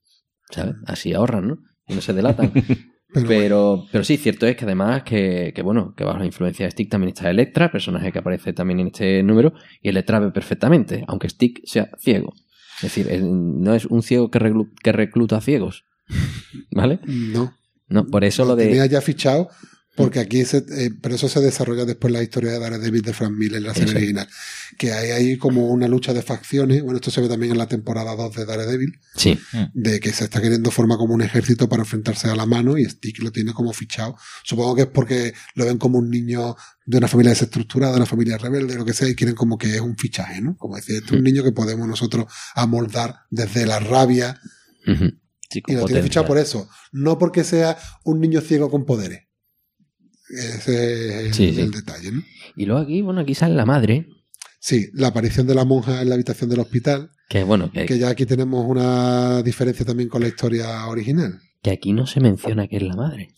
¿sabes? 0.49 0.75
Así 0.85 1.13
ahorran, 1.13 1.47
¿no? 1.47 1.59
Y 1.87 1.95
no 1.95 2.01
se 2.01 2.13
delatan. 2.13 2.51
pero, 3.27 3.85
pero, 3.91 4.03
sí, 4.03 4.17
cierto 4.17 4.45
es 4.47 4.55
que 4.55 4.65
además 4.65 5.03
que, 5.03 5.53
que, 5.55 5.61
bueno, 5.61 5.93
que 5.95 6.03
bajo 6.03 6.19
la 6.19 6.25
influencia 6.25 6.65
de 6.65 6.71
Stick 6.71 6.89
también 6.89 7.09
está 7.09 7.29
Electra, 7.29 7.71
personaje 7.71 8.11
que 8.11 8.19
aparece 8.19 8.53
también 8.53 8.79
en 8.79 8.87
este 8.87 9.23
número, 9.23 9.53
y 9.81 9.89
Electra 9.89 10.19
ve 10.19 10.31
perfectamente, 10.31 11.03
aunque 11.07 11.29
Stick 11.29 11.61
sea 11.65 11.89
ciego. 11.99 12.33
Es 12.77 12.83
decir, 12.83 13.07
no 13.23 13.73
es 13.73 13.85
un 13.85 14.03
ciego 14.03 14.29
que, 14.29 14.39
que 14.83 14.91
recluta 14.91 15.39
ciegos. 15.39 15.85
¿Vale? 16.71 16.99
No. 17.05 17.53
No, 17.87 18.05
por 18.07 18.23
eso 18.23 18.45
lo 18.45 18.55
de. 18.55 18.65
Tenía 18.65 18.85
ya 18.87 18.99
fichado 18.99 19.49
porque 19.95 20.19
aquí, 20.19 20.43
se, 20.43 20.57
eh, 20.57 20.91
pero 21.01 21.15
eso 21.15 21.29
se 21.29 21.39
desarrolla 21.39 21.85
después 21.85 22.09
en 22.09 22.17
la 22.17 22.23
historia 22.23 22.51
de 22.51 22.59
Daredevil 22.59 23.01
de 23.01 23.13
Frank 23.13 23.31
Miller 23.31 23.57
en 23.57 23.63
la 23.63 23.73
serie 23.73 23.95
original. 23.95 24.27
Que 24.77 24.91
hay 24.91 25.11
ahí 25.11 25.37
como 25.37 25.69
una 25.69 25.87
lucha 25.87 26.13
de 26.13 26.21
facciones. 26.21 26.83
Bueno, 26.83 26.97
esto 26.97 27.11
se 27.11 27.21
ve 27.21 27.29
también 27.29 27.53
en 27.53 27.57
la 27.57 27.67
temporada 27.67 28.13
2 28.15 28.35
de 28.35 28.45
Daredevil. 28.45 28.99
Sí. 29.15 29.39
De 29.73 30.01
que 30.01 30.11
se 30.11 30.25
está 30.25 30.41
queriendo 30.41 30.69
formar 30.69 30.97
como 30.97 31.13
un 31.13 31.21
ejército 31.21 31.69
para 31.69 31.83
enfrentarse 31.83 32.27
a 32.27 32.35
la 32.35 32.45
mano 32.45 32.77
y 32.77 32.83
Stick 32.83 33.19
lo 33.23 33.31
tiene 33.31 33.53
como 33.53 33.71
fichado. 33.71 34.17
Supongo 34.43 34.75
que 34.75 34.81
es 34.81 34.87
porque 34.87 35.33
lo 35.55 35.65
ven 35.65 35.77
como 35.77 35.97
un 35.97 36.09
niño 36.09 36.57
de 36.85 36.97
una 36.97 37.07
familia 37.07 37.31
desestructurada, 37.31 37.93
de 37.93 37.97
una 37.99 38.05
familia 38.05 38.37
rebelde, 38.37 38.75
lo 38.75 38.83
que 38.83 38.93
sea, 38.93 39.07
y 39.07 39.15
quieren 39.15 39.35
como 39.35 39.57
que 39.57 39.75
es 39.75 39.81
un 39.81 39.95
fichaje, 39.97 40.41
¿no? 40.41 40.57
Como 40.57 40.75
decir, 40.75 40.95
este 40.95 41.07
es 41.07 41.11
un 41.13 41.23
niño 41.23 41.43
que 41.43 41.53
podemos 41.53 41.87
nosotros 41.87 42.25
amoldar 42.53 43.21
desde 43.29 43.65
la 43.65 43.79
rabia. 43.79 44.39
y 44.85 45.73
lo 45.73 45.85
tiene 45.85 46.03
fichado 46.03 46.25
por 46.25 46.37
eso. 46.37 46.67
No 46.91 47.17
porque 47.17 47.45
sea 47.45 47.77
un 48.03 48.19
niño 48.19 48.41
ciego 48.41 48.69
con 48.69 48.85
poderes. 48.85 49.24
Ese 50.29 51.27
es 51.27 51.39
el, 51.39 51.71
detalle, 51.71 52.11
¿no? 52.11 52.23
Y 52.55 52.65
luego 52.65 52.81
aquí, 52.81 53.01
bueno, 53.01 53.21
aquí 53.21 53.35
sale 53.35 53.55
la 53.55 53.65
madre. 53.65 54.07
Sí, 54.59 54.89
la 54.93 55.07
aparición 55.07 55.45
de 55.45 55.55
la 55.55 55.65
monja 55.65 56.01
en 56.01 56.09
la 56.09 56.15
habitación 56.15 56.49
del 56.49 56.59
hospital. 56.59 57.11
Que 57.29 57.43
bueno, 57.43 57.71
que, 57.71 57.99
ya 57.99 58.09
aquí 58.09 58.25
tenemos 58.25 58.65
una 58.67 59.43
diferencia 59.43 59.85
también 59.85 60.09
con 60.09 60.21
la 60.21 60.27
historia 60.27 60.87
original. 60.87 61.39
Que 61.61 61.71
aquí 61.71 61.93
no 61.93 62.07
se 62.07 62.19
menciona 62.19 62.67
que 62.67 62.77
es 62.77 62.83
la 62.83 62.95
madre. 62.95 63.29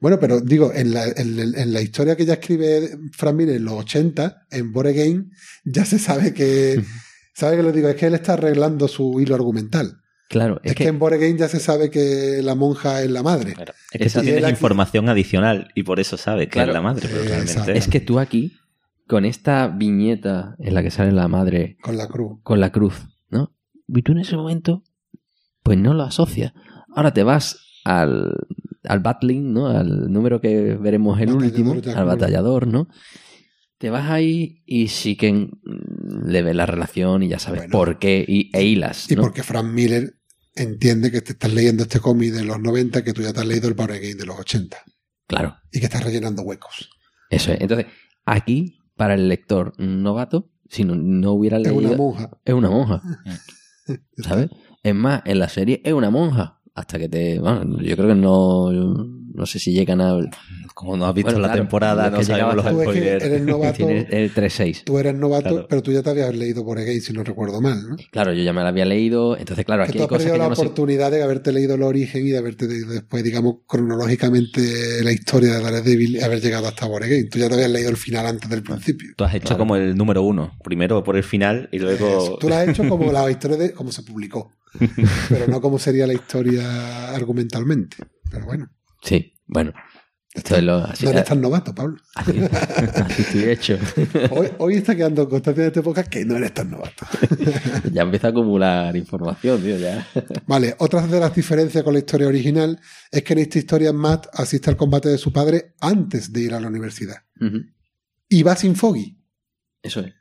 Bueno, 0.00 0.18
pero 0.18 0.40
digo, 0.40 0.72
en 0.74 0.92
la, 0.92 1.06
en, 1.06 1.72
la 1.72 1.80
historia 1.80 2.16
que 2.16 2.24
ya 2.24 2.34
escribe 2.34 2.98
Frank 3.12 3.36
Miller 3.36 3.56
en 3.56 3.64
los 3.64 3.74
80, 3.74 4.46
en 4.50 4.72
Boregame, 4.72 5.26
ya 5.64 5.84
se 5.84 5.98
sabe 5.98 6.34
que. 6.34 6.82
¿Sabe 7.34 7.56
que 7.56 7.62
lo 7.62 7.72
digo? 7.72 7.88
Es 7.88 7.96
que 7.96 8.06
él 8.06 8.14
está 8.14 8.34
arreglando 8.34 8.88
su 8.88 9.20
hilo 9.20 9.34
argumental. 9.34 10.01
Claro, 10.32 10.62
es, 10.64 10.74
que, 10.74 10.86
en 10.86 10.98
Boregame 10.98 11.36
ya 11.36 11.46
se 11.46 11.60
sabe 11.60 11.90
que 11.90 12.40
la 12.42 12.54
monja 12.54 13.02
es 13.02 13.10
la 13.10 13.22
madre. 13.22 13.54
Es 13.92 14.14
que 14.14 14.20
tú 14.20 14.24
tienes 14.24 14.48
información 14.48 15.10
adicional 15.10 15.70
y 15.74 15.82
por 15.82 16.00
eso 16.00 16.16
sabe 16.16 16.48
que 16.48 16.58
es 16.58 16.68
la 16.68 16.80
madre. 16.80 17.06
Es 17.74 17.86
que 17.86 18.00
tú 18.00 18.18
aquí, 18.18 18.54
con 19.06 19.26
esta 19.26 19.68
viñeta 19.68 20.56
en 20.58 20.72
la 20.72 20.82
que 20.82 20.90
sale 20.90 21.12
la 21.12 21.28
madre. 21.28 21.76
Con 21.82 21.98
la 21.98 22.08
cruz. 22.08 22.38
Con 22.44 22.60
la 22.60 22.72
cruz, 22.72 22.94
¿no? 23.28 23.54
Y 23.88 24.00
tú 24.00 24.12
en 24.12 24.20
ese 24.20 24.38
momento, 24.38 24.84
pues 25.62 25.76
no 25.76 25.92
lo 25.92 26.02
asocias. 26.02 26.54
Ahora 26.96 27.12
te 27.12 27.24
vas 27.24 27.58
al, 27.84 28.32
al 28.84 29.00
battling, 29.00 29.52
¿no? 29.52 29.66
Al 29.66 30.10
número 30.10 30.40
que 30.40 30.78
veremos 30.80 31.20
el 31.20 31.34
último, 31.34 31.76
al 31.94 32.06
batallador, 32.06 32.66
¿no? 32.68 32.88
Te 33.76 33.90
vas 33.90 34.10
ahí 34.10 34.62
y 34.64 34.88
sí 34.88 35.16
que 35.16 35.50
le 36.24 36.42
ves 36.42 36.56
la 36.56 36.64
relación 36.64 37.22
y 37.22 37.28
ya 37.28 37.38
sabes 37.38 37.70
por 37.70 37.98
qué 37.98 38.24
y, 38.26 38.50
e 38.56 38.64
hilas. 38.64 39.10
Y 39.10 39.16
porque 39.16 39.42
Frank 39.42 39.66
Miller 39.66 40.21
entiende 40.54 41.10
que 41.10 41.20
te 41.20 41.32
estás 41.32 41.52
leyendo 41.52 41.84
este 41.84 42.00
cómic 42.00 42.32
de 42.32 42.44
los 42.44 42.60
90 42.60 43.04
que 43.04 43.12
tú 43.12 43.22
ya 43.22 43.32
te 43.32 43.40
has 43.40 43.46
leído 43.46 43.68
el 43.68 43.74
Power 43.74 44.00
Game 44.00 44.14
de 44.14 44.26
los 44.26 44.38
80. 44.38 44.76
Claro. 45.26 45.56
Y 45.70 45.80
que 45.80 45.86
estás 45.86 46.04
rellenando 46.04 46.42
huecos. 46.42 46.90
Eso 47.30 47.52
es. 47.52 47.60
Entonces, 47.60 47.86
aquí, 48.24 48.78
para 48.96 49.14
el 49.14 49.28
lector 49.28 49.72
novato, 49.78 50.50
si 50.68 50.84
no, 50.84 50.94
no 50.94 51.32
hubiera 51.32 51.58
leído... 51.58 51.80
Es 51.80 51.86
una 51.86 51.96
monja. 51.96 52.30
Es 52.44 52.54
una 52.54 52.70
monja. 52.70 53.02
¿Sabes? 54.18 54.50
Es 54.82 54.94
más, 54.94 55.22
en 55.24 55.38
la 55.38 55.48
serie 55.48 55.80
es 55.84 55.92
una 55.92 56.10
monja. 56.10 56.61
Hasta 56.74 56.98
que 56.98 57.08
te... 57.08 57.38
Bueno, 57.38 57.80
yo 57.80 57.96
creo 57.96 58.08
que 58.08 58.14
no... 58.14 58.70
No 59.34 59.46
sé 59.46 59.58
si 59.58 59.72
llegan 59.72 60.02
a 60.02 60.18
como 60.74 60.96
no 60.96 61.06
has 61.06 61.14
visto 61.14 61.38
la 61.38 61.52
temporada, 61.52 62.10
no 62.10 62.22
sabemos 62.22 62.56
los 62.56 62.66
spoilers. 62.66 63.24
eres 63.24 63.42
novato, 63.46 63.88
el 63.88 64.34
3-6. 64.34 64.84
Tú 64.84 64.98
eres 64.98 65.14
novato, 65.14 65.66
pero 65.68 65.82
tú 65.82 65.92
ya 65.92 66.02
te 66.02 66.10
habías 66.10 66.34
leído 66.34 66.64
por 66.64 66.78
Again, 66.78 67.00
si 67.00 67.12
no 67.12 67.22
recuerdo 67.22 67.60
mal, 67.60 67.88
¿no? 67.88 67.96
Claro, 68.10 68.32
yo 68.32 68.42
ya 68.42 68.52
me 68.52 68.62
la 68.62 68.68
había 68.68 68.84
leído. 68.84 69.36
Entonces, 69.36 69.64
claro, 69.64 69.84
aquí 69.84 69.92
tú 69.92 69.98
hay 69.98 70.04
has 70.04 70.08
perdido 70.08 70.36
la 70.36 70.48
oportunidad 70.48 71.10
de 71.10 71.22
haberte 71.22 71.52
leído 71.52 71.74
el 71.74 71.82
origen 71.82 72.26
y 72.26 72.30
de 72.30 72.38
haberte 72.38 72.66
después, 72.66 73.22
digamos, 73.22 73.56
cronológicamente 73.66 75.02
la 75.02 75.12
historia 75.12 75.54
de 75.54 75.62
Daredevil 75.62 76.16
y 76.16 76.20
haber 76.20 76.40
llegado 76.40 76.68
hasta 76.68 76.88
por 76.88 77.02
Again. 77.02 77.28
Tú 77.28 77.38
ya 77.38 77.48
te 77.48 77.54
habías 77.54 77.70
leído 77.70 77.90
el 77.90 77.96
final 77.96 78.26
antes 78.26 78.48
del 78.48 78.62
principio. 78.62 79.12
Tú 79.16 79.24
has 79.24 79.34
hecho 79.34 79.56
como 79.56 79.76
el 79.76 79.96
número 79.96 80.22
uno. 80.22 80.56
Primero 80.64 81.02
por 81.04 81.16
el 81.16 81.24
final 81.24 81.68
y 81.72 81.78
luego. 81.78 82.38
tú 82.40 82.48
lo 82.48 82.54
has 82.54 82.68
hecho 82.68 82.88
como 82.88 83.12
la 83.12 83.30
historia 83.30 83.56
de 83.56 83.72
cómo 83.72 83.92
se 83.92 84.02
publicó. 84.02 84.50
pero 85.28 85.46
no 85.48 85.60
como 85.60 85.78
sería 85.78 86.06
la 86.06 86.14
historia 86.14 87.10
argumentalmente. 87.14 87.96
Pero 88.30 88.46
bueno. 88.46 88.70
Sí, 89.02 89.34
bueno. 89.46 89.72
Esto 90.34 90.56
es 90.56 90.62
lo, 90.62 90.76
así, 90.76 91.04
No 91.04 91.10
eres 91.10 91.26
tan 91.26 91.42
novato, 91.42 91.74
Pablo. 91.74 91.98
así- 92.14 92.38
así 92.40 93.20
estoy 93.22 93.42
hecho. 93.50 93.78
Hoy, 94.30 94.48
hoy 94.56 94.74
está 94.76 94.96
quedando 94.96 95.28
constancia 95.28 95.64
de 95.64 95.66
este 95.68 95.82
podcast 95.82 96.08
que 96.08 96.24
no 96.24 96.36
eres 96.38 96.54
tan 96.54 96.70
novato. 96.70 97.04
ya 97.92 98.00
empieza 98.00 98.28
a 98.28 98.30
acumular 98.30 98.96
información, 98.96 99.60
tío, 99.60 99.76
ya. 99.76 100.06
Vale, 100.46 100.74
otra 100.78 101.06
de 101.06 101.20
las 101.20 101.34
diferencias 101.34 101.84
con 101.84 101.92
la 101.92 101.98
historia 101.98 102.28
original 102.28 102.80
es 103.10 103.22
que 103.22 103.34
en 103.34 103.40
esta 103.40 103.58
historia 103.58 103.92
Matt 103.92 104.28
asiste 104.32 104.70
al 104.70 104.76
combate 104.78 105.10
de 105.10 105.18
su 105.18 105.30
padre 105.34 105.74
antes 105.80 106.32
de 106.32 106.40
ir 106.40 106.54
a 106.54 106.60
la 106.60 106.68
universidad. 106.68 107.16
Y 108.30 108.42
va 108.42 108.56
sin 108.56 108.74
Foggy, 108.74 109.20
Eso 109.82 110.00
es. 110.00 110.14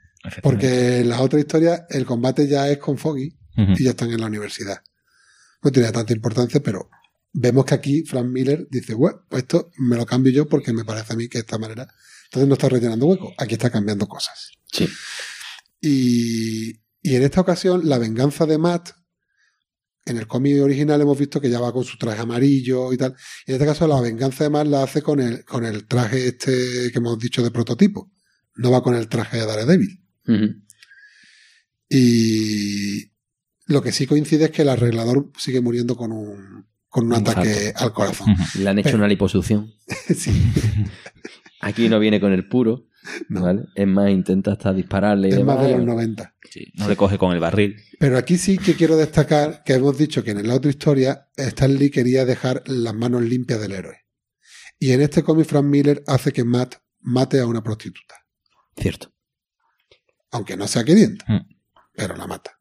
porque 0.44 0.98
en 1.00 1.08
las 1.10 1.22
otras 1.22 1.40
historias 1.40 1.84
el 1.90 2.06
combate 2.06 2.50
ya 2.50 2.68
es 2.68 2.80
con 2.80 2.98
Foggy 2.98 3.38
Y 3.56 3.84
ya 3.84 3.92
están 3.92 4.12
en 4.12 4.22
la 4.22 4.28
universidad. 4.28 4.82
No 5.62 5.72
tiene 5.72 5.92
tanta 5.92 6.14
importancia, 6.14 6.62
pero 6.62 6.90
vemos 7.34 7.66
que 7.66 7.76
aquí 7.76 8.04
Frank 8.04 8.28
Miller 8.28 8.68
dice, 8.70 8.94
bueno, 8.94 9.26
pues 9.30 9.44
esto 9.44 9.72
me 9.78 9.96
lo 9.96 10.06
cambio 10.06 10.32
yo 10.32 10.48
porque 10.48 10.74
me 10.74 10.86
parece 10.86 11.14
a 11.14 11.16
mí 11.16 11.28
que 11.28 11.40
de 11.40 11.42
esta 11.42 11.58
manera. 11.58 11.88
Entonces 12.26 12.48
no 12.48 12.54
está 12.54 12.70
rellenando 12.70 13.06
hueco, 13.06 13.34
aquí 13.38 13.54
está 13.54 13.70
cambiando 13.70 14.08
cosas. 14.08 14.52
Sí. 14.72 14.88
Y, 15.82 16.72
y 17.02 17.16
en 17.16 17.24
esta 17.24 17.42
ocasión, 17.42 17.88
la 17.90 17.98
venganza 17.98 18.46
de 18.46 18.58
Matt, 18.58 18.92
en 20.06 20.18
el 20.18 20.28
cómic 20.28 20.62
original 20.62 21.02
hemos 21.02 21.18
visto 21.18 21.40
que 21.40 21.50
ya 21.50 21.60
va 21.60 21.72
con 21.72 21.84
su 21.84 21.98
traje 21.98 22.22
amarillo 22.22 22.92
y 22.94 22.98
tal. 22.98 23.16
Y 23.46 23.52
en 23.52 23.56
este 23.56 23.66
caso, 23.66 23.88
la 23.88 24.02
venganza 24.02 24.44
de 24.44 24.50
Matt 24.50 24.68
la 24.68 24.84
hace 24.84 25.02
con 25.02 25.20
el, 25.20 25.46
con 25.46 25.66
el 25.66 25.88
traje 25.88 26.28
este 26.28 26.92
que 26.92 26.98
hemos 26.98 27.20
dicho 27.20 27.44
de 27.44 27.52
prototipo. 27.52 28.12
No 28.56 28.72
va 28.72 28.82
con 28.82 28.96
el 28.96 29.08
traje 29.08 29.38
de 29.38 29.46
Daredevil. 29.46 30.04
Ujú. 30.28 30.56
Y 31.90 33.11
lo 33.72 33.82
que 33.82 33.92
sí 33.92 34.06
coincide 34.08 34.46
es 34.46 34.52
que 34.52 34.62
el 34.64 34.70
arreglador 34.70 35.32
sigue 35.38 35.62
muriendo 35.62 35.96
con 35.96 36.12
un, 36.12 36.68
con 36.88 37.06
un 37.08 37.14
Un 37.14 37.20
ataque 37.28 37.74
al 37.76 37.94
corazón. 37.94 38.36
Le 38.60 38.70
han 38.70 38.78
hecho 38.80 38.88
Pero- 38.90 38.98
una 39.00 39.08
liposucción. 39.08 39.74
sí, 40.16 40.32
Aquí 41.62 41.90
no 41.90 42.00
viene 42.00 42.20
con 42.20 42.32
el 42.34 42.48
puro, 42.48 42.88
no. 43.30 43.44
¿vale? 43.44 43.64
Es 43.76 43.88
más, 43.88 44.10
intenta 44.10 44.54
hasta 44.54 44.74
dispararle 44.74 45.30
y 45.30 45.34
es 45.34 45.44
más 45.44 45.62
de 45.62 45.78
los 45.78 45.86
90. 45.86 46.36
Sí, 46.50 46.72
no 46.76 46.88
le 46.90 46.96
coge 46.96 47.18
con 47.20 47.34
el 47.34 47.40
barril. 47.40 47.76
Pero 48.00 48.18
aquí 48.18 48.38
sí 48.38 48.58
que 48.58 48.76
quiero 48.76 48.98
destacar 48.98 49.62
que 49.64 49.74
hemos 49.74 49.96
dicho 49.98 50.24
que 50.24 50.32
en 50.32 50.48
la 50.48 50.56
otra 50.56 50.72
historia 50.72 51.28
Stan 51.38 51.74
Lee 51.76 51.92
quería 51.92 52.26
dejar 52.26 52.64
las 52.66 52.96
manos 52.96 53.22
limpias 53.22 53.62
del 53.62 53.74
héroe. 53.74 53.98
Y 54.80 54.92
en 54.92 55.02
este 55.02 55.22
cómic 55.22 55.46
Frank 55.46 55.66
Miller 55.66 56.04
hace 56.08 56.32
que 56.34 56.44
Matt 56.44 56.76
mate 57.02 57.40
a 57.40 57.46
una 57.46 57.62
prostituta. 57.62 58.16
Cierto. 58.76 59.14
Aunque 60.32 60.58
no 60.58 60.68
sea 60.68 60.84
queriendo, 60.84 61.24
Mm. 61.28 61.42
pero 61.94 62.16
la 62.16 62.26
mata. 62.26 62.60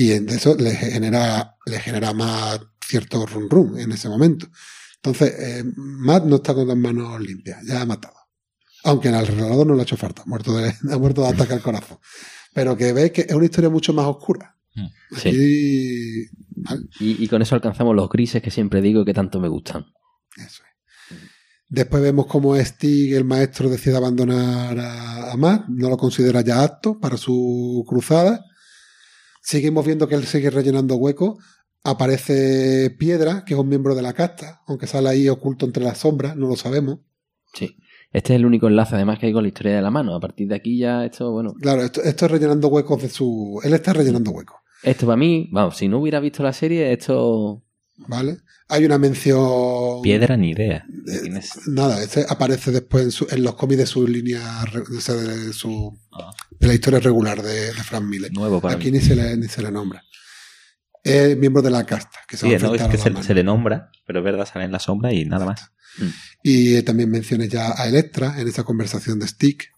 Y 0.00 0.12
en 0.12 0.26
eso 0.30 0.56
le 0.56 0.74
genera, 0.74 1.58
le 1.66 1.78
genera 1.78 2.14
más 2.14 2.58
cierto 2.80 3.26
run 3.26 3.50
run 3.50 3.78
en 3.78 3.92
ese 3.92 4.08
momento. 4.08 4.46
Entonces, 4.96 5.34
eh, 5.38 5.64
Matt 5.76 6.24
no 6.24 6.36
está 6.36 6.54
con 6.54 6.66
las 6.66 6.76
manos 6.78 7.20
limpias, 7.20 7.58
ya 7.66 7.82
ha 7.82 7.84
matado. 7.84 8.14
Aunque 8.84 9.08
en 9.08 9.16
el 9.16 9.26
reloj 9.26 9.66
no 9.66 9.74
le 9.74 9.80
ha 9.80 9.82
hecho 9.82 9.98
falta, 9.98 10.22
ha 10.22 10.24
muerto 10.24 10.56
de, 10.56 10.72
ha 10.90 10.96
muerto 10.96 11.20
de 11.20 11.28
ataque 11.28 11.52
al 11.52 11.60
corazón. 11.60 11.98
Pero 12.54 12.78
que 12.78 12.94
veis 12.94 13.12
que 13.12 13.26
es 13.28 13.34
una 13.34 13.44
historia 13.44 13.68
mucho 13.68 13.92
más 13.92 14.06
oscura. 14.06 14.56
Sí. 15.18 15.28
Aquí, 15.28 16.30
¿vale? 16.48 16.80
Y, 16.98 17.22
y 17.22 17.28
con 17.28 17.42
eso 17.42 17.54
alcanzamos 17.54 17.94
los 17.94 18.08
grises 18.08 18.40
que 18.40 18.50
siempre 18.50 18.80
digo 18.80 19.04
que 19.04 19.12
tanto 19.12 19.38
me 19.38 19.48
gustan. 19.48 19.84
Eso 20.34 20.62
es. 20.62 21.18
Después 21.68 22.02
vemos 22.02 22.24
cómo 22.24 22.56
Stig, 22.56 23.12
el 23.12 23.24
maestro, 23.24 23.68
decide 23.68 23.98
abandonar 23.98 24.78
a, 24.78 25.30
a 25.32 25.36
Matt, 25.36 25.68
no 25.68 25.90
lo 25.90 25.98
considera 25.98 26.40
ya 26.40 26.62
apto 26.62 26.98
para 26.98 27.18
su 27.18 27.84
cruzada. 27.86 28.46
Seguimos 29.50 29.84
viendo 29.84 30.06
que 30.06 30.14
él 30.14 30.26
sigue 30.26 30.48
rellenando 30.48 30.94
huecos. 30.94 31.38
Aparece 31.82 32.94
Piedra, 32.96 33.44
que 33.44 33.54
es 33.54 33.58
un 33.58 33.68
miembro 33.68 33.96
de 33.96 34.02
la 34.02 34.12
casta, 34.12 34.62
aunque 34.68 34.86
sale 34.86 35.08
ahí 35.08 35.28
oculto 35.28 35.66
entre 35.66 35.82
las 35.82 35.98
sombras, 35.98 36.36
no 36.36 36.46
lo 36.46 36.54
sabemos. 36.54 37.00
Sí. 37.54 37.76
Este 38.12 38.32
es 38.32 38.36
el 38.38 38.46
único 38.46 38.68
enlace 38.68 38.94
además 38.94 39.18
que 39.18 39.26
hay 39.26 39.32
con 39.32 39.42
la 39.42 39.48
historia 39.48 39.74
de 39.74 39.82
la 39.82 39.90
mano. 39.90 40.14
A 40.14 40.20
partir 40.20 40.46
de 40.46 40.54
aquí 40.54 40.78
ya 40.78 41.04
esto, 41.04 41.32
bueno, 41.32 41.54
Claro, 41.54 41.82
esto, 41.82 42.00
esto 42.00 42.26
es 42.26 42.30
rellenando 42.30 42.68
huecos 42.68 43.02
de 43.02 43.08
su. 43.08 43.60
Él 43.64 43.74
está 43.74 43.92
rellenando 43.92 44.30
huecos, 44.30 44.56
esto 44.84 45.06
para 45.06 45.16
mí, 45.16 45.48
vamos, 45.50 45.76
si 45.76 45.88
no 45.88 45.98
hubiera 45.98 46.20
visto 46.20 46.44
la 46.44 46.52
serie, 46.52 46.92
esto... 46.92 47.64
¿vale? 48.08 48.38
Hay 48.68 48.84
una 48.84 48.98
mención. 48.98 50.00
Piedra 50.02 50.36
ni 50.36 50.50
idea. 50.50 50.86
Eh. 51.08 51.40
Nada, 51.66 52.02
este 52.02 52.24
aparece 52.28 52.70
después 52.70 53.04
en, 53.04 53.10
su- 53.10 53.26
en 53.30 53.42
los 53.42 53.54
cómics 53.56 53.78
de 53.78 53.86
su 53.86 54.06
línea, 54.06 54.64
re- 54.66 54.82
o 54.96 55.00
sea, 55.00 55.14
de, 55.16 55.52
su, 55.52 55.98
Ah, 56.12 56.30
de 56.58 56.66
la 56.68 56.74
historia 56.74 57.00
regular 57.00 57.42
de, 57.42 57.66
de 57.72 57.82
Frank 57.84 58.04
Miller. 58.04 58.32
nuevo 58.32 58.60
para 58.60 58.74
Aquí 58.74 58.86
mí. 58.90 58.98
ni 58.98 59.04
se, 59.04 59.16
le, 59.16 59.36
ni 59.36 59.48
se 59.48 59.62
le 59.62 59.70
nombra. 59.72 60.02
Es 61.02 61.36
miembro 61.36 61.62
de 61.62 61.70
la 61.70 61.84
casta, 61.86 62.18
que 62.28 62.36
se 62.36 62.46
Sí, 62.46 62.62
no, 62.62 62.74
es 62.74 62.82
que 62.82 62.98
se, 62.98 63.34
le 63.34 63.42
nombra, 63.42 63.90
pero 64.06 64.18
es 64.18 64.24
verdad, 64.24 64.46
sale 64.46 64.66
en 64.66 64.72
la 64.72 64.78
sombra 64.78 65.12
y 65.12 65.24
nada 65.24 65.46
más. 65.46 65.70
Y 66.42 66.76
eh, 66.76 66.82
también 66.82 67.10
menciones 67.10 67.48
ya 67.48 67.72
a 67.76 67.88
Electra 67.88 68.38
en 68.38 68.46
esa 68.46 68.64
conversación 68.64 69.18
de 69.18 69.26
Stick. 69.26 69.70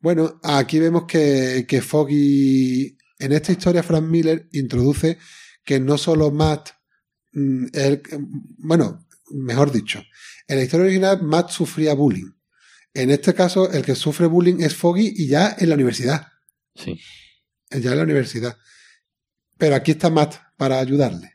Bueno, 0.00 0.38
aquí 0.42 0.78
vemos 0.78 1.04
que, 1.06 1.64
que 1.68 1.82
Foggy, 1.82 2.96
en 3.18 3.32
esta 3.32 3.52
historia 3.52 3.82
Frank 3.82 4.04
Miller 4.04 4.48
introduce 4.52 5.18
que 5.70 5.78
no 5.78 5.96
solo 5.96 6.32
Matt, 6.32 6.70
mm, 7.30 7.66
bueno, 8.58 9.06
mejor 9.30 9.70
dicho, 9.70 10.02
en 10.48 10.56
la 10.56 10.64
historia 10.64 10.86
original 10.86 11.22
Matt 11.22 11.50
sufría 11.50 11.94
bullying. 11.94 12.28
En 12.92 13.12
este 13.12 13.34
caso, 13.34 13.70
el 13.70 13.84
que 13.84 13.94
sufre 13.94 14.26
bullying 14.26 14.62
es 14.62 14.74
Foggy 14.74 15.14
y 15.16 15.28
ya 15.28 15.54
en 15.56 15.68
la 15.68 15.76
universidad. 15.76 16.26
Sí. 16.74 17.00
ya 17.70 17.92
en 17.92 17.98
la 17.98 18.02
universidad. 18.02 18.58
Pero 19.58 19.76
aquí 19.76 19.92
está 19.92 20.10
Matt 20.10 20.40
para 20.56 20.80
ayudarle. 20.80 21.34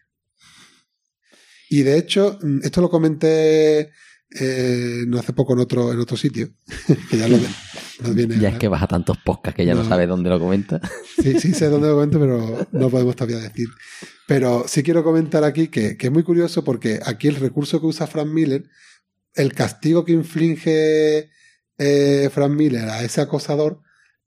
Y 1.69 1.83
de 1.83 1.97
hecho, 1.97 2.37
mm, 2.41 2.59
esto 2.61 2.81
lo 2.81 2.89
comenté 2.89 3.93
eh, 4.39 5.03
no 5.07 5.19
hace 5.19 5.33
poco 5.33 5.53
en 5.53 5.59
otro, 5.59 5.91
en 5.91 5.99
otro 5.99 6.17
sitio, 6.17 6.49
que 7.09 7.17
ya 7.17 7.27
lo 7.27 7.37
viene. 7.37 8.37
Ya 8.39 8.49
es 8.49 8.57
que 8.57 8.67
vas 8.67 8.83
a 8.83 8.87
tantos 8.87 9.17
podcasts 9.17 9.55
que 9.55 9.65
ya 9.65 9.73
no, 9.73 9.83
No. 9.83 9.89
sabes 9.89 10.07
dónde 10.07 10.29
lo 10.29 10.39
comenta. 10.39 10.81
Sí, 11.21 11.39
sí 11.39 11.53
sé 11.53 11.69
dónde 11.69 11.87
lo 11.87 11.95
comento, 11.95 12.19
pero 12.19 12.67
no 12.71 12.89
podemos 12.89 13.15
todavía 13.15 13.37
decir. 13.39 13.67
Pero 14.27 14.65
sí 14.67 14.83
quiero 14.83 15.03
comentar 15.03 15.43
aquí 15.43 15.69
que, 15.69 15.95
que 15.97 16.07
es 16.07 16.13
muy 16.13 16.23
curioso 16.23 16.63
porque 16.63 16.99
aquí 17.05 17.27
el 17.29 17.35
recurso 17.37 17.79
que 17.79 17.85
usa 17.87 18.07
Frank 18.07 18.27
Miller, 18.27 18.65
el 19.33 19.53
castigo 19.53 20.03
que 20.03 20.11
inflige 20.13 21.29
eh, 21.77 22.29
Frank 22.33 22.51
Miller 22.51 22.89
a 22.89 23.03
ese 23.03 23.21
acosador 23.21 23.81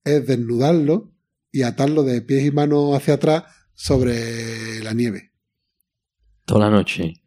es 0.04 0.26
desnudarlo 0.26 1.12
y 1.52 1.62
atarlo 1.62 2.02
de 2.04 2.22
pies 2.22 2.44
y 2.44 2.50
manos 2.50 2.96
hacia 2.96 3.14
atrás 3.14 3.44
sobre 3.74 4.82
la 4.82 4.92
nieve. 4.94 5.32
Toda 6.46 6.70
la 6.70 6.70
noche. 6.70 7.22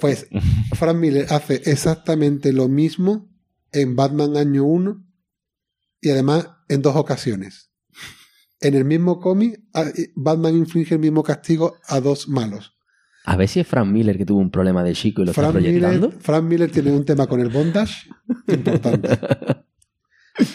Pues 0.00 0.26
Frank 0.74 0.96
Miller 0.98 1.26
hace 1.30 1.62
exactamente 1.66 2.52
lo 2.52 2.68
mismo 2.68 3.30
en 3.72 3.94
Batman 3.96 4.36
Año 4.36 4.64
1 4.64 5.04
y 6.00 6.10
además 6.10 6.48
en 6.68 6.82
dos 6.82 6.96
ocasiones. 6.96 7.70
En 8.60 8.74
el 8.74 8.84
mismo 8.84 9.20
cómic, 9.20 9.60
a- 9.74 9.90
Batman 10.16 10.56
inflige 10.56 10.94
el 10.94 11.00
mismo 11.00 11.22
castigo 11.22 11.76
a 11.86 12.00
dos 12.00 12.28
malos. 12.28 12.72
A 13.26 13.36
ver 13.36 13.48
si 13.48 13.60
es 13.60 13.66
Frank 13.66 13.86
Miller 13.88 14.18
que 14.18 14.26
tuvo 14.26 14.38
un 14.40 14.50
problema 14.50 14.82
de 14.84 14.92
chico 14.94 15.22
y 15.22 15.26
lo 15.26 15.30
está 15.30 15.42
Frank 15.42 15.52
proyectando. 15.54 16.08
Miller, 16.08 16.22
Frank 16.22 16.44
Miller 16.44 16.70
tiene 16.70 16.90
un 16.90 17.04
tema 17.04 17.26
con 17.26 17.40
el 17.40 17.48
bondage 17.48 18.08
importante. 18.48 19.08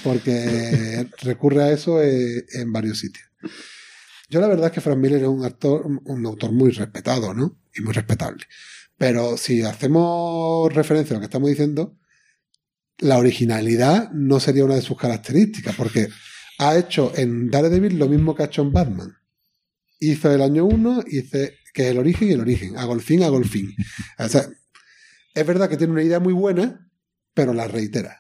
Porque 0.04 1.08
recurre 1.22 1.64
a 1.64 1.72
eso 1.72 2.02
eh, 2.04 2.45
en 2.54 2.72
varios 2.74 3.00
sitios. 3.00 3.26
Yo 4.30 4.41
la 4.41 4.47
verdad 4.47 4.68
es 4.68 4.72
que 4.74 4.82
Frank 4.82 4.97
Miller 4.97 5.22
es 5.22 5.28
un 5.28 5.43
actor, 5.45 5.86
un 5.86 6.26
autor 6.26 6.52
muy 6.52 6.70
respetado, 6.72 7.34
¿no? 7.34 7.58
Y 7.74 7.82
muy 7.82 7.93
respetable. 7.93 8.46
Pero 9.00 9.38
si 9.38 9.63
hacemos 9.63 10.71
referencia 10.74 11.13
a 11.13 11.17
lo 11.17 11.21
que 11.21 11.26
estamos 11.26 11.50
diciendo, 11.50 11.97
la 13.00 13.17
originalidad 13.17 14.12
no 14.12 14.39
sería 14.39 14.66
una 14.66 14.76
de 14.76 14.82
sus 14.82 14.97
características, 14.97 15.76
porque 15.76 16.09
ha 16.59 16.78
hecho 16.78 17.12
en 17.16 17.50
Daredevil 17.50 17.97
lo 17.97 18.08
mismo 18.09 18.36
que 18.36 18.43
ha 18.43 18.47
hecho 18.47 18.62
en 18.62 18.71
Batman. 18.74 19.16
Hizo 20.00 20.32
el 20.32 20.42
año 20.42 20.66
1, 20.66 21.05
hice 21.08 21.55
que 21.74 21.84
es 21.86 21.92
el 21.92 21.97
origen 21.97 22.28
y 22.28 22.32
el 22.34 22.42
origen. 22.42 22.76
Fin, 23.00 23.24
hago 23.24 23.38
el 23.38 23.46
fin. 23.46 23.74
O 24.17 24.28
sea, 24.28 24.46
es 25.34 25.46
verdad 25.47 25.70
que 25.70 25.78
tiene 25.78 25.93
una 25.93 26.04
idea 26.04 26.20
muy 26.20 26.34
buena, 26.34 26.89
pero 27.34 27.54
la 27.54 27.67
reitera. 27.67 28.20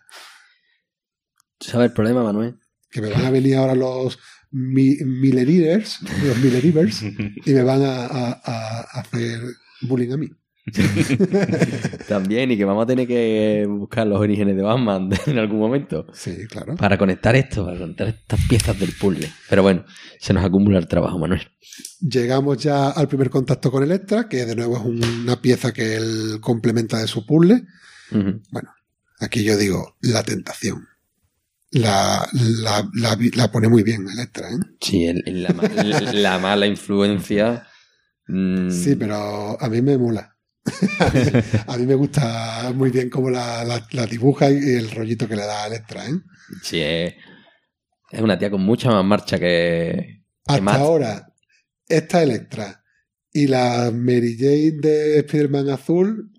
¿Sabes 1.59 1.89
el 1.89 1.93
problema, 1.93 2.23
Manuel? 2.23 2.57
Que 2.89 3.01
me 3.01 3.09
van 3.09 3.25
a 3.25 3.31
venir 3.31 3.55
ahora 3.57 3.75
los 3.75 4.17
mi, 4.51 4.95
Millerivers, 5.03 5.99
los 6.23 6.37
Millerivers, 6.37 7.01
y 7.45 7.51
me 7.53 7.63
van 7.63 7.81
a, 7.83 8.05
a- 8.05 8.41
a 8.43 8.79
hacer 9.01 9.41
bullying 9.81 10.11
a 10.13 10.17
mí. 10.17 10.29
También, 12.07 12.51
y 12.51 12.57
que 12.57 12.65
vamos 12.65 12.83
a 12.83 12.87
tener 12.87 13.07
que 13.07 13.65
buscar 13.67 14.05
los 14.07 14.19
orígenes 14.19 14.55
de 14.55 14.61
Batman 14.61 15.09
en 15.27 15.37
algún 15.39 15.59
momento. 15.59 16.05
Sí, 16.13 16.45
claro. 16.49 16.75
Para 16.75 16.97
conectar 16.97 17.35
esto, 17.35 17.65
para 17.65 17.77
conectar 17.79 18.07
estas 18.07 18.39
piezas 18.47 18.79
del 18.79 18.91
puzzle. 18.93 19.29
Pero 19.49 19.63
bueno, 19.63 19.85
se 20.19 20.33
nos 20.33 20.43
acumula 20.43 20.79
el 20.79 20.87
trabajo, 20.87 21.17
Manuel. 21.19 21.41
Llegamos 22.01 22.57
ya 22.57 22.89
al 22.89 23.07
primer 23.07 23.29
contacto 23.29 23.71
con 23.71 23.83
Electra, 23.83 24.27
que 24.27 24.45
de 24.45 24.55
nuevo 24.55 24.77
es 24.77 24.83
una 24.83 25.41
pieza 25.41 25.71
que 25.73 25.95
él 25.95 26.37
complementa 26.41 26.97
de 26.99 27.07
su 27.07 27.25
puzzle. 27.25 27.63
Ujú. 28.11 28.41
Aquí 29.19 29.43
yo 29.43 29.57
digo, 29.57 29.97
la 30.01 30.23
tentación. 30.23 30.85
La, 31.71 32.27
la, 32.33 32.89
la, 32.95 33.17
la 33.35 33.51
pone 33.51 33.67
muy 33.67 33.83
bien 33.83 34.07
Electra, 34.11 34.49
¿eh? 34.49 34.57
Sí, 34.81 35.05
el- 35.05 35.21
el- 35.27 35.43
la, 35.43 35.49
ma- 35.53 35.63
la 36.13 36.39
mala 36.39 36.65
influencia. 36.65 37.67
mm, 38.27 38.71
Sí, 38.71 38.95
pero 38.95 39.61
a 39.61 39.69
mí 39.69 39.81
me 39.83 39.95
mola. 39.97 40.35
a 41.67 41.77
mí 41.77 41.85
me 41.85 41.95
gusta 41.95 42.71
muy 42.75 42.89
bien 42.91 43.09
cómo 43.09 43.29
la, 43.29 43.63
la- 43.63 43.87
la 43.91 44.05
dibuja 44.05 44.49
y 44.49 44.57
el 44.75 44.91
rollito 44.91 45.27
que 45.27 45.35
le 45.35 45.45
da 45.45 45.63
a 45.63 45.67
Electra, 45.67 46.05
¿eh? 46.07 46.13
Sí, 46.63 46.79
es, 46.81 47.13
es 48.11 48.21
una 48.21 48.37
tía 48.37 48.49
con 48.49 48.61
mucha 48.61 48.89
más 48.89 49.05
marcha 49.05 49.37
que. 49.39 50.23
Hasta 50.45 50.61
Matt. 50.61 50.75
ahora, 50.77 51.33
esta 51.87 52.23
Electra 52.23 52.83
y 53.31 53.47
la 53.47 53.91
Mary 53.93 54.35
Jane 54.37 54.79
de 54.81 55.19
Spider-Man 55.19 55.69
Azul 55.69 56.31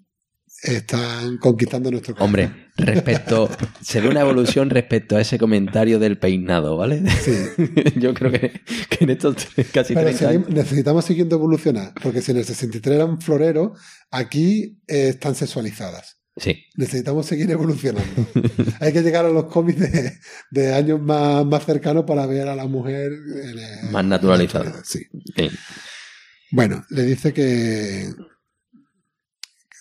están 0.63 1.39
conquistando 1.39 1.91
nuestro 1.91 2.15
corazón. 2.15 2.27
Hombre, 2.27 2.70
respecto. 2.87 3.49
se 3.81 4.01
ve 4.01 4.09
una 4.09 4.21
evolución 4.21 4.71
respecto 4.71 5.17
a 5.17 5.21
ese 5.21 5.39
comentario 5.39 5.99
del 5.99 6.19
peinado, 6.19 6.77
¿vale? 6.77 7.03
Sí. 7.23 7.33
Yo 7.97 8.15
creo 8.15 8.31
que, 8.33 8.61
que 8.89 9.05
en 9.05 9.11
estos 9.11 9.37
casi 9.73 9.95
Pero 9.95 10.07
30 10.09 10.29
años. 10.29 10.49
necesitamos 10.49 11.05
siguiendo 11.05 11.37
evolucionar, 11.37 11.93
porque 12.03 12.23
si 12.23 12.31
en 12.33 12.39
el 12.39 12.45
63 12.45 12.97
eran 12.97 13.21
floreros, 13.21 13.79
aquí 14.11 14.81
eh, 14.89 15.09
están 15.09 15.35
sexualizadas. 15.35 16.17
Sí, 16.37 16.65
Necesitamos 16.77 17.27
seguir 17.27 17.51
evolucionando. 17.51 18.27
Hay 18.81 18.93
que 18.93 19.03
llegar 19.03 19.27
a 19.27 19.31
los 19.31 19.45
cómics 19.47 19.81
de, 19.81 20.13
de 20.51 20.73
años 20.75 21.01
más, 21.03 21.45
más 21.45 21.67
cercanos 21.67 22.05
para 22.07 22.25
ver 22.27 22.49
a 22.49 22.57
la 22.57 22.67
mujer 22.67 23.13
en 23.13 23.59
el- 23.59 23.91
Más 23.91 24.05
naturalizada. 24.05 24.81
Sí. 24.85 25.01
sí. 25.37 25.51
Bueno, 26.53 26.85
le 26.91 27.03
dice 27.03 27.33
que 27.33 28.09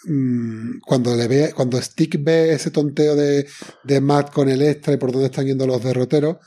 mm, 0.06 0.80
cuando 0.86 1.16
le 1.16 1.28
ve, 1.28 1.54
cuando 1.56 1.82
Stick 1.82 2.24
ve 2.24 2.54
ese 2.54 2.72
tonteo 2.72 3.16
de, 3.16 3.48
de 3.84 4.02
Matt 4.02 4.32
con 4.32 4.50
el 4.50 4.62
extra 4.62 4.94
y 4.94 4.98
por 4.98 5.12
dónde 5.12 5.28
están 5.28 5.46
yendo 5.46 5.68
los 5.68 5.84
derroteros, 5.84 6.38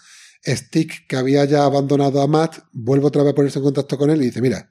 Stick, 0.45 1.07
que 1.07 1.17
había 1.17 1.45
ya 1.45 1.65
abandonado 1.65 2.21
a 2.21 2.27
Matt, 2.27 2.59
vuelve 2.73 3.07
otra 3.07 3.23
vez 3.23 3.33
a 3.33 3.35
ponerse 3.35 3.59
en 3.59 3.65
contacto 3.65 3.97
con 3.97 4.11
él 4.11 4.23
y 4.23 4.27
dice, 4.27 4.41
mira, 4.41 4.71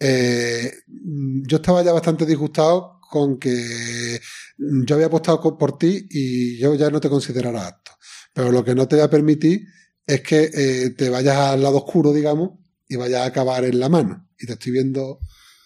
eh, 0.00 0.72
yo 0.86 1.56
estaba 1.56 1.82
ya 1.82 1.92
bastante 1.92 2.24
disgustado 2.24 3.00
con 3.10 3.38
que 3.38 4.20
yo 4.58 4.94
había 4.94 5.06
apostado 5.06 5.56
por 5.58 5.78
ti 5.78 6.06
y 6.10 6.58
yo 6.58 6.74
ya 6.74 6.90
no 6.90 7.00
te 7.00 7.08
considerara 7.08 7.66
apto. 7.66 7.92
Pero 8.32 8.52
lo 8.52 8.64
que 8.64 8.74
no 8.74 8.86
te 8.86 8.96
voy 8.96 9.04
a 9.04 9.10
permitir 9.10 9.66
es 10.06 10.22
que 10.22 10.50
eh, 10.52 10.90
te 10.90 11.10
vayas 11.10 11.36
al 11.36 11.62
lado 11.62 11.78
oscuro, 11.78 12.12
digamos, 12.12 12.50
y 12.86 12.96
vayas 12.96 13.22
a 13.22 13.26
acabar 13.26 13.64
en 13.64 13.78
la 13.80 13.88
mano. 13.88 14.28
Y 14.38 14.46
te 14.46 14.52
estoy 14.54 14.72
viendo 14.72 15.20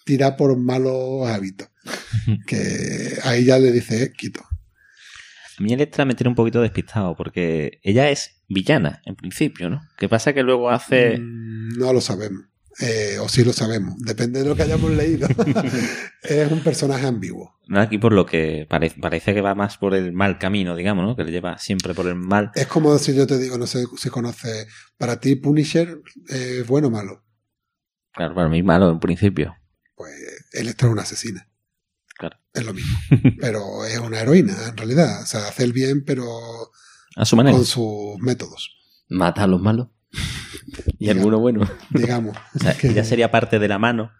tirar 0.05 0.35
por 0.35 0.57
malos 0.57 1.27
hábitos. 1.27 1.69
que 2.47 3.17
ahí 3.23 3.45
ya 3.45 3.59
le 3.59 3.71
dice, 3.71 4.03
eh, 4.03 4.13
quito. 4.15 4.41
A 4.41 5.61
mí 5.61 5.71
Electra 5.73 6.05
me 6.05 6.15
tiene 6.15 6.29
un 6.29 6.35
poquito 6.35 6.61
despistado 6.61 7.15
porque 7.15 7.79
ella 7.83 8.09
es 8.09 8.41
villana, 8.47 9.01
en 9.05 9.15
principio, 9.15 9.69
¿no? 9.69 9.81
¿Qué 9.97 10.09
pasa 10.09 10.33
que 10.33 10.43
luego 10.43 10.69
hace... 10.69 11.19
Mm, 11.19 11.77
No 11.77 11.93
lo 11.93 12.01
sabemos. 12.01 12.45
Eh, 12.79 13.17
o 13.19 13.29
sí 13.29 13.43
lo 13.43 13.53
sabemos. 13.53 13.95
Depende 13.99 14.41
de 14.41 14.49
lo 14.49 14.55
que 14.55 14.63
hayamos 14.63 14.89
leído. 14.91 15.27
es 16.23 16.51
un 16.51 16.61
personaje 16.61 17.05
ambiguo. 17.05 17.53
No, 17.67 17.79
aquí 17.79 17.97
por 17.97 18.13
lo 18.13 18.25
que 18.25 18.65
parece, 18.67 18.99
parece 18.99 19.33
que 19.33 19.41
va 19.41 19.53
más 19.53 19.77
por 19.77 19.93
el 19.93 20.11
mal 20.11 20.39
camino, 20.39 20.75
digamos, 20.75 21.05
¿no? 21.05 21.15
Que 21.15 21.23
le 21.23 21.31
lleva 21.31 21.57
siempre 21.59 21.93
por 21.93 22.07
el 22.07 22.15
mal. 22.15 22.51
Es 22.55 22.67
como 22.67 22.97
si 22.97 23.15
yo 23.15 23.27
te 23.27 23.37
digo, 23.37 23.57
no 23.57 23.67
sé 23.67 23.85
si 23.97 24.09
conoces, 24.09 24.67
para 24.97 25.19
ti 25.19 25.35
Punisher 25.35 26.01
es 26.27 26.65
bueno 26.67 26.87
o 26.87 26.91
malo. 26.91 27.23
Claro, 28.11 28.35
para 28.35 28.49
mí 28.49 28.63
malo 28.63 28.91
en 28.91 28.99
principio. 28.99 29.55
Pues 29.95 30.13
Electra 30.53 30.87
es 30.87 30.91
una 30.93 31.01
asesina. 31.03 31.47
Claro. 32.17 32.37
Es 32.53 32.65
lo 32.65 32.73
mismo. 32.73 32.97
Pero 33.39 33.85
es 33.85 33.97
una 33.99 34.19
heroína, 34.19 34.55
en 34.69 34.77
realidad. 34.77 35.21
O 35.23 35.25
sea, 35.25 35.47
hace 35.47 35.63
el 35.63 35.73
bien, 35.73 36.03
pero 36.05 36.25
A 37.15 37.25
su 37.25 37.35
manera. 37.35 37.55
con 37.55 37.65
sus 37.65 38.17
métodos, 38.19 38.69
Mata 39.09 39.43
a 39.43 39.47
los 39.47 39.61
malos. 39.61 39.87
Y 40.99 41.07
Digamos. 41.07 41.21
alguno 41.21 41.39
bueno. 41.39 41.69
digamos. 41.89 42.37
O 42.55 42.59
sea, 42.59 42.75
Que- 42.77 42.87
ella 42.89 43.03
sería 43.03 43.29
parte 43.31 43.59
de 43.59 43.67
la 43.67 43.77
mano. 43.79 44.11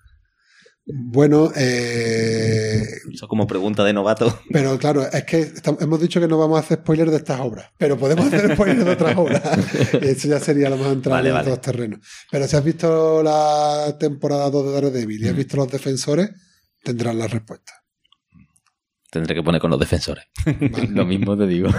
Bueno, 0.86 1.50
eh, 1.56 2.84
Eso 3.14 3.28
como 3.30 3.48
pregunta 3.48 3.86
de 3.86 3.94
novato. 3.94 4.38
pero 4.52 4.78
claro, 4.78 5.10
es 5.10 5.24
que 5.24 5.54
hemos 5.80 6.02
dicho 6.02 6.20
que 6.20 6.28
no 6.28 6.38
vamos 6.38 6.58
a 6.58 6.60
hacer 6.60 6.80
spoilers 6.80 7.12
de 7.12 7.18
estas 7.18 7.40
obras, 7.40 7.72
pero 7.78 7.98
podemos 7.98 8.26
hacer 8.26 8.54
spoilers 8.54 8.84
de 8.84 8.92
otras 8.92 9.18
obras. 9.18 9.42
Eso 10.02 10.28
ya 10.28 10.40
sería 10.42 10.70
lo 10.70 10.76
más 10.78 10.92
entrar 10.92 11.14
Vale, 11.14 11.30
en 11.30 11.36
vale. 11.36 11.52
otros 11.52 11.62
terrenos. 11.62 12.00
Pero 12.30 12.48
si 12.48 12.56
has 12.58 12.64
visto 12.66 13.24
la 13.24 13.96
temporada 13.98 14.50
2 14.50 14.66
de 14.66 14.72
Daredevil 14.74 15.22
y 15.24 15.28
has 15.28 15.34
Mm. 15.34 15.38
visto 15.38 15.58
los 15.58 15.72
defensores, 15.72 16.30
tendrás 16.84 17.16
la 17.16 17.28
respuesta. 17.28 17.74
Tendré 19.10 19.36
que 19.36 19.44
poner 19.44 19.62
con 19.62 19.70
los 19.72 19.80
defensores. 19.80 20.26
Vale. 20.46 20.88
Lo 20.92 21.06
mismo 21.06 21.38
te 21.38 21.48
digo. 21.48 21.70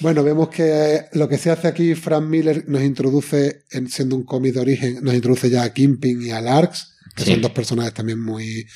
Bueno, 0.00 0.24
vemos 0.24 0.48
que 0.48 1.04
lo 1.12 1.28
que 1.28 1.38
se 1.38 1.50
hace 1.50 1.68
aquí, 1.68 1.94
Frank 1.94 2.24
Miller 2.24 2.64
nos 2.66 2.82
introduce, 2.82 3.62
en- 3.70 3.88
siendo 3.88 4.16
un 4.16 4.24
cómic 4.24 4.54
de 4.54 4.60
origen, 4.60 4.98
nos 5.04 5.14
introduce 5.14 5.48
ya 5.48 5.62
a 5.62 5.72
Kingpin 5.72 6.20
y 6.22 6.30
a 6.30 6.40
Larks, 6.40 6.91
que 7.14 7.24
Sí. 7.24 7.32
son 7.32 7.40
dos 7.42 7.52
personajes 7.52 7.94
también 7.94 8.20
muy, 8.20 8.66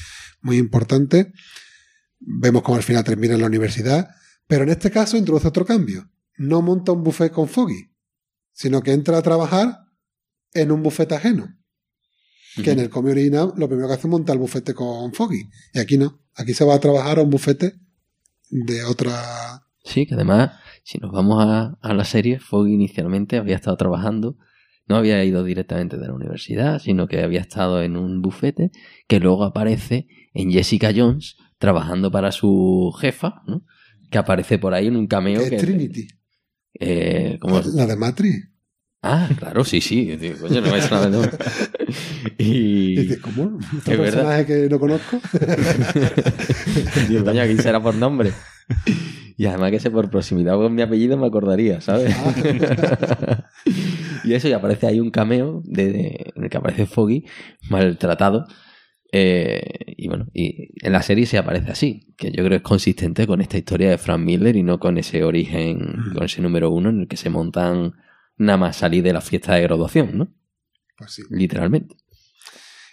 muy 0.41 0.57
importantes. 0.59 1.27
Vemos 2.19 2.63
como 2.63 2.77
al 2.77 2.83
final 2.83 3.05
termina 3.05 3.35
en 3.35 3.41
la 3.41 3.47
universidad, 3.47 4.09
pero 4.47 4.65
en 4.65 4.71
este 4.71 4.91
caso 4.91 5.17
introduce 5.17 5.49
otro 5.49 5.65
cambio. 5.67 6.11
No 6.39 6.63
monta 6.63 6.93
un 6.93 7.03
buffet 7.03 7.33
con 7.33 7.49
Foggy, 7.49 7.91
sino 8.53 8.83
que 8.83 8.93
entra 8.93 9.19
a 9.19 9.23
trabajar 9.23 9.79
en 10.55 10.71
un 10.73 10.83
bufete 10.83 11.15
ajeno. 11.15 11.49
Que 12.63 12.71
en 12.71 12.79
el 12.81 12.89
cómic 12.89 13.13
original 13.13 13.53
lo 13.57 13.69
primero 13.69 13.87
que 13.89 13.95
hace 13.95 14.07
es 14.07 14.11
montar 14.11 14.35
el 14.35 14.41
bufete 14.41 14.73
con 14.73 15.13
Foggy. 15.13 15.49
Y 15.75 15.79
aquí 15.79 15.99
no. 15.99 16.23
Aquí 16.35 16.55
se 16.55 16.65
va 16.65 16.75
a 16.75 16.81
trabajar 16.81 17.19
a 17.19 17.23
un 17.23 17.29
bufete 17.31 17.75
de 18.49 18.85
otra 18.85 19.63
Sí, 19.85 20.07
que 20.07 20.15
además, 20.15 20.53
si 20.83 20.99
nos 20.99 21.13
vamos 21.13 21.45
a, 21.45 21.77
a 21.81 21.95
la 21.95 22.05
serie, 22.05 22.41
Foggy 22.41 22.73
inicialmente 22.73 23.37
había 23.37 23.57
estado 23.57 23.77
trabajando, 23.77 24.37
no 24.87 24.97
había 24.97 25.23
ido 25.25 25.43
directamente 25.45 25.97
de 25.99 26.07
la 26.07 26.15
universidad, 26.15 26.79
sino 26.79 27.09
que 27.09 27.21
había 27.23 27.41
estado 27.41 27.83
en 27.83 27.97
un 27.97 28.23
bufete 28.23 28.71
que 29.09 29.21
luego 29.21 29.45
aparece 29.45 30.07
en 30.35 30.51
Jessica 30.53 30.93
Jones 30.95 31.37
trabajando 31.59 32.11
para 32.11 32.33
su 32.33 32.93
jefa, 33.01 33.43
¿no? 33.47 33.65
que 34.11 34.19
aparece 34.19 34.59
por 34.59 34.75
ahí 34.75 34.87
en 34.87 34.97
un 34.97 35.07
cameo. 35.09 35.41
Es 35.41 35.51
que, 35.51 35.57
Trinity. 35.57 36.07
eh, 36.79 37.39
¿cómo? 37.41 37.61
La 37.75 37.87
de 37.87 37.97
Matrix. 37.97 38.51
Ah, 39.03 39.29
claro, 39.39 39.65
sí, 39.65 39.81
sí. 39.81 40.17
Coño, 40.41 40.61
no 40.61 40.69
suena 40.81 41.01
de 41.07 41.11
nombre. 41.11 41.31
Y 42.39 43.17
¿cómo? 43.19 43.59
¿Otro 43.79 43.93
Es 43.95 43.99
verdad. 43.99 44.03
personaje 44.03 44.47
que 44.47 44.69
no 44.69 44.81
conozco? 44.81 45.21
Digo, 47.09 47.25
coño, 47.25 47.43
aquí 47.43 47.57
será 47.59 47.81
por 47.81 47.95
nombre. 47.95 48.33
Y 49.37 49.47
además 49.47 49.71
que 49.71 49.81
sé 49.81 49.91
por 49.91 50.11
proximidad 50.11 50.55
con 50.57 50.75
mi 50.75 50.83
apellido 50.83 51.17
me 51.17 51.27
acordaría, 51.27 51.81
¿sabes? 51.81 52.15
Ah. 52.19 53.45
y 54.27 54.35
eso, 54.35 54.49
y 54.49 54.53
aparece 54.53 54.87
ahí 54.87 55.01
un 55.01 55.11
cameo 55.11 55.63
de, 55.65 55.93
de- 55.93 56.33
en 56.37 56.45
el 56.45 56.51
que 56.51 56.57
aparece 56.59 56.87
Foggy 56.87 57.25
maltratado. 57.71 58.47
Eh, 59.13 59.95
y 59.97 60.09
bueno, 60.09 60.27
y 60.35 60.69
en 60.85 60.93
la 60.93 61.01
serie 61.03 61.27
se 61.27 61.39
aparece 61.39 61.71
así, 61.71 62.13
que 62.19 62.29
yo 62.31 62.39
creo 62.39 62.51
que 62.51 62.57
es 62.57 62.63
consistente 62.63 63.27
con 63.27 63.41
esta 63.41 63.57
historia 63.57 63.89
de 63.91 63.99
Frank 63.99 64.21
Miller 64.21 64.57
y 64.57 64.63
no 64.63 64.79
con 64.81 64.99
ese 64.99 65.25
origen, 65.25 65.79
con 66.15 66.25
ese 66.25 66.43
número 66.43 66.71
uno 66.71 66.91
en 66.91 67.01
el 67.03 67.09
que 67.09 67.17
se 67.17 67.31
montan 67.31 67.93
nada 68.37 68.59
más 68.59 68.77
salir 68.77 69.03
de 69.03 69.13
la 69.13 69.21
fiesta 69.21 69.55
de 69.55 69.63
graduación, 69.63 70.19
¿no? 70.19 70.35
Pues 70.99 71.13
sí. 71.13 71.23
Literalmente. 71.31 71.97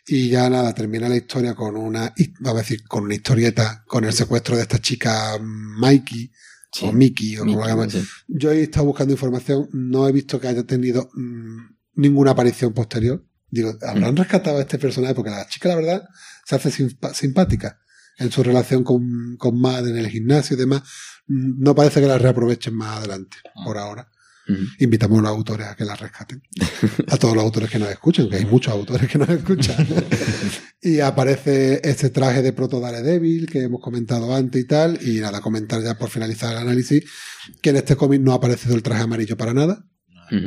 Y 0.06 0.30
ya 0.30 0.50
nada, 0.50 0.74
termina 0.74 1.08
la 1.08 1.16
historia 1.16 1.56
con 1.56 1.78
una, 1.78 2.14
vamos 2.42 2.60
a 2.60 2.62
decir, 2.64 2.84
con 2.88 3.06
una 3.06 3.16
historieta, 3.16 3.84
con 3.88 4.04
el 4.04 4.12
secuestro 4.14 4.56
de 4.56 4.64
esta 4.64 4.80
chica 4.80 5.38
Mikey, 5.42 6.30
Sí. 6.74 6.86
o 6.86 6.92
Mickey, 6.92 7.38
o 7.38 7.42
como 7.46 7.66
llaman. 7.66 7.90
sí. 7.90 8.04
Yo 8.28 8.52
he 8.52 8.64
estado 8.64 8.86
buscando 8.88 9.14
información, 9.14 9.70
no 9.74 10.08
he 10.08 10.12
visto 10.12 10.40
que 10.40 10.48
haya 10.48 10.64
tenido 10.64 11.10
mm, 11.14 11.58
ninguna 11.96 12.32
aparición 12.32 12.74
posterior. 12.74 13.24
Digo, 13.50 13.74
¿habrán 13.88 14.16
rescatado 14.16 14.58
a 14.58 14.62
este 14.62 14.80
personaje? 14.80 15.14
Porque 15.14 15.30
la 15.30 15.48
chica, 15.48 15.70
la 15.70 15.76
verdad, 15.76 16.04
se 16.46 16.56
hace 16.56 16.72
simpática 17.14 17.78
en 18.18 18.32
su 18.32 18.42
relación 18.44 18.84
con, 18.84 19.38
con 19.38 19.60
Mad 19.60 19.88
en 19.88 19.98
el 19.98 20.08
gimnasio 20.10 20.56
y 20.56 20.60
demás. 20.60 20.82
Mm, 21.28 21.62
No 21.64 21.76
parece 21.76 22.02
que 22.02 22.08
la 22.08 22.18
reaprovechen 22.18 22.74
más 22.76 22.98
adelante, 22.98 23.38
por 23.64 23.78
ahora. 23.78 24.10
Invitamos 24.80 25.20
a 25.20 25.22
los 25.22 25.32
autores 25.32 25.68
a 25.68 25.76
que 25.76 25.86
la 25.86 25.96
rescaten. 25.96 26.42
A 27.10 27.18
todos 27.18 27.34
los 27.36 27.44
autores 27.44 27.70
que 27.70 27.80
nos 27.80 27.90
escuchan, 27.90 28.30
que 28.30 28.36
hay 28.38 28.46
muchos 28.46 28.74
autores 28.74 29.10
que 29.10 29.18
nos 29.18 29.30
escuchan. 29.30 29.88
y 30.82 31.00
aparece 31.00 31.80
este 31.88 32.10
traje 32.10 32.42
de 32.42 32.52
Proto 32.52 32.80
Daredevil 32.82 33.50
que 33.50 33.62
hemos 33.64 33.80
comentado 33.82 34.36
antes 34.36 34.62
y 34.62 34.68
tal. 34.68 35.00
Y 35.02 35.20
nada, 35.22 35.40
comentar 35.42 35.82
ya 35.82 35.98
por 35.98 36.10
finalizar 36.10 36.52
el 36.52 36.58
análisis 36.58 37.04
que 37.62 37.70
en 37.70 37.78
este 37.78 37.96
cómic 37.96 38.20
no 38.22 38.34
ha 38.34 38.36
aparecido 38.36 38.76
el 38.76 38.84
traje 38.84 39.04
amarillo 39.04 39.38
para 39.38 39.54
nada. 39.54 39.86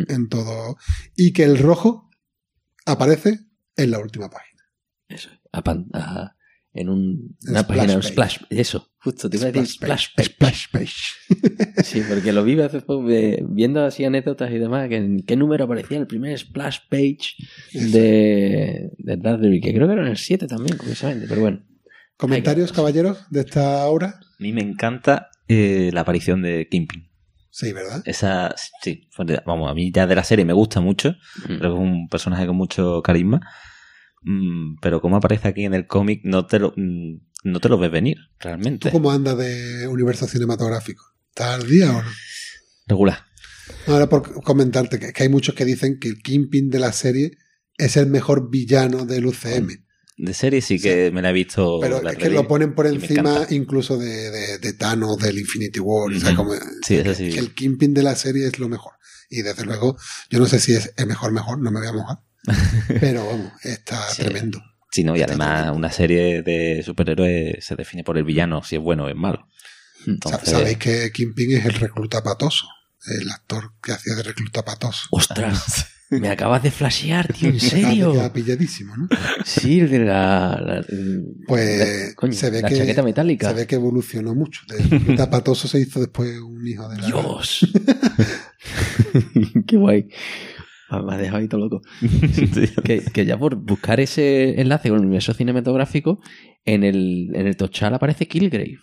En 0.09 0.29
todo. 0.29 0.77
Y 1.17 1.33
que 1.33 1.45
el 1.45 1.59
rojo 1.59 2.11
aparece 2.85 3.41
en 3.77 3.91
la 3.93 3.99
última 3.99 4.29
página. 4.29 4.63
Eso, 5.09 5.31
a 5.53 5.63
pan- 5.63 5.87
a- 5.95 6.36
en 6.77 6.89
un- 6.89 7.37
una 7.49 7.61
splash 7.63 7.77
página, 7.79 7.97
un 7.97 8.03
splash, 8.03 8.37
eso, 8.51 8.89
justo, 9.01 9.29
te 9.31 9.37
iba 9.39 9.47
a 9.47 9.53
decir 9.53 9.67
splash 9.67 10.07
page. 10.15 10.29
Splash 10.31 10.65
page. 10.73 10.95
Sí, 11.85 12.03
porque 12.09 12.33
lo 12.33 12.43
vi 12.45 12.59
hace 12.61 12.81
poco, 12.81 13.09
eh, 13.11 13.43
viendo 13.49 13.85
así 13.85 14.05
anécdotas 14.05 14.51
y 14.51 14.59
demás, 14.59 14.89
que 14.89 14.97
en 14.97 15.21
qué 15.27 15.37
número 15.37 15.65
aparecía 15.65 15.99
el 15.99 16.07
primer 16.07 16.37
splash 16.39 16.79
page 16.91 17.35
de, 17.73 18.91
de 18.99 19.17
Daredevil, 19.17 19.61
que 19.61 19.75
creo 19.75 19.87
que 19.87 19.93
era 19.93 20.03
en 20.03 20.09
el 20.09 20.17
7 20.17 20.47
también, 20.47 20.77
curiosamente, 20.77 21.27
pero 21.29 21.41
bueno. 21.43 21.63
¿Comentarios, 22.17 22.73
caballeros, 22.73 23.19
de 23.31 23.41
esta 23.41 23.87
obra? 23.87 24.09
A 24.21 24.43
mí 24.43 24.53
me 24.53 24.63
encanta 24.63 25.29
eh, 25.49 25.91
la 25.93 26.01
aparición 26.01 26.41
de 26.43 26.67
Kingpin. 26.71 27.11
Sí, 27.51 27.73
¿verdad? 27.73 28.03
Esa, 28.07 28.55
sí, 28.83 29.09
vamos, 29.47 29.71
a 29.71 29.75
mí 29.75 29.91
ya 29.93 30.07
de 30.07 30.15
la 30.15 30.25
serie 30.25 30.45
me 30.45 30.53
gusta 30.55 30.81
mucho. 30.81 31.15
Creo 31.47 31.59
que 31.61 31.67
es 31.67 31.73
un 31.75 32.09
personaje 32.09 32.47
con 32.47 32.57
mucho 32.57 33.03
carisma. 33.03 33.41
Mm, 34.27 34.77
pero 34.83 35.01
como 35.01 35.17
aparece 35.17 35.49
aquí 35.49 35.65
en 35.65 35.75
el 35.75 35.87
cómic 35.87 36.21
no 36.25 36.47
te 36.47 36.59
lo, 36.59 36.73
mm, 36.77 37.21
no 37.45 37.61
te 37.61 37.69
lo 37.69 37.79
ves 37.79 37.91
venir, 37.91 38.17
realmente. 38.39 38.91
¿Tú 38.91 38.97
cómo 38.97 39.11
andas 39.11 39.39
de 39.39 39.87
universo 39.89 40.27
cinematográfico? 40.27 41.05
¿Estás 41.29 41.61
al 41.63 41.69
día 41.69 41.91
o 41.97 42.03
no? 42.03 42.09
Regular. 42.87 43.25
Ahora 43.87 44.09
por 44.09 44.43
comentarte 44.43 44.99
que, 44.99 45.13
que 45.13 45.23
hay 45.25 45.29
muchos 45.29 45.55
que 45.55 45.65
dicen 45.65 45.99
que 45.99 46.09
el 46.09 46.23
Kingpin 46.23 46.71
de 46.71 46.79
la 46.79 46.93
serie 46.93 47.33
es 47.79 47.97
el 47.97 48.07
mejor 48.07 48.51
villano 48.51 49.05
del 49.07 49.27
UCM. 49.27 49.69
De 50.19 50.33
serie 50.33 50.63
sí 50.63 50.81
que 50.81 51.11
me 51.13 51.21
la 51.21 51.29
he 51.31 51.33
visto. 51.35 51.79
Pero 51.81 52.01
la 52.03 52.13
es 52.13 52.17
que 52.17 52.31
lo 52.31 52.49
ponen 52.49 52.75
por 52.75 52.87
encima 52.87 53.47
incluso 53.51 53.99
de, 53.99 54.31
de, 54.31 54.59
de 54.59 54.73
Thanos, 54.73 55.19
del 55.19 55.39
Infinity 55.39 55.79
War. 55.81 56.11
o 56.11 56.19
sea, 56.19 56.35
como- 56.35 56.55
Sí, 56.87 57.03
que, 57.03 57.15
sí. 57.15 57.29
que 57.31 57.39
el 57.39 57.53
Kingpin 57.55 57.93
de 57.93 58.03
la 58.03 58.15
serie 58.17 58.47
es 58.47 58.59
lo 58.59 58.69
mejor. 58.69 58.93
Y 59.29 59.43
desde 59.43 59.65
luego, 59.65 59.97
yo 60.31 60.39
no 60.39 60.47
sé 60.47 60.59
si 60.61 60.73
es 60.73 60.95
el 60.97 61.07
mejor, 61.07 61.33
mejor, 61.33 61.61
no 61.61 61.71
me 61.71 61.81
voy 61.81 61.89
a 61.89 61.93
mojar. 61.93 62.19
Pero 63.01 63.27
vamos, 63.27 63.53
está 63.63 64.09
Sí. 64.11 64.23
tremendo. 64.23 64.63
Sí, 64.91 65.05
¿no? 65.05 65.15
Y 65.17 65.21
Está 65.21 65.33
además 65.33 65.49
tremendo. 65.57 65.79
una 65.79 65.93
serie 65.93 66.43
de 66.43 66.83
superhéroes 66.85 67.65
se 67.65 67.77
define 67.77 68.03
por 68.05 68.17
el 68.17 68.25
villano, 68.25 68.63
si 68.63 68.77
es 68.77 68.83
bueno 68.83 69.05
o 69.05 69.09
es 69.09 69.17
malo. 69.17 69.47
Entonces, 70.07 70.51
Sabéis 70.51 70.79
que 70.79 71.11
Kingpin 71.13 71.57
es 71.57 71.65
el 71.67 71.75
recluta 71.75 72.23
patoso. 72.23 72.67
El 73.21 73.31
actor 73.31 73.73
que 73.83 73.93
hacía 73.93 74.15
de 74.15 74.23
recluta 74.23 74.65
patoso. 74.65 75.07
¡Ostras! 75.11 75.87
Me 76.11 76.29
acabas 76.29 76.63
de 76.63 76.71
flashear, 76.71 77.33
tío, 77.33 77.49
¿en 77.49 77.59
serio? 77.59 78.13
queda 78.13 78.33
pilladísimo, 78.33 78.97
¿no? 78.97 79.09
Sí, 79.45 79.81
el 79.81 79.91
de 79.91 79.99
la. 79.99 80.61
la- 80.65 80.85
Pues 81.49 81.79
la- 82.09 82.15
coño, 82.15 82.33
se 82.33 82.49
ve 82.51 82.63
la 82.63 82.69
que 82.69 82.77
chaqueta 82.79 83.03
metálica. 83.03 83.49
se 83.49 83.55
ve 83.55 83.67
que 83.67 83.75
evolucionó 83.75 84.33
mucho. 84.33 84.61
De 84.69 84.79
recluta 84.79 85.29
patoso 85.29 85.67
se 85.67 85.81
hizo 85.81 85.99
después 85.99 86.39
un 86.39 86.65
hijo 86.67 86.89
de 86.89 86.99
la 86.99 87.07
Dios. 87.09 87.67
Qué 89.67 89.77
guay. 89.77 90.09
Ah, 90.89 91.03
Me 91.03 91.15
ha 91.15 91.19
dejado 91.19 91.39
ahí 91.39 91.49
todo 91.49 91.61
loco. 91.61 91.83
Que, 92.85 93.01
que 93.13 93.25
ya 93.27 93.37
por 93.39 93.57
buscar 93.57 93.99
ese 94.01 94.61
enlace 94.61 94.89
con 94.89 94.99
el 94.99 95.05
universo 95.07 95.35
cinematográfico, 95.35 96.21
en 96.65 96.85
el, 96.85 97.31
en 97.35 97.47
el 97.47 97.57
Tochal 97.57 97.95
aparece 97.95 98.29
Killgrave. 98.29 98.79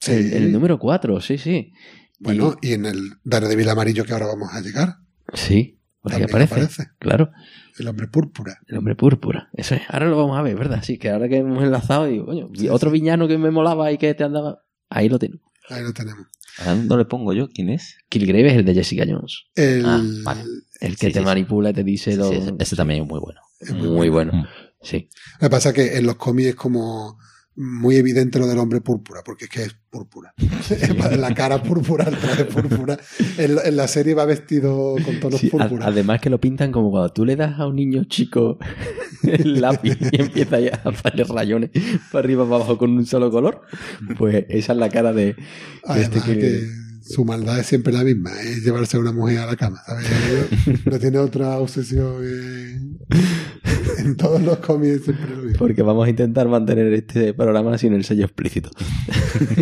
Sí. 0.00 0.12
El, 0.12 0.32
el 0.34 0.52
número 0.52 0.78
4, 0.78 1.20
sí, 1.20 1.38
sí. 1.38 1.72
Bueno, 2.18 2.56
y 2.62 2.72
en 2.74 2.86
el 2.86 3.12
Daredevil 3.24 3.68
amarillo 3.68 4.04
que 4.04 4.12
ahora 4.12 4.26
vamos 4.26 4.50
a 4.52 4.60
llegar, 4.60 4.96
sí, 5.34 5.80
por 6.00 6.12
ahí 6.14 6.22
aparece. 6.22 6.54
aparece. 6.54 6.86
Claro, 6.98 7.30
el 7.78 7.88
hombre 7.88 8.06
púrpura. 8.08 8.58
el 8.68 8.78
hombre 8.78 8.94
púrpura. 8.94 9.48
Eso 9.54 9.74
es. 9.74 9.82
Ahora 9.88 10.06
lo 10.08 10.16
vamos 10.16 10.38
a 10.38 10.42
ver, 10.42 10.56
¿verdad? 10.56 10.82
Sí, 10.84 10.98
que 10.98 11.10
ahora 11.10 11.28
que 11.28 11.38
hemos 11.38 11.62
enlazado, 11.62 12.06
digo, 12.06 12.26
coño, 12.26 12.48
Sí, 12.54 12.68
otro 12.68 12.90
sí. 12.90 13.00
villano 13.00 13.26
que 13.26 13.38
me 13.38 13.50
molaba 13.50 13.90
y 13.90 13.98
que 13.98 14.14
te 14.14 14.22
andaba. 14.24 14.62
Ahí 14.88 15.08
lo 15.08 15.18
tengo. 15.18 15.38
Ahí 15.68 15.82
lo 15.82 15.92
tenemos. 15.92 16.26
Ahora 16.58 16.74
no 16.76 16.96
le 16.98 17.04
pongo 17.04 17.32
yo 17.32 17.48
quién 17.48 17.70
es. 17.70 17.96
Killgrave 18.08 18.48
es 18.48 18.54
el 18.58 18.64
de 18.64 18.74
Jessica 18.74 19.04
Jones. 19.08 19.44
El, 19.54 19.84
Ah, 19.86 20.02
vale. 20.24 20.42
El 20.80 20.96
que 20.96 21.06
Sí, 21.06 21.12
te 21.12 21.18
sí, 21.20 21.24
manipula 21.24 21.70
y 21.70 21.72
te 21.72 21.84
dice 21.84 22.16
lo. 22.16 22.30
ese, 22.30 22.52
ese 22.58 22.76
también 22.76 23.02
es 23.02 23.08
muy 23.08 23.20
bueno. 23.20 23.40
es 23.60 23.72
muy 23.72 24.08
bueno. 24.08 24.32
Mm. 24.32 24.44
Sí. 24.82 25.08
Lo 25.40 25.46
que 25.46 25.50
pasa 25.50 25.68
es 25.70 25.74
que 25.74 25.96
en 25.96 26.06
los 26.06 26.16
cómics 26.16 26.48
es 26.50 26.54
como 26.56 27.18
muy 27.54 27.96
evidente 27.96 28.38
lo 28.38 28.46
del 28.46 28.58
hombre 28.58 28.80
púrpura, 28.80 29.20
porque 29.24 29.44
es 29.44 29.50
que 29.50 29.62
es 29.64 29.76
púrpura. 29.90 30.32
la 31.18 31.34
cara 31.34 31.62
púrpura, 31.62 32.04
el 32.08 32.16
traje 32.16 32.44
púrpura. 32.46 32.98
En, 33.38 33.56
en 33.64 33.76
la 33.76 33.88
serie 33.88 34.14
va 34.14 34.24
vestido 34.24 34.94
con 35.04 35.20
tonos 35.20 35.40
Sí, 35.40 35.48
a- 35.48 35.50
púrpura. 35.50 35.86
además 35.86 36.20
que 36.20 36.30
lo 36.30 36.40
pintan 36.40 36.72
como 36.72 36.90
cuando 36.90 37.12
tú 37.12 37.24
le 37.24 37.36
das 37.36 37.58
a 37.60 37.66
un 37.66 37.76
niño 37.76 38.04
chico 38.04 38.58
el 39.22 39.60
lápiz 39.60 39.96
y 40.12 40.20
empieza 40.20 40.60
ya 40.60 40.80
a 40.84 40.88
hacer 40.88 41.26
rayones 41.28 41.70
para 42.10 42.24
arriba 42.24 42.44
para 42.44 42.56
abajo 42.56 42.78
con 42.78 42.90
un 42.96 43.04
solo 43.06 43.30
color. 43.30 43.62
Pues 44.18 44.46
esa 44.48 44.72
es 44.72 44.78
la 44.78 44.88
cara 44.88 45.12
de, 45.12 45.26
de 45.34 45.36
Además 45.84 46.16
este 46.16 46.20
que... 46.34 46.38
que 46.40 46.82
su 47.12 47.26
maldad 47.26 47.60
es 47.60 47.66
siempre 47.66 47.92
la 47.92 48.04
misma, 48.04 48.30
es 48.40 48.64
llevarse 48.64 48.96
a 48.96 49.00
una 49.00 49.12
mujer 49.12 49.40
a 49.40 49.46
la 49.46 49.56
cama, 49.56 49.82
¿sabes? 49.84 50.06
No 50.86 50.98
tiene 50.98 51.18
otra 51.18 51.58
obsesión 51.58 52.24
en, 52.24 52.98
en 53.98 54.16
todos 54.16 54.40
los 54.42 54.58
cómics 54.58 55.04
siempre 55.04 55.28
lo 55.28 55.42
mismo. 55.42 55.58
Porque 55.58 55.82
vamos 55.82 56.06
a 56.06 56.10
intentar 56.10 56.48
mantener 56.48 56.90
este 56.94 57.34
programa 57.34 57.76
sin 57.76 57.92
el 57.92 58.04
sello 58.04 58.24
explícito. 58.24 58.70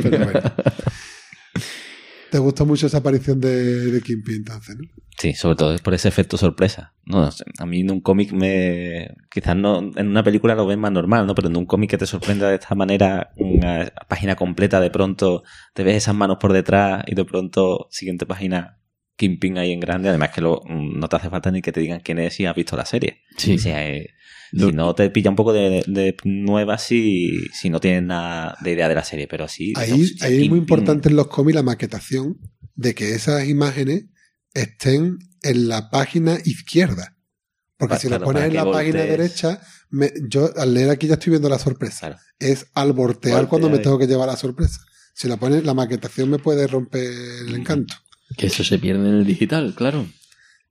Pero 0.00 0.24
bueno. 0.24 0.40
¿Te 2.30 2.38
gustó 2.38 2.64
mucho 2.64 2.86
esa 2.86 2.98
aparición 2.98 3.40
de, 3.40 3.90
de 3.90 4.00
Kingpin 4.00 4.36
entonces, 4.36 4.76
no? 4.76 4.84
Sí, 5.18 5.34
sobre 5.34 5.56
todo 5.56 5.74
es 5.74 5.82
por 5.82 5.92
ese 5.92 6.08
efecto 6.08 6.38
sorpresa. 6.38 6.94
No, 7.04 7.28
a 7.58 7.66
mí 7.66 7.80
en 7.80 7.90
un 7.90 8.00
cómic 8.00 8.32
me... 8.32 9.14
Quizás 9.30 9.54
no, 9.56 9.90
en 9.94 10.08
una 10.08 10.22
película 10.22 10.54
lo 10.54 10.66
ves 10.66 10.78
más 10.78 10.92
normal, 10.92 11.26
¿no? 11.26 11.34
Pero 11.34 11.48
en 11.48 11.56
un 11.56 11.66
cómic 11.66 11.90
que 11.90 11.98
te 11.98 12.06
sorprenda 12.06 12.48
de 12.48 12.54
esta 12.54 12.74
manera, 12.74 13.32
una 13.36 13.92
página 14.08 14.36
completa, 14.36 14.80
de 14.80 14.90
pronto 14.90 15.42
te 15.74 15.82
ves 15.82 15.96
esas 15.96 16.14
manos 16.14 16.38
por 16.40 16.52
detrás 16.52 17.04
y 17.06 17.14
de 17.14 17.24
pronto, 17.24 17.88
siguiente 17.90 18.24
página, 18.24 18.80
Kingpin 19.16 19.58
ahí 19.58 19.72
en 19.72 19.80
grande. 19.80 20.08
Además 20.08 20.30
que 20.30 20.40
lo, 20.40 20.62
no 20.66 21.08
te 21.08 21.16
hace 21.16 21.28
falta 21.28 21.50
ni 21.50 21.60
que 21.60 21.72
te 21.72 21.80
digan 21.80 22.00
quién 22.00 22.18
es 22.18 22.34
si 22.34 22.46
has 22.46 22.56
visto 22.56 22.76
la 22.76 22.86
serie. 22.86 23.20
Sí. 23.36 23.56
O 23.56 23.58
sea, 23.58 23.86
eh, 23.86 24.14
Lo- 24.52 24.68
si 24.68 24.72
no 24.72 24.94
te 24.94 25.10
pilla 25.10 25.30
un 25.30 25.36
poco 25.36 25.52
de, 25.52 25.82
de 25.86 26.16
nueva 26.24 26.78
si, 26.78 27.30
si 27.52 27.70
no 27.70 27.80
tienes 27.80 28.02
nada 28.02 28.56
de 28.62 28.72
idea 28.72 28.88
de 28.88 28.94
la 28.94 29.04
serie, 29.04 29.26
pero 29.28 29.46
sí. 29.48 29.72
Ahí, 29.76 29.90
ahí 30.20 30.42
es 30.44 30.48
muy 30.48 30.58
importante 30.58 31.08
en 31.08 31.16
los 31.16 31.28
cómics 31.28 31.54
la 31.54 31.62
maquetación 31.62 32.38
de 32.74 32.94
que 32.94 33.14
esas 33.14 33.46
imágenes 33.48 34.04
estén 34.54 35.18
en 35.42 35.68
la 35.68 35.90
página 35.90 36.38
izquierda. 36.44 37.16
Porque 37.76 37.94
si 37.98 38.08
lo 38.08 38.16
pones 38.24 38.42
en 38.44 38.54
la 38.54 38.62
página 38.72 38.98
derecha, 39.16 39.60
me- 39.90 40.12
yo 40.28 40.50
al 40.56 40.74
leer 40.74 40.90
aquí 40.90 41.06
ya 41.06 41.14
estoy 41.14 41.30
viendo 41.30 41.48
la 41.48 41.58
sorpresa. 41.58 42.08
Claro. 42.08 42.18
Es 42.38 42.66
al 42.74 42.92
voltear 42.92 43.48
cuando 43.48 43.68
me 43.68 43.78
tengo 43.84 43.98
que 43.98 44.06
llevar 44.06 44.28
la 44.28 44.36
sorpresa. 44.36 44.80
Si 45.14 45.28
la 45.28 45.36
pones, 45.38 45.64
la 45.64 45.74
maquetación 45.74 46.28
me 46.30 46.38
puede 46.38 46.66
romper 46.66 47.02
el 47.46 47.54
encanto. 47.54 47.94
Que 48.36 48.46
eso 48.46 48.62
se 48.64 48.78
pierde 48.78 49.08
en 49.08 49.14
el 49.16 49.24
digital, 49.26 49.74
claro. 49.74 50.06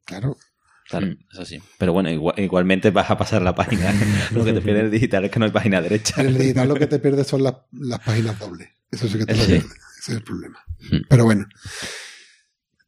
Claro. 0.06 0.38
Claro, 0.90 1.07
Mm. 1.07 1.18
eso 1.32 1.45
sí. 1.45 1.61
Pero 1.78 1.94
bueno, 1.94 2.10
igual- 2.10 2.36
igualmente 2.40 2.90
vas 2.91 3.10
a 3.11 3.18
pasar 3.18 3.41
la 3.44 3.53
página. 3.56 3.91
Lo 4.34 4.44
que 4.44 4.53
te 4.53 4.61
pide 4.61 4.80
el 4.82 4.90
digital 4.91 5.26
es 5.26 5.32
que 5.32 5.40
no 5.40 5.45
hay 5.45 5.52
página 5.52 5.82
derecha. 5.82 6.20
En 6.22 6.28
el 6.28 6.38
digital 6.38 6.68
lo 6.68 6.76
que 6.76 6.88
te 6.88 6.99
pierdes 6.99 7.28
son 7.28 7.44
las, 7.44 7.53
las 7.74 7.99
páginas 7.99 8.40
dobles. 8.40 8.70
Eso 8.91 9.07
sí 9.07 9.18
que 9.20 9.26
te 9.26 9.36
lo 9.36 9.44
Sí. 9.44 9.52
pierdes. 9.52 9.72
Ese 9.99 10.11
es 10.14 10.18
el 10.18 10.24
problema. 10.24 10.60
Mm. 10.91 10.98
Pero 11.10 11.26
bueno. 11.26 11.45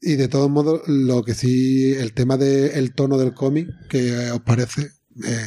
Y 0.01 0.15
de 0.15 0.27
todos 0.27 0.49
modos, 0.49 0.81
lo 0.87 1.23
que 1.23 1.35
sí, 1.35 1.93
el 1.93 2.13
tema 2.13 2.37
del 2.37 2.93
tono 2.95 3.17
del 3.19 3.33
cómic, 3.35 3.67
que 3.87 4.31
os 4.31 4.41
parece, 4.41 4.81
eh, 5.23 5.45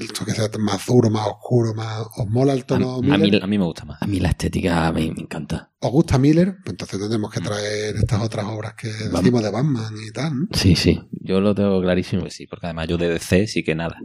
esto 0.00 0.24
que 0.24 0.32
sea 0.32 0.48
más 0.58 0.84
duro, 0.86 1.10
más 1.10 1.26
oscuro, 1.28 1.74
más, 1.74 2.00
¿os 2.16 2.26
mola 2.28 2.52
el 2.52 2.64
tono 2.64 2.96
a 2.96 3.00
Miller? 3.00 3.20
mí, 3.20 3.40
a 3.42 3.46
mí 3.46 3.58
me 3.58 3.64
gusta 3.64 3.84
más. 3.84 4.00
A 4.02 4.06
mí 4.06 4.20
la 4.20 4.30
estética 4.30 4.90
me, 4.92 5.10
me 5.12 5.22
encanta. 5.22 5.70
¿Os 5.80 5.90
gusta 5.90 6.18
Miller? 6.18 6.56
Pues 6.64 6.72
entonces 6.74 6.98
tendremos 6.98 7.30
que 7.32 7.40
traer 7.40 7.96
estas 7.96 8.22
otras 8.22 8.44
obras 8.46 8.74
que 8.74 8.88
decimos 8.88 9.42
de 9.42 9.50
Batman 9.50 9.94
y 10.06 10.10
tal. 10.12 10.40
¿no? 10.40 10.46
Sí, 10.52 10.74
sí. 10.76 11.00
Yo 11.12 11.40
lo 11.40 11.54
tengo 11.54 11.80
clarísimo. 11.80 12.22
Pues 12.22 12.34
sí, 12.34 12.46
porque 12.46 12.66
además 12.66 12.88
yo 12.88 12.96
de 12.98 13.08
DC 13.08 13.46
sí 13.46 13.62
que 13.62 13.74
nada. 13.74 13.96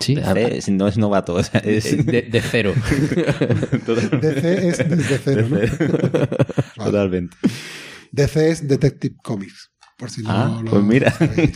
Sí, 0.00 0.14
DC 0.14 0.62
si 0.62 0.70
no 0.72 0.86
es 0.86 0.96
novato. 0.96 1.34
o 1.34 1.42
sea, 1.42 1.60
es- 1.60 2.06
de, 2.06 2.22
de 2.22 2.40
cero. 2.40 2.72
DC 4.20 4.68
es 4.68 4.78
desde 4.88 5.18
cero, 5.18 5.46
¿no? 5.48 5.56
Vale. 6.76 6.90
Totalmente. 6.90 7.36
DC 8.12 8.50
es 8.50 8.68
Detective 8.68 9.16
Comics, 9.22 9.70
por 9.98 10.10
si 10.10 10.22
no 10.22 10.30
Ah, 10.30 10.60
lo 10.64 10.70
pues 10.70 10.82
mira. 10.84 11.10
sabéis. 11.10 11.52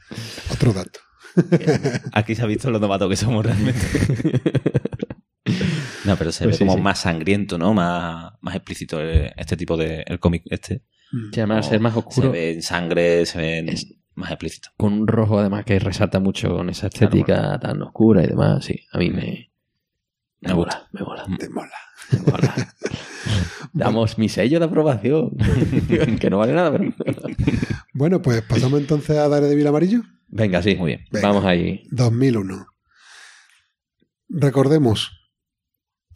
Otro 0.52 0.72
dato. 0.72 1.00
Aquí 2.12 2.34
se 2.34 2.42
ha 2.42 2.46
visto 2.46 2.70
lo 2.70 2.78
novato 2.78 3.08
que 3.08 3.16
somos 3.16 3.44
realmente. 3.44 3.80
No, 6.04 6.16
pero 6.16 6.30
se 6.32 6.44
Pues 6.44 6.54
ve 6.54 6.58
sí, 6.58 6.64
como 6.66 6.76
sí. 6.76 6.82
más 6.82 7.00
sangriento, 7.00 7.58
¿no? 7.58 7.74
Más, 7.74 8.32
más 8.40 8.54
explícito 8.54 9.00
eh, 9.00 9.32
este 9.36 9.56
tipo 9.56 9.76
de 9.76 10.04
el 10.06 10.18
cómic 10.20 10.42
este. 10.46 10.82
Mm. 11.12 11.32
Sí, 11.32 11.40
además, 11.40 11.66
ser 11.68 11.80
más 11.80 11.92
Se 11.94 11.98
oscuro. 11.98 12.30
ve 12.32 12.52
en 12.52 12.62
sangre, 12.62 13.26
se 13.26 13.38
ve 13.38 13.58
en- 13.58 13.68
Es- 13.70 13.92
más 14.14 14.30
explícito. 14.30 14.70
Con 14.76 14.92
un 14.92 15.06
rojo, 15.08 15.38
además, 15.40 15.64
que 15.64 15.78
resalta 15.78 16.20
mucho 16.20 16.48
con 16.56 16.70
esa 16.70 16.86
estética 16.86 17.58
tan 17.60 17.82
oscura 17.82 18.22
y 18.24 18.28
demás. 18.28 18.64
Sí, 18.64 18.80
a 18.92 18.98
mí 18.98 19.10
me. 19.10 19.50
Me 20.40 20.48
Me 20.48 20.54
mola, 20.54 20.88
me 20.92 21.00
mola. 21.02 21.24
Te 21.38 21.48
mola. 21.48 21.70
me 22.12 22.18
mola. 22.30 22.54
Damos 23.72 24.16
mi 24.18 24.28
sello 24.28 24.58
de 24.60 24.64
aprobación. 24.64 25.30
que 26.20 26.30
no 26.30 26.38
vale 26.38 26.52
nada, 26.54 26.72
pero. 26.72 26.92
Bueno, 27.94 28.22
pues 28.22 28.42
pasamos 28.42 28.80
entonces 28.80 29.16
a 29.18 29.28
Daredevil 29.28 29.66
Amarillo. 29.66 30.02
Venga, 30.28 30.62
sí. 30.62 30.74
Muy 30.76 30.88
bien. 30.88 31.04
Venga. 31.10 31.28
Vamos 31.28 31.44
ahí. 31.44 31.82
2001. 31.90 32.66
Recordemos, 34.28 35.12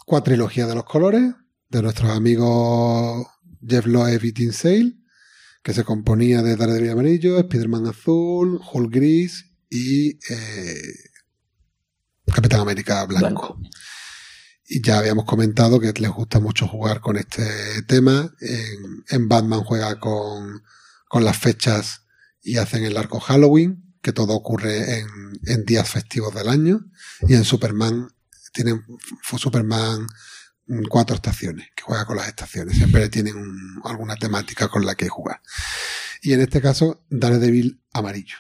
cuatrilogía 0.05 0.67
de 0.67 0.75
los 0.75 0.85
colores 0.85 1.33
de 1.69 1.83
nuestros 1.83 2.11
amigos 2.11 3.27
Jeff 3.67 3.87
Loeb 3.87 4.25
y 4.25 4.33
Tim 4.33 4.53
Sale, 4.53 4.97
que 5.63 5.73
se 5.73 5.85
componía 5.85 6.43
de 6.43 6.57
Daredevil 6.57 6.91
amarillo, 6.91 7.39
Spider-Man 7.39 7.87
azul, 7.87 8.61
Hulk 8.73 8.93
gris 8.93 9.53
y 9.69 10.11
eh, 10.33 10.95
Capitán 12.27 12.61
América 12.61 13.05
blanco. 13.07 13.57
Blanco. 13.57 13.61
Y 14.67 14.83
ya 14.83 14.99
habíamos 14.99 15.25
comentado 15.25 15.81
que 15.81 15.93
les 15.93 16.11
gusta 16.11 16.39
mucho 16.39 16.67
jugar 16.67 17.01
con 17.01 17.17
este 17.17 17.83
tema. 17.89 18.33
En, 18.41 19.05
en 19.09 19.29
Batman 19.29 19.63
juega 19.65 19.99
con, 19.99 20.63
con 21.09 21.25
las 21.25 21.37
fechas 21.37 22.07
y 22.43 22.57
hacen 22.57 22.85
el 22.85 22.97
arco 22.97 23.21
Halloween, 23.21 23.90
que 24.03 24.13
todo 24.13 24.35
ocurre 24.35 25.01
en, 25.47 25.65
días 25.65 25.89
festivos 25.89 26.35
del 26.35 26.49
año. 26.49 26.81
Y 27.29 27.35
en 27.35 27.45
Superman 27.45 28.09
tienen 28.53 28.83
Superman 29.37 30.07
mm, 30.67 30.85
cuatro 30.89 31.15
estaciones, 31.17 31.69
que 31.77 31.83
juega 31.83 32.05
con 32.07 32.17
las 32.17 32.29
estaciones. 32.29 32.77
Siempre 32.77 33.09
tienen 33.09 33.37
un- 33.37 33.81
alguna 33.85 34.17
temática 34.17 34.69
con 34.69 34.85
la 34.87 34.95
que 34.95 35.09
jugar. 35.09 35.41
Y 36.23 36.33
en 36.33 36.41
este 36.41 36.61
caso, 36.61 37.05
Daredevil 37.11 37.83
amarillo. 37.93 38.37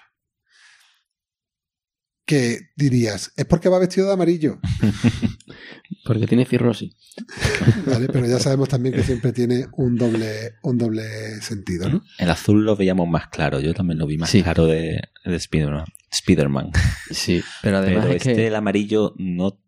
que 2.26 2.70
dirías, 2.76 3.32
es 3.36 3.44
porque 3.44 3.68
va 3.68 3.78
vestido 3.80 4.06
de 4.06 4.12
amarillo, 4.12 4.60
Porque 6.04 6.26
tiene 6.28 6.46
cirrosis. 6.46 6.94
¿vale? 7.86 8.06
Pero 8.08 8.26
ya 8.26 8.38
sabemos 8.38 8.68
también 8.68 8.94
que 8.94 9.02
siempre 9.02 9.32
tiene 9.32 9.66
un 9.72 9.96
doble, 9.96 10.54
un 10.62 10.78
doble 10.78 11.02
sentido, 11.40 11.88
¿no? 11.88 12.02
El 12.18 12.30
azul 12.30 12.64
lo 12.64 12.76
veíamos 12.76 13.08
más 13.08 13.28
claro. 13.28 13.60
Yo 13.60 13.74
también 13.74 13.98
lo 13.98 14.06
vi 14.06 14.16
más 14.18 14.30
Sí. 14.30 14.42
claro 14.42 14.66
de, 14.66 15.00
de 15.24 15.36
Spider-Man. 15.36 15.84
Spider-Man. 16.10 16.70
Sí, 17.10 17.42
pero 17.62 17.78
además 17.78 18.04
Pero 18.04 18.16
es 18.16 18.26
este, 18.26 18.34
que... 18.34 18.46
el 18.46 18.54
amarillo, 18.54 19.14
no. 19.18 19.60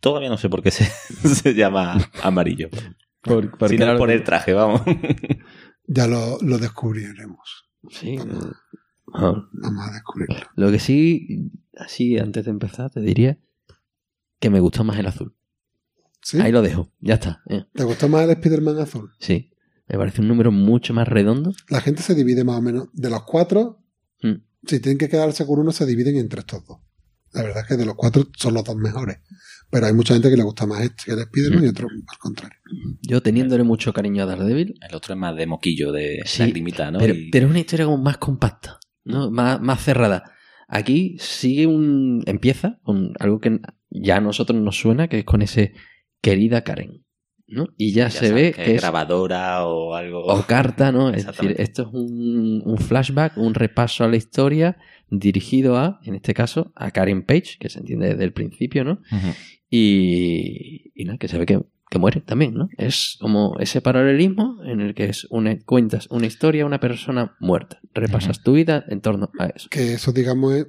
Todavía 0.00 0.28
no 0.28 0.36
sé 0.36 0.48
por 0.50 0.62
qué 0.62 0.70
se, 0.70 0.84
se 1.34 1.54
llama 1.54 1.98
amarillo. 2.22 2.68
por- 3.22 3.50
porque 3.56 3.68
si 3.74 3.78
no 3.78 3.84
ahora- 3.86 3.94
es 3.94 3.98
por 3.98 4.10
el 4.10 4.24
traje, 4.24 4.52
vamos. 4.52 4.82
Ya 5.86 6.06
lo, 6.06 6.38
lo 6.42 6.58
descubriremos. 6.58 7.66
Sí. 7.90 8.16
Ah, 9.14 9.34
Vamos 9.52 9.88
a 9.88 9.92
descubrirlo. 9.92 10.36
Lo 10.56 10.70
que 10.70 10.78
sí, 10.78 11.50
así 11.78 12.18
antes 12.18 12.44
de 12.44 12.50
empezar, 12.50 12.90
te 12.90 13.00
diría 13.00 13.38
que 14.40 14.50
me 14.50 14.60
gusta 14.60 14.82
más 14.82 14.98
el 14.98 15.06
azul. 15.06 15.34
¿Sí? 16.24 16.40
Ahí 16.40 16.50
lo 16.50 16.62
dejo, 16.62 16.90
ya 17.00 17.14
está. 17.14 17.42
eh. 17.48 17.64
¿Te 17.74 17.84
gustó 17.84 18.08
más 18.08 18.24
el 18.24 18.30
Spider-Man 18.30 18.78
azul? 18.78 19.10
Sí, 19.20 19.50
me 19.86 19.98
parece 19.98 20.22
un 20.22 20.28
número 20.28 20.50
mucho 20.50 20.94
más 20.94 21.06
redondo. 21.06 21.52
La 21.68 21.80
gente 21.82 22.02
se 22.02 22.14
divide 22.14 22.42
más 22.44 22.56
o 22.58 22.62
menos. 22.62 22.88
De 22.94 23.10
los 23.10 23.22
cuatro, 23.24 23.80
Mm. 24.22 24.40
si 24.66 24.80
tienen 24.80 24.96
que 24.98 25.08
quedarse 25.10 25.44
con 25.46 25.58
uno, 25.60 25.70
se 25.70 25.84
dividen 25.86 26.16
entre 26.16 26.40
estos 26.40 26.64
dos. 26.66 26.78
La 27.32 27.42
verdad 27.42 27.62
es 27.62 27.68
que 27.68 27.76
de 27.76 27.84
los 27.84 27.94
cuatro 27.96 28.26
son 28.38 28.54
los 28.54 28.64
dos 28.64 28.76
mejores. 28.76 29.18
Pero 29.70 29.86
hay 29.86 29.92
mucha 29.92 30.14
gente 30.14 30.30
que 30.30 30.36
le 30.36 30.44
gusta 30.44 30.66
más 30.66 30.80
este 30.82 31.02
que 31.06 31.12
el 31.12 31.18
Spider-Man 31.18 31.60
Mm. 31.62 31.64
y 31.64 31.68
otro 31.68 31.88
al 31.88 32.18
contrario. 32.18 32.58
Yo 33.02 33.22
teniéndole 33.22 33.64
mucho 33.64 33.92
cariño 33.92 34.22
a 34.22 34.26
Daredevil, 34.26 34.74
El 34.88 34.94
otro 34.94 35.14
es 35.14 35.20
más 35.20 35.36
de 35.36 35.46
moquillo, 35.46 35.92
de 35.92 36.22
Sí, 36.24 36.42
lagrimita, 36.42 36.90
¿no? 36.90 36.98
pero, 37.00 37.12
Y- 37.14 37.30
pero 37.30 37.46
es 37.46 37.50
una 37.50 37.60
historia 37.60 37.84
como 37.86 37.98
más 38.02 38.16
compacta, 38.18 38.78
¿no? 39.04 39.30
Más, 39.30 39.60
más 39.60 39.82
cerrada. 39.84 40.32
Aquí 40.68 41.16
sigue 41.18 41.66
un. 41.66 42.22
empieza 42.26 42.78
con 42.82 43.12
algo 43.20 43.40
que 43.40 43.60
ya 43.90 44.16
a 44.16 44.20
nosotros 44.20 44.58
nos 44.60 44.78
suena, 44.78 45.08
que 45.08 45.18
es 45.18 45.24
con 45.24 45.42
ese 45.42 45.74
querida 46.24 46.62
Karen. 46.62 47.04
¿no? 47.46 47.68
Y 47.76 47.92
ya, 47.92 48.08
ya 48.08 48.10
se 48.10 48.32
ve 48.32 48.52
que 48.52 48.62
que 48.62 48.70
es 48.70 48.76
es 48.76 48.80
grabadora 48.82 49.66
o 49.66 49.94
algo. 49.94 50.24
o 50.24 50.46
carta, 50.46 50.92
¿no? 50.92 51.10
Es 51.10 51.26
decir, 51.26 51.54
esto 51.58 51.82
es 51.82 51.88
un, 51.92 52.62
un 52.64 52.78
flashback, 52.78 53.36
un 53.36 53.54
repaso 53.54 54.04
a 54.04 54.08
la 54.08 54.16
historia 54.16 54.78
dirigido 55.10 55.76
a, 55.76 56.00
en 56.04 56.14
este 56.14 56.34
caso, 56.34 56.72
a 56.74 56.90
Karen 56.90 57.22
Page, 57.22 57.58
que 57.60 57.68
se 57.68 57.78
entiende 57.78 58.08
desde 58.08 58.24
el 58.24 58.32
principio, 58.32 58.84
¿no? 58.84 59.00
Y, 59.70 60.92
y 60.94 61.04
nada, 61.04 61.18
que 61.18 61.28
se 61.28 61.38
ve 61.38 61.46
que, 61.46 61.60
que 61.90 61.98
muere 61.98 62.20
también, 62.20 62.54
¿no? 62.54 62.68
Es 62.78 63.16
como 63.20 63.56
ese 63.60 63.80
paralelismo 63.80 64.62
en 64.64 64.80
el 64.80 64.94
que 64.94 65.04
es 65.04 65.26
una, 65.30 65.58
cuentas 65.64 66.08
una 66.10 66.26
historia 66.26 66.64
a 66.64 66.66
una 66.66 66.80
persona 66.80 67.36
muerta. 67.40 67.80
Repasas 67.92 68.42
tu 68.42 68.54
vida 68.54 68.84
en 68.88 69.00
torno 69.00 69.30
a 69.38 69.46
eso. 69.46 69.68
Que 69.70 69.94
eso, 69.94 70.12
digamos, 70.12 70.54
es. 70.54 70.66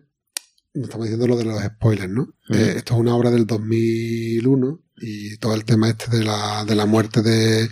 Estamos 0.74 1.06
diciendo 1.06 1.28
lo 1.28 1.38
de 1.38 1.46
los 1.46 1.64
spoilers, 1.64 2.12
¿no? 2.12 2.34
Eh, 2.50 2.74
esto 2.76 2.96
es 2.96 3.00
una 3.00 3.16
obra 3.16 3.32
del 3.32 3.48
2001 3.48 4.85
y 4.98 5.38
todo 5.38 5.56
el 5.56 5.66
tema 5.66 5.90
este 5.90 6.16
de 6.16 6.24
la, 6.24 6.66
de 6.66 6.76
la 6.76 6.86
muerte 6.86 7.22
de, 7.22 7.70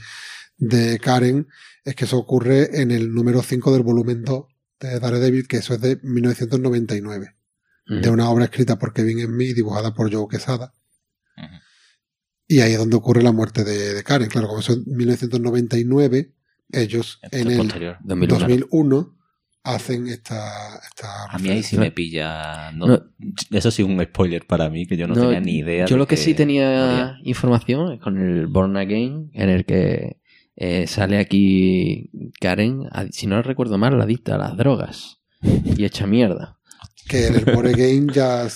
de 0.57 0.99
Karen 0.99 1.47
es 1.83 1.95
que 1.95 2.05
eso 2.05 2.17
ocurre 2.17 2.81
en 2.81 2.91
el 2.91 3.13
número 3.13 3.41
5 3.41 3.73
del 3.73 3.83
volumen 3.83 4.23
2 4.23 4.45
de 4.79 4.99
Daredevil, 4.99 5.47
que 5.47 5.57
eso 5.57 5.73
es 5.73 5.81
de 5.81 5.99
1999. 6.01 7.35
de 7.85 8.09
una 8.09 8.29
obra 8.29 8.45
escrita 8.45 8.79
por 8.79 8.93
Kevin 8.93 9.25
Smith 9.25 9.49
y 9.49 9.53
dibujada 9.53 9.93
por 9.93 10.13
Joe 10.13 10.27
Quesada. 10.29 10.73
Y 12.47 12.59
ahí 12.59 12.73
es 12.73 12.77
donde 12.77 12.95
ocurre 12.95 13.23
la 13.23 13.31
muerte 13.31 13.63
de, 13.63 13.93
de 13.93 14.03
Karen. 14.03 14.29
Claro, 14.29 14.47
como 14.47 14.59
eso 14.59 14.73
es 14.73 14.85
1999, 14.85 16.33
ellos 16.71 17.19
Esto 17.21 17.37
en 17.37 17.51
el 17.51 17.57
posterior. 17.57 17.97
2001. 18.03 18.39
2001 18.39 19.17
hacen 19.63 20.07
esta, 20.07 20.75
esta 20.83 21.25
A 21.29 21.37
mí 21.39 21.49
ahí 21.49 21.63
sí 21.63 21.77
me 21.77 21.91
pilla. 21.91 22.71
no- 22.73 22.87
No. 22.87 23.03
Eso 23.51 23.71
sí, 23.71 23.81
un 23.83 24.01
spoiler 24.03 24.45
para 24.45 24.69
mí, 24.69 24.85
que 24.85 24.97
yo 24.97 25.07
no, 25.07 25.15
No, 25.15 25.21
tenía 25.21 25.39
ni 25.39 25.57
idea. 25.57 25.85
Yo 25.85 25.97
lo 25.97 26.07
que 26.07 26.17
sí 26.17 26.33
tenía 26.33 27.17
información 27.23 27.93
es 27.93 27.99
con 28.01 28.17
el 28.19 28.47
Born 28.47 28.75
Again, 28.77 29.31
en 29.33 29.49
el 29.49 29.65
que 29.65 30.17
eh, 30.55 30.85
sale 30.87 31.17
aquí 31.17 32.11
Karen, 32.39 32.87
a- 32.91 33.07
si 33.11 33.25
no 33.27 33.41
recuerdo 33.41 33.77
mal, 33.77 33.97
la 33.97 34.03
adicta 34.03 34.35
a 34.35 34.37
las 34.37 34.55
drogas 34.57 35.17
y 35.41 35.83
hecha 35.85 36.05
mierda. 36.07 36.57
que 37.07 37.27
en 37.27 37.35
el 37.35 37.45
Board 37.45 37.71
Game 37.71 38.07
ya 38.13 38.47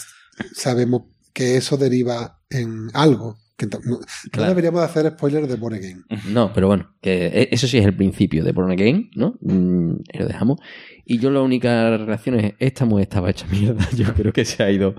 sabemos 0.53 1.03
que 1.34 1.57
eso 1.57 1.75
deriva 1.77 2.39
en 2.49 2.88
algo. 2.93 3.38
Que 3.57 3.65
no, 3.65 3.79
no 3.84 3.99
Claro. 4.31 4.49
deberíamos 4.49 4.81
hacer 4.84 5.09
spoilers 5.11 5.47
de 5.49 5.55
Board 5.55 5.79
Game. 5.81 6.03
No, 6.29 6.53
pero 6.53 6.67
bueno, 6.67 6.95
que 7.01 7.25
e- 7.27 7.49
eso 7.51 7.67
sí 7.67 7.77
es 7.79 7.85
el 7.85 7.95
principio 7.95 8.43
de 8.43 8.51
Born 8.51 8.71
Again, 8.71 9.09
¿no? 9.15 9.38
Mm, 9.41 9.95
lo 10.19 10.27
dejamos. 10.27 10.59
Y 11.05 11.17
yo 11.19 11.31
la 11.31 11.41
única 11.41 11.97
reacción 11.97 12.39
es, 12.39 12.53
esta 12.59 12.85
mujer 12.85 13.03
estaba 13.03 13.29
hecha 13.31 13.47
mierda, 13.47 13.88
yo 13.95 14.13
creo 14.13 14.31
que 14.31 14.45
se 14.45 14.61
ha 14.63 14.69
ido, 14.71 14.93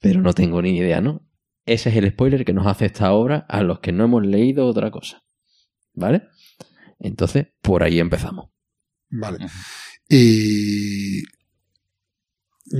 pero 0.00 0.20
no 0.20 0.32
tengo 0.34 0.60
ni 0.60 0.76
idea, 0.76 1.00
¿no? 1.00 1.26
Ese 1.64 1.88
es 1.88 1.96
el 1.96 2.10
spoiler 2.10 2.44
que 2.44 2.52
nos 2.52 2.66
hace 2.66 2.84
esta 2.86 3.12
obra 3.12 3.46
a 3.48 3.62
los 3.62 3.80
que 3.80 3.90
no 3.90 4.04
hemos 4.04 4.24
leído 4.24 4.66
otra 4.66 4.90
cosa, 4.90 5.24
¿vale? 5.94 6.22
Entonces, 6.98 7.48
por 7.62 7.82
ahí 7.82 7.98
empezamos. 7.98 8.50
Vale. 9.10 9.38
Y 10.08 11.22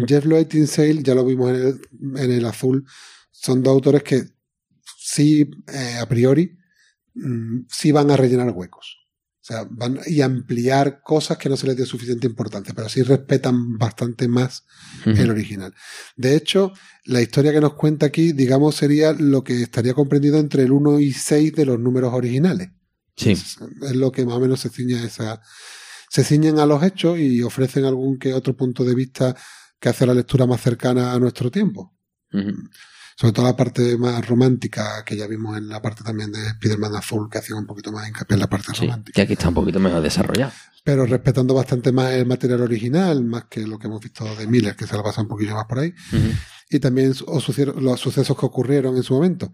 Jeff 0.06 0.24
Lloyd 0.26 0.52
y 0.52 0.66
Sale, 0.66 1.02
ya 1.02 1.14
lo 1.14 1.24
vimos 1.24 1.50
en 1.50 1.56
el, 1.56 1.80
en 2.20 2.30
el 2.32 2.44
azul, 2.44 2.84
son 3.30 3.62
dos 3.62 3.72
autores 3.72 4.02
que 4.02 4.22
sí, 5.06 5.48
eh, 5.72 5.98
a 6.00 6.08
priori, 6.08 6.58
mm, 7.14 7.60
sí 7.70 7.92
van 7.92 8.10
a 8.10 8.16
rellenar 8.16 8.50
huecos. 8.50 9.06
O 9.40 9.46
sea, 9.46 9.64
van 9.70 10.00
y 10.04 10.20
ampliar 10.20 11.00
cosas 11.00 11.38
que 11.38 11.48
no 11.48 11.56
se 11.56 11.68
les 11.68 11.76
dio 11.76 11.86
suficiente 11.86 12.26
importancia, 12.26 12.74
pero 12.74 12.88
sí 12.88 13.02
respetan 13.04 13.78
bastante 13.78 14.26
más 14.26 14.64
el 15.04 15.30
original. 15.30 15.72
De 16.16 16.34
hecho, 16.34 16.72
la 17.04 17.22
historia 17.22 17.52
que 17.52 17.60
nos 17.60 17.74
cuenta 17.74 18.06
aquí, 18.06 18.32
digamos, 18.32 18.74
sería 18.74 19.12
lo 19.12 19.44
que 19.44 19.62
estaría 19.62 19.94
comprendido 19.94 20.38
entre 20.38 20.64
el 20.64 20.72
1 20.72 20.98
y 20.98 21.12
6 21.12 21.52
de 21.54 21.64
los 21.64 21.78
números 21.78 22.12
originales. 22.12 22.70
Sí, 23.16 23.30
Es, 23.30 23.58
es 23.82 23.94
lo 23.94 24.10
que 24.10 24.26
más 24.26 24.34
o 24.34 24.40
menos 24.40 24.58
se 24.58 24.68
ciña 24.68 25.04
esa. 25.04 25.40
Se 26.10 26.24
ciñen 26.24 26.58
a 26.58 26.66
los 26.66 26.82
hechos 26.82 27.16
y 27.16 27.40
ofrecen 27.42 27.84
algún 27.84 28.18
que 28.18 28.34
otro 28.34 28.56
punto 28.56 28.82
de 28.82 28.96
vista 28.96 29.36
que 29.78 29.88
hace 29.88 30.06
la 30.06 30.14
lectura 30.14 30.46
más 30.46 30.60
cercana 30.60 31.12
a 31.12 31.20
nuestro 31.20 31.52
tiempo. 31.52 31.96
Sobre 33.18 33.32
todo 33.32 33.46
la 33.46 33.56
parte 33.56 33.96
más 33.96 34.26
romántica, 34.28 35.02
que 35.04 35.16
ya 35.16 35.26
vimos 35.26 35.56
en 35.56 35.68
la 35.68 35.80
parte 35.80 36.04
también 36.04 36.30
de 36.32 36.46
Spider-Man 36.48 36.96
Azul, 36.96 37.28
que 37.30 37.38
hacía 37.38 37.56
un 37.56 37.66
poquito 37.66 37.90
más 37.90 38.06
hincapié 38.06 38.34
en 38.34 38.40
la 38.40 38.46
parte 38.50 38.72
Sí, 38.74 38.82
romántica. 38.84 39.14
que 39.16 39.22
aquí 39.22 39.32
está 39.32 39.48
un 39.48 39.54
poquito 39.54 39.80
mejor 39.80 40.02
desarrollado. 40.02 40.52
Pero 40.84 41.06
respetando 41.06 41.54
bastante 41.54 41.92
más 41.92 42.12
el 42.12 42.26
material 42.26 42.60
original, 42.60 43.24
más 43.24 43.46
que 43.46 43.66
lo 43.66 43.78
que 43.78 43.86
hemos 43.86 44.00
visto 44.02 44.24
de 44.36 44.46
Miller, 44.46 44.76
que 44.76 44.86
se 44.86 44.94
lo 44.96 45.02
pasa 45.02 45.22
un 45.22 45.28
poquillo 45.28 45.54
más 45.54 45.64
por 45.64 45.78
ahí. 45.78 45.94
Y 46.70 46.78
también 46.78 47.14
los 47.26 48.00
sucesos 48.00 48.38
que 48.38 48.46
ocurrieron 48.46 48.96
en 48.96 49.02
su 49.02 49.14
momento. 49.14 49.50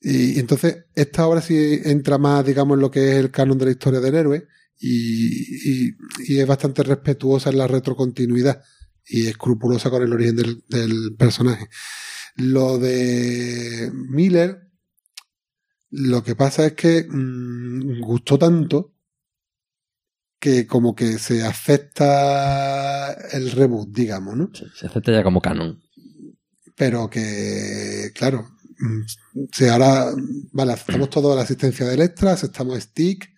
Y, 0.00 0.36
y 0.36 0.38
entonces, 0.38 0.84
esta 0.94 1.26
obra 1.26 1.42
sí 1.42 1.80
entra 1.84 2.16
más, 2.18 2.44
digamos, 2.44 2.76
en 2.76 2.80
lo 2.80 2.90
que 2.90 3.10
es 3.10 3.16
el 3.16 3.30
canon 3.30 3.58
de 3.58 3.66
la 3.66 3.70
historia 3.72 4.00
del 4.00 4.14
héroe 4.14 4.46
y, 4.80 5.86
y- 5.88 5.96
y 6.26 6.38
es 6.38 6.46
bastante 6.46 6.82
respetuosa 6.82 7.50
en 7.50 7.58
la 7.58 7.66
retrocontinuidad 7.66 8.62
y 9.06 9.26
escrupulosa 9.26 9.90
con 9.90 10.02
el 10.02 10.12
origen 10.12 10.36
del, 10.36 10.64
del 10.68 11.14
personaje. 11.18 11.68
Lo 12.36 12.78
de 12.78 13.90
Miller, 13.92 14.68
lo 15.90 16.22
que 16.24 16.34
pasa 16.34 16.66
es 16.66 16.72
que 16.72 17.06
mm, 17.08 18.00
gustó 18.00 18.38
tanto 18.38 18.92
que 20.40 20.66
como 20.66 20.94
que 20.94 21.18
se 21.18 21.42
acepta 21.44 23.12
el 23.32 23.50
reboot, 23.52 23.88
digamos, 23.90 24.36
¿no? 24.36 24.50
Se, 24.52 24.68
se 24.70 24.86
acepta 24.86 25.12
ya 25.12 25.22
como 25.22 25.40
canon. 25.40 25.80
pero 26.76 27.08
que, 27.08 28.10
claro, 28.14 28.50
mm, 28.78 29.00
si 29.52 29.66
ahora, 29.68 30.12
vale, 30.52 30.72
aceptamos 30.72 31.10
todo 31.10 31.34
la 31.34 31.42
asistencia 31.42 31.86
de 31.86 31.94
Electra, 31.94 32.32
aceptamos 32.32 32.82
Stick, 32.82 33.33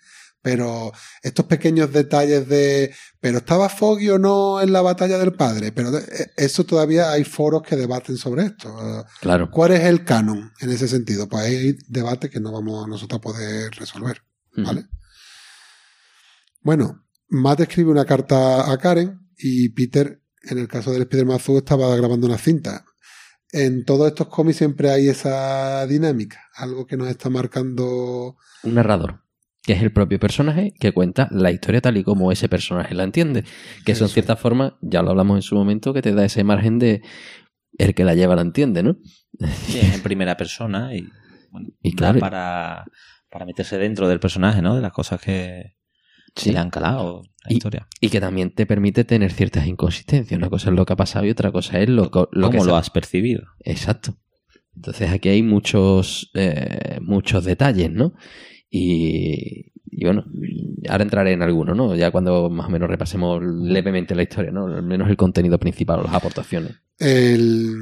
pero 0.46 0.92
estos 1.24 1.46
pequeños 1.46 1.92
detalles 1.92 2.48
de, 2.48 2.94
pero 3.18 3.38
estaba 3.38 3.68
Foggy 3.68 4.10
o 4.10 4.18
no 4.20 4.60
en 4.60 4.72
la 4.72 4.80
batalla 4.80 5.18
del 5.18 5.32
padre, 5.32 5.72
pero 5.72 5.98
eh, 5.98 6.30
eso 6.36 6.62
todavía 6.62 7.10
hay 7.10 7.24
foros 7.24 7.62
que 7.64 7.74
debaten 7.74 8.16
sobre 8.16 8.44
esto. 8.44 9.04
Claro. 9.20 9.50
¿Cuál 9.50 9.72
es 9.72 9.80
el 9.80 10.04
canon 10.04 10.52
en 10.60 10.70
ese 10.70 10.86
sentido? 10.86 11.28
Pues 11.28 11.46
hay 11.46 11.76
debate 11.88 12.30
que 12.30 12.38
no 12.38 12.52
vamos 12.52 12.86
nosotros 12.86 13.18
a 13.18 13.20
poder 13.20 13.72
resolver. 13.72 14.22
¿Vale? 14.54 14.86
Bueno, 16.60 17.04
Matt 17.28 17.62
escribe 17.62 17.90
una 17.90 18.04
carta 18.04 18.70
a 18.70 18.78
Karen 18.78 19.18
y 19.36 19.70
Peter, 19.70 20.22
en 20.44 20.58
el 20.58 20.68
caso 20.68 20.92
del 20.92 21.02
Spider-Man 21.02 21.38
Azul, 21.38 21.56
estaba 21.56 21.96
grabando 21.96 22.28
una 22.28 22.38
cinta. 22.38 22.84
En 23.50 23.84
todos 23.84 24.06
estos 24.06 24.28
cómics 24.28 24.58
siempre 24.58 24.90
hay 24.90 25.08
esa 25.08 25.84
dinámica, 25.88 26.40
algo 26.54 26.86
que 26.86 26.96
nos 26.96 27.08
está 27.08 27.30
marcando. 27.30 28.36
Un 28.62 28.74
narrador, 28.74 29.25
que 29.66 29.72
es 29.72 29.82
el 29.82 29.92
propio 29.92 30.18
personaje 30.20 30.72
que 30.78 30.92
cuenta 30.92 31.28
la 31.32 31.50
historia 31.50 31.80
tal 31.80 31.96
y 31.96 32.04
como 32.04 32.30
ese 32.32 32.48
personaje 32.48 32.94
la 32.94 33.02
entiende. 33.04 33.44
Que 33.84 33.92
eso 33.92 34.04
en 34.04 34.10
cierta 34.10 34.36
forma, 34.36 34.78
ya 34.80 35.02
lo 35.02 35.10
hablamos 35.10 35.36
en 35.36 35.42
su 35.42 35.56
momento, 35.56 35.92
que 35.92 36.02
te 36.02 36.12
da 36.14 36.24
ese 36.24 36.44
margen 36.44 36.78
de 36.78 37.02
el 37.78 37.94
que 37.94 38.04
la 38.04 38.14
lleva 38.14 38.36
la 38.36 38.42
entiende, 38.42 38.82
¿no? 38.82 38.96
Sí, 39.66 39.78
es 39.80 39.94
en 39.96 40.02
primera 40.02 40.36
persona 40.36 40.94
y, 40.94 41.06
bueno, 41.50 41.68
Y 41.82 41.92
claro. 41.94 42.18
para, 42.20 42.84
para 43.30 43.44
meterse 43.44 43.76
dentro 43.76 44.08
del 44.08 44.20
personaje, 44.20 44.62
¿no? 44.62 44.74
De 44.76 44.80
las 44.80 44.92
cosas 44.92 45.20
que, 45.20 45.74
Sí. 46.36 46.52
le 46.52 46.58
han 46.58 46.68
calado 46.70 47.22
la 47.44 47.52
Y- 47.52 47.54
historia. 47.56 47.88
Y 48.00 48.08
que 48.10 48.20
también 48.20 48.54
te 48.54 48.66
permite 48.66 49.04
tener 49.04 49.32
ciertas 49.32 49.66
inconsistencias. 49.66 50.36
Una 50.38 50.50
cosa 50.50 50.68
es 50.70 50.76
lo 50.76 50.84
que 50.86 50.92
ha 50.92 50.96
pasado 50.96 51.24
y 51.26 51.30
otra 51.30 51.50
cosa 51.50 51.80
es 51.80 51.88
lo, 51.88 52.04
lo 52.12 52.50
que 52.50 52.58
¿Cómo 52.58 52.64
se- 52.64 52.68
lo 52.70 52.76
has 52.76 52.90
percibido? 52.90 53.42
Exacto. 53.60 54.14
Entonces 54.74 55.10
aquí 55.10 55.30
hay 55.30 55.42
muchos, 55.42 56.30
eh, 56.34 56.98
muchos 57.00 57.44
detalles, 57.46 57.90
¿no? 57.90 58.12
Y, 58.70 59.72
y 59.90 60.04
bueno, 60.04 60.24
ahora 60.88 61.04
entraré 61.04 61.32
en 61.32 61.42
alguno, 61.42 61.74
¿no? 61.74 61.94
Ya 61.94 62.10
cuando 62.10 62.50
más 62.50 62.66
o 62.66 62.70
menos 62.70 62.88
repasemos 62.88 63.42
levemente 63.42 64.14
la 64.14 64.22
historia, 64.22 64.50
¿no? 64.50 64.66
Al 64.66 64.82
menos 64.82 65.08
el 65.08 65.16
contenido 65.16 65.58
principal, 65.58 66.02
las 66.02 66.14
aportaciones. 66.14 66.76
El, 66.98 67.74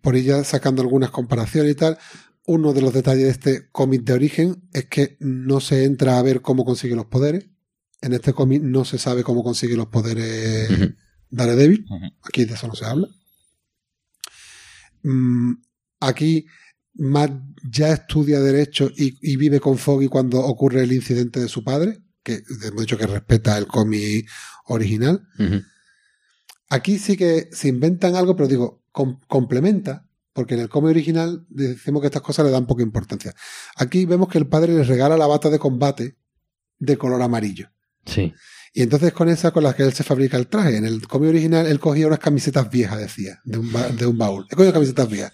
por 0.00 0.16
ella 0.16 0.42
sacando 0.44 0.82
algunas 0.82 1.10
comparaciones 1.10 1.72
y 1.72 1.74
tal, 1.74 1.98
uno 2.46 2.72
de 2.72 2.82
los 2.82 2.92
detalles 2.92 3.24
de 3.24 3.30
este 3.30 3.70
cómic 3.70 4.02
de 4.02 4.12
origen 4.14 4.62
es 4.72 4.86
que 4.86 5.16
no 5.20 5.60
se 5.60 5.84
entra 5.84 6.18
a 6.18 6.22
ver 6.22 6.40
cómo 6.40 6.64
consigue 6.64 6.96
los 6.96 7.06
poderes. 7.06 7.46
En 8.00 8.12
este 8.12 8.32
cómic 8.32 8.62
no 8.62 8.84
se 8.84 8.98
sabe 8.98 9.22
cómo 9.22 9.44
consigue 9.44 9.76
los 9.76 9.86
poderes 9.86 10.70
Ujú. 10.70 10.94
Daredevil. 11.30 11.86
Aquí 12.22 12.44
de 12.44 12.54
eso 12.54 12.66
no 12.66 12.74
se 12.74 12.84
habla. 12.84 13.08
Mm, 15.02 15.52
aquí 16.00 16.46
Matt 16.94 17.32
ya 17.70 17.92
estudia 17.92 18.40
Derecho 18.40 18.90
y, 18.96 19.16
y 19.22 19.36
vive 19.36 19.60
con 19.60 19.78
Foggy 19.78 20.08
cuando 20.08 20.40
ocurre 20.40 20.82
el 20.82 20.92
incidente 20.92 21.40
de 21.40 21.48
su 21.48 21.64
padre, 21.64 22.02
que 22.22 22.42
hemos 22.64 22.82
dicho 22.82 22.98
que 22.98 23.06
respeta 23.06 23.56
el 23.58 23.66
cómic 23.66 24.28
original. 24.66 25.26
Aquí 26.68 26.98
sí 26.98 27.16
que 27.16 27.48
se 27.52 27.68
inventan 27.68 28.14
algo, 28.16 28.34
pero 28.36 28.48
digo, 28.48 28.82
com- 28.92 29.20
complementa, 29.28 30.06
porque 30.32 30.54
en 30.54 30.60
el 30.60 30.68
cómic 30.68 30.90
original 30.90 31.44
decimos 31.50 32.00
que 32.00 32.06
estas 32.06 32.22
cosas 32.22 32.46
le 32.46 32.50
dan 32.52 32.66
poca 32.66 32.82
importancia. 32.82 33.34
Aquí 33.76 34.06
vemos 34.06 34.28
que 34.28 34.38
el 34.38 34.46
padre 34.46 34.72
les 34.74 34.88
regala 34.88 35.16
la 35.16 35.26
bata 35.26 35.50
de 35.50 35.58
combate 35.58 36.16
de 36.78 36.96
color 36.96 37.20
amarillo. 37.20 37.70
Sí. 38.06 38.32
Y 38.74 38.82
entonces 38.82 39.12
con 39.12 39.28
esa 39.28 39.50
con 39.50 39.62
la 39.64 39.74
que 39.76 39.82
él 39.82 39.92
se 39.92 40.02
fabrica 40.02 40.38
el 40.38 40.46
traje. 40.46 40.78
En 40.78 40.86
el 40.86 41.06
cómic 41.06 41.28
original 41.28 41.66
él 41.66 41.78
cogía 41.78 42.06
unas 42.06 42.18
camisetas 42.18 42.70
viejas, 42.70 42.98
decía, 42.98 43.38
de 43.44 43.58
un, 43.58 43.70
ba- 43.70 43.88
de 43.88 44.06
un 44.06 44.16
baúl. 44.16 44.46
He 44.50 44.56
cogido 44.56 44.72
camisetas 44.72 45.08
viejas. 45.10 45.32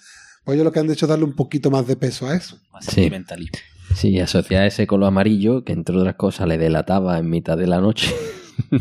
Pues 0.49 0.57
ellos 0.57 0.65
lo 0.65 0.73
que 0.73 0.81
han 0.81 0.91
hecho 0.91 1.05
es 1.05 1.11
darle 1.11 1.27
un 1.27 1.35
poquito 1.35 1.71
más 1.71 1.87
de 1.87 1.95
peso 1.97 2.27
a 2.27 2.35
eso. 2.35 2.59
Más 2.73 2.83
Sí. 2.87 2.93
sentimentalismo. 2.93 3.59
Sí, 3.95 4.19
asociar 4.19 4.65
ese 4.67 4.87
color 4.87 5.09
amarillo 5.09 5.63
que 5.63 5.75
entre 5.75 5.95
otras 5.95 6.15
cosas 6.15 6.49
le 6.49 6.57
delataba 6.57 7.19
en 7.19 7.29
mitad 7.29 7.59
de 7.59 7.67
la 7.67 7.83
noche. 7.83 8.11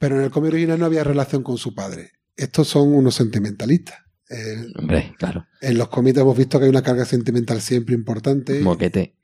Pero 0.00 0.16
en 0.18 0.22
el 0.24 0.30
cómic 0.30 0.52
original 0.52 0.78
no 0.80 0.86
había 0.86 1.04
relación 1.04 1.44
con 1.44 1.56
su 1.56 1.72
padre. 1.72 2.10
Estos 2.36 2.66
son 2.66 2.92
unos 2.94 3.14
sentimentalistas. 3.14 3.96
Eh, 4.28 4.66
Hombre, 4.76 5.14
claro. 5.18 5.46
en 5.60 5.78
los 5.78 5.86
cómics 5.88 6.18
hemos 6.18 6.36
visto 6.36 6.58
que 6.58 6.64
hay 6.64 6.70
una 6.70 6.82
carga 6.82 7.04
sentimental 7.04 7.60
siempre 7.60 7.94
importante. 7.94 8.58
Moquete. 8.60 9.14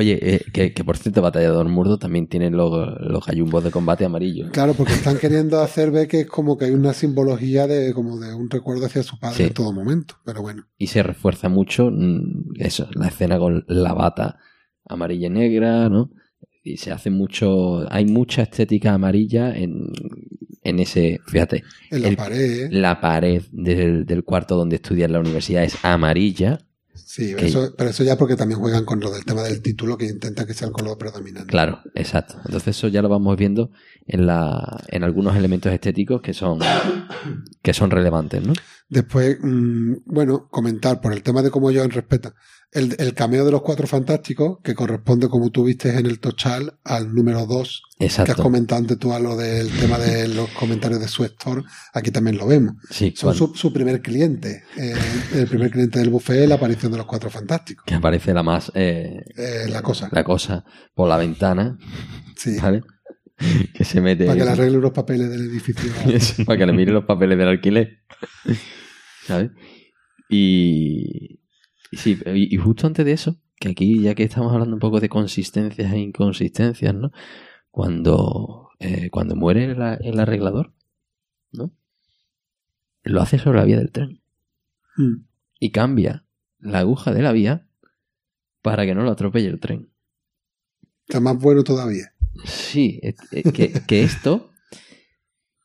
Oye, 0.00 0.18
eh, 0.34 0.40
que, 0.52 0.72
que 0.72 0.82
por 0.82 0.96
cierto, 0.96 1.20
Batallador 1.20 1.68
Murdo 1.68 1.98
también 1.98 2.26
tiene 2.26 2.48
los, 2.50 2.70
los 3.00 3.26
gallumbos 3.26 3.62
de 3.62 3.70
combate 3.70 4.06
amarillos. 4.06 4.50
Claro, 4.50 4.72
porque 4.72 4.94
están 4.94 5.18
queriendo 5.18 5.60
hacer 5.60 5.90
ver 5.90 6.08
que 6.08 6.20
es 6.20 6.26
como 6.26 6.56
que 6.56 6.64
hay 6.64 6.70
una 6.70 6.94
simbología 6.94 7.66
de 7.66 7.92
como 7.92 8.18
de 8.18 8.32
un 8.34 8.48
recuerdo 8.48 8.86
hacia 8.86 9.02
su 9.02 9.18
padre 9.18 9.36
Sí. 9.36 9.42
en 9.44 9.52
todo 9.52 9.72
momento. 9.72 10.14
Pero 10.24 10.40
bueno, 10.40 10.64
Y 10.78 10.86
se 10.86 11.02
refuerza 11.02 11.50
mucho 11.50 11.90
mm, 11.92 12.54
eso, 12.60 12.88
la 12.94 13.08
escena 13.08 13.38
con 13.38 13.64
la 13.68 13.92
bata 13.92 14.38
amarilla 14.88 15.26
y 15.26 15.30
negra, 15.30 15.88
¿no? 15.90 16.10
Y 16.64 16.78
se 16.78 16.92
hace 16.92 17.10
mucho. 17.10 17.84
Hay 17.92 18.06
mucha 18.06 18.42
estética 18.42 18.94
amarilla 18.94 19.54
en, 19.54 19.92
en 20.62 20.78
ese. 20.78 21.18
Fíjate, 21.26 21.62
en 21.90 22.02
la 22.02 22.08
El- 22.08 22.16
pared. 22.16 22.68
la 22.70 23.00
pared 23.00 23.42
del, 23.52 24.04
del 24.06 24.24
cuarto 24.24 24.56
donde 24.56 24.76
estudia 24.76 25.04
en 25.04 25.12
la 25.12 25.20
universidad 25.20 25.62
es 25.64 25.76
amarilla. 25.84 26.58
Sí, 27.04 27.34
que- 27.34 27.46
eso, 27.46 27.74
pero 27.76 27.90
eso 27.90 28.04
ya 28.04 28.16
porque 28.16 28.36
también 28.36 28.60
juegan 28.60 28.84
con 28.84 29.00
lo 29.00 29.10
del 29.10 29.24
tema 29.24 29.42
del 29.42 29.62
título 29.62 29.96
que 29.98 30.06
intenta 30.06 30.46
que 30.46 30.54
sea 30.54 30.68
el 30.68 30.72
color 30.72 30.96
predominante. 30.98 31.48
Claro, 31.50 31.80
exacto. 31.94 32.36
Entonces 32.44 32.76
eso 32.76 32.88
ya 32.88 33.02
lo 33.02 33.08
vamos 33.08 33.36
viendo 33.36 33.70
en, 34.06 34.26
la, 34.26 34.82
en 34.88 35.04
algunos 35.04 35.36
elementos 35.36 35.72
estéticos 35.72 36.20
que 36.22 36.34
son, 36.34 36.60
que 37.62 37.74
son 37.74 37.90
relevantes, 37.90 38.46
¿no? 38.46 38.52
Después, 38.88 39.38
mm, 39.40 39.94
bueno, 40.06 40.48
comentar 40.50 41.00
por 41.00 41.12
el 41.12 41.22
tema 41.22 41.42
de 41.42 41.50
cómo 41.50 41.72
Joan 41.72 41.90
respeta 41.90 42.34
el, 42.72 42.94
el 42.98 43.14
cameo 43.14 43.44
de 43.44 43.50
los 43.50 43.62
cuatro 43.62 43.86
fantásticos, 43.86 44.58
que 44.62 44.74
corresponde, 44.74 45.28
como 45.28 45.50
tú 45.50 45.64
viste 45.64 45.90
en 45.98 46.06
el 46.06 46.20
Tochal, 46.20 46.78
al 46.84 47.12
número 47.12 47.44
2, 47.46 47.82
que 47.98 48.06
has 48.06 48.34
comentado 48.36 48.80
antes 48.80 48.98
tú 48.98 49.12
a 49.12 49.18
lo 49.18 49.36
del 49.36 49.68
tema 49.70 49.98
de 49.98 50.28
los 50.28 50.48
comentarios 50.50 51.00
de 51.00 51.08
su 51.08 51.24
store, 51.24 51.62
aquí 51.92 52.10
también 52.12 52.36
lo 52.38 52.46
vemos. 52.46 52.74
Sí, 52.90 53.12
Son 53.16 53.34
su, 53.34 53.52
su 53.56 53.72
primer 53.72 54.00
cliente. 54.02 54.62
eh, 54.76 54.94
el 55.34 55.48
primer 55.48 55.70
cliente 55.72 55.98
del 55.98 56.10
buffet 56.10 56.42
es 56.42 56.48
la 56.48 56.54
aparición 56.56 56.92
de 56.92 56.98
los 56.98 57.06
cuatro 57.06 57.28
fantásticos. 57.28 57.84
que 57.84 57.94
aparece 57.94 58.32
la 58.32 58.42
más. 58.44 58.70
eh, 58.74 59.16
Eh, 59.36 59.66
la 59.68 59.82
cosa. 59.82 60.08
la 60.12 60.22
cosa 60.22 60.64
por 60.94 61.08
la 61.08 61.16
ventana, 61.16 61.76
Sí. 62.36 62.56
¿vale? 62.62 62.82
que 63.74 63.84
se 63.84 64.00
mete. 64.00 64.26
Para 64.26 64.38
que 64.38 64.44
le 64.44 64.50
arregle 64.50 64.78
los 64.78 64.92
papeles 64.92 65.28
del 65.28 65.40
edificio. 65.50 65.90
Eso, 66.14 66.44
para 66.44 66.58
que 66.58 66.66
le 66.66 66.72
mire 66.72 66.92
los 66.92 67.04
papeles 67.04 67.36
del 67.36 67.48
alquiler. 67.48 67.98
¿Sabes? 69.26 69.50
Y 70.28 71.39
sí, 71.92 72.18
y, 72.34 72.56
justo 72.56 72.86
antes 72.86 73.04
de 73.04 73.12
eso, 73.12 73.36
que 73.58 73.68
aquí 73.70 74.00
ya 74.00 74.14
que 74.14 74.22
estamos 74.24 74.52
hablando 74.52 74.74
un 74.74 74.80
poco 74.80 75.00
de 75.00 75.08
consistencias 75.08 75.92
e 75.92 75.98
inconsistencias, 75.98 76.94
¿no? 76.94 77.12
Cuando, 77.70 78.68
eh, 78.78 79.10
cuando 79.10 79.36
muere 79.36 79.64
el, 79.64 79.80
el 80.02 80.18
arreglador, 80.20 80.72
¿no? 81.52 81.72
Lo 83.02 83.22
hace 83.22 83.38
sobre 83.38 83.58
la 83.58 83.64
vía 83.64 83.78
del 83.78 83.90
tren 83.92 84.20
Mm. 84.96 85.24
y 85.60 85.70
cambia 85.70 86.24
la 86.58 86.80
aguja 86.80 87.12
de 87.14 87.22
la 87.22 87.32
vía 87.32 87.66
para 88.60 88.84
que 88.84 88.94
no 88.94 89.02
lo 89.04 89.10
atropelle 89.12 89.48
el 89.48 89.60
tren. 89.60 89.88
Está 91.06 91.20
más 91.20 91.38
bueno 91.38 91.62
todavía. 91.62 92.12
Sí, 92.44 92.98
es- 93.02 93.14
es 93.30 93.52
que, 93.52 93.72
que 93.86 94.02
esto, 94.02 94.50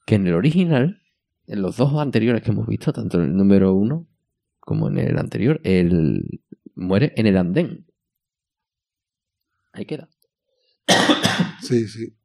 que 0.05 0.15
en 0.15 0.27
el 0.27 0.35
original, 0.35 1.01
en 1.47 1.61
los 1.61 1.75
dos 1.77 1.93
anteriores 1.99 2.43
que 2.43 2.51
hemos 2.51 2.67
visto, 2.67 2.93
tanto 2.93 3.19
el 3.19 3.35
número 3.35 3.73
uno 3.73 4.07
como 4.65 4.89
en 4.89 4.97
el 4.97 5.17
anterior, 5.17 5.61
él 5.63 6.41
muere 6.75 7.13
en 7.15 7.27
el 7.27 7.37
andén. 7.37 7.87
Ahí 9.71 9.85
queda. 9.85 10.09
Sí, 11.61 11.87
sí. 11.87 12.15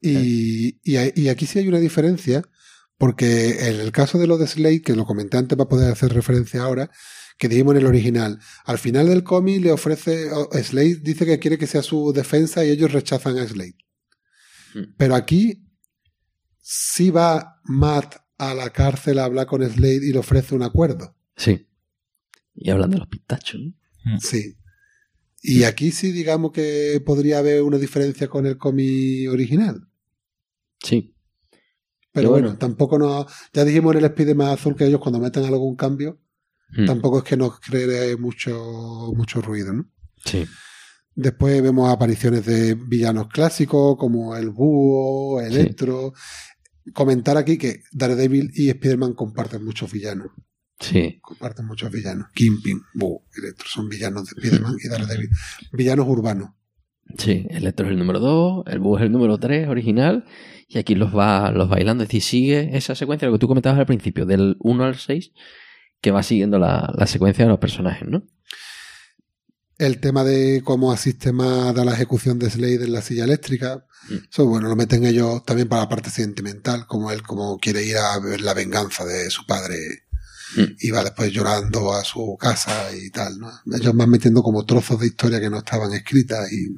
Y, 0.00 0.80
y, 0.82 0.96
hay- 0.96 1.12
y 1.14 1.28
aquí 1.28 1.46
sí 1.46 1.58
hay 1.60 1.68
una 1.68 1.78
diferencia, 1.78 2.42
porque 2.98 3.68
en 3.68 3.80
el 3.80 3.92
caso 3.92 4.18
de 4.18 4.26
lo 4.26 4.36
de 4.36 4.46
Slade, 4.48 4.82
que 4.82 4.96
lo 4.96 5.04
comenté 5.04 5.36
antes 5.38 5.56
para 5.56 5.68
poder 5.68 5.92
hacer 5.92 6.12
referencia 6.12 6.62
ahora, 6.62 6.90
que 7.38 7.48
dijimos 7.48 7.74
en 7.74 7.80
el 7.82 7.86
original, 7.86 8.38
al 8.64 8.78
final 8.78 9.08
del 9.08 9.22
cómic 9.22 9.62
le 9.62 9.72
ofrece, 9.72 10.28
Slade 10.62 10.96
dice 11.02 11.24
que 11.24 11.38
quiere 11.38 11.56
que 11.58 11.66
sea 11.68 11.82
su 11.82 12.12
defensa 12.12 12.64
y 12.64 12.70
ellos 12.70 12.92
rechazan 12.92 13.38
a 13.38 13.46
Slade. 13.46 13.76
Hmm. 14.74 14.94
Pero 14.96 15.14
aquí 15.14 15.64
sí 16.60 17.10
va 17.10 17.60
Matt 17.64 18.16
a 18.38 18.54
la 18.54 18.70
cárcel 18.70 19.18
a 19.20 19.24
hablar 19.24 19.46
con 19.46 19.62
Slade 19.62 20.06
y 20.08 20.12
le 20.12 20.18
ofrece 20.18 20.54
un 20.54 20.62
acuerdo. 20.64 21.16
Sí. 21.42 21.66
Y 22.54 22.70
hablando 22.70 22.94
de 22.94 23.00
los 23.00 23.08
pistachos, 23.08 23.60
¿no? 23.60 24.20
Sí. 24.20 24.56
Y 25.42 25.64
aquí 25.64 25.90
sí 25.90 26.12
digamos 26.12 26.52
que 26.52 27.02
podría 27.04 27.38
haber 27.38 27.62
una 27.62 27.78
diferencia 27.78 28.28
con 28.28 28.46
el 28.46 28.56
cómic 28.58 29.28
original. 29.30 29.88
Sí. 30.80 31.16
Pero 32.12 32.30
bueno. 32.30 32.56
tampoco 32.58 32.98
nos. 32.98 33.26
Ya 33.52 33.64
dijimos 33.64 33.92
en 33.94 33.98
el 34.00 34.04
Spider-Man 34.06 34.50
azul 34.50 34.76
que 34.76 34.86
ellos 34.86 35.00
cuando 35.00 35.18
meten 35.18 35.44
algún 35.44 35.76
cambio, 35.76 36.20
Mm. 36.74 36.86
tampoco 36.86 37.18
es 37.18 37.24
que 37.24 37.36
nos 37.36 37.60
cree 37.60 38.16
mucho, 38.16 39.12
mucho 39.14 39.40
ruido, 39.42 39.72
¿no? 39.74 39.90
Sí. 40.24 40.46
Después 41.14 41.62
vemos 41.62 41.92
apariciones 41.92 42.46
de 42.46 42.74
villanos 42.74 43.28
clásicos 43.28 43.96
como 43.98 44.34
el 44.36 44.48
Búho, 44.50 45.40
Electro. 45.42 46.14
Comentar 46.94 47.36
aquí 47.36 47.58
que 47.58 47.82
Daredevil 47.92 48.50
y 48.54 48.70
Spider-Man 48.70 49.12
comparten 49.14 49.64
muchos 49.64 49.92
villanos. 49.92 50.28
Sí. 50.82 51.18
Comparten 51.22 51.66
muchos 51.66 51.90
villanos. 51.90 52.28
Kingpin, 52.34 52.82
Búho, 52.94 53.24
Electro 53.36 53.68
son 53.68 53.88
villanos 53.88 54.24
de 54.24 54.40
Spider-Man 54.40 54.76
y 54.82 54.88
Daredevil. 54.88 55.30
Villanos 55.72 56.06
urbanos. 56.08 56.50
Sí, 57.18 57.46
Electro 57.50 57.86
es 57.86 57.92
el 57.92 57.98
número 57.98 58.18
2, 58.18 58.64
el 58.66 58.78
Búho 58.80 58.98
es 58.98 59.04
el 59.04 59.12
número 59.12 59.38
3 59.38 59.68
original, 59.68 60.24
y 60.66 60.78
aquí 60.78 60.94
los 60.94 61.16
va 61.16 61.50
los 61.52 61.68
bailando. 61.68 62.02
Es 62.02 62.08
decir, 62.08 62.22
sigue 62.22 62.76
esa 62.76 62.94
secuencia, 62.94 63.28
lo 63.28 63.34
que 63.34 63.38
tú 63.38 63.48
comentabas 63.48 63.78
al 63.78 63.86
principio, 63.86 64.26
del 64.26 64.56
1 64.60 64.84
al 64.84 64.96
6, 64.96 65.32
que 66.00 66.10
va 66.10 66.22
siguiendo 66.22 66.58
la, 66.58 66.92
la 66.96 67.06
secuencia 67.06 67.44
de 67.44 67.50
los 67.50 67.60
personajes, 67.60 68.08
¿no? 68.08 68.24
El 69.78 70.00
tema 70.00 70.24
de 70.24 70.62
cómo 70.64 70.92
asiste 70.92 71.32
Matt 71.32 71.78
a 71.78 71.84
la 71.84 71.94
ejecución 71.94 72.38
de 72.38 72.50
Slade 72.50 72.84
en 72.84 72.92
la 72.92 73.02
silla 73.02 73.24
eléctrica. 73.24 73.84
Mm. 74.08 74.14
Eso, 74.30 74.46
bueno, 74.46 74.68
lo 74.68 74.76
meten 74.76 75.04
ellos 75.04 75.44
también 75.44 75.68
para 75.68 75.82
la 75.82 75.88
parte 75.88 76.10
sentimental, 76.10 76.86
como 76.86 77.10
él 77.10 77.22
como 77.22 77.58
quiere 77.58 77.84
ir 77.84 77.96
a 77.96 78.18
ver 78.18 78.40
la 78.40 78.54
venganza 78.54 79.04
de 79.04 79.30
su 79.30 79.44
padre 79.46 79.76
Mm. 80.56 80.76
y 80.80 80.90
va 80.90 81.02
después 81.02 81.32
llorando 81.32 81.92
a 81.94 82.04
su 82.04 82.36
casa 82.38 82.90
y 82.94 83.10
tal, 83.10 83.38
¿no? 83.38 83.50
Ellos 83.74 83.94
van 83.94 84.10
metiendo 84.10 84.42
como 84.42 84.64
trozos 84.64 85.00
de 85.00 85.06
historia 85.06 85.40
que 85.40 85.50
no 85.50 85.58
estaban 85.58 85.92
escritas 85.92 86.52
y 86.52 86.68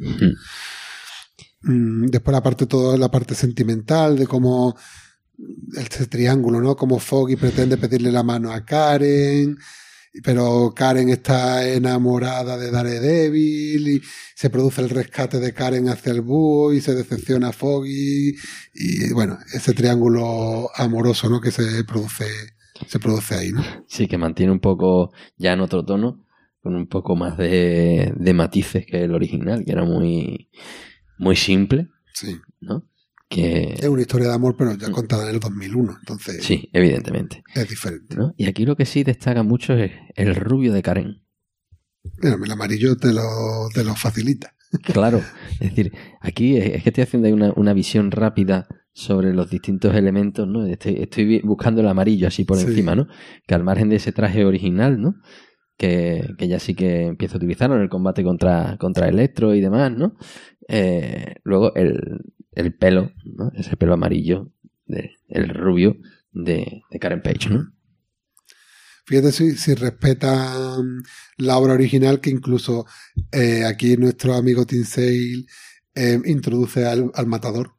Mm, 1.64 2.06
después 2.06 2.32
la 2.32 2.42
parte 2.42 2.66
toda 2.66 2.98
la 2.98 3.10
parte 3.10 3.34
sentimental 3.34 4.18
de 4.18 4.26
cómo 4.26 4.76
este 5.76 6.06
triángulo, 6.06 6.60
¿no? 6.60 6.76
Como 6.76 6.98
Foggy 6.98 7.36
pretende 7.36 7.78
pedirle 7.78 8.12
la 8.12 8.22
mano 8.22 8.52
a 8.52 8.64
Karen 8.64 9.58
pero 10.22 10.72
Karen 10.74 11.08
está 11.08 11.66
enamorada 11.68 12.56
de 12.56 12.70
Daredevil 12.70 13.88
y 13.88 14.02
se 14.36 14.48
produce 14.48 14.80
el 14.82 14.90
rescate 14.90 15.40
de 15.40 15.52
Karen 15.52 15.88
hacia 15.88 16.12
el 16.12 16.20
búho 16.20 16.72
y 16.72 16.80
se 16.80 16.94
decepciona 16.94 17.48
a 17.48 17.52
Foggy 17.52 18.36
y 18.74 19.12
bueno, 19.12 19.38
ese 19.52 19.72
triángulo 19.72 20.70
amoroso, 20.76 21.28
¿no? 21.28 21.40
Que 21.40 21.50
se 21.50 21.82
produce, 21.84 22.26
se 22.86 22.98
produce 22.98 23.34
ahí, 23.34 23.50
¿no? 23.52 23.62
Sí, 23.86 24.06
que 24.08 24.18
mantiene 24.18 24.52
un 24.52 24.60
poco 24.60 25.12
ya 25.36 25.52
en 25.52 25.60
otro 25.60 25.84
tono, 25.84 26.24
con 26.62 26.74
un 26.74 26.86
poco 26.86 27.14
más 27.16 27.36
de, 27.38 28.12
de 28.16 28.34
matices 28.34 28.86
que 28.86 29.04
el 29.04 29.14
original, 29.14 29.64
que 29.64 29.72
era 29.72 29.84
muy, 29.84 30.48
muy 31.18 31.36
simple, 31.36 31.88
Sí. 32.12 32.36
¿no? 32.60 32.88
Que, 33.28 33.74
Es 33.78 33.88
una 33.88 34.02
historia 34.02 34.28
de 34.28 34.34
amor, 34.34 34.54
pero 34.56 34.74
ya 34.74 34.90
contada 34.90 35.28
en 35.28 35.34
el 35.34 35.40
2001, 35.40 35.96
entonces 36.00 36.44
sí, 36.44 36.68
evidentemente. 36.72 37.42
es 37.54 37.68
diferente. 37.68 38.14
¿no? 38.16 38.32
Y 38.36 38.46
aquí 38.46 38.64
lo 38.64 38.76
que 38.76 38.86
sí 38.86 39.02
destaca 39.02 39.42
mucho 39.42 39.72
es 39.74 39.92
el 40.14 40.34
rubio 40.36 40.72
de 40.72 40.82
Karen. 40.82 41.22
Mira, 42.22 42.36
el 42.42 42.50
amarillo 42.52 42.96
te 42.96 43.12
lo, 43.12 43.68
te 43.72 43.82
lo 43.82 43.94
facilita. 43.96 44.54
Claro, 44.82 45.22
es 45.60 45.70
decir, 45.70 45.92
aquí 46.20 46.56
es 46.56 46.74
es 46.74 46.82
que 46.82 46.88
estoy 46.90 47.02
haciendo 47.02 47.26
ahí 47.26 47.32
una, 47.32 47.52
una 47.56 47.72
visión 47.72 48.10
rápida 48.10 48.66
sobre 48.94 49.34
los 49.34 49.50
distintos 49.50 49.94
elementos, 49.94 50.46
¿no? 50.48 50.64
Estoy, 50.66 50.94
estoy 51.02 51.40
buscando 51.42 51.80
el 51.80 51.88
amarillo 51.88 52.28
así 52.28 52.44
por 52.44 52.58
Sí. 52.58 52.66
encima, 52.66 52.94
¿no? 52.94 53.08
Que 53.46 53.54
al 53.54 53.64
margen 53.64 53.88
de 53.88 53.96
ese 53.96 54.12
traje 54.12 54.44
original, 54.44 55.00
¿no? 55.00 55.16
Que, 55.76 56.28
que 56.38 56.46
ya 56.46 56.60
sí 56.60 56.74
que 56.74 57.06
empieza 57.06 57.34
a 57.34 57.38
utilizarlo 57.38 57.74
en 57.74 57.82
el 57.82 57.88
combate 57.88 58.22
contra, 58.22 58.76
contra 58.78 59.08
Electro 59.08 59.52
y 59.54 59.60
demás, 59.60 59.90
¿no? 59.90 60.14
Eh, 60.68 61.34
luego 61.42 61.74
el, 61.74 62.20
el 62.52 62.74
pelo, 62.76 63.10
¿no? 63.24 63.50
Ese 63.56 63.76
pelo 63.76 63.94
amarillo, 63.94 64.52
de, 64.86 65.10
el 65.28 65.48
rubio 65.48 65.96
de, 66.32 66.82
de 66.90 66.98
Karen 67.00 67.20
Page, 67.22 67.50
¿no? 67.50 67.72
Fíjate 69.06 69.32
si, 69.32 69.56
si 69.56 69.74
respetan 69.74 71.02
la 71.36 71.58
obra 71.58 71.74
original, 71.74 72.20
que 72.20 72.30
incluso 72.30 72.86
eh, 73.32 73.64
aquí 73.66 73.96
nuestro 73.96 74.34
amigo 74.34 74.64
Tim 74.64 74.84
Sale 74.84 75.44
eh, 75.94 76.20
introduce 76.24 76.86
al, 76.86 77.10
al 77.14 77.26
matador. 77.26 77.72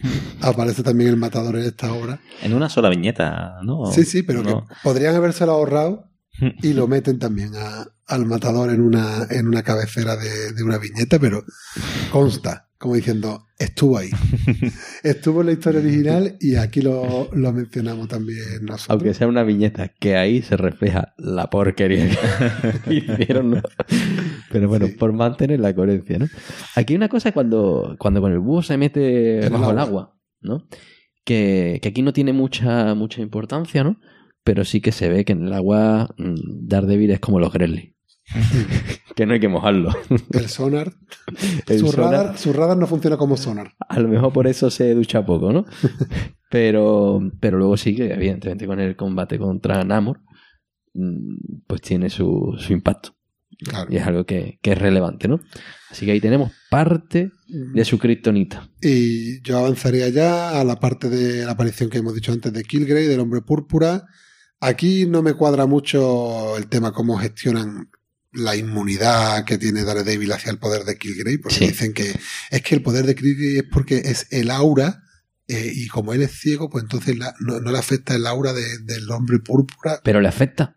Aparece 0.40 0.82
también 0.82 1.10
el 1.10 1.16
matador 1.16 1.56
en 1.56 1.64
esta 1.64 1.92
obra. 1.92 2.20
En 2.42 2.52
una 2.54 2.68
sola 2.68 2.88
viñeta, 2.88 3.58
¿no? 3.62 3.86
Sí, 3.92 4.04
sí, 4.04 4.22
pero 4.22 4.42
No. 4.42 4.66
que 4.66 4.74
podrían 4.82 5.14
habérselo 5.14 5.52
ahorrado 5.52 6.10
y 6.62 6.72
lo 6.74 6.86
meten 6.86 7.18
también 7.18 7.54
a- 7.56 7.86
al 8.08 8.24
matador 8.26 8.70
en 8.70 8.80
una, 8.82 9.26
en 9.30 9.48
una 9.48 9.62
cabecera 9.64 10.16
de, 10.16 10.52
de 10.52 10.62
una 10.62 10.78
viñeta, 10.78 11.18
pero 11.18 11.42
consta, 12.12 12.65
como 12.78 12.94
diciendo, 12.94 13.46
estuvo 13.58 13.96
ahí. 13.98 14.10
Estuvo 15.02 15.40
en 15.40 15.46
la 15.46 15.52
historia 15.52 15.80
original 15.80 16.36
y 16.40 16.56
aquí 16.56 16.82
lo, 16.82 17.30
lo 17.32 17.52
mencionamos 17.52 18.08
también 18.08 18.38
nosotros. 18.62 18.90
Aunque 18.90 19.14
sea 19.14 19.28
una 19.28 19.42
viñeta, 19.44 19.88
que 19.98 20.16
ahí 20.16 20.42
se 20.42 20.56
refleja 20.56 21.14
la 21.16 21.48
porquería 21.48 22.08
que 22.84 22.94
hicieron, 22.94 23.50
¿no? 23.52 23.62
Pero 24.50 24.68
bueno, 24.68 24.86
Sí. 24.88 24.92
por 24.92 25.12
mantener 25.12 25.60
la 25.60 25.74
coherencia, 25.74 26.18
¿no? 26.18 26.26
Aquí 26.74 26.92
hay 26.92 26.96
una 26.96 27.08
cosa 27.08 27.32
cuando, 27.32 27.96
cuando 27.98 28.20
con 28.20 28.32
el 28.32 28.40
búho 28.40 28.62
se 28.62 28.76
mete 28.76 29.48
bajo 29.48 29.70
el 29.70 29.78
agua. 29.78 29.82
agua, 29.82 30.18
¿no? 30.40 30.66
Que, 31.24 31.78
que 31.82 31.88
aquí 31.88 32.02
no 32.02 32.12
tiene 32.12 32.32
mucha, 32.32 32.94
mucha 32.94 33.20
importancia, 33.22 33.82
¿no? 33.84 33.98
Pero 34.44 34.64
sí 34.64 34.80
que 34.80 34.92
se 34.92 35.08
ve 35.08 35.24
que 35.24 35.32
en 35.32 35.46
el 35.46 35.52
agua 35.54 36.14
mm, 36.18 36.34
Daredevil 36.68 37.10
es 37.10 37.20
como 37.20 37.40
los 37.40 37.52
Gremlins. 37.52 37.94
que 39.16 39.26
no 39.26 39.34
hay 39.34 39.40
que 39.40 39.48
mojarlo. 39.48 39.90
El 40.32 40.48
sonar, 40.48 40.92
El 41.66 41.78
su, 41.78 41.88
sonar- 41.92 42.10
radar, 42.12 42.38
su 42.38 42.52
radar 42.52 42.76
no 42.76 42.86
funciona 42.86 43.16
como 43.16 43.36
sonar. 43.36 43.74
A 43.88 43.98
lo 44.00 44.08
mejor 44.08 44.32
por 44.32 44.46
eso 44.46 44.70
se 44.70 44.94
ducha 44.94 45.24
poco, 45.24 45.52
¿no? 45.52 45.64
Pero, 46.48 47.20
pero 47.40 47.58
luego 47.58 47.76
sí 47.76 47.96
que, 47.96 48.12
evidentemente, 48.12 48.68
con 48.68 48.78
el 48.78 48.94
combate 48.94 49.36
contra 49.36 49.82
Namor, 49.82 50.20
mm, 50.94 51.62
pues 51.66 51.80
tiene 51.80 52.08
su, 52.08 52.54
su 52.56 52.72
impacto. 52.72 53.16
Claro. 53.58 53.88
Y 53.92 53.96
es 53.96 54.06
algo 54.06 54.24
que, 54.24 54.60
que 54.62 54.70
es 54.72 54.78
relevante, 54.78 55.26
¿no? 55.26 55.40
Así 55.90 56.06
que 56.06 56.12
ahí 56.12 56.20
tenemos 56.20 56.52
parte 56.70 57.32
de 57.48 57.84
su 57.84 57.98
kriptonita. 57.98 58.70
Y 58.80 59.42
yo 59.42 59.58
avanzaría 59.58 60.08
ya 60.08 60.60
a 60.60 60.62
la 60.64 60.76
parte 60.76 61.10
de 61.10 61.44
la 61.44 61.50
aparición 61.52 61.90
que 61.90 61.98
hemos 61.98 62.14
dicho 62.14 62.30
antes 62.32 62.52
de 62.52 62.62
Kilgrave, 62.62 63.08
del 63.08 63.20
hombre 63.20 63.42
púrpura. 63.42 64.04
Aquí 64.60 65.04
no 65.06 65.22
me 65.22 65.34
cuadra 65.34 65.66
mucho 65.66 66.56
el 66.56 66.68
tema 66.68 66.92
cómo 66.92 67.16
gestionan 67.16 67.90
la 68.32 68.56
inmunidad 68.56 69.44
que 69.44 69.56
tiene 69.58 69.84
Daredevil 69.84 70.32
hacia 70.32 70.50
el 70.52 70.58
poder 70.58 70.84
de 70.84 70.96
Kilgrave, 70.98 71.38
porque 71.38 71.56
Sí. 71.56 71.66
dicen 71.68 71.92
que 71.94 72.12
es 72.50 72.62
que 72.62 72.74
el 72.74 72.82
poder 72.82 73.06
de 73.06 73.14
Kilgrave 73.14 73.58
es 73.58 73.64
porque 73.72 73.96
es 73.98 74.26
el 74.32 74.50
aura 74.50 75.02
eh, 75.48 75.70
y 75.74 75.86
como 75.88 76.12
él 76.12 76.22
es 76.22 76.32
ciego, 76.32 76.68
pues 76.68 76.82
entonces 76.84 77.16
la- 77.18 77.34
no, 77.40 77.60
no 77.60 77.70
le 77.70 77.78
afecta 77.78 78.16
el 78.16 78.26
aura 78.26 78.52
de- 78.52 78.78
del 78.80 79.08
hombre 79.12 79.38
púrpura. 79.38 80.00
Pero 80.02 80.20
le 80.20 80.26
afecta. 80.28 80.76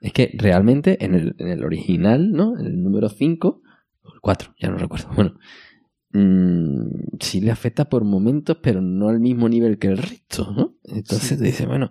Es 0.00 0.12
que 0.12 0.30
realmente 0.36 1.02
en 1.02 1.14
el, 1.14 1.34
en 1.38 1.48
el 1.48 1.64
original, 1.64 2.30
¿no? 2.30 2.58
En 2.60 2.66
el 2.66 2.82
número 2.82 3.08
5, 3.08 3.62
o 4.02 4.14
el 4.14 4.20
4, 4.20 4.54
ya 4.60 4.68
no 4.68 4.76
recuerdo. 4.76 5.08
Bueno, 5.16 5.38
mm, 6.12 7.16
sí 7.20 7.40
le 7.40 7.50
afecta 7.50 7.88
por 7.88 8.04
momentos, 8.04 8.58
pero 8.62 8.80
no 8.80 9.08
al 9.08 9.20
mismo 9.20 9.48
nivel 9.48 9.78
que 9.78 9.88
el 9.88 9.98
resto, 9.98 10.50
¿no? 10.52 10.76
Entonces 10.84 11.30
Sí. 11.30 11.36
te 11.38 11.44
dice, 11.44 11.66
bueno. 11.66 11.90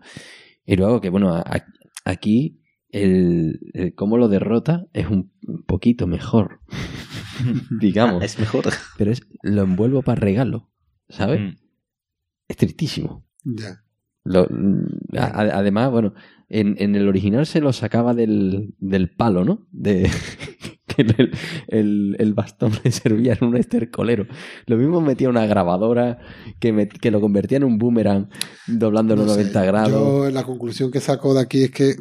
Y 0.65 0.75
luego 0.75 1.01
que, 1.01 1.09
bueno, 1.09 1.33
a- 1.33 1.41
a- 1.41 1.65
aquí 2.05 2.61
el, 2.89 3.59
el 3.73 3.93
cómo 3.95 4.17
lo 4.17 4.27
derrota 4.27 4.87
es 4.93 5.07
un 5.09 5.31
poquito 5.65 6.07
mejor, 6.07 6.59
digamos. 7.79 8.21
Ah, 8.21 8.25
es 8.25 8.39
mejor. 8.39 8.65
Pero 8.97 9.11
es 9.11 9.21
lo 9.43 9.63
envuelvo 9.63 10.01
para 10.01 10.19
regalo, 10.21 10.71
¿sabes? 11.09 11.39
Mm. 11.41 11.55
Es 12.47 12.57
tristísimo. 12.57 13.25
Ya. 13.43 13.81
Además, 15.13 15.91
bueno, 15.91 16.13
en, 16.49 16.75
en 16.79 16.95
el 16.95 17.07
original 17.07 17.45
se 17.45 17.61
lo 17.61 17.73
sacaba 17.73 18.13
del, 18.13 18.73
del 18.79 19.09
palo, 19.11 19.43
¿no? 19.45 19.67
De, 19.71 20.09
que 20.87 21.01
el, 21.03 21.31
el- 21.67 22.15
el 22.19 22.33
bastón 22.33 22.71
le 22.83 22.91
servía 22.91 23.37
en 23.39 23.47
un 23.47 23.57
estercolero. 23.57 24.25
Lo 24.65 24.77
mismo 24.77 24.99
metía 25.01 25.29
una 25.29 25.45
grabadora 25.45 26.19
que, 26.59 26.87
que 26.87 27.11
lo 27.11 27.21
convertía 27.21 27.57
en 27.57 27.65
un 27.65 27.77
boomerang 27.77 28.29
doblándolo 28.67 29.23
No 29.25 29.29
sé, 29.33 29.41
90 29.41 29.63
grados. 29.65 29.91
Yo 29.91 30.31
la 30.31 30.43
conclusión 30.43 30.91
que 30.91 30.99
saco 31.01 31.33
de 31.33 31.41
aquí 31.41 31.63
es 31.63 31.71
que, 31.71 31.95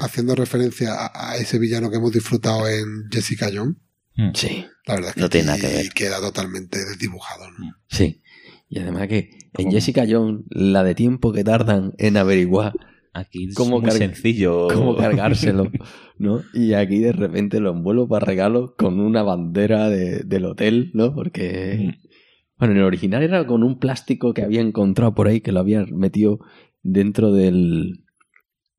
haciendo 0.00 0.34
referencia 0.34 0.94
a, 0.94 1.32
a 1.32 1.36
ese 1.36 1.58
villano 1.58 1.90
que 1.90 1.96
hemos 1.96 2.12
disfrutado 2.12 2.68
en 2.68 3.08
Jessica 3.10 3.48
Jones, 3.52 3.76
Mm. 4.16 4.32
Sí, 4.34 4.66
la 4.86 4.94
verdad 4.96 5.10
es 5.10 5.14
que 5.14 5.20
No 5.20 5.28
tiene 5.30 5.46
nada 5.46 5.60
que 5.60 5.66
ver. 5.68 5.88
queda 5.94 6.20
totalmente 6.20 6.78
desdibujado. 6.84 7.44
¿no? 7.58 7.74
sí. 7.88 8.20
Y 8.68 8.78
además 8.80 9.06
que 9.08 9.30
en 9.30 9.50
¿Cómo? 9.52 9.70
Jessica 9.70 10.04
Jones, 10.08 10.42
la 10.50 10.82
de 10.84 10.94
tiempo 10.96 11.32
que 11.32 11.42
tardan 11.44 11.92
en 11.96 12.16
averiguar 12.16 12.72
Aquí 13.12 13.46
es 13.48 13.54
¿Cómo 13.54 13.80
muy 13.80 13.90
sencillo. 13.92 14.68
cómo 14.68 14.96
cargárselo, 14.96 15.70
¿no? 16.18 16.42
Y 16.54 16.74
aquí 16.74 16.98
de 16.98 17.12
repente 17.12 17.58
lo 17.60 17.70
envuelvo 17.70 18.08
para 18.08 18.24
regalo 18.26 18.74
con 18.76 19.00
una 19.00 19.22
bandera 19.22 19.88
de- 19.88 20.20
del 20.24 20.44
hotel, 20.44 20.90
¿no? 20.94 21.14
Porque, 21.14 21.76
Mm. 21.78 22.08
bueno, 22.58 22.72
en 22.74 22.78
el 22.80 22.84
original 22.84 23.22
era 23.22 23.46
con 23.46 23.62
un 23.62 23.78
plástico 23.78 24.34
que 24.34 24.42
había 24.42 24.60
encontrado 24.60 25.14
por 25.14 25.28
ahí 25.28 25.40
que 25.40 25.50
lo 25.52 25.60
había 25.60 25.84
metido 25.86 26.38
dentro 26.82 27.32
del, 27.32 28.04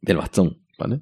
del 0.01 0.17
bastón, 0.17 0.61
¿vale? 0.77 1.01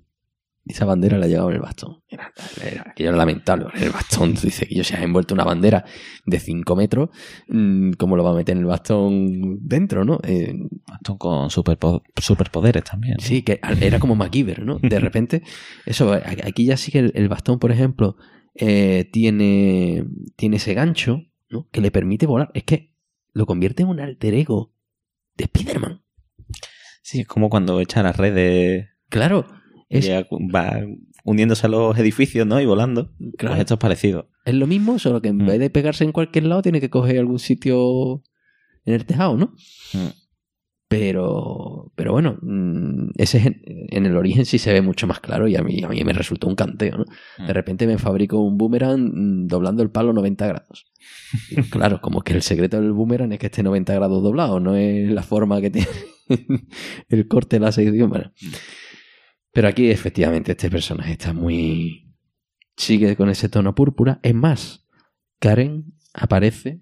Esa 0.69 0.85
bandera 0.85 1.17
la 1.17 1.25
llevaba 1.27 1.49
en 1.49 1.55
el 1.55 1.61
bastón. 1.61 1.97
Era, 2.07 2.31
era, 2.63 2.83
aquello 2.91 3.09
era 3.09 3.17
lamentable. 3.17 3.65
En 3.73 3.83
el 3.83 3.89
bastón, 3.89 4.35
tú 4.35 4.41
dices 4.41 4.67
que 4.69 4.75
yo 4.75 4.83
se 4.83 4.95
ha 4.95 5.01
envuelto 5.03 5.33
una 5.33 5.43
bandera 5.43 5.83
de 6.25 6.39
5 6.39 6.75
metros, 6.75 7.09
mm, 7.47 7.93
¿cómo 7.93 8.15
lo 8.15 8.23
va 8.23 8.31
a 8.31 8.35
meter 8.35 8.53
en 8.55 8.59
el 8.61 8.67
bastón 8.67 9.67
dentro, 9.67 10.05
no? 10.05 10.19
Eh, 10.23 10.53
Esto 10.93 11.17
con 11.17 11.49
superpo- 11.49 12.03
superpoderes 12.21 12.83
también. 12.83 13.15
¿no? 13.19 13.25
Sí, 13.25 13.41
que 13.41 13.59
era 13.81 13.97
como 13.99 14.15
MacGyver, 14.15 14.63
¿no? 14.63 14.77
De 14.79 14.99
repente, 14.99 15.41
eso, 15.87 16.13
a- 16.13 16.17
aquí 16.45 16.65
ya 16.65 16.77
sí 16.77 16.91
que 16.91 16.99
el, 16.99 17.11
el 17.15 17.29
bastón, 17.29 17.57
por 17.57 17.71
ejemplo, 17.71 18.15
eh, 18.53 19.09
tiene, 19.11 20.05
tiene 20.35 20.57
ese 20.57 20.75
gancho, 20.75 21.23
¿no? 21.49 21.67
Que 21.71 21.81
le 21.81 21.89
permite 21.89 22.27
volar. 22.27 22.51
Es 22.53 22.63
que 22.63 22.93
lo 23.33 23.47
convierte 23.47 23.81
en 23.81 23.89
un 23.89 23.99
alter 23.99 24.35
ego 24.35 24.71
de 25.35 25.45
Spider-Man. 25.45 26.03
Sí, 27.01 27.21
es 27.21 27.27
como 27.27 27.49
cuando 27.49 27.79
echa 27.79 28.03
las 28.03 28.17
redes 28.17 28.87
Claro, 29.09 29.47
es, 29.89 30.05
ya 30.05 30.25
va 30.31 30.79
uniéndose 31.23 31.65
a 31.67 31.69
los 31.69 31.97
edificios, 31.97 32.47
¿no? 32.47 32.59
Y 32.61 32.65
volando. 32.65 33.11
Claro. 33.37 33.53
Pues 33.55 33.59
esto 33.61 33.73
es 33.75 33.79
parecido. 33.79 34.29
es 34.45 34.53
lo 34.53 34.67
mismo, 34.67 34.97
solo 34.99 35.21
que 35.21 35.29
en 35.29 35.37
Mm. 35.37 35.45
vez 35.47 35.59
de 35.59 35.69
pegarse 35.69 36.03
en 36.03 36.11
cualquier 36.11 36.45
lado, 36.45 36.61
tiene 36.61 36.79
que 36.81 36.89
coger 36.89 37.19
algún 37.19 37.39
sitio 37.39 38.23
en 38.85 38.93
el 38.93 39.05
tejado, 39.05 39.35
¿no? 39.37 39.53
Mm. 39.93 40.07
Pero, 40.87 41.91
pero 41.95 42.13
bueno, 42.13 42.39
mm, 42.41 43.09
ese 43.17 43.37
es 43.37 43.45
en, 43.45 43.61
en 43.63 44.05
el 44.07 44.17
origen 44.17 44.45
sí 44.47 44.57
se 44.57 44.73
ve 44.73 44.81
mucho 44.81 45.05
más 45.05 45.19
claro 45.19 45.47
y 45.47 45.55
a 45.55 45.61
mí, 45.61 45.83
a 45.83 45.87
mí 45.87 46.03
me 46.03 46.13
resultó 46.13 46.47
un 46.47 46.55
canteo, 46.55 46.97
¿no? 46.97 47.05
De 47.45 47.53
repente 47.53 47.85
me 47.85 47.99
fabrico 47.99 48.41
un 48.41 48.57
boomerang 48.57 49.45
doblando 49.47 49.83
el 49.83 49.91
palo 49.91 50.13
90 50.13 50.47
grados. 50.47 50.87
Y 51.51 51.61
claro, 51.69 52.01
como 52.01 52.21
que 52.21 52.33
el 52.33 52.41
secreto 52.41 52.81
del 52.81 52.93
boomerang 52.93 53.31
es 53.33 53.37
que 53.39 53.45
esté 53.47 53.61
90 53.61 53.93
grados 53.93 54.23
doblado, 54.23 54.59
no 54.59 54.75
es 54.75 55.11
la 55.11 55.21
forma 55.21 55.61
que 55.61 55.69
tiene 55.69 55.87
el 57.09 57.27
corte 57.27 57.57
de 57.57 57.65
la 57.65 57.71
sección. 57.71 58.09
Bueno. 58.09 58.31
Pero 59.59 59.67
aquí 59.67 59.91
efectivamente 59.91 60.53
este 60.53 60.69
personaje 60.69 61.11
está 61.11 61.33
muy... 61.33 62.13
sigue 62.77 63.17
con 63.17 63.27
ese 63.29 63.49
tono 63.49 63.75
púrpura. 63.75 64.21
Es 64.23 64.33
más, 64.33 64.87
Karen 65.37 65.95
aparece 66.13 66.79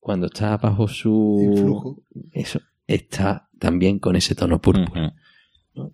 cuando 0.00 0.26
está 0.26 0.56
bajo 0.56 0.88
su... 0.88 1.52
Influjo. 1.52 2.02
Eso, 2.32 2.60
está 2.88 3.48
también 3.60 4.00
con 4.00 4.16
ese 4.16 4.34
tono 4.34 4.60
púrpura. 4.60 5.14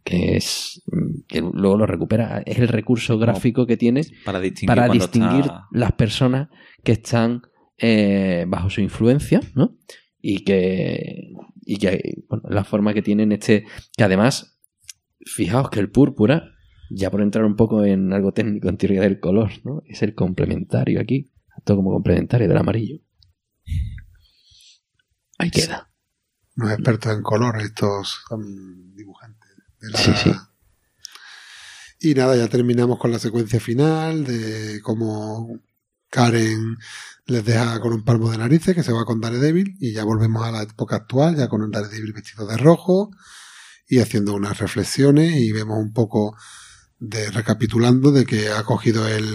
Que 0.04 0.38
es 0.38 0.80
que 1.28 1.42
luego 1.42 1.76
lo 1.76 1.84
recupera. 1.84 2.42
Es 2.46 2.56
el 2.60 2.68
recurso 2.68 3.18
gráfico 3.18 3.66
que 3.66 3.76
tiene 3.76 4.00
Para 4.24 4.40
distinguir, 4.40 4.68
para 4.68 4.86
cuando 4.86 5.04
distinguir 5.04 5.40
está- 5.40 5.66
las 5.70 5.92
personas 5.92 6.48
que 6.82 6.92
están 6.92 7.42
eh, 7.76 8.46
bajo 8.48 8.70
su 8.70 8.80
influencia, 8.80 9.42
¿no? 9.54 9.76
Y 10.18 10.44
que, 10.44 11.34
y 11.60 11.76
que 11.76 12.22
bueno, 12.26 12.44
la 12.48 12.64
forma 12.64 12.94
que 12.94 13.02
tienen 13.02 13.32
este, 13.32 13.66
que 13.94 14.04
además, 14.04 14.51
fijaos 15.26 15.70
que 15.70 15.80
el 15.80 15.90
púrpura, 15.90 16.52
ya 16.90 17.10
por 17.10 17.20
entrar 17.22 17.44
un 17.44 17.56
poco 17.56 17.84
en 17.84 18.12
algo 18.12 18.32
técnico 18.32 18.68
en 18.68 18.76
teoría 18.76 19.00
del 19.02 19.20
color, 19.20 19.50
¿no? 19.64 19.82
Es 19.86 20.02
el 20.02 20.14
complementario 20.14 21.00
aquí, 21.00 21.32
todo 21.64 21.78
como 21.78 21.92
complementario 21.92 22.48
del 22.48 22.56
amarillo. 22.58 22.98
Ahí 25.38 25.50
queda. 25.50 25.90
Unos 26.56 26.72
expertos 26.72 27.12
en 27.16 27.22
color, 27.22 27.60
estos 27.60 28.22
dibujantes. 28.94 29.50
de 29.80 29.90
la- 29.90 29.98
Sí, 29.98 30.12
sí. 30.22 30.32
Y 32.00 32.14
nada, 32.14 32.36
ya 32.36 32.48
terminamos 32.48 32.98
con 32.98 33.10
la 33.10 33.18
secuencia 33.18 33.58
final 33.60 34.24
de 34.24 34.80
cómo 34.82 35.60
Karen 36.10 36.76
les 37.26 37.44
deja 37.44 37.80
con 37.80 37.92
un 37.92 38.04
palmo 38.04 38.30
de 38.30 38.38
narices 38.38 38.74
que 38.74 38.82
se 38.82 38.92
va 38.92 39.04
con 39.04 39.20
Daredevil 39.20 39.76
y 39.80 39.92
ya 39.92 40.04
volvemos 40.04 40.44
a 40.44 40.50
la 40.50 40.62
época 40.62 40.96
actual, 40.96 41.36
ya 41.36 41.48
con 41.48 41.62
un 41.62 41.70
Daredevil 41.70 42.12
vestido 42.12 42.46
de 42.46 42.56
rojo 42.56 43.10
y 43.92 43.98
haciendo 44.00 44.32
unas 44.32 44.56
reflexiones 44.58 45.36
y 45.36 45.52
vemos 45.52 45.78
un 45.78 45.92
poco 45.92 46.34
de 46.98 47.30
recapitulando 47.30 48.10
de 48.10 48.24
que 48.24 48.48
ha 48.48 48.62
cogido 48.62 49.06
el, 49.06 49.26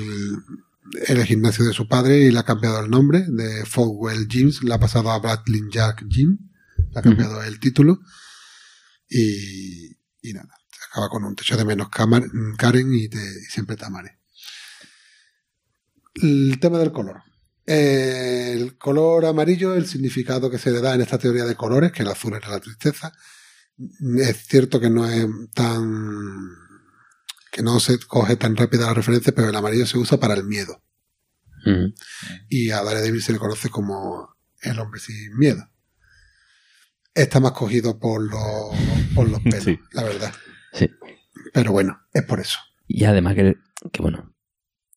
el 1.08 1.24
gimnasio 1.26 1.64
de 1.64 1.74
su 1.74 1.88
padre 1.88 2.22
y 2.22 2.32
le 2.32 2.40
ha 2.40 2.44
cambiado 2.44 2.80
el 2.80 2.90
nombre 2.90 3.24
de 3.28 3.66
Fogwell 3.68 4.28
Gyms, 4.28 4.64
le 4.64 4.74
ha 4.74 4.80
pasado 4.80 5.12
a 5.12 5.20
Bradley 5.20 5.62
Jack 5.72 6.06
Gym, 6.08 6.40
le 6.92 7.00
ha 7.00 7.04
cambiado 7.04 7.44
el 7.44 7.60
título 7.60 8.00
y, 9.08 9.92
y 10.24 10.34
nada, 10.34 10.50
se 10.72 10.86
acaba 10.90 11.08
con 11.10 11.24
un 11.24 11.36
techo 11.36 11.56
de 11.56 11.64
menos 11.64 11.90
Camar- 11.90 12.32
Karen 12.58 12.92
y, 12.96 13.10
te- 13.10 13.18
y 13.20 13.46
siempre 13.52 13.76
te 13.76 13.86
amaré. 13.86 14.18
El 16.16 16.58
tema 16.60 16.80
del 16.80 16.92
color. 16.92 17.22
El 17.68 18.76
color 18.80 19.26
amarillo, 19.26 19.76
el 19.76 19.86
significado 19.86 20.50
que 20.50 20.58
se 20.58 20.72
le 20.72 20.82
da 20.82 20.96
en 20.96 21.02
esta 21.02 21.20
teoría 21.20 21.46
de 21.46 21.54
colores, 21.56 21.92
que 21.92 22.02
el 22.02 22.10
azul 22.10 22.34
era 22.34 22.50
la 22.50 22.60
tristeza. 22.60 23.14
Es 24.20 24.48
cierto 24.48 24.80
que 24.80 24.90
no 24.90 25.08
es 25.08 25.26
tan. 25.54 26.50
que 27.52 27.62
no 27.64 27.80
se 27.80 28.00
coge 28.00 28.36
tan 28.36 28.56
rápida 28.56 28.88
la 28.88 28.94
referencia, 28.94 29.34
pero 29.34 29.50
el 29.50 29.56
amarillo 29.56 29.86
se 29.86 29.98
usa 29.98 30.20
para 30.20 30.34
el 30.36 30.44
miedo. 30.46 30.82
Y 32.50 32.70
a 32.72 32.82
Daredevil 32.82 33.22
se 33.22 33.34
le 33.34 33.40
conoce 33.40 33.70
como 33.70 34.30
el 34.62 34.80
hombre 34.80 35.00
sin 35.02 35.38
miedo. 35.38 35.68
Está 37.14 37.40
más 37.42 37.52
cogido 37.52 38.00
por 38.00 38.22
los, 38.22 39.14
por 39.14 39.28
los 39.30 39.42
pelos, 39.42 39.64
Sí. 39.64 39.78
la 39.92 40.04
verdad. 40.04 40.34
Sí. 40.74 40.90
Pero 41.54 41.72
bueno, 41.74 42.00
es 42.14 42.24
por 42.24 42.40
eso. 42.40 42.58
Y 42.88 43.04
además 43.04 43.36
que, 43.36 43.58
que 43.92 44.02
bueno, 44.02 44.34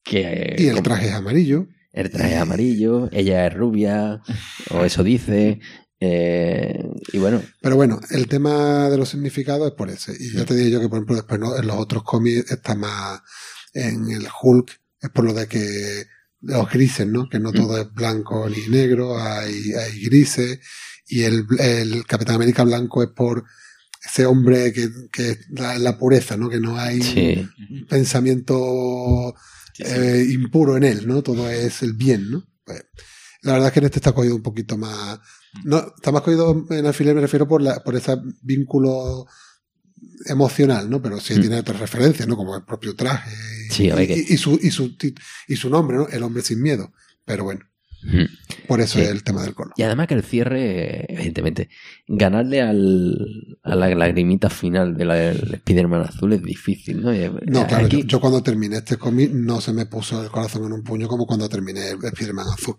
que 0.05 0.55
Y 0.59 0.69
el 0.69 0.81
traje 0.82 1.09
es 1.09 1.15
amarillo. 1.15 1.66
el 1.93 2.11
traje 2.11 2.35
es 2.36 2.40
amarillo, 2.40 3.09
ella 3.11 3.47
es 3.47 3.55
rubia, 3.55 4.23
o 4.70 4.85
eso 4.85 5.02
dice, 5.02 5.59
eh, 6.01 6.82
y 7.12 7.18
bueno, 7.18 7.43
Pero 7.60 7.77
bueno, 7.77 8.01
el 8.10 8.27
tema 8.27 8.89
de 8.89 8.97
los 8.97 9.10
significados 9.10 9.68
es 9.68 9.74
por 9.74 9.90
ese. 9.90 10.16
Y 10.18 10.32
ya 10.32 10.44
te 10.47 10.55
digo 10.55 10.70
yo 10.70 10.81
que, 10.81 10.89
por 10.89 10.98
ejemplo, 10.98 11.16
después 11.16 11.39
¿no? 11.39 11.56
en 11.56 11.66
los 11.66 11.77
otros 11.77 12.02
cómics 12.05 12.51
está 12.51 12.74
más 12.74 13.20
en 13.74 14.10
el 14.10 14.27
Hulk, 14.43 14.70
es 15.02 15.10
por 15.10 15.24
lo 15.24 15.35
de 15.35 15.47
que 15.47 16.06
los 16.40 16.70
grises, 16.70 17.06
¿no? 17.06 17.28
Que 17.28 17.39
no 17.39 17.52
todo 17.52 17.78
es 17.78 17.93
blanco 17.93 18.48
ni 18.48 18.66
negro, 18.68 19.20
hay, 19.20 19.72
hay 19.74 20.01
grises. 20.05 20.59
Y 21.06 21.22
el, 21.24 21.44
el 21.59 22.06
Capitán 22.06 22.36
América 22.36 22.64
blanco 22.64 23.02
es 23.02 23.10
por 23.10 23.44
ese 24.02 24.24
hombre 24.24 24.72
que, 24.72 24.89
que 25.12 25.31
es 25.31 25.39
la, 25.51 25.78
la 25.78 25.98
pureza, 25.98 26.36
¿no? 26.39 26.48
Que 26.48 26.60
no 26.60 26.78
hay 26.78 27.02
sí, 27.02 27.47
pensamiento 27.89 29.35
Sí, 29.74 29.85
sí. 29.85 29.93
eh, 29.94 30.27
impuro 30.31 30.77
en 30.77 30.85
él, 30.85 31.06
¿no? 31.06 31.22
Todo 31.22 31.48
es 31.51 31.82
el 31.82 31.93
bien, 31.94 32.31
¿no? 32.31 32.44
Pues, 32.64 32.85
la 33.43 33.52
verdad 33.52 33.68
es 33.68 33.72
que 33.74 33.78
en 33.81 33.85
este 33.86 33.98
está 33.98 34.12
cogido 34.12 34.35
un 34.36 34.43
poquito 34.43 34.77
más. 34.77 35.18
No, 35.64 35.78
está 35.97 36.12
más 36.12 36.22
cogido 36.22 36.64
en 36.70 36.86
alfiler, 36.86 37.14
me 37.14 37.20
refiero 37.22 37.47
por, 37.48 37.60
la, 37.62 37.81
por 37.82 37.97
ese 37.97 38.16
vínculo 38.43 39.27
emocional, 40.27 40.89
¿no? 40.89 41.01
Pero 41.02 41.20
sí 41.20 41.35
Mm. 41.35 41.40
tiene 41.40 41.59
otras 41.59 41.81
referencias, 41.81 42.27
¿no? 42.28 42.36
Como 42.36 42.56
el 42.56 42.64
propio 42.64 42.94
traje 42.94 43.31
y, 43.68 43.72
Sí, 43.72 43.85
y- 43.89 44.06
que- 44.06 44.24
y 44.28 44.36
su, 44.36 44.59
y, 44.62 44.70
su, 44.70 44.97
y 45.48 45.56
su 45.56 45.70
nombre, 45.70 45.97
¿no? 45.97 46.09
El 46.09 46.22
hombre 46.22 46.43
sin 46.43 46.60
miedo. 46.62 46.93
Pero 47.24 47.44
bueno, 47.44 47.60
Ujú. 48.06 48.27
por 48.66 48.81
eso 48.81 48.98
Sí. 48.98 49.05
es 49.05 49.10
el 49.10 49.22
tema 49.22 49.43
del 49.43 49.55
color. 49.55 49.74
Y 49.77 49.82
además 49.82 50.06
que 50.09 50.14
el 50.14 50.22
cierre, 50.22 51.12
evidentemente, 51.12 51.68
ganarle 52.09 52.60
al, 52.62 53.59
a 53.62 53.74
la 53.77 53.94
lagrimita 53.94 54.51
final 54.51 54.97
del 54.97 55.09
del 55.09 55.55
Spider-Man 55.55 56.02
azul 56.02 56.32
es 56.32 56.43
difícil, 56.43 57.02
¿no? 57.02 57.14
Y, 57.14 57.28
No, 57.47 57.66
claro, 57.66 57.86
aquí- 57.86 58.02
yo, 58.02 58.06
yo 58.06 58.20
cuando 58.20 58.43
terminé 58.43 58.78
este 58.78 58.97
cómic 58.97 59.31
no 59.32 59.60
se 59.60 59.72
me 59.72 59.86
puso 59.86 60.22
el 60.22 60.31
corazón 60.31 60.64
en 60.64 60.72
un 60.72 60.82
puño 60.82 61.09
como 61.09 61.27
cuando 61.27 61.48
terminé 61.48 61.90
el 61.90 61.98
Spider-Man 62.05 62.47
azul. 62.52 62.77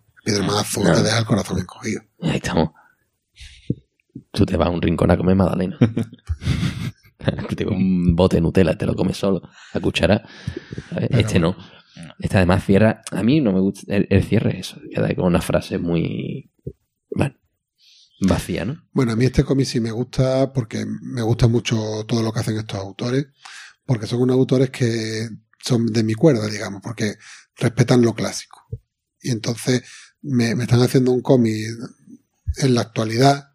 Azul 0.58 0.84
No. 0.84 0.94
te 0.94 1.04
deja 1.04 1.20
el 1.20 1.26
corazón 1.26 1.60
encogido. 1.60 2.02
Ahí 2.22 2.36
estamos. 2.38 2.72
Tú 4.32 4.46
te 4.46 4.56
vas 4.58 4.68
a 4.68 4.72
un 4.72 4.82
rincón 4.82 5.12
a 5.12 5.18
comer 5.18 5.36
magdalena. 5.36 5.78
Un 7.70 8.16
bote 8.16 8.38
de 8.38 8.42
Nutella, 8.42 8.76
te 8.78 8.88
lo 8.88 8.96
comes 8.96 9.16
solo, 9.18 9.48
a 9.74 9.80
cuchara. 9.80 10.28
¿sabes? 10.90 11.08
Pero 11.10 11.22
Este 11.22 11.40
no. 11.40 11.56
Este 12.20 12.38
además 12.38 12.66
cierra. 12.66 13.02
A 13.12 13.22
mí 13.22 13.42
no 13.42 13.52
me 13.54 13.60
gusta. 13.60 13.96
El, 13.96 14.08
el 14.10 14.24
cierre 14.24 14.60
es 14.60 14.70
eso. 14.72 14.82
Queda 14.92 15.14
con 15.16 15.26
una 15.26 15.42
frase 15.42 15.78
muy. 15.78 16.52
Bueno, 17.12 17.36
vacía, 18.22 18.66
¿no? 18.66 18.88
Bueno, 18.92 19.12
a 19.12 19.16
mí 19.16 19.26
este 19.26 19.44
cómic 19.44 19.68
sí 19.68 19.80
me 19.80 19.92
gusta 19.92 20.52
porque 20.52 20.84
me 21.02 21.22
gusta 21.22 21.48
mucho 21.48 22.04
todo 22.08 22.24
lo 22.24 22.32
que 22.34 22.40
hacen 22.40 22.58
estos 22.58 22.80
autores, 22.80 23.28
porque 23.86 24.08
son 24.08 24.22
unos 24.22 24.38
autores 24.38 24.72
que 24.72 25.28
son 25.64 25.86
de 25.88 26.04
mi 26.04 26.16
cuerda, 26.16 26.48
digamos, 26.48 26.82
porque 26.82 27.16
respetan 27.58 28.02
lo 28.02 28.16
clásico. 28.16 28.66
Y 29.22 29.30
entonces 29.30 29.84
me, 30.22 30.56
me 30.56 30.64
están 30.64 30.82
haciendo 30.82 31.12
un 31.12 31.22
cómic 31.22 31.68
en 32.58 32.76
la 32.76 32.82
actualidad, 32.82 33.52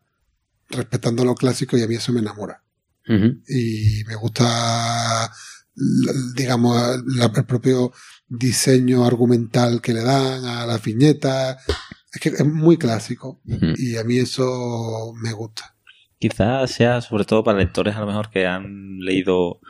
respetando 0.69 1.25
lo 1.25 1.35
clásico, 1.35 1.77
y 1.77 1.83
a 1.83 1.87
mí 1.87 1.95
eso 1.95 2.13
me 2.13 2.21
enamora. 2.21 2.63
Y 3.09 4.03
me 4.09 4.17
gusta, 4.17 5.31
digamos, 6.35 6.97
el 7.21 7.47
propio 7.47 7.93
diseño 8.29 9.05
argumental 9.05 9.81
que 9.81 9.95
le 9.95 10.03
dan 10.03 10.45
a 10.45 10.67
las 10.67 10.83
viñetas. 10.83 11.65
Es 12.13 12.21
que 12.21 12.31
es 12.31 12.45
muy 12.45 12.79
clásico. 12.79 13.41
Y 13.77 13.97
a 13.97 14.03
mí 14.03 14.19
eso 14.19 15.13
me 15.23 15.33
gusta. 15.33 15.77
Quizás 16.19 16.71
sea 16.73 17.01
sobre 17.01 17.25
todo 17.25 17.45
para 17.45 17.59
lectores 17.59 17.95
a 17.95 18.01
lo 18.01 18.07
mejor 18.07 18.31
que 18.31 18.47
han 18.47 18.99
leído 18.99 19.61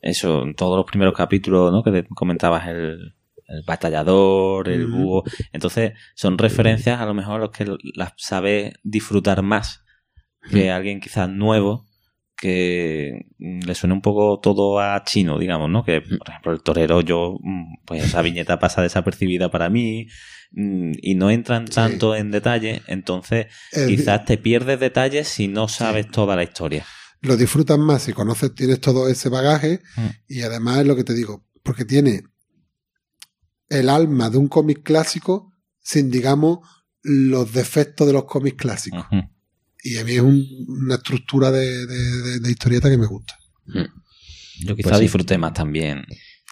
eso, 0.00 0.44
en 0.44 0.54
todos 0.54 0.78
los 0.78 0.86
primeros 0.86 1.14
capítulos, 1.14 1.70
¿no? 1.72 1.82
Que 1.82 1.90
te 1.90 2.08
comentabas 2.14 2.66
el, 2.68 3.14
el 3.50 3.62
batallador, 3.66 4.68
el 4.68 4.86
búho. 4.86 5.24
Entonces, 5.52 5.92
son 6.14 6.38
referencias 6.38 7.00
a 7.00 7.06
lo 7.06 7.14
mejor 7.14 7.36
a 7.36 7.38
los 7.44 7.50
que 7.50 7.66
las 7.94 8.12
sabe 8.16 8.74
disfrutar 8.82 9.42
más 9.42 9.82
que 10.50 10.70
alguien 10.70 11.00
quizás 11.00 11.28
nuevo 11.28 11.86
que 12.36 13.26
le 13.38 13.74
suene 13.74 13.92
un 13.94 14.00
poco 14.00 14.40
todo 14.40 14.80
a 14.80 15.04
chino, 15.04 15.38
digamos, 15.38 15.68
¿no? 15.68 15.84
Que, 15.84 16.00
por 16.00 16.28
ejemplo, 16.28 16.52
el 16.52 16.62
torero, 16.62 17.02
yo, 17.02 17.36
mm, 17.42 17.84
pues 17.84 18.02
esa 18.04 18.22
viñeta 18.22 18.58
pasa 18.58 18.80
desapercibida 18.82 19.50
para 19.50 19.68
mí 19.68 20.06
mm, 20.52 20.92
y 21.02 21.14
no 21.14 21.30
entran 21.30 21.66
Sí. 21.68 21.74
tanto 21.74 22.16
en 22.16 22.30
detalle, 22.30 22.82
entonces 22.88 23.46
Es- 23.72 23.86
quizás 23.86 24.24
te 24.24 24.36
pierdes 24.38 24.80
detalles 24.80 25.28
si 25.28 25.46
no 25.48 25.68
sabes 25.68 26.08
toda 26.10 26.34
la 26.34 26.42
historia. 26.42 26.84
Lo 27.20 27.36
disfrutas 27.36 27.78
más 27.78 28.02
si 28.02 28.12
conoces, 28.14 28.54
tienes 28.54 28.80
todo 28.80 29.08
ese 29.08 29.28
bagaje 29.28 29.80
Mm. 29.96 30.06
y 30.26 30.40
además 30.42 30.78
es 30.78 30.86
lo 30.86 30.96
que 30.96 31.04
te 31.04 31.14
digo, 31.14 31.44
porque 31.62 31.84
tiene 31.84 32.22
el 33.70 33.88
alma 33.88 34.28
de 34.28 34.36
un 34.36 34.48
cómic 34.48 34.82
clásico 34.82 35.54
sin, 35.80 36.10
digamos, 36.10 36.58
los 37.02 37.52
defectos 37.54 38.06
de 38.06 38.12
los 38.12 38.24
cómics 38.26 38.58
clásicos. 38.58 39.06
Y 39.82 39.96
a 39.96 40.04
mí 40.04 40.12
es 40.12 40.20
un- 40.20 40.46
una 40.68 40.96
estructura 40.96 41.50
de, 41.50 41.86
de- 41.86 42.22
de- 42.22 42.40
de 42.40 42.50
historieta 42.50 42.90
que 42.90 42.98
me 42.98 43.06
gusta. 43.06 43.34
Ujú. 43.66 43.78
Yo 44.66 44.76
quizás 44.76 44.90
Pues 44.90 44.96
sí. 44.98 45.02
disfruté 45.04 45.38
más 45.38 45.54
también 45.54 46.04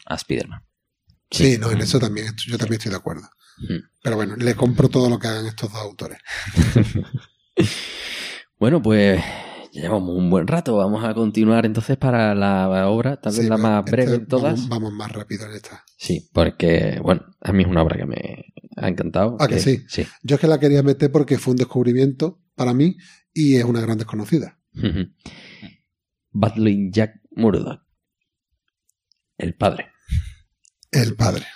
a 0.07 0.15
Spider-Man. 0.15 0.63
Sí, 1.31 1.59
no, 1.59 1.71
en 1.71 1.83
eso 1.83 1.99
también, 1.99 2.29
estoy- 2.29 2.53
yo 2.53 2.57
también 2.57 2.79
estoy 2.79 2.91
de 2.93 2.97
acuerdo. 2.97 3.29
Ujú. 3.63 3.75
Pero 4.03 4.17
bueno, 4.17 4.37
le 4.37 4.55
compro 4.55 4.89
todo 4.89 5.11
lo 5.11 5.19
que 5.19 5.27
hagan 5.29 5.45
estos 5.47 5.71
dos 5.71 5.83
autores. 5.83 6.19
Bueno, 8.59 8.83
pues 8.83 9.23
ya 9.79 9.85
llevamos 9.85 10.17
un 10.17 10.31
buen 10.31 10.47
rato. 10.47 10.77
Vamos 10.77 11.05
a 11.05 11.15
continuar 11.15 11.67
entonces 11.67 11.97
para 11.97 12.35
la 12.35 12.89
obra, 12.89 13.21
tal 13.21 13.33
vez 13.33 13.43
Sí, 13.43 13.49
la 13.49 13.57
más 13.57 13.85
breve 13.85 14.13
de 14.13 14.19
todas. 14.27 14.55
Vamos, 14.55 14.69
vamos 14.69 14.93
más 14.93 15.13
rápido 15.13 15.47
en 15.47 15.53
esta. 15.53 15.85
Sí, 15.97 16.29
porque, 16.33 16.99
bueno, 17.03 17.23
a 17.41 17.53
mí 17.53 17.63
es 17.63 17.69
una 17.69 17.83
obra 17.83 17.97
que 17.97 18.07
me 18.07 18.45
ha 18.77 18.89
encantado. 18.89 19.37
Ah, 19.41 19.49
que 19.49 19.61
sí. 19.61 19.85
Sí. 19.89 20.07
Yo 20.23 20.37
es 20.37 20.41
que 20.41 20.47
la 20.47 20.59
quería 20.59 20.83
meter 20.83 21.13
porque 21.13 21.39
fue 21.39 21.53
un 21.53 21.59
descubrimiento 21.59 22.41
para 22.55 22.75
mí 22.75 22.97
y 23.33 23.57
es 23.57 23.65
una 23.65 23.81
gran 23.81 23.99
desconocida. 23.99 24.59
Ujú. 24.75 25.09
Battling 26.33 26.93
Jack 26.93 27.21
Murdoch. 27.31 27.81
El 29.37 29.55
padre. 29.55 29.93
El 30.91 31.15
padre. 31.15 31.47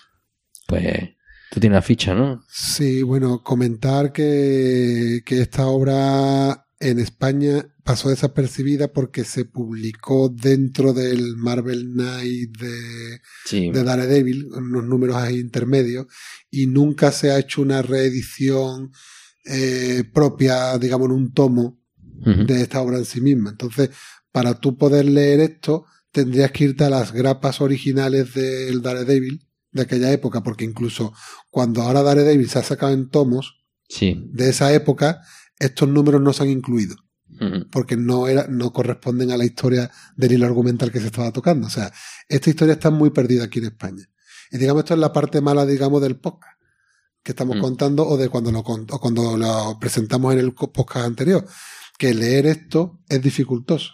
Pues 0.69 1.17
tú 1.51 1.61
tienes 1.61 1.77
la 1.77 1.83
ficha, 1.83 2.15
¿no? 2.15 2.45
Sí, 2.49 3.03
bueno, 3.03 3.43
comentar 3.43 4.13
que, 4.13 5.23
que 5.25 5.41
esta 5.41 5.67
obra 5.67 6.67
en 6.83 6.99
España 6.99 7.67
pasó 7.85 8.11
desapercibida 8.11 8.93
porque 8.93 9.25
se 9.25 9.45
publicó 9.45 10.29
dentro 10.29 10.93
del 10.93 11.37
Marvel 11.37 11.93
Knight 11.93 12.57
de, 12.59 13.21
Sí. 13.47 13.71
de 13.71 13.83
Daredevil, 13.85 14.47
unos 14.53 14.85
números 14.85 15.17
ahí 15.17 15.39
intermedios, 15.39 16.07
y 16.51 16.67
nunca 16.67 17.13
se 17.13 17.31
ha 17.31 17.39
hecho 17.39 17.63
una 17.63 17.83
reedición 17.83 18.93
eh, 19.45 20.05
propia, 20.13 20.79
digamos, 20.79 21.07
en 21.07 21.13
un 21.17 21.33
tomo 21.33 21.81
de 22.25 22.63
esta 22.63 22.81
obra 22.81 22.99
en 22.99 23.05
sí 23.05 23.21
misma. 23.21 23.51
Entonces, 23.51 23.91
para 24.31 24.55
tú 24.61 24.79
poder 24.79 25.07
leer 25.07 25.41
esto, 25.41 25.87
tendrías 26.13 26.53
que 26.53 26.65
irte 26.65 26.85
a 26.85 26.91
las 26.91 27.13
grapas 27.13 27.61
originales 27.61 28.35
del 28.35 28.81
Daredevil 28.83 29.45
de 29.73 29.83
aquella 29.83 30.13
época, 30.13 30.43
porque 30.45 30.65
incluso 30.65 31.13
cuando 31.51 31.83
ahora 31.83 32.03
Daredevil 32.03 32.49
se 32.49 32.61
ha 32.61 32.63
sacado 32.63 32.93
en 32.93 33.09
tomos 33.09 33.65
Sí. 33.89 34.23
de 34.33 34.51
esa 34.51 34.73
época, 34.73 35.21
estos 35.65 35.89
números 35.89 36.21
no 36.21 36.33
se 36.33 36.43
han 36.43 36.51
incluido, 36.51 36.97
porque 37.71 37.97
no 37.97 38.29
era, 38.29 38.47
no 38.49 38.73
corresponden 38.73 39.31
a 39.31 39.37
la 39.37 39.45
historia 39.45 39.91
del 40.17 40.33
hilo 40.33 40.47
argumental 40.47 40.93
que 40.93 41.01
se 41.01 41.07
estaba 41.07 41.33
tocando. 41.33 41.67
O 41.67 41.71
sea, 41.71 41.93
esta 42.29 42.51
historia 42.51 42.75
está 42.75 42.91
muy 42.91 43.11
perdida 43.11 43.45
aquí 43.45 43.59
en 43.59 43.67
España. 43.67 44.05
Y 44.51 44.59
digamos, 44.59 44.81
esto 44.83 44.95
es 44.95 45.01
la 45.01 45.13
parte 45.13 45.41
mala, 45.41 45.65
digamos, 45.67 46.03
del 46.03 46.17
podcast 46.19 46.59
que 47.23 47.33
estamos 47.33 47.57
Mm. 47.57 47.61
contando 47.61 48.07
o 48.07 48.17
de 48.17 48.29
cuando 48.29 48.51
lo, 48.53 48.61
o 48.61 49.01
cuando 49.01 49.37
lo 49.37 49.79
presentamos 49.81 50.33
en 50.35 50.41
el 50.41 50.53
podcast 50.55 51.07
anterior. 51.07 51.47
Que 51.99 52.13
leer 52.15 52.47
esto 52.47 53.01
es 53.09 53.23
dificultoso. 53.23 53.93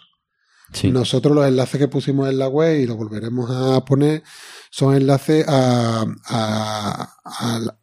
Sí. 0.73 0.91
Nosotros 0.91 1.35
los 1.35 1.47
enlaces 1.47 1.79
que 1.79 1.87
pusimos 1.87 2.29
en 2.29 2.37
la 2.39 2.47
web 2.47 2.79
y 2.79 2.85
los 2.85 2.97
volveremos 2.97 3.49
a 3.51 3.83
poner 3.85 4.23
son 4.69 4.95
enlaces 4.95 5.45
a, 5.47 6.05
a, 6.25 7.15
a 7.25 7.78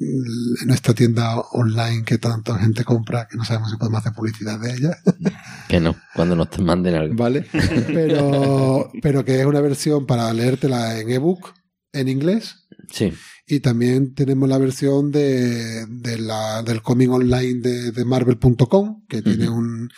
la- 0.00 0.66
nuestra 0.66 0.94
tienda 0.94 1.36
online 1.52 2.04
que 2.04 2.18
tanta 2.18 2.58
gente 2.58 2.84
compra 2.84 3.28
que 3.30 3.36
no 3.36 3.44
sabemos 3.44 3.70
si 3.70 3.76
podemos 3.76 4.00
hacer 4.00 4.12
publicidad 4.14 4.58
de 4.58 4.72
ella, 4.74 4.96
Que 5.68 5.78
no, 5.80 5.94
cuando 6.14 6.34
nos 6.34 6.50
te 6.50 6.62
manden 6.62 6.94
algo. 6.94 7.14
¿vale? 7.16 7.46
Pero, 7.86 8.90
pero 9.02 9.24
que 9.24 9.38
es 9.40 9.46
una 9.46 9.60
versión 9.60 10.06
para 10.06 10.32
leértela 10.32 10.98
en 10.98 11.10
ebook 11.10 11.52
en 11.92 12.08
inglés 12.08 12.66
Sí. 12.88 13.12
y 13.46 13.60
también 13.60 14.14
tenemos 14.14 14.48
la 14.48 14.58
versión 14.58 15.10
de, 15.12 15.86
de 15.86 16.18
la, 16.18 16.62
del 16.62 16.82
cómic 16.82 17.10
online 17.10 17.60
de, 17.60 17.92
de 17.92 18.04
Marvel.com, 18.04 19.04
que 19.08 19.22
tiene 19.22 19.48
un, 19.48 19.88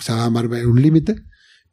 se 0.00 0.12
llama 0.12 0.30
Marvel 0.30 0.66
Unlimited, 0.66 1.16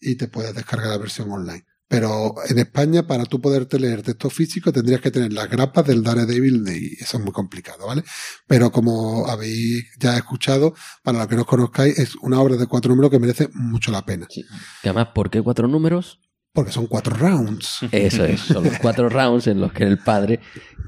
y 0.01 0.15
te 0.15 0.27
puedes 0.27 0.55
descargar 0.55 0.89
la 0.89 0.97
versión 0.97 1.29
online. 1.31 1.63
Pero 1.87 2.33
en 2.49 2.57
España, 2.57 3.05
para 3.05 3.25
tú 3.25 3.39
poderte 3.39 3.79
leer 3.79 4.01
texto 4.01 4.29
físico, 4.29 4.71
tendrías 4.71 4.99
que 5.01 5.11
tener 5.11 5.31
las 5.31 5.49
grapas 5.49 5.85
del 5.85 6.01
Daredevil, 6.01 6.63
y 6.69 7.01
eso 7.03 7.17
es 7.17 7.23
muy 7.23 7.33
complicado, 7.33 7.85
¿vale? 7.85 8.03
Pero 8.47 8.71
como 8.71 9.27
habéis 9.27 9.85
ya 9.99 10.17
escuchado, 10.17 10.73
para 11.03 11.19
los 11.19 11.27
que 11.27 11.35
no 11.35 11.41
os 11.41 11.47
conozcáis, 11.47 11.99
es 11.99 12.15
una 12.15 12.39
obra 12.39 12.55
de 12.55 12.65
cuatro 12.67 12.89
números 12.89 13.11
que 13.11 13.19
merece 13.19 13.49
mucho 13.53 13.91
la 13.91 14.03
pena. 14.05 14.25
Sí. 14.29 14.43
Que 14.81 14.89
además, 14.89 15.09
¿por 15.13 15.29
qué 15.29 15.41
cuatro 15.41 15.67
números? 15.67 16.19
Porque 16.51 16.71
son 16.71 16.87
cuatro 16.87 17.15
rounds. 17.15 17.79
Eso 17.91 18.25
es, 18.25 18.39
son 18.41 18.63
los 18.63 18.79
cuatro 18.79 19.09
rounds 19.09 19.47
en 19.47 19.59
los 19.59 19.73
que 19.73 19.83
el 19.83 19.97
padre 19.99 20.39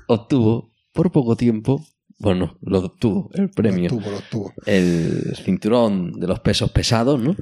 obtuvo 0.07 0.71
por 0.93 1.11
poco 1.11 1.35
tiempo, 1.35 1.85
bueno, 2.17 2.57
lo 2.61 2.79
obtuvo, 2.79 3.29
el 3.33 3.49
premio, 3.49 3.89
Los 3.89 3.99
tubos, 3.99 4.11
los 4.11 4.29
tubos. 4.29 4.53
el 4.65 5.35
cinturón 5.43 6.13
de 6.19 6.27
los 6.27 6.39
pesos 6.39 6.71
pesados, 6.71 7.19
¿no? 7.19 7.35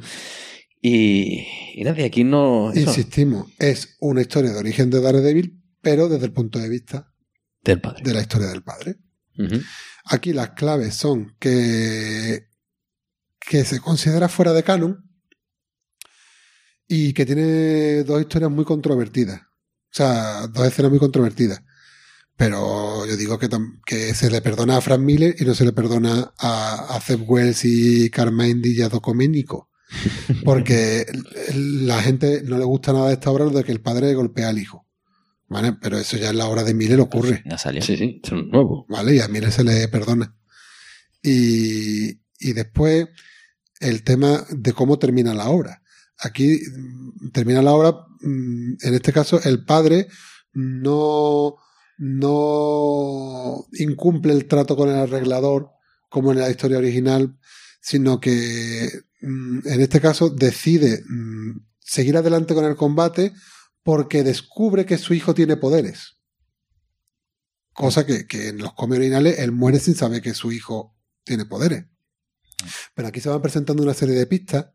Y, 0.86 1.48
y 1.76 1.84
nada, 1.86 2.02
y 2.02 2.04
aquí 2.04 2.26
no... 2.26 2.74
eso, 2.74 2.90
Insistimos, 2.90 3.50
es 3.58 3.96
una 4.02 4.20
historia 4.20 4.52
de 4.52 4.60
origen 4.60 4.90
de 4.90 5.00
Daredevil, 5.00 5.64
pero 5.82 6.10
desde 6.10 6.26
el 6.26 6.34
punto 6.34 6.60
de 6.60 6.68
vista 6.68 7.14
del 7.64 7.80
padre. 7.80 8.04
de 8.04 8.14
la 8.14 8.20
historia 8.20 8.48
del 8.50 8.64
padre. 8.64 8.98
Aquí 10.04 10.34
las 10.34 10.50
claves 10.50 10.96
son 10.96 11.38
que, 11.40 12.50
que 13.40 13.64
se 13.64 13.80
considera 13.80 14.28
fuera 14.28 14.52
de 14.52 14.64
canon 14.64 15.10
y 16.86 17.14
que 17.14 17.26
tiene 17.26 18.04
dos 18.04 18.20
historias 18.20 18.52
muy 18.52 18.66
controvertidas. 18.66 19.40
O 19.40 19.96
sea, 19.96 20.48
dos 20.48 20.68
escenas 20.68 20.92
muy 20.92 21.00
controvertidas. 21.00 21.64
Pero 22.36 23.06
yo 23.06 23.16
digo 23.16 23.40
que, 23.40 23.48
que 23.86 24.14
se 24.14 24.30
le 24.30 24.42
perdona 24.42 24.76
a 24.76 24.82
Frank 24.82 25.00
Miller 25.00 25.34
y 25.40 25.46
no 25.46 25.56
se 25.56 25.64
le 25.64 25.72
perdona 25.72 26.34
a, 26.38 26.94
a 26.94 27.00
Zeb 27.00 27.22
Wells 27.26 27.64
y 27.64 28.10
Carmine 28.10 28.60
Di 28.60 28.76
Giacoménico. 28.76 29.70
Porque 30.44 31.06
la 31.54 32.02
gente 32.02 32.42
no 32.44 32.58
le 32.58 32.66
gusta 32.66 32.94
nada 32.94 33.08
de 33.08 33.14
esta 33.14 33.32
obra 33.32 33.46
lo 33.46 33.52
de 33.52 33.64
que 33.64 33.72
el 33.72 33.82
padre 33.82 34.14
golpea 34.14 34.50
al 34.50 34.60
hijo. 34.60 34.86
¿Vale? 35.48 35.74
Pero 35.74 35.98
eso 35.98 36.18
ya 36.18 36.30
en 36.30 36.38
la 36.38 36.48
obra 36.48 36.64
de 36.64 36.74
Miller 36.74 37.00
ocurre. 37.00 37.44
Ya 37.46 37.58
salió. 37.58 37.82
Sí, 37.82 37.96
sí, 37.96 38.22
es 38.24 38.32
un 38.32 38.50
nuevo. 38.50 38.86
¿vale? 38.90 39.16
Y 39.16 39.20
a 39.20 39.28
Miller 39.28 39.52
se 39.52 39.64
le 39.64 39.88
perdona. 39.88 40.36
Y, 41.22 42.22
y 42.40 42.54
después 42.54 43.08
el 43.80 44.04
tema 44.04 44.46
de 44.50 44.74
cómo 44.74 44.98
termina 44.98 45.34
la 45.34 45.50
obra. 45.50 45.82
Aquí 46.18 46.60
termina 47.34 47.62
la 47.62 47.74
obra, 47.74 47.92
mm, 48.22 48.76
en 48.82 48.94
este 48.94 49.12
caso 49.12 49.40
el 49.44 49.66
padre 49.66 50.08
no, 50.54 51.56
no 51.98 53.66
incumple 53.74 54.34
el 54.34 54.48
trato 54.48 54.76
con 54.76 54.90
el 54.90 54.96
arreglador 54.96 55.72
como 56.10 56.32
en 56.32 56.40
la 56.40 56.50
historia 56.50 56.78
original, 56.78 57.38
sino 57.82 58.20
que 58.20 58.90
en 59.24 59.82
este 59.82 60.02
caso 60.02 60.30
decide 60.30 61.04
mm, 61.08 61.60
seguir 61.80 62.18
adelante 62.18 62.54
con 62.54 62.66
el 62.66 62.76
combate 62.76 63.34
porque 63.82 64.24
descubre 64.24 64.86
que 64.86 64.98
su 64.98 65.14
hijo 65.14 65.34
tiene 65.34 65.58
poderes. 65.58 66.18
Cosa 67.74 68.06
que, 68.06 68.26
en 68.50 68.58
los 68.58 68.74
cómics 68.74 68.98
originales 69.00 69.40
él 69.40 69.52
muere 69.52 69.80
sin 69.80 69.96
saber 69.96 70.22
que 70.22 70.34
su 70.34 70.52
hijo 70.52 70.96
tiene 71.24 71.46
poderes. 71.46 71.86
Pero 72.94 73.08
aquí 73.08 73.20
se 73.20 73.30
van 73.30 73.42
presentando 73.42 73.82
una 73.82 73.94
serie 73.94 74.16
de 74.16 74.28
pistas. 74.28 74.68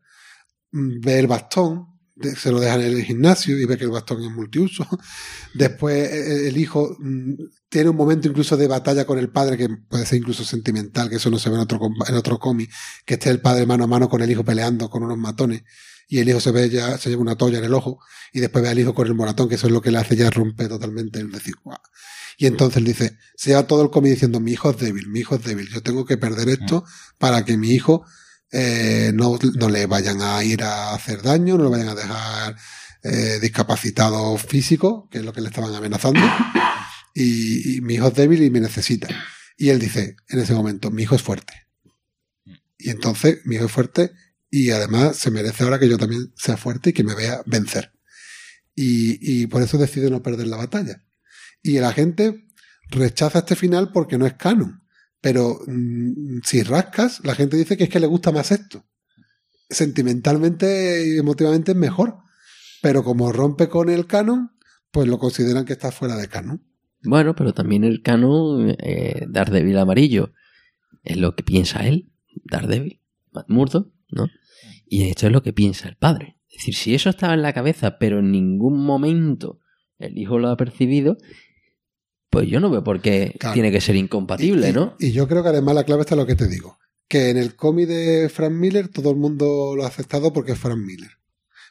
Mm, 0.71 0.99
Ve 0.99 1.19
el 1.19 1.27
bastón, 1.27 1.98
se 2.35 2.51
lo 2.51 2.59
dejan 2.59 2.81
en 2.81 2.97
el 2.97 3.03
gimnasio 3.03 3.57
y 3.57 3.65
ve 3.65 3.77
que 3.77 3.85
el 3.85 3.91
bastón 3.91 4.23
es 4.23 4.31
multiuso. 4.31 4.87
Después 5.53 6.11
eh, 6.11 6.47
el 6.47 6.57
hijo 6.57 6.95
mm, 6.99 7.33
tiene 7.69 7.89
un 7.89 7.95
momento 7.95 8.27
incluso 8.27 8.57
de 8.57 8.67
batalla 8.67 9.05
con 9.05 9.19
el 9.19 9.29
padre 9.29 9.57
que 9.57 9.69
puede 9.69 10.05
ser 10.05 10.19
incluso 10.19 10.43
sentimental, 10.43 11.09
que 11.09 11.17
eso 11.17 11.29
no 11.29 11.39
se 11.39 11.49
ve 11.49 11.55
en 11.55 11.61
otro, 11.61 11.79
en 12.07 12.15
otro 12.15 12.39
cómic, 12.39 12.71
que 13.05 13.15
esté 13.15 13.29
el 13.29 13.41
padre 13.41 13.65
mano 13.65 13.83
a 13.83 13.87
mano 13.87 14.09
con 14.09 14.21
el 14.21 14.29
hijo 14.31 14.43
peleando 14.43 14.89
con 14.89 15.03
unos 15.03 15.17
matones 15.17 15.63
y 16.07 16.17
el 16.17 16.27
hijo 16.27 16.39
se 16.39 16.51
ve 16.51 16.69
ya, 16.69 16.97
se 16.97 17.09
lleva 17.09 17.21
una 17.21 17.35
toalla 17.35 17.59
en 17.59 17.65
el 17.65 17.73
ojo 17.73 17.99
y 18.33 18.39
después 18.39 18.63
ve 18.63 18.69
al 18.69 18.79
hijo 18.79 18.95
con 18.95 19.05
el 19.05 19.13
moratón, 19.13 19.47
que 19.47 19.55
eso 19.55 19.67
es 19.67 19.73
lo 19.73 19.81
que 19.81 19.91
le 19.91 19.99
hace 19.99 20.15
ya 20.15 20.29
romper 20.31 20.67
totalmente 20.67 21.19
el 21.19 21.31
decir, 21.31 21.53
"Guau". 21.63 21.77
Y 22.37 22.47
entonces 22.47 22.77
él 22.77 22.85
dice, 22.85 23.17
se 23.35 23.51
lleva 23.51 23.67
todo 23.67 23.83
el 23.83 23.89
cómic 23.89 24.13
diciendo, 24.13 24.39
mi 24.39 24.53
hijo 24.53 24.71
es 24.71 24.77
débil, 24.77 25.07
mi 25.09 25.19
hijo 25.19 25.35
es 25.35 25.43
débil, 25.43 25.67
yo 25.69 25.83
tengo 25.83 26.05
que 26.05 26.17
perder 26.17 26.49
esto 26.49 26.83
para 27.17 27.45
que 27.45 27.57
mi 27.57 27.71
hijo 27.71 28.05
eh, 28.51 29.11
no, 29.13 29.37
no 29.55 29.69
le 29.69 29.85
vayan 29.85 30.21
a 30.21 30.43
ir 30.43 30.63
a 30.63 30.93
hacer 30.93 31.21
daño, 31.21 31.57
no 31.57 31.65
le 31.65 31.69
vayan 31.69 31.89
a 31.89 31.95
dejar 31.95 32.55
eh, 33.03 33.39
discapacitado 33.41 34.37
físico, 34.37 35.07
que 35.11 35.19
es 35.19 35.25
lo 35.25 35.33
que 35.33 35.41
le 35.41 35.47
estaban 35.49 35.73
amenazando, 35.73 36.21
y, 37.13 37.77
y 37.77 37.81
mi 37.81 37.95
hijo 37.95 38.07
es 38.07 38.15
débil 38.15 38.43
y 38.43 38.49
me 38.49 38.59
necesita. 38.59 39.07
Y 39.57 39.69
él 39.69 39.79
dice, 39.79 40.15
en 40.29 40.39
ese 40.39 40.53
momento, 40.53 40.89
mi 40.89 41.03
hijo 41.03 41.15
es 41.15 41.21
fuerte. 41.21 41.53
Y 42.77 42.89
entonces 42.89 43.39
mi 43.43 43.55
hijo 43.55 43.65
es 43.65 43.71
fuerte 43.71 44.11
y 44.49 44.71
además 44.71 45.17
se 45.17 45.31
merece 45.31 45.63
ahora 45.63 45.79
que 45.79 45.89
yo 45.89 45.97
también 45.97 46.33
sea 46.35 46.55
fuerte 46.57 46.91
y 46.91 46.93
que 46.93 47.03
me 47.03 47.13
vea 47.13 47.41
vencer. 47.45 47.91
Y, 48.73 49.19
y 49.21 49.47
por 49.47 49.61
eso 49.61 49.77
decide 49.77 50.09
no 50.09 50.23
perder 50.23 50.47
la 50.47 50.57
batalla. 50.57 51.03
Y 51.61 51.79
la 51.79 51.91
gente 51.91 52.47
rechaza 52.89 53.39
este 53.39 53.55
final 53.55 53.91
porque 53.91 54.17
no 54.17 54.25
es 54.25 54.33
canon. 54.35 54.78
Pero 55.21 55.59
mm, 55.67 56.39
si 56.43 56.63
rascas, 56.63 57.21
la 57.23 57.35
gente 57.35 57.57
dice 57.57 57.77
que 57.77 57.85
es 57.85 57.89
que 57.89 57.99
le 57.99 58.07
gusta 58.07 58.31
más 58.31 58.51
esto. 58.51 58.85
Sentimentalmente 59.69 61.07
y 61.07 61.17
emotivamente 61.17 61.71
es 61.71 61.77
mejor. 61.77 62.17
Pero 62.81 63.03
como 63.03 63.31
rompe 63.31 63.67
con 63.67 63.89
el 63.89 64.07
canon, 64.07 64.51
pues 64.91 65.07
lo 65.07 65.19
consideran 65.19 65.65
que 65.65 65.73
está 65.73 65.91
fuera 65.91 66.15
de 66.15 66.27
canon. 66.27 66.63
Bueno, 67.03 67.35
pero 67.35 67.53
también 67.53 67.83
el 67.83 68.01
canon 68.01 68.75
eh, 68.79 69.25
Daredevil 69.29 69.77
amarillo 69.77 70.33
es 71.03 71.17
lo 71.17 71.35
que 71.35 71.43
piensa 71.43 71.87
él, 71.87 72.11
Daredevil, 72.45 73.01
Matt 73.31 73.49
Murdock, 73.49 73.91
¿no? 74.09 74.27
Y 74.85 75.03
esto 75.03 75.27
es 75.27 75.33
lo 75.33 75.43
que 75.43 75.53
piensa 75.53 75.87
el 75.87 75.95
padre. 75.95 76.37
Es 76.49 76.59
decir, 76.59 76.75
si 76.75 76.95
eso 76.95 77.09
estaba 77.09 77.33
en 77.33 77.41
la 77.41 77.53
cabeza, 77.53 77.97
pero 77.99 78.19
en 78.19 78.31
ningún 78.31 78.83
momento 78.83 79.59
el 79.97 80.17
hijo 80.17 80.39
lo 80.39 80.49
ha 80.49 80.57
percibido, 80.57 81.17
pues 82.29 82.47
yo 82.47 82.59
no 82.59 82.69
veo 82.69 82.83
por 82.83 83.01
qué 83.01 83.35
Claro. 83.39 83.53
tiene 83.53 83.71
que 83.71 83.81
ser 83.81 83.95
incompatible, 83.95 84.69
y, 84.69 84.73
¿no? 84.73 84.95
Y, 84.99 85.07
y 85.07 85.11
yo 85.11 85.27
creo 85.27 85.41
que 85.43 85.49
además 85.49 85.75
la 85.75 85.83
clave 85.83 86.01
está 86.01 86.15
en 86.15 86.19
lo 86.21 86.25
que 86.27 86.35
te 86.35 86.47
digo. 86.47 86.77
Que 87.07 87.29
en 87.31 87.37
el 87.37 87.55
cómic 87.55 87.87
de 87.87 88.29
Frank 88.29 88.51
Miller 88.53 88.87
todo 88.89 89.09
el 89.11 89.17
mundo 89.17 89.73
lo 89.75 89.83
ha 89.83 89.87
aceptado 89.87 90.31
porque 90.31 90.51
es 90.51 90.59
Frank 90.59 90.77
Miller. 90.77 91.09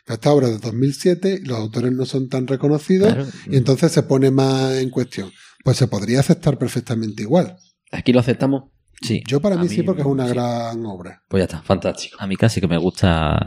Pero 0.05 0.15
esta 0.15 0.33
obra 0.33 0.49
de 0.49 0.59
2007, 0.59 1.41
los 1.45 1.59
autores 1.59 1.93
no 1.93 2.05
son 2.07 2.29
tan 2.29 2.47
reconocidos 2.47 3.13
Claro. 3.13 3.29
y 3.47 3.57
entonces 3.57 3.93
se 3.93 4.03
pone 4.03 4.31
más 4.31 4.73
en 4.79 4.91
cuestión. 4.91 5.31
Pues 5.65 5.77
se 5.77 5.87
podría 5.87 6.21
aceptar 6.21 6.59
perfectamente 6.59 7.23
igual. 7.23 7.57
Aquí 7.93 8.13
lo 8.13 8.21
aceptamos. 8.21 8.65
Sí. 9.01 9.23
Yo 9.29 9.41
para 9.41 9.57
mí, 9.57 9.69
sí 9.69 9.83
porque 9.85 10.01
es 10.01 10.07
una 10.09 10.27
sí. 10.27 10.33
gran 10.33 10.85
obra. 10.87 11.23
Pues 11.29 11.41
ya 11.43 11.45
está, 11.45 11.63
fantástico. 11.63 12.17
A 12.19 12.27
mí 12.27 12.35
casi 12.37 12.61
que 12.61 12.67
me 12.67 12.79
gusta 12.79 13.39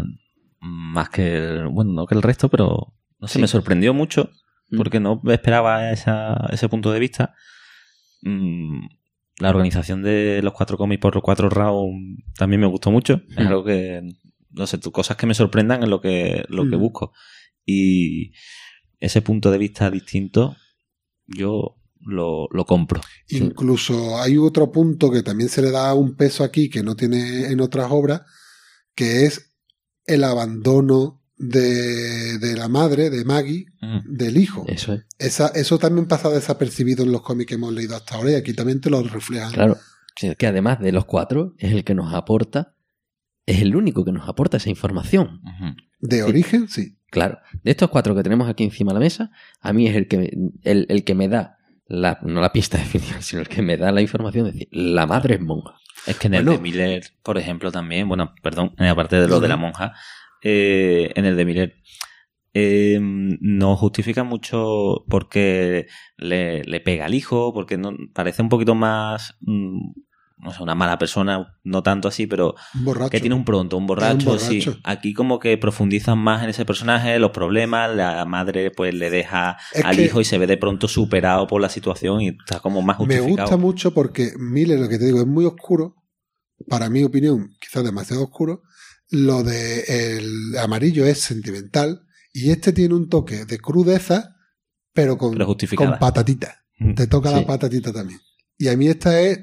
más 0.61 1.09
que 1.09 1.35
el, 1.35 1.67
bueno, 1.69 1.91
no 1.93 2.05
que 2.05 2.15
el 2.15 2.21
resto, 2.21 2.47
pero 2.47 2.93
no 3.19 3.27
sé, 3.27 3.33
Sí. 3.33 3.41
me 3.41 3.47
sorprendió 3.47 3.93
mucho. 3.93 4.29
Porque 4.77 4.99
no 4.99 5.22
esperaba 5.30 5.91
esa- 5.91 6.48
ese 6.52 6.69
punto 6.69 6.91
de 6.91 6.99
vista. 6.99 7.35
Mm, 8.22 8.80
la 9.39 9.49
organización 9.49 10.03
de 10.03 10.41
los 10.43 10.53
cuatro 10.53 10.77
cómics 10.77 11.02
por 11.02 11.15
los 11.15 11.23
cuatro 11.23 11.49
rounds 11.49 12.23
también 12.38 12.61
me 12.61 12.68
gustó 12.68 12.91
mucho. 12.91 13.22
Es 13.30 13.43
Mm. 13.45 13.48
algo 13.48 13.64
que, 13.64 14.02
no 14.52 14.68
sé, 14.68 14.80
cosas 14.80 15.18
que 15.18 15.26
me 15.26 15.34
sorprendan 15.34 15.84
en 15.84 15.89
lo 15.89 15.99
que, 16.02 16.43
lo 16.49 16.69
que 16.69 16.77
Mm. 16.77 16.80
busco. 16.80 17.14
Y 17.65 18.34
ese 18.99 19.22
punto 19.22 19.49
de 19.52 19.57
vista 19.57 19.89
distinto, 19.89 20.56
yo 21.27 21.77
lo, 22.03 22.48
lo 22.52 22.65
compro. 22.65 23.02
Incluso 23.30 24.19
hay 24.22 24.38
otro 24.38 24.72
punto 24.72 25.11
que 25.11 25.23
también 25.23 25.49
se 25.49 25.61
le 25.61 25.72
da 25.72 25.93
un 25.93 26.15
peso 26.15 26.43
aquí 26.43 26.69
que 26.69 26.84
no 26.84 26.95
tiene 26.95 27.48
en 27.52 27.61
otras 27.61 27.88
obras, 27.91 28.22
que 28.95 29.26
es 29.26 29.56
el 30.06 30.23
abandono 30.23 31.20
de, 31.41 32.38
de 32.38 32.55
la 32.55 32.68
madre, 32.68 33.09
de 33.09 33.26
Maggie, 33.26 33.65
Mm. 33.81 33.99
del 34.15 34.38
hijo. 34.38 34.63
Eso 34.68 34.93
es. 34.93 35.05
Esa, 35.18 35.47
eso 35.55 35.80
también 35.80 36.07
pasa 36.07 36.30
desapercibido 36.30 37.03
en 37.03 37.11
los 37.11 37.23
cómics 37.23 37.47
que 37.49 37.55
hemos 37.55 37.73
leído 37.73 37.95
hasta 37.95 38.15
ahora 38.15 38.31
y 38.31 38.35
aquí 38.35 38.53
también 38.53 38.80
te 38.80 38.91
lo 38.91 39.01
reflejan. 39.01 39.51
Claro. 39.51 39.77
Que 40.38 40.45
además 40.45 40.80
de 40.80 40.91
los 40.91 41.05
cuatro, 41.05 41.55
es 41.57 41.72
el 41.72 41.84
que 41.84 41.95
nos 41.95 42.13
aporta, 42.13 42.76
es 43.47 43.61
el 43.61 43.76
único 43.76 44.05
que 44.05 44.11
nos 44.11 44.30
aporta 44.30 44.57
esa 44.57 44.69
información. 44.69 45.41
De 45.99 46.22
origen, 46.22 46.68
sí. 46.69 46.97
Claro. 47.09 47.39
De 47.63 47.72
estos 47.72 47.89
cuatro 47.89 48.15
que 48.15 48.22
tenemos 48.22 48.47
aquí 48.47 48.63
encima 48.63 48.91
de 48.91 48.99
la 48.99 48.99
mesa, 48.99 49.31
a 49.61 49.73
mí 49.73 49.88
es 49.88 49.95
el 49.95 50.07
que, 50.07 50.31
el, 50.63 50.85
el 50.89 51.03
que 51.03 51.15
me 51.15 51.27
da, 51.27 51.57
la, 51.88 52.19
no 52.22 52.39
la 52.39 52.51
pista 52.53 52.77
definitiva, 52.77 53.19
sino 53.22 53.41
el 53.41 53.47
que 53.49 53.63
me 53.63 53.77
da 53.77 53.91
la 53.91 54.01
información 54.01 54.45
de 54.45 54.51
decir, 54.51 54.68
la 54.72 55.07
madre 55.07 55.35
es 55.35 55.41
monja. 55.41 55.73
Es 56.05 56.18
que 56.18 56.27
en 56.27 56.35
el 56.35 56.43
Bueno. 56.45 56.57
de 56.57 56.63
Miller, 56.63 57.03
por 57.23 57.38
ejemplo, 57.39 57.72
también, 57.72 58.07
bueno, 58.07 58.34
perdón, 58.43 58.76
aparte 58.77 59.15
de 59.19 59.27
lo 59.27 59.39
de 59.39 59.47
la 59.47 59.57
monja, 59.57 59.93
eh, 60.43 61.11
en 61.15 61.26
el 61.26 61.35
de 61.38 61.45
Miller 61.45 61.73
eh, 62.53 62.99
no 63.01 63.77
justifica 63.77 64.23
mucho 64.23 65.05
porque 65.09 65.88
le, 66.18 66.63
le 66.63 66.80
pega 66.81 67.05
al 67.05 67.13
hijo, 67.13 67.53
porque 67.53 67.77
no 67.77 67.93
parece 68.13 68.41
un 68.41 68.49
poquito 68.49 68.76
más, 68.76 69.35
mm, 69.41 69.91
no 70.39 70.51
sé, 70.51 70.61
una 70.63 70.76
mala 70.76 70.97
persona, 70.97 71.55
no 71.63 71.84
tanto 71.84 72.07
así, 72.09 72.27
pero 72.27 72.55
borracho. 72.73 73.09
que 73.11 73.19
tiene 73.22 73.35
un 73.35 73.45
pronto, 73.45 73.77
un 73.77 73.88
borracho, 73.88 74.38
sí. 74.39 74.59
borracho. 74.59 74.80
Aquí 74.84 75.13
como 75.13 75.39
que 75.39 75.57
profundizan 75.57 76.18
más 76.18 76.43
en 76.43 76.49
ese 76.49 76.65
personaje, 76.65 77.19
los 77.19 77.31
problemas, 77.31 77.95
la 77.95 78.26
madre 78.26 78.72
pues 78.72 78.93
le 78.95 79.09
deja 79.09 79.55
Es 79.73 79.85
al 79.85 79.99
hijo 79.99 80.19
y 80.19 80.26
se 80.26 80.38
ve 80.39 80.47
de 80.47 80.57
pronto 80.57 80.88
superado 80.89 81.47
por 81.47 81.61
la 81.61 81.69
situación 81.69 82.22
y 82.22 82.30
está 82.30 82.59
como 82.59 82.81
más 82.81 82.99
Me 82.99 83.05
justificado. 83.05 83.47
gusta 83.47 83.57
mucho 83.57 83.93
porque 83.93 84.31
Miller, 84.39 84.80
lo 84.80 84.89
que 84.89 84.97
te 84.97 85.05
digo, 85.05 85.19
es 85.22 85.27
muy 85.27 85.45
oscuro. 85.45 85.95
Para 86.68 86.89
mi 86.89 87.03
opinión, 87.03 87.49
quizás 87.61 87.84
demasiado 87.84 88.23
oscuro. 88.23 88.63
Lo 89.11 89.43
de 89.43 90.15
el 90.17 90.57
amarillo 90.57 91.05
es 91.05 91.19
sentimental 91.19 92.05
y 92.33 92.49
este 92.51 92.71
tiene 92.71 92.95
un 92.95 93.09
toque 93.09 93.45
de 93.45 93.59
crudeza, 93.59 94.38
pero 94.93 95.17
con, 95.17 95.33
Pero 95.33 95.45
justificada. 95.47 95.91
con 95.91 95.99
patatita. 95.99 96.63
Mm. 96.79 96.93
Te 96.95 97.07
toca 97.07 97.29
Sí. 97.29 97.35
la 97.35 97.45
patatita 97.45 97.91
también. 97.93 98.19
Y 98.57 98.67
a 98.69 98.75
mí 98.77 98.88
esta 98.88 99.19
es. 99.21 99.39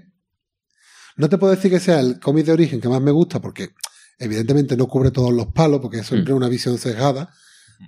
No 1.16 1.28
te 1.28 1.36
puedo 1.36 1.54
decir 1.54 1.70
que 1.70 1.80
sea 1.80 2.00
el 2.00 2.18
cómic 2.18 2.46
de 2.46 2.52
origen 2.52 2.80
que 2.80 2.88
más 2.88 3.02
me 3.02 3.10
gusta, 3.10 3.40
porque 3.40 3.70
evidentemente 4.18 4.76
no 4.76 4.86
cubre 4.86 5.10
todos 5.10 5.32
los 5.32 5.48
palos, 5.52 5.80
porque 5.80 5.98
es 5.98 6.06
siempre 6.06 6.32
Mm. 6.32 6.36
una 6.36 6.48
visión 6.48 6.78
sesgada. 6.78 7.32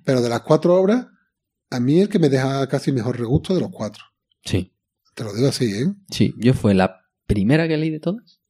Pero 0.05 0.21
de 0.21 0.29
las 0.29 0.43
cuatro 0.43 0.75
obras, 0.75 1.07
a 1.71 1.81
mí 1.81 2.01
el 2.01 2.09
que 2.09 2.19
me 2.19 2.29
deja 2.29 2.67
casi 2.69 2.93
mejor 2.93 3.19
regusto 3.19 3.55
de 3.55 3.61
los 3.61 3.71
cuatro. 3.71 4.05
Sí. 4.45 4.73
Te 5.15 5.25
lo 5.25 5.33
digo 5.33 5.49
así, 5.49 5.65
¿eh? 5.73 5.87
Sí, 6.11 6.35
yo 6.39 6.53
fue 6.55 6.75
la 6.75 7.01
primera 7.27 7.67
que 7.69 7.77
leí 7.77 7.91
de 7.91 8.01
todas. 8.01 8.41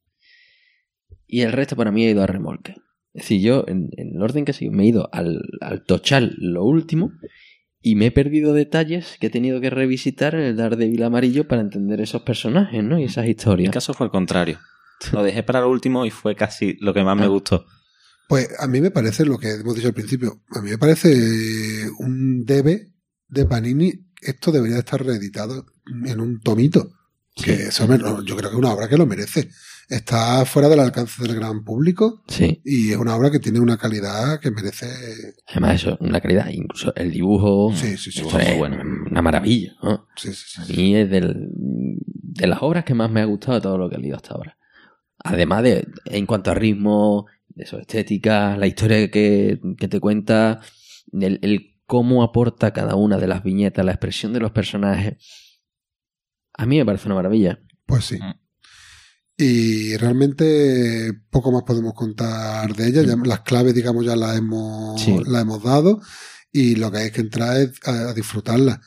Y 1.26 1.42
el 1.42 1.52
resto 1.52 1.76
para 1.76 1.92
mí 1.92 2.04
ha 2.06 2.10
ido 2.10 2.22
a 2.22 2.26
remolque. 2.26 2.74
Es 3.12 3.22
decir, 3.24 3.40
yo 3.42 3.64
en, 3.66 3.88
en 3.96 4.16
el 4.16 4.22
orden 4.22 4.44
que 4.44 4.52
sigo 4.52 4.72
me 4.72 4.84
he 4.84 4.86
ido 4.88 5.08
al, 5.12 5.40
al 5.60 5.82
tochal 5.84 6.34
lo 6.38 6.64
último 6.64 7.12
y 7.82 7.94
me 7.96 8.06
he 8.06 8.10
perdido 8.12 8.52
detalles 8.54 9.16
que 9.20 9.28
he 9.28 9.30
tenido 9.30 9.60
que 9.60 9.70
revisitar 9.70 10.34
en 10.34 10.42
el 10.42 10.56
Daredevil 10.56 11.02
amarillo 11.02 11.48
para 11.48 11.60
entender 11.62 12.00
esos 12.00 12.22
personajes, 12.22 12.84
¿no? 12.84 12.98
Y 13.00 13.04
esas 13.04 13.18
En 13.18 13.24
mi 13.24 13.30
historias. 13.30 13.72
caso 13.72 13.94
fue 13.94 14.06
el 14.06 14.10
contrario. 14.12 14.58
Lo 15.12 15.22
dejé 15.22 15.42
para 15.42 15.60
lo 15.62 15.70
último 15.70 16.04
y 16.06 16.10
fue 16.10 16.36
casi 16.36 16.76
lo 16.80 16.92
que 16.94 17.02
más 17.02 17.16
me 17.16 17.24
Ah. 17.24 17.28
gustó. 17.28 17.64
Pues 18.28 18.48
a 18.60 18.68
mí 18.68 18.80
me 18.80 18.90
parece 18.92 19.24
lo 19.24 19.38
que 19.38 19.50
hemos 19.54 19.74
dicho 19.74 19.88
al 19.88 19.94
principio. 19.94 20.42
A 20.54 20.60
mí 20.60 20.70
me 20.70 20.78
parece 20.78 21.88
un 21.98 22.44
debe 22.44 22.92
de 23.28 23.44
Panini. 23.46 23.92
Esto 24.22 24.52
debería 24.52 24.78
estar 24.78 25.04
reeditado 25.04 25.66
en 26.06 26.20
un 26.20 26.40
tomito. 26.40 26.92
Que 27.34 27.54
eso 27.68 27.88
me- 27.88 27.98
yo 27.98 28.36
creo 28.36 28.50
que 28.50 28.54
es 28.54 28.60
una 28.60 28.72
obra 28.72 28.88
que 28.88 28.96
lo 28.98 29.06
merece. 29.06 29.48
Está 29.90 30.44
fuera 30.44 30.68
del 30.68 30.78
alcance 30.80 31.20
del 31.22 31.34
gran 31.34 31.64
público 31.64 32.22
Sí. 32.28 32.60
y 32.64 32.90
es 32.92 32.96
una 32.96 33.16
obra 33.16 33.30
que 33.30 33.40
tiene 33.40 33.58
una 33.58 33.76
calidad 33.76 34.38
que 34.38 34.50
merece. 34.52 34.86
Además, 35.48 35.74
eso, 35.74 35.98
una 36.00 36.20
calidad. 36.20 36.48
Incluso 36.48 36.94
el 36.94 37.10
dibujo. 37.10 37.72
Sí, 37.74 37.96
sí, 37.96 38.12
sí. 38.12 38.22
es 38.22 38.58
Una 39.10 39.20
maravilla, 39.20 39.72
¿no? 39.82 40.06
sí, 40.16 40.32
sí, 40.32 40.44
sí, 40.46 40.60
A 40.62 40.64
sí. 40.64 40.76
mí 40.76 40.96
es 40.96 41.10
del- 41.10 41.48
de 41.52 42.46
las 42.46 42.62
obras 42.62 42.84
que 42.84 42.94
más 42.94 43.10
me 43.10 43.20
ha 43.20 43.24
gustado 43.24 43.54
de 43.54 43.60
todo 43.60 43.78
lo 43.78 43.90
que 43.90 43.96
he 43.96 43.98
leído 43.98 44.16
hasta 44.16 44.34
ahora. 44.34 44.56
Además 45.18 45.64
de, 45.64 45.86
en 46.06 46.24
cuanto 46.24 46.52
a 46.52 46.54
ritmo, 46.54 47.26
de 47.48 47.66
su 47.66 47.76
estética, 47.76 48.56
la 48.56 48.68
historia 48.68 49.10
que, 49.10 49.60
que 49.76 49.88
te 49.88 49.98
cuenta, 50.00 50.60
el, 51.12 51.40
el 51.42 51.76
cómo 51.86 52.22
aporta 52.22 52.72
cada 52.72 52.94
una 52.94 53.18
de 53.18 53.26
las 53.26 53.42
viñetas, 53.42 53.84
la 53.84 53.90
expresión 53.90 54.32
de 54.32 54.38
los 54.40 54.52
personajes, 54.52 55.16
a 56.54 56.64
mí 56.64 56.78
me 56.78 56.86
parece 56.86 57.08
una 57.08 57.16
maravilla. 57.16 57.58
Pues 57.86 58.04
sí. 58.04 58.18
Y 59.42 59.96
realmente 59.96 61.12
poco 61.30 61.50
más 61.50 61.62
podemos 61.62 61.94
contar 61.94 62.74
de 62.76 62.88
ella. 62.88 63.02
Ya 63.02 63.16
las 63.24 63.40
claves, 63.40 63.74
digamos, 63.74 64.04
ya 64.04 64.14
las 64.16 64.36
hemos, 64.36 65.00
Sí. 65.00 65.16
las 65.26 65.42
hemos 65.42 65.62
dado. 65.62 66.00
Y 66.52 66.76
lo 66.76 66.90
que 66.90 66.98
hay 66.98 67.10
que 67.10 67.22
entrar 67.22 67.56
es 67.56 67.70
a, 67.86 68.10
a 68.10 68.12
disfrutarla. 68.14 68.80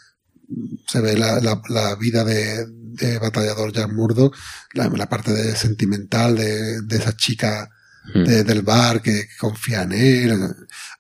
Se 0.87 1.01
ve 1.01 1.17
la, 1.17 1.39
la- 1.39 1.61
la 1.69 1.95
vida 1.95 2.23
de, 2.23 2.67
de 2.67 3.17
batallador 3.17 3.73
Jack 3.73 3.91
Murdoch, 3.91 4.35
la, 4.73 4.89
la 4.89 5.09
parte 5.09 5.31
de 5.33 5.55
sentimental 5.55 6.35
de, 6.35 6.81
de 6.81 6.97
esa 6.97 7.15
chica 7.17 7.69
de- 8.13 8.43
del 8.43 8.61
bar 8.63 9.01
que 9.01 9.25
confía 9.39 9.83
en 9.83 9.93
él. 9.93 10.39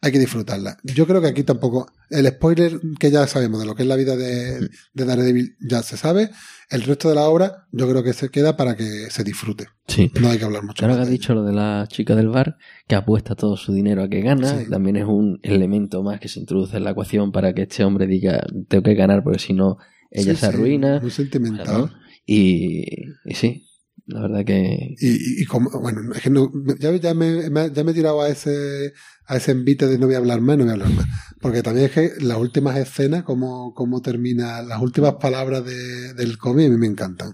Hay 0.01 0.11
que 0.11 0.19
disfrutarla. 0.19 0.77
Yo 0.83 1.05
creo 1.05 1.21
que 1.21 1.27
aquí 1.27 1.43
tampoco. 1.43 1.91
El 2.09 2.27
spoiler 2.27 2.79
que 2.99 3.11
ya 3.11 3.27
sabemos 3.27 3.59
de 3.59 3.65
lo 3.65 3.75
que 3.75 3.83
es 3.83 3.87
la 3.89 3.95
vida 3.97 4.15
de, 4.15 4.69
de 4.93 5.05
Daredevil 5.05 5.57
ya 5.59 5.83
se 5.83 5.97
sabe. 5.97 6.31
El 6.73 6.81
resto 6.83 7.07
de 7.09 7.15
la 7.15 7.29
obra, 7.29 7.67
yo 7.71 7.87
creo 7.89 8.03
que 8.03 8.13
se 8.13 8.29
queda 8.29 8.57
para 8.57 8.75
que 8.75 8.83
se 9.09 9.23
disfrute. 9.23 9.67
Sí. 9.87 10.11
No 10.19 10.29
hay 10.29 10.37
que 10.39 10.45
hablar 10.45 10.63
mucho 10.63 10.79
Claro 10.79 10.95
que 10.95 11.01
has 11.01 11.09
dicho 11.09 11.33
lo 11.33 11.43
de 11.43 11.53
la 11.53 11.85
chica 11.87 12.15
del 12.15 12.29
bar, 12.29 12.57
que 12.87 12.95
apuesta 12.95 13.35
todo 13.35 13.57
su 13.57 13.73
dinero 13.73 14.01
a 14.03 14.09
que 14.09 14.21
gana, 14.21 14.59
Sí. 14.59 14.69
también 14.69 14.95
es 14.97 15.05
un 15.05 15.39
elemento 15.43 16.01
más 16.03 16.19
que 16.19 16.27
se 16.29 16.39
introduce 16.39 16.75
en 16.77 16.83
la 16.83 16.91
ecuación 16.91 17.31
para 17.31 17.53
que 17.53 17.63
este 17.63 17.83
hombre 17.83 18.07
diga, 18.07 18.43
tengo 18.67 18.83
que 18.83 18.95
ganar 18.95 19.23
porque 19.23 19.39
si 19.39 19.53
no, 19.53 19.77
ella 20.09 20.33
Sí, 20.33 20.39
se 20.39 20.45
arruina. 20.47 20.99
muy 20.99 21.11
sentimental. 21.11 21.67
¿no? 21.67 21.91
Y, 22.25 22.85
y 23.25 23.33
sí, 23.35 23.65
la 24.05 24.21
verdad 24.21 24.43
que... 24.45 24.95
Y, 24.99 25.41
y- 25.41 25.45
como, 25.45 25.69
bueno, 25.79 26.13
es 26.13 26.21
que 26.21 26.29
no, 26.29 26.51
ya, 26.79 26.95
ya, 26.97 27.13
me, 27.13 27.49
ya 27.73 27.83
me 27.83 27.91
he 27.91 27.93
tirado 27.93 28.21
a 28.21 28.29
ese, 28.29 28.93
a 29.25 29.37
ese 29.37 29.51
envite 29.51 29.87
de 29.87 29.97
no 29.97 30.07
voy 30.07 30.15
a 30.15 30.19
hablar 30.19 30.41
más, 30.41 30.57
no 30.57 30.63
voy 30.65 30.71
a 30.71 30.73
hablar 30.73 30.89
más. 30.89 31.05
Porque 31.39 31.63
también 31.63 31.85
es 31.87 31.91
que 31.93 32.11
las 32.19 32.37
últimas 32.37 32.77
escenas, 32.77 33.23
cómo, 33.23 33.73
cómo 33.73 34.01
termina, 34.01 34.61
las 34.61 34.81
últimas 34.81 35.13
palabras 35.15 35.63
de- 35.65 36.13
del 36.15 36.37
cómic, 36.37 36.67
a 36.67 36.69
mí 36.69 36.77
me 36.77 36.87
encantan. 36.87 37.33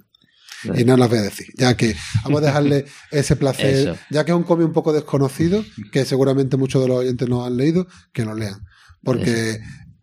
Y 0.76 0.84
no 0.84 0.98
las 0.98 1.10
voy 1.10 1.20
a 1.20 1.22
decir, 1.22 1.48
ya 1.58 1.78
que 1.78 1.96
vamos 2.24 2.42
a 2.44 2.46
dejarle 2.48 2.86
ese 3.12 3.36
placer, 3.38 3.74
Eso. 3.90 3.98
ya 4.10 4.26
que 4.26 4.32
es 4.32 4.38
un 4.38 4.44
cómic 4.44 4.68
un 4.68 4.74
poco 4.74 4.92
desconocido, 4.92 5.64
que 5.92 6.04
seguramente 6.04 6.58
muchos 6.58 6.82
de 6.82 6.90
los 6.90 6.98
oyentes 6.98 7.30
no 7.30 7.46
han 7.46 7.56
leído, 7.56 7.88
que 8.12 8.26
lo 8.26 8.36
lean. 8.36 8.60
Porque 9.02 9.60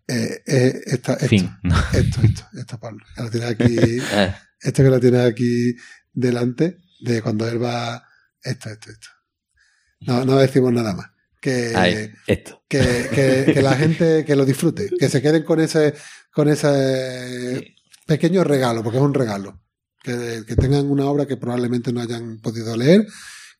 eh, 0.08 0.40
eh, 0.46 0.80
esta, 0.86 1.12
esto, 1.14 1.26
Fin. 1.28 1.50
esto, 1.92 2.20
esto, 2.22 2.42
esto, 2.58 2.80
Pablo, 2.80 3.04
que 3.14 3.22
lo 3.22 3.30
tienes 3.30 3.50
aquí 3.50 3.76
esto 4.62 4.82
que 4.82 4.88
lo 4.88 4.98
tienes 4.98 5.20
aquí 5.20 5.74
delante, 6.16 6.78
de 7.00 7.22
cuando 7.22 7.46
él 7.46 7.62
va, 7.62 8.02
esto, 8.42 8.70
esto, 8.70 8.90
esto. 8.90 9.08
No, 10.00 10.24
no 10.24 10.36
decimos 10.36 10.72
nada 10.72 10.94
más. 10.94 11.10
Que, 11.40 11.72
ahí, 11.76 12.10
esto. 12.26 12.64
que, 12.66 12.80
que, 13.14 13.52
que 13.52 13.62
la 13.62 13.76
gente 13.76 14.24
que 14.24 14.34
lo 14.34 14.44
disfrute, 14.44 14.90
que 14.98 15.08
se 15.08 15.22
queden 15.22 15.44
con 15.44 15.60
ese, 15.60 15.94
con 16.32 16.48
ese 16.48 17.76
pequeño 18.06 18.42
regalo, 18.42 18.82
porque 18.82 18.98
es 18.98 19.04
un 19.04 19.14
regalo. 19.14 19.62
Que, 20.02 20.44
que 20.46 20.56
tengan 20.56 20.90
una 20.90 21.06
obra 21.06 21.26
que 21.26 21.36
probablemente 21.36 21.92
no 21.92 22.00
hayan 22.00 22.38
podido 22.38 22.76
leer, 22.76 23.06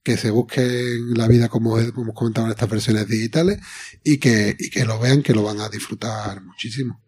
que 0.03 0.16
se 0.16 0.31
busquen 0.31 1.15
la 1.15 1.27
vida 1.27 1.49
como 1.49 1.78
hemos 1.78 2.15
comentado 2.15 2.47
en 2.47 2.53
estas 2.53 2.70
versiones 2.70 3.09
digitales 3.09 3.59
y 4.05 4.19
que, 4.19 4.57
y 4.59 4.70
que 4.70 4.85
lo 4.85 4.99
vean, 5.01 5.23
que 5.23 5.35
lo 5.35 5.43
van 5.43 5.61
a 5.61 5.69
disfrutar 5.69 6.41
muchísimo. 6.43 7.03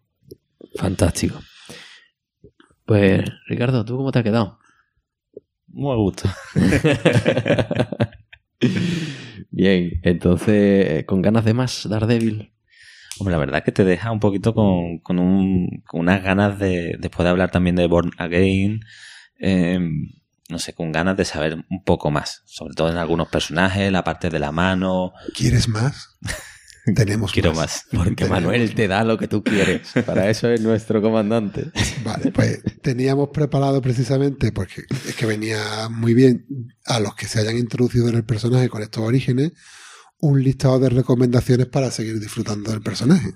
Fantástico. 0.75 1.41
Pues, 2.85 3.21
Ricardo, 3.47 3.85
¿tú 3.85 3.95
cómo 3.95 4.11
te 4.11 4.19
has 4.19 4.25
quedado? 4.25 4.58
Muy 5.71 5.93
a 5.93 5.95
gusto. 5.95 6.29
Bien, 9.51 9.91
entonces, 10.03 11.05
¿con 11.05 11.21
ganas 11.21 11.45
de 11.45 11.53
más 11.53 11.87
Daredevil? 11.89 12.53
Hombre, 13.19 13.33
la 13.33 13.39
verdad 13.39 13.63
que 13.63 13.71
te 13.71 13.83
deja 13.83 14.11
un 14.11 14.19
poquito 14.19 14.53
con, 14.53 14.99
con, 14.99 15.19
un, 15.19 15.83
con 15.85 16.01
unas 16.01 16.23
ganas 16.23 16.59
de, 16.59 16.95
después 16.99 17.25
de 17.25 17.29
hablar 17.29 17.51
también 17.51 17.75
de 17.75 17.87
Born 17.87 18.11
Again, 18.17 18.81
eh, 19.39 19.79
no 20.49 20.59
sé, 20.59 20.73
con 20.73 20.91
ganas 20.91 21.17
de 21.17 21.25
saber 21.25 21.65
un 21.69 21.83
poco 21.83 22.11
más, 22.11 22.43
sobre 22.45 22.73
todo 22.73 22.89
en 22.89 22.97
algunos 22.97 23.27
personajes, 23.27 23.91
la 23.91 24.03
parte 24.03 24.29
de 24.29 24.39
la 24.39 24.51
mano. 24.51 25.13
¿Quieres 25.35 25.67
más? 25.67 26.17
tenemos 26.95 27.31
Quiero 27.31 27.53
más. 27.53 27.57
más. 27.59 27.85
Porque 27.91 28.15
Tenemos 28.25 28.41
Manuel 28.41 28.75
te 28.75 28.87
da 28.87 29.03
lo 29.03 29.17
que 29.17 29.27
tú 29.27 29.43
quieres. 29.43 29.89
Para 30.05 30.29
eso 30.29 30.49
es 30.49 30.61
nuestro 30.61 31.01
comandante. 31.01 31.71
Vale, 32.03 32.31
pues 32.31 32.61
teníamos 32.81 33.29
preparado 33.29 33.81
precisamente, 33.81 34.51
porque 34.51 34.83
es 35.07 35.15
que 35.15 35.25
venía 35.25 35.89
muy 35.89 36.13
bien 36.13 36.45
a 36.85 36.99
los 36.99 37.15
que 37.15 37.27
se 37.27 37.39
hayan 37.39 37.57
introducido 37.57 38.09
en 38.09 38.15
el 38.15 38.23
personaje 38.23 38.69
con 38.69 38.81
estos 38.81 39.03
orígenes, 39.03 39.51
un 40.19 40.43
listado 40.43 40.79
de 40.79 40.89
recomendaciones 40.89 41.67
para 41.67 41.91
seguir 41.91 42.19
disfrutando 42.19 42.71
del 42.71 42.81
personaje. 42.81 43.33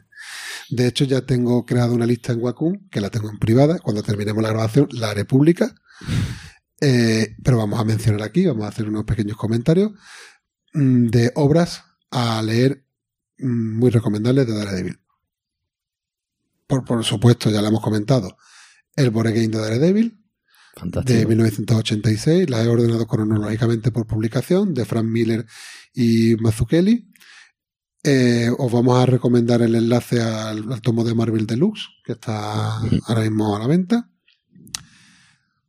De 0.70 0.88
hecho, 0.88 1.06
ya 1.06 1.22
tengo 1.22 1.66
creado 1.66 1.94
una 1.94 2.06
lista 2.06 2.34
en 2.34 2.42
Wacom, 2.42 2.90
que 2.90 3.02
la 3.02 3.10
tengo 3.10 3.30
en 3.30 3.40
privada. 3.40 3.80
Cuando 3.80 4.04
terminemos 4.04 4.42
la 4.42 4.50
grabación, 4.50 4.88
la 4.92 5.12
haré 5.12 5.26
pública. 5.26 5.74
Eh, 6.82 7.36
pero 7.44 7.58
vamos 7.58 7.80
a 7.80 7.86
mencionar 7.86 8.22
aquí, 8.24 8.46
vamos 8.46 8.66
a 8.66 8.70
hacer 8.70 8.90
unos 8.90 9.06
pequeños 9.06 9.38
comentarios 9.38 9.92
mm, 10.74 11.08
de 11.08 11.32
obras 11.36 11.84
a 12.12 12.42
leer 12.42 12.86
muy 13.44 13.90
recomendables 13.90 14.48
de 14.48 14.56
Daredevil. 14.56 15.00
Por, 16.68 16.84
por 16.86 17.04
supuesto, 17.04 17.50
ya 17.50 17.62
lo 17.62 17.68
hemos 17.68 17.82
comentado, 17.82 18.38
el 18.96 19.10
Board 19.10 19.34
Game 19.34 19.50
de 19.50 19.60
Daredevil, 19.60 20.10
de 20.10 20.80
Fantástico. 20.80 21.30
1986, 21.30 22.50
la 22.50 22.64
he 22.64 22.68
ordenado 22.68 23.06
cronológicamente 23.06 23.92
por 23.92 24.08
publicación, 24.08 24.74
de 24.74 24.86
Frank 24.86 25.06
Miller 25.06 25.46
y 25.94 26.36
Mazzucchelli. 26.38 27.12
Eh, 28.04 28.50
os 28.58 28.72
vamos 28.72 28.98
a 28.98 29.06
recomendar 29.06 29.62
el 29.62 29.76
enlace 29.76 30.22
al, 30.22 30.72
al 30.72 30.82
tomo 30.82 31.04
de 31.04 31.14
Marvel 31.14 31.46
Deluxe, 31.46 31.90
que 32.04 32.14
está 32.14 32.80
ahora 32.80 33.22
mismo 33.22 33.56
a 33.56 33.60
la 33.60 33.68
venta. 33.68 34.10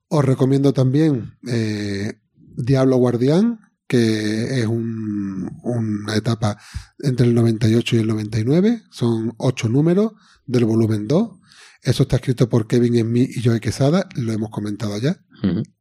Os 0.09 0.25
recomiendo 0.25 0.73
también 0.73 1.37
eh, 1.47 2.21
Diablo 2.57 2.97
Guardián, 2.97 3.61
que 3.95 4.61
es 4.61 4.67
un- 4.67 5.51
una 5.63 6.17
etapa 6.17 6.59
entre 6.99 7.27
el 7.27 7.35
98 7.35 7.97
y 7.97 7.99
el 8.01 8.07
99. 8.09 8.83
Son 8.91 9.35
ocho 9.39 9.69
números 9.69 10.13
del 10.47 10.65
volumen 10.65 11.07
2. 11.07 11.39
Eso 11.83 12.03
está 12.05 12.17
escrito 12.17 12.49
por 12.49 12.67
Kevin 12.67 12.99
Smith 13.01 13.31
y 13.37 13.43
Joe 13.43 13.61
Quesada, 13.61 14.09
lo 14.17 14.33
hemos 14.33 14.51
comentado 14.51 14.99
ya. 14.99 15.19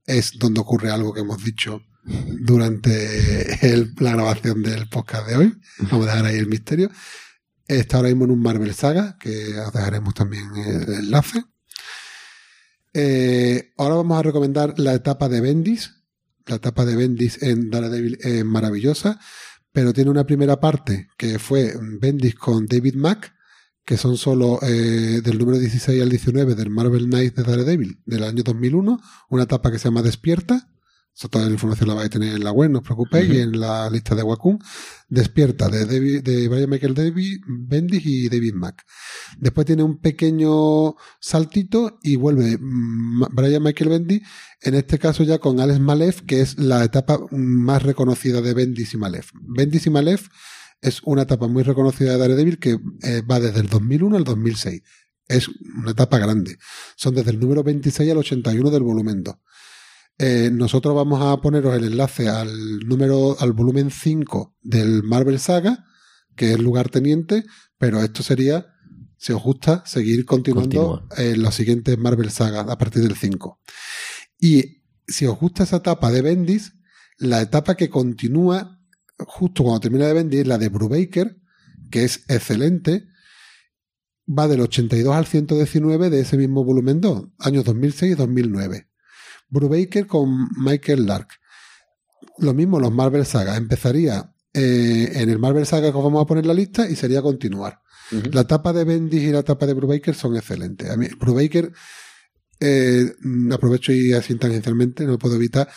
Es 0.06 0.34
donde 0.38 0.60
ocurre 0.60 0.91
algo 0.91 1.14
que 1.14 1.22
hemos 1.22 1.44
dicho 1.44 1.81
durante 2.41 3.73
el- 3.73 3.94
la 3.99 4.11
grabación 4.11 4.61
del 4.61 4.90
podcast 4.90 5.27
de 5.27 5.38
hoy. 5.38 5.53
Vamos 5.90 6.07
a 6.07 6.11
dejar 6.11 6.26
ahí 6.26 6.38
el 6.38 6.48
misterio. 6.48 6.91
Está 7.68 7.98
ahora 7.98 8.10
mismo 8.10 8.26
en 8.26 8.31
un 8.31 8.41
Marvel 8.41 8.73
Saga, 8.73 9.18
que 9.19 9.57
os 9.57 9.72
dejaremos 9.73 10.14
también 10.14 10.44
el 10.56 10.94
enlace. 10.94 11.44
Eh, 12.94 13.72
ahora 13.77 13.95
vamos 13.95 14.19
a 14.19 14.23
recomendar 14.23 14.76
la 14.77 14.94
etapa 14.94 15.30
de 15.30 15.41
Bendis. 15.41 16.02
La 16.45 16.56
etapa 16.56 16.86
de 16.86 16.95
Bendis 16.95 17.41
en 17.41 17.70
Daredevil 17.70 18.18
es 18.22 18.44
maravillosa, 18.44 19.20
pero 19.72 19.94
tiene 19.94 20.11
una 20.11 20.26
primera 20.26 20.60
parte 20.60 21.07
que 21.18 21.40
fue 21.40 21.74
Bendis 21.99 22.36
con 22.36 22.65
David 22.65 22.95
Mack, 22.95 23.34
que 23.86 23.98
son 23.98 24.18
solo 24.18 24.60
eh, 24.61 25.22
del 25.24 25.38
número 25.38 25.57
16 25.57 26.02
al 26.02 26.10
19 26.10 26.56
del 26.56 26.70
Marvel 26.70 27.06
Knights 27.06 27.36
de 27.36 27.44
Daredevil 27.44 27.99
del 28.06 28.24
año 28.24 28.44
2001, 28.44 29.02
una 29.30 29.44
etapa 29.44 29.72
que 29.72 29.80
se 29.80 29.86
llama 29.86 30.02
Despierta. 30.02 30.72
Toda 31.30 31.45
la 31.45 31.52
información 31.52 31.88
la 31.90 31.94
vais 31.95 32.07
a 32.07 32.10
tener 32.10 32.35
en 32.35 32.44
la 32.44 32.52
web, 32.52 32.69
no 32.72 32.80
os 32.80 32.84
preocupéis, 32.84 33.30
y 33.34 33.40
en 33.40 33.60
la 33.60 33.90
lista 33.90 34.14
de 34.15 34.23
Wacom. 34.23 34.57
Despierta 35.07 35.69
de, 35.69 35.85
David- 35.85 36.23
de 36.23 36.48
Brian 36.48 36.69
Michael 36.69 36.95
David, 36.95 37.40
Bendis 37.48 38.06
y 38.06 38.30
David 38.30 38.53
Mack. 38.56 38.84
Después 39.38 39.65
tiene 39.68 39.84
un 39.84 39.99
pequeño 39.99 40.95
saltito 41.19 41.99
y 42.03 42.15
vuelve 42.15 42.57
mm, 42.60 43.26
Brian 43.31 43.61
Michael 43.64 43.90
Bendis, 43.91 44.22
en 44.61 44.73
este 44.76 44.98
caso 44.99 45.23
ya 45.23 45.38
con 45.40 45.60
Alex 45.60 45.80
Malef, 45.80 46.22
que 46.22 46.41
es 46.41 46.57
la 46.57 46.84
etapa 46.84 47.19
más 47.31 47.84
reconocida 47.84 48.41
de 48.41 48.53
Bendis 48.53 48.94
y 48.94 48.98
Malef. 48.98 49.30
Bendis 49.34 49.85
y 49.85 49.90
Malef 49.91 50.27
es 50.81 51.02
una 51.03 51.22
etapa 51.22 51.48
muy 51.48 51.64
reconocida 51.64 52.14
de 52.14 52.18
Daredevil 52.18 52.60
que 52.60 52.77
eh, 53.03 53.22
va 53.22 53.40
desde 53.40 53.60
el 53.61 53.69
2001 53.69 54.18
al 54.18 54.23
2006. 54.23 54.81
Es 55.27 55.48
una 55.48 55.91
etapa 55.91 56.18
grande. 56.18 56.57
Son 56.98 57.15
desde 57.15 57.31
el 57.31 57.40
número 57.40 57.64
26 57.64 58.11
al 58.11 58.18
81 58.18 58.69
del 58.72 58.84
volumen 58.84 59.23
2. 59.23 59.35
Eh, 60.25 60.49
nosotros 60.51 60.95
vamos 60.95 61.21
a 61.21 61.35
poneros 61.41 61.75
el 61.75 61.83
enlace 61.83 62.29
al 62.29 62.79
número, 62.87 63.35
al 63.41 63.51
volumen 63.51 63.91
5 63.91 64.55
del 64.61 65.03
Marvel 65.03 65.37
Saga, 65.37 65.83
que 66.37 66.53
es 66.53 66.59
lugar 66.59 66.87
teniente, 66.87 67.43
pero 67.77 68.01
esto 68.01 68.23
sería, 68.23 68.67
si 69.17 69.33
os 69.33 69.43
gusta, 69.43 69.83
seguir 69.85 70.23
continuando 70.23 71.09
en 71.17 71.43
los 71.43 71.53
siguientes 71.53 71.97
Marvel 71.97 72.31
Saga 72.31 72.61
a 72.61 72.77
partir 72.77 73.03
del 73.03 73.17
5. 73.17 73.59
Y 74.39 74.83
si 75.05 75.25
os 75.25 75.37
gusta 75.37 75.63
esa 75.63 75.75
etapa 75.75 76.09
de 76.09 76.21
Bendis, 76.21 76.71
la 77.17 77.41
etapa 77.41 77.75
que 77.75 77.89
continúa 77.89 78.79
justo 79.17 79.63
cuando 79.63 79.81
termina 79.81 80.07
de 80.07 80.13
Bendis 80.13 80.47
la 80.47 80.57
de 80.57 80.69
Brubaker, 80.69 81.37
que 81.91 82.05
es 82.05 82.23
excelente. 82.29 83.09
Va 84.25 84.47
del 84.47 84.61
82 84.61 85.13
al 85.13 85.25
119 85.25 86.09
de 86.09 86.21
ese 86.21 86.37
mismo 86.37 86.63
volumen 86.63 87.01
2, 87.01 87.25
años 87.39 87.65
2006 87.65 88.13
y 88.13 88.15
2009. 88.15 88.93
Brubaker 89.53 90.07
con 90.07 90.49
Michael 90.57 91.05
Lark. 91.05 91.30
Lo 92.39 92.53
mismo 92.53 92.80
los 92.80 92.91
Marvel 92.91 93.25
Saga. 93.25 93.55
Empezaría 93.55 94.34
eh, 94.51 95.11
en 95.13 95.30
el 95.30 95.39
Marvel 95.39 95.65
Saga 95.65 95.91
que 95.91 95.97
os 95.97 96.03
vamos 96.03 96.23
a 96.23 96.25
poner 96.25 96.45
la 96.45 96.53
lista 96.53 96.89
y 96.89 96.95
sería 96.95 97.21
continuar. 97.21 97.80
La 98.31 98.41
etapa 98.41 98.73
de 98.73 98.84
Bendis 98.84 99.23
y 99.23 99.31
la 99.31 99.39
etapa 99.39 99.65
de 99.65 99.73
Brubaker 99.73 100.13
son 100.13 100.35
excelentes. 100.35 100.89
A 100.89 100.97
mí, 100.97 101.07
Brubaker, 101.19 101.71
eh, 102.59 103.11
aprovecho 103.51 103.91
y 103.91 104.13
así 104.13 104.35
tangencialmente, 104.35 105.05
no 105.05 105.17
puedo 105.17 105.35
evitar. 105.35 105.67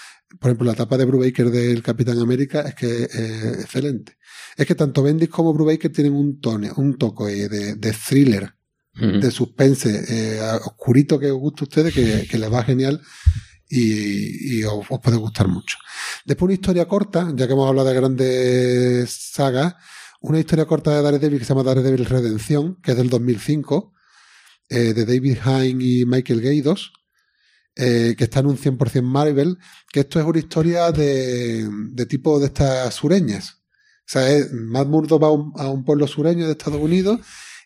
Por 0.40 0.50
ejemplo, 0.50 0.66
la 0.66 0.72
etapa 0.72 0.98
de 0.98 1.04
Brubaker 1.04 1.50
del 1.50 1.82
Capitán 1.82 2.18
América 2.18 2.62
es 2.62 2.74
que 2.74 3.04
es 3.04 3.14
eh, 3.14 3.60
excelente. 3.60 4.16
Es 4.56 4.66
que 4.66 4.74
tanto 4.74 5.02
Bendis 5.02 5.30
como 5.30 5.54
Brubaker 5.54 5.92
tienen 5.92 6.14
un 6.14 6.40
tono, 6.40 6.72
un 6.76 6.98
toque 6.98 7.48
de, 7.48 7.76
de 7.76 7.92
thriller, 7.92 8.54
de 8.94 9.30
suspense 9.30 10.04
eh, 10.08 10.40
oscurito 10.64 11.18
que 11.18 11.30
os 11.30 11.38
gusta 11.38 11.60
a 11.62 11.64
ustedes, 11.64 11.94
que, 11.94 12.26
que 12.30 12.38
les 12.38 12.50
va 12.50 12.64
genial 12.64 13.00
y, 13.68 14.62
os, 14.64 14.86
puede 15.02 15.16
gustar 15.16 15.48
mucho. 15.48 15.78
Después 16.24 16.46
una 16.46 16.54
historia 16.54 16.86
corta, 16.86 17.32
ya 17.34 17.46
que 17.46 17.52
hemos 17.52 17.68
hablado 17.68 17.88
de 17.88 17.94
grandes 17.94 19.10
sagas, 19.10 19.74
una 20.20 20.38
historia 20.38 20.66
corta 20.66 20.94
de 20.94 21.02
Daredevil 21.02 21.38
que 21.38 21.44
se 21.44 21.50
llama 21.50 21.62
Daredevil 21.62 22.06
Redención, 22.06 22.80
que 22.82 22.92
es 22.92 22.96
del 22.96 23.10
2005, 23.10 23.92
eh, 24.68 24.94
de 24.94 25.04
David 25.04 25.38
Hine 25.44 25.84
y 25.84 26.06
Michael 26.06 26.40
Gaydos, 26.40 26.92
eh, 27.76 28.14
que 28.16 28.24
está 28.24 28.40
en 28.40 28.46
un 28.46 28.56
100% 28.56 29.02
Marvel, 29.02 29.58
que 29.92 30.00
esto 30.00 30.18
es 30.18 30.26
una 30.26 30.38
historia 30.38 30.90
de, 30.92 31.68
de 31.68 32.06
tipo 32.06 32.40
de 32.40 32.46
estas 32.46 32.94
sureñas. 32.94 33.60
O 34.00 34.08
sea, 34.08 34.30
es, 34.30 34.52
Matt 34.52 34.88
Murdock 34.88 35.22
va 35.22 35.26
a 35.28 35.32
un, 35.32 35.52
a 35.56 35.68
un 35.68 35.84
pueblo 35.84 36.06
sureño 36.06 36.46
de 36.46 36.52
Estados 36.52 36.80
Unidos 36.80 37.20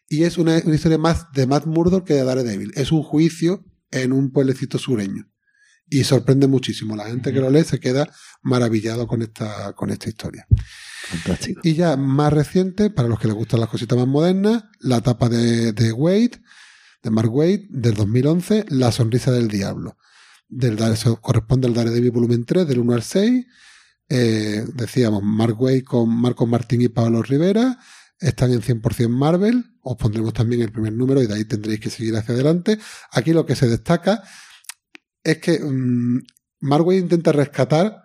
y 0.09 0.25
es 0.25 0.39
una, 0.39 0.61
una 0.65 0.75
historia 0.75 0.99
más 0.99 1.31
de 1.33 1.47
Matt 1.47 1.67
Murdock 1.67 2.07
que 2.07 2.15
de 2.15 2.25
Daredevil. 2.25 2.73
Es 2.75 2.91
un 2.93 3.03
juicio 3.03 3.65
en 3.91 4.13
un 4.13 4.33
pueblecito 4.33 4.79
sureño. 4.79 5.30
Y 5.91 6.05
sorprende 6.05 6.47
muchísimo. 6.47 6.95
La 6.95 7.07
gente 7.07 7.33
que 7.33 7.41
lo 7.41 7.51
lee 7.51 7.65
se 7.65 7.81
queda 7.81 8.09
maravillado 8.43 9.09
con 9.09 9.23
esta, 9.23 9.73
con 9.73 9.91
esta 9.91 10.09
historia. 10.09 10.47
Fantástico. 11.03 11.61
Y 11.65 11.75
ya 11.75 11.97
más 11.97 12.33
reciente, 12.33 12.91
para 12.91 13.09
los 13.09 13.19
que 13.19 13.27
les 13.27 13.37
gustan 13.37 13.59
las 13.59 13.69
cositas 13.69 13.99
más 13.99 14.07
modernas, 14.07 14.65
la 14.79 14.99
etapa 14.99 15.29
de, 15.29 15.73
de 15.73 15.93
Wade, 15.93 16.41
de 17.03 17.11
Mark 17.11 17.35
Wade, 17.35 17.67
del 17.71 17.95
2011, 17.95 18.67
La 18.69 18.93
sonrisa 18.93 19.33
del 19.33 19.49
diablo. 19.49 19.97
Del, 20.49 20.79
eso 20.79 21.21
corresponde 21.21 21.67
al 21.67 21.75
Daredevil 21.75 22.12
volumen 22.12 22.45
3, 22.45 22.69
del 22.69 22.79
1 22.79 22.95
al 22.95 23.03
6. 23.03 23.47
Eh, 24.09 24.65
decíamos, 24.75 25.23
Mark 25.25 25.61
Wade 25.61 25.83
con 25.83 26.09
Marcos 26.09 26.49
Martín 26.49 26.83
y 26.83 26.89
Pablo 26.89 27.23
Rivera. 27.23 27.79
Están 28.21 28.53
en 28.53 28.61
100% 28.61 29.09
Marvel. 29.09 29.65
Os 29.83 29.97
pondremos 29.97 30.35
también 30.35 30.62
el 30.62 30.71
primer 30.71 30.93
número 30.93 31.21
y 31.23 31.27
de 31.27 31.35
ahí 31.35 31.45
tendréis 31.45 31.81
que 31.81 31.91
seguir 31.91 32.17
hacia 32.17 32.35
adelante. 32.35 32.79
Aquí 33.11 33.33
lo 33.33 33.45
que 33.45 33.57
se 33.57 33.67
destaca 33.67 34.23
es 35.23 35.39
que 35.39 35.59
mm, 35.59 36.23
Mark 36.61 36.87
Wade 36.87 37.01
intenta 37.01 37.33
rescatar 37.33 38.03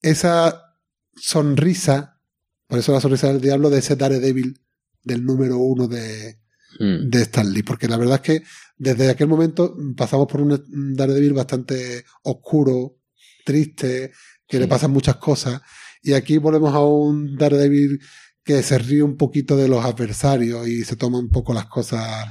esa 0.00 0.76
sonrisa, 1.14 2.20
por 2.66 2.78
eso 2.78 2.92
la 2.92 3.00
sonrisa 3.00 3.28
del 3.28 3.40
diablo, 3.40 3.70
de 3.70 3.78
ese 3.78 3.96
Daredevil 3.96 4.60
del 5.04 5.24
número 5.24 5.58
uno 5.58 5.88
de, 5.88 6.42
Mm. 6.78 7.10
de 7.10 7.22
Stan 7.22 7.50
Lee. 7.50 7.62
Porque 7.62 7.88
la 7.88 7.96
verdad 7.96 8.16
es 8.16 8.20
que 8.22 8.46
desde 8.76 9.10
aquel 9.10 9.28
momento 9.28 9.74
pasamos 9.96 10.26
por 10.26 10.40
un 10.40 10.94
Daredevil 10.96 11.32
bastante 11.32 12.04
oscuro, 12.22 12.98
triste, 13.44 14.12
que 14.46 14.58
le 14.58 14.68
pasan 14.68 14.90
muchas 14.90 15.16
cosas. 15.16 15.60
Y 16.02 16.12
aquí 16.12 16.38
volvemos 16.38 16.74
a 16.74 16.80
un 16.80 17.36
Daredevil 17.36 18.00
que 18.44 18.62
se 18.62 18.78
ríe 18.78 19.02
un 19.02 19.16
poquito 19.16 19.56
de 19.56 19.68
los 19.68 19.84
adversarios 19.84 20.66
y 20.66 20.84
se 20.84 20.96
toma 20.96 21.18
un 21.18 21.30
poco 21.30 21.54
las 21.54 21.66
cosas 21.66 22.26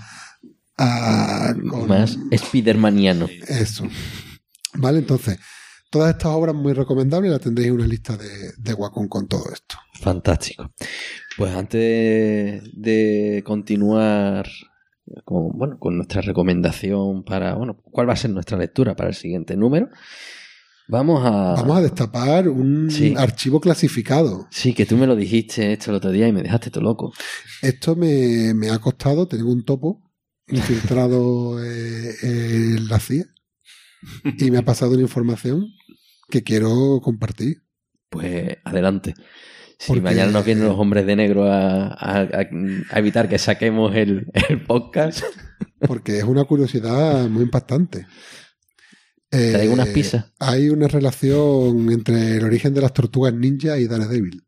a- 0.82 1.54
con- 1.70 1.88
Más 1.88 2.18
Spidermaniano. 2.36 3.28
eso. 3.48 3.86
Vale, 4.76 5.00
entonces, 5.00 5.38
todas 5.90 6.12
estas 6.12 6.32
obras 6.32 6.56
muy 6.56 6.74
recomendables 6.74 7.32
las 7.32 7.42
tendréis 7.42 7.68
en 7.70 7.76
una 7.76 7.88
lista 7.88 8.16
de, 8.18 8.54
de 8.58 8.74
Wacom 8.74 9.08
con 9.08 9.28
todo 9.28 9.44
esto. 9.54 9.76
Fantástico. 10.00 10.72
Pues 11.38 11.54
antes 11.56 12.64
de 12.74 13.44
continuar 13.46 14.48
con, 15.26 15.50
bueno, 15.58 15.78
con 15.80 15.98
nuestra 15.98 16.22
recomendación 16.22 17.24
para, 17.24 17.56
bueno, 17.56 17.78
cuál 17.84 18.08
va 18.10 18.14
a 18.14 18.18
ser 18.18 18.32
nuestra 18.32 18.58
lectura 18.58 18.96
para 18.96 19.10
el 19.10 19.16
siguiente 19.16 19.56
número, 19.56 19.90
Vamos 20.88 21.22
a. 21.24 21.54
Vamos 21.56 21.78
a 21.78 21.82
destapar 21.82 22.50
un 22.50 22.92
Sí. 22.92 23.14
archivo 23.18 23.62
clasificado. 23.62 24.48
Sí, 24.52 24.74
que 24.74 24.86
tú 24.86 24.98
me 24.98 25.08
lo 25.08 25.16
dijiste 25.16 25.72
esto 25.72 25.90
el 25.92 25.96
otro 25.98 26.12
día 26.12 26.28
y 26.28 26.34
me 26.34 26.42
dejaste 26.44 26.70
todo 26.70 26.84
loco. 26.84 27.14
Esto 27.62 27.96
me, 27.96 28.54
me 28.54 28.70
ha 28.72 28.80
costado, 28.80 29.26
tengo 29.26 29.50
un 29.54 29.64
topo 29.64 30.11
infiltrado 30.52 31.64
eh, 31.64 32.16
en 32.24 32.88
la 32.88 33.00
CIA 33.00 33.26
y 34.38 34.52
me 34.52 34.58
ha 34.58 34.62
pasado 34.66 34.92
una 34.94 35.02
información 35.02 35.68
que 36.30 36.44
quiero 36.44 37.00
compartir. 37.04 37.64
Pues 38.10 38.58
adelante. 38.66 39.14
Si 39.80 39.88
Porque- 39.88 40.02
mañana 40.02 40.32
nos 40.32 40.46
vienen 40.46 40.66
los 40.66 40.78
hombres 40.78 41.06
de 41.06 41.16
negro 41.16 41.46
a, 41.52 41.88
a- 41.88 42.22
a- 42.22 42.48
a 42.92 43.00
evitar 43.00 43.28
que 43.30 43.38
saquemos 43.40 43.96
el, 43.96 44.28
el 44.50 44.64
podcast, 44.64 45.24
porque 45.88 46.18
es 46.20 46.24
una 46.24 46.44
curiosidad 46.44 47.28
muy 47.30 47.44
impactante. 47.44 48.06
Eh, 49.32 49.52
Traigo 49.54 49.74
unas 49.74 49.88
pizzas. 49.88 50.26
Hay 50.40 50.70
una 50.70 50.88
relación 50.90 51.90
entre 51.92 52.36
el 52.38 52.44
origen 52.44 52.74
de 52.74 52.82
las 52.82 52.94
tortugas 52.94 53.34
ninja 53.34 53.80
y 53.80 53.88
Daredevil. 53.88 54.44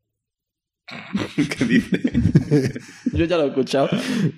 ¿Qué 1.57 1.65
dice? 1.65 2.01
yo 3.14 3.26
ya 3.26 3.38
lo 3.38 3.43
he 3.45 3.47
escuchado, 3.47 3.89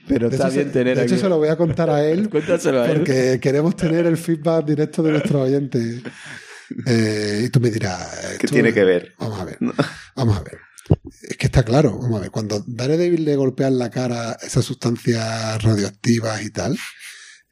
pero 0.07 0.29
De 0.29 0.35
está 0.35 0.49
bien 0.49 0.65
se, 0.67 0.71
tener 0.71 0.97
de 0.97 1.03
hecho, 1.05 1.15
aquí- 1.15 1.21
se 1.23 1.29
lo 1.29 1.37
voy 1.37 1.49
a 1.49 1.55
contar 1.57 1.89
a 1.89 2.05
él 2.05 2.29
Cuéntaselo 2.31 2.81
a 2.83 2.89
él. 2.91 2.97
porque 2.97 3.39
queremos 3.41 3.75
tener 3.75 4.05
el 4.05 4.17
feedback 4.17 4.65
directo 4.65 5.01
de 5.03 5.11
nuestros 5.11 5.41
oyentes. 5.41 6.01
Eh, 6.87 7.43
y 7.45 7.49
tú 7.49 7.59
me 7.59 7.69
dirás... 7.69 8.19
¿Qué 8.39 8.45
esto- 8.45 8.53
tiene 8.55 8.73
que 8.73 8.83
ver? 8.83 9.13
Vamos 9.19 9.39
a 9.39 9.45
ver. 9.45 9.57
Vamos 10.15 10.37
a 10.37 10.43
ver. 10.43 10.57
Es 11.29 11.37
que 11.37 11.45
está 11.47 11.63
claro. 11.63 11.97
Vamos 11.99 12.17
a 12.17 12.21
ver. 12.21 12.31
Cuando 12.31 12.63
Daredevil 12.67 13.23
le 13.25 13.35
golpea 13.35 13.67
en 13.67 13.77
la 13.79 13.89
cara 13.89 14.37
esas 14.41 14.65
sustancias 14.65 15.61
radioactivas 15.63 16.41
y 16.43 16.49
tal, 16.51 16.73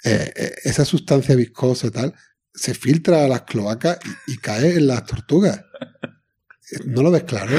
eh, 0.04 0.32
eh, 0.36 0.52
esa 0.64 0.84
sustancia 0.86 1.36
viscosa 1.36 1.88
y 1.88 1.92
tal, 1.92 2.14
se 2.54 2.74
filtra 2.74 3.24
a 3.24 3.28
las 3.28 3.44
cloacas 3.44 3.98
y, 4.28 4.34
y 4.34 4.38
cae 4.38 4.76
en 4.76 4.88
las 4.88 5.06
tortugas. 5.06 5.62
¿No 6.86 7.04
lo 7.04 7.12
ves 7.12 7.24
claro? 7.24 7.52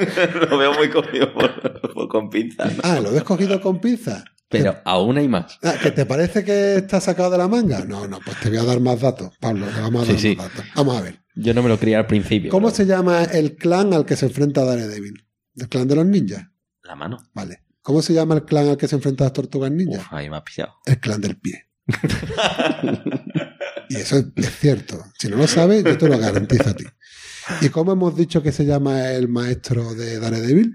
lo 0.50 0.58
veo 0.58 0.72
muy 0.74 0.90
cogido 0.90 1.32
por, 1.32 1.92
por- 1.92 2.08
con 2.08 2.30
pinzas. 2.30 2.74
¿no? 2.76 2.80
Ah, 2.84 3.00
¿lo 3.00 3.12
ves 3.12 3.22
cogido 3.22 3.60
con 3.60 3.80
pinzas? 3.80 4.24
Pero 4.50 4.76
aún 4.84 5.18
hay 5.18 5.28
más. 5.28 5.58
Ah, 5.62 5.74
¿Que 5.82 5.90
te 5.90 6.06
parece 6.06 6.42
que 6.44 6.76
está 6.76 7.00
sacado 7.00 7.30
de 7.30 7.38
la 7.38 7.48
manga? 7.48 7.84
No, 7.84 8.06
no, 8.08 8.18
pues 8.24 8.38
te 8.40 8.48
voy 8.48 8.58
a 8.58 8.64
dar 8.64 8.80
más 8.80 9.00
datos, 9.00 9.36
Pablo. 9.38 9.66
Te 9.66 9.80
vamos 9.80 10.08
a 10.08 10.12
dar 10.12 10.20
sí. 10.20 10.34
más 10.36 10.48
datos. 10.50 10.64
Vamos 10.74 10.96
a 10.96 11.02
ver. 11.02 11.20
Yo 11.34 11.52
no 11.54 11.62
me 11.62 11.68
lo 11.68 11.78
creía 11.78 11.98
al 11.98 12.06
principio. 12.06 12.50
¿Cómo 12.50 12.68
pero- 12.68 12.76
se 12.76 12.86
llama 12.86 13.24
el 13.24 13.56
clan 13.56 13.92
al 13.92 14.06
que 14.06 14.16
se 14.16 14.26
enfrenta 14.26 14.64
Daredevil? 14.64 15.24
¿El 15.56 15.68
clan 15.68 15.86
de 15.86 15.96
los 15.96 16.06
ninjas? 16.06 16.46
La 16.82 16.96
mano. 16.96 17.18
Vale. 17.34 17.64
¿Cómo 17.82 18.00
se 18.02 18.12
llama 18.14 18.34
el 18.36 18.44
clan 18.44 18.68
al 18.68 18.76
que 18.76 18.88
se 18.88 18.96
enfrenta 18.96 19.24
a 19.24 19.26
las 19.26 19.32
tortugas 19.34 19.70
ninjas? 19.70 20.00
Uf, 20.06 20.12
ahí 20.12 20.30
me 20.30 20.36
has 20.36 20.42
pillado. 20.42 20.74
El 20.86 20.98
clan 20.98 21.20
del 21.20 21.36
pie. 21.38 21.66
y 23.90 23.96
eso 23.96 24.16
es, 24.18 24.26
es 24.36 24.58
cierto. 24.58 25.02
Si 25.18 25.28
no 25.28 25.36
lo 25.36 25.46
sabes, 25.46 25.84
yo 25.84 25.96
te 25.96 26.08
lo 26.08 26.18
garantizo 26.18 26.70
a 26.70 26.74
ti. 26.74 26.84
¿Y 27.60 27.68
cómo 27.70 27.92
hemos 27.92 28.16
dicho 28.16 28.42
que 28.42 28.52
se 28.52 28.64
llama 28.66 29.10
el 29.12 29.28
maestro 29.28 29.94
de 29.94 30.18
Daredevil? 30.18 30.74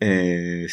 Eh, 0.00 0.66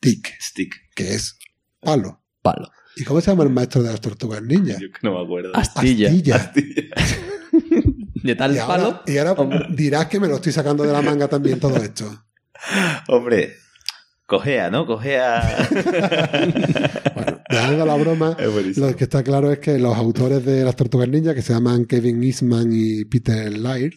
Tick, 0.00 0.28
stick. 0.40 0.74
que 0.94 1.14
es 1.14 1.38
palo. 1.80 2.22
Palo. 2.42 2.70
¿Y 2.96 3.04
cómo 3.04 3.20
se 3.20 3.30
llama 3.30 3.44
el 3.44 3.50
maestro 3.50 3.82
de 3.82 3.90
las 3.90 4.00
tortugas 4.00 4.42
ninja? 4.42 4.74
Yo 4.80 4.88
que 4.90 4.98
no 5.02 5.14
me 5.18 5.24
acuerdo. 5.24 5.54
Astilla. 5.54 6.08
Astilla. 6.08 6.52
De 8.22 8.34
tal 8.34 8.54
Y 8.54 8.58
ahora, 8.58 8.76
palo. 8.76 9.02
y 9.06 9.16
ahora 9.18 9.32
Hombre. 9.32 9.66
dirás 9.70 10.06
que 10.06 10.18
me 10.20 10.26
lo 10.28 10.36
estoy 10.36 10.52
sacando 10.52 10.82
de 10.84 10.92
la 10.92 11.02
manga 11.02 11.28
también 11.28 11.60
todo 11.60 11.76
esto. 11.76 12.24
Hombre, 13.06 13.54
cojea, 14.26 14.70
¿no? 14.70 14.86
Cojea. 14.86 15.68
Bueno, 17.14 17.40
dejando 17.50 17.86
la 17.86 17.94
broma, 17.96 18.36
lo 18.76 18.94
que 18.94 19.04
está 19.04 19.22
claro 19.24 19.50
es 19.50 19.58
que 19.58 19.78
los 19.78 19.96
autores 19.96 20.44
de 20.44 20.62
las 20.64 20.76
tortugas 20.76 21.08
ninja, 21.08 21.34
que 21.34 21.42
se 21.42 21.52
llaman 21.52 21.84
Kevin 21.86 22.22
Eastman 22.22 22.68
y 22.72 23.04
Peter 23.06 23.56
Laird, 23.58 23.94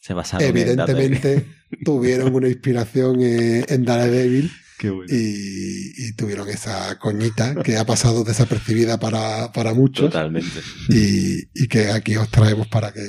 Se 0.00 0.14
basaron 0.14 0.46
en 0.56 0.76
datos. 0.76 0.94
evidentemente 0.94 1.46
tuvieron 1.84 2.34
una 2.34 2.48
inspiración 2.48 3.20
eh, 3.20 3.64
en 3.68 3.84
Daredevil 3.84 4.50
Qué 4.78 4.88
bueno. 4.88 5.12
y, 5.14 5.92
y 6.08 6.12
tuvieron 6.14 6.48
esa 6.48 6.98
coñita 6.98 7.54
que 7.62 7.76
ha 7.76 7.84
pasado 7.84 8.24
desapercibida 8.24 8.98
para, 8.98 9.52
para 9.52 9.74
muchos 9.74 10.06
Totalmente. 10.10 10.58
y, 10.88 11.40
y 11.54 11.68
que 11.68 11.90
aquí 11.90 12.16
os 12.16 12.30
traemos 12.30 12.66
para 12.66 12.90
que, 12.92 13.04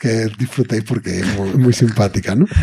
que 0.00 0.28
disfrutéis 0.38 0.84
porque 0.84 1.20
es 1.20 1.26
muy, 1.36 1.50
muy 1.54 1.72
simpática, 1.72 2.34
¿no? 2.34 2.46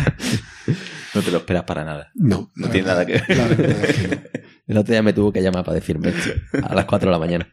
No 1.12 1.22
te 1.22 1.32
lo 1.32 1.38
esperas 1.38 1.64
para 1.64 1.84
nada. 1.84 2.12
No, 2.14 2.52
No 2.54 2.68
tiene 2.70 2.86
verdad- 2.86 3.04
nada 3.04 3.06
que 3.06 3.12
ver. 3.14 3.36
la 3.36 3.48
verdad 3.48 3.84
es 3.84 3.96
que 3.96 4.08
no. 4.08 4.20
El 4.68 4.78
otro 4.78 4.92
día 4.92 5.02
me 5.02 5.12
tuvo 5.12 5.32
que 5.32 5.42
llamar 5.42 5.64
para 5.64 5.74
decirme 5.74 6.10
esto. 6.10 6.30
A 6.62 6.72
las 6.76 6.84
4 6.84 7.08
de 7.08 7.12
la 7.12 7.18
mañana. 7.18 7.52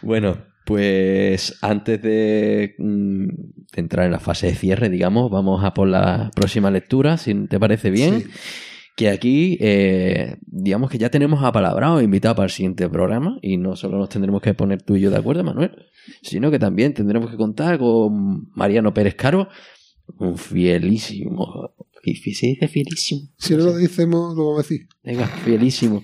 bueno, 0.00 0.38
pues 0.64 1.58
antes 1.60 2.00
de, 2.02 2.74
mm, 2.78 3.26
de 3.26 3.80
entrar 3.80 4.06
en 4.06 4.12
la 4.12 4.20
fase 4.20 4.48
de 4.48 4.54
cierre, 4.54 4.88
digamos, 4.88 5.30
vamos 5.30 5.64
a 5.64 5.74
por 5.74 5.88
la 5.88 6.30
próxima 6.34 6.70
lectura, 6.70 7.16
si 7.16 7.34
te 7.46 7.58
parece 7.58 7.90
bien. 7.90 8.22
Sí. 8.22 8.30
Que 8.94 9.08
aquí, 9.08 9.56
eh, 9.60 10.36
digamos 10.42 10.90
que 10.90 10.98
ya 10.98 11.08
tenemos 11.08 11.42
apalabrado 11.42 11.98
e 11.98 12.04
invitado 12.04 12.34
para 12.34 12.44
el 12.44 12.50
siguiente 12.50 12.86
programa 12.90 13.38
y 13.40 13.56
no 13.56 13.74
solo 13.74 13.96
nos 13.96 14.10
tendremos 14.10 14.42
que 14.42 14.52
poner 14.52 14.82
tú 14.82 14.96
y 14.96 15.00
yo 15.00 15.10
de 15.10 15.16
acuerdo, 15.16 15.42
Manuel, 15.42 15.86
sino 16.20 16.50
que 16.50 16.58
también 16.58 16.92
tendremos 16.92 17.30
que 17.30 17.38
contar 17.38 17.78
con 17.78 18.50
Mariano 18.54 18.92
Pérez 18.92 19.14
Caro, 19.14 19.48
un 20.18 20.36
fielísimo, 20.36 21.70
se 22.04 22.46
dice 22.46 22.68
fielísimo, 22.68 23.28
Si 23.38 23.54
no 23.56 23.64
lo 23.64 23.72
decimos, 23.74 24.36
lo 24.36 24.44
vamos 24.50 24.60
a 24.60 24.62
decir. 24.62 24.88
venga, 25.02 25.26
fielísimo 25.26 26.02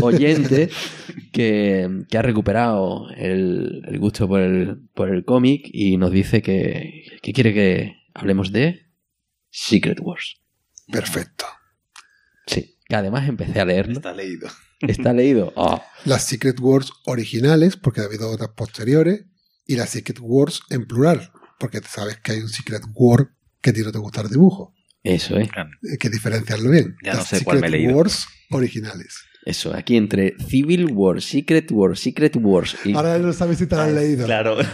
oyente 0.00 0.70
que, 1.32 2.04
que 2.08 2.18
ha 2.18 2.22
recuperado 2.22 3.08
el, 3.16 3.82
el 3.86 3.98
gusto 3.98 4.28
por 4.28 4.40
el, 4.40 4.88
por 4.94 5.08
el 5.14 5.24
cómic 5.24 5.68
y 5.72 5.96
nos 5.96 6.12
dice 6.12 6.42
que, 6.42 7.04
que 7.22 7.32
quiere 7.32 7.52
que 7.52 7.96
hablemos 8.14 8.52
de 8.52 8.86
Secret 9.50 9.98
Wars. 10.00 10.36
Perfecto. 10.90 11.44
Sí, 12.46 12.76
que 12.88 12.94
además 12.96 13.28
empecé 13.28 13.60
a 13.60 13.64
leerlo. 13.64 13.94
Está 13.94 14.12
leído. 14.14 14.48
Está 14.80 15.12
leído. 15.12 15.52
Ah, 15.56 15.82
Las 16.04 16.24
Secret 16.24 16.58
Wars 16.60 16.92
originales, 17.06 17.76
porque 17.76 18.00
ha 18.00 18.04
habido 18.04 18.30
otras 18.30 18.50
posteriores, 18.50 19.24
y 19.66 19.76
las 19.76 19.90
Secret 19.90 20.18
Wars 20.20 20.60
en 20.70 20.86
plural, 20.86 21.30
porque 21.58 21.80
sabes 21.80 22.18
que 22.18 22.32
hay 22.32 22.38
un 22.40 22.48
Secret 22.48 22.82
War 22.94 23.30
que 23.60 23.70
a 23.70 23.72
ti 23.72 23.80
no 23.82 23.92
te 23.92 23.98
gusta 23.98 24.22
el 24.22 24.28
dibujo. 24.28 24.74
Eso 25.02 25.36
es. 25.38 25.48
Hay 25.90 25.98
que 25.98 26.08
diferenciarlo 26.10 26.70
bien. 26.70 26.96
Ya 27.02 27.14
no 27.14 27.24
sé 27.24 27.42
cuál 27.44 27.60
me 27.60 27.66
he 27.66 27.70
Secret 27.70 27.82
leído. 27.82 27.96
Wars 27.98 28.26
originales. 28.50 29.16
Eso, 29.44 29.74
aquí 29.74 29.96
entre 29.96 30.36
Civil 30.38 30.86
War, 30.92 31.20
Secret 31.20 31.68
War, 31.72 31.96
Secret 31.96 32.36
Wars 32.36 32.76
y... 32.84 32.94
Ahora 32.94 33.18
no 33.18 33.32
sabes 33.32 33.58
si 33.58 33.66
te 33.66 33.74
lo 33.74 33.82
has 33.82 33.90
leído. 33.92 34.24
Claro. 34.24 34.56
Sé. 34.62 34.68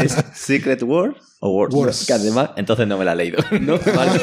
¿Es 0.04 0.16
Secret 0.34 0.82
War 0.84 1.16
o 1.40 1.50
Wars? 1.56 1.74
Wars. 1.74 2.06
Que 2.06 2.12
además... 2.12 2.50
Entonces 2.56 2.86
no 2.86 2.96
me 2.96 3.04
la 3.04 3.14
he 3.14 3.16
leído. 3.16 3.38
No, 3.60 3.76
vale. 3.78 4.20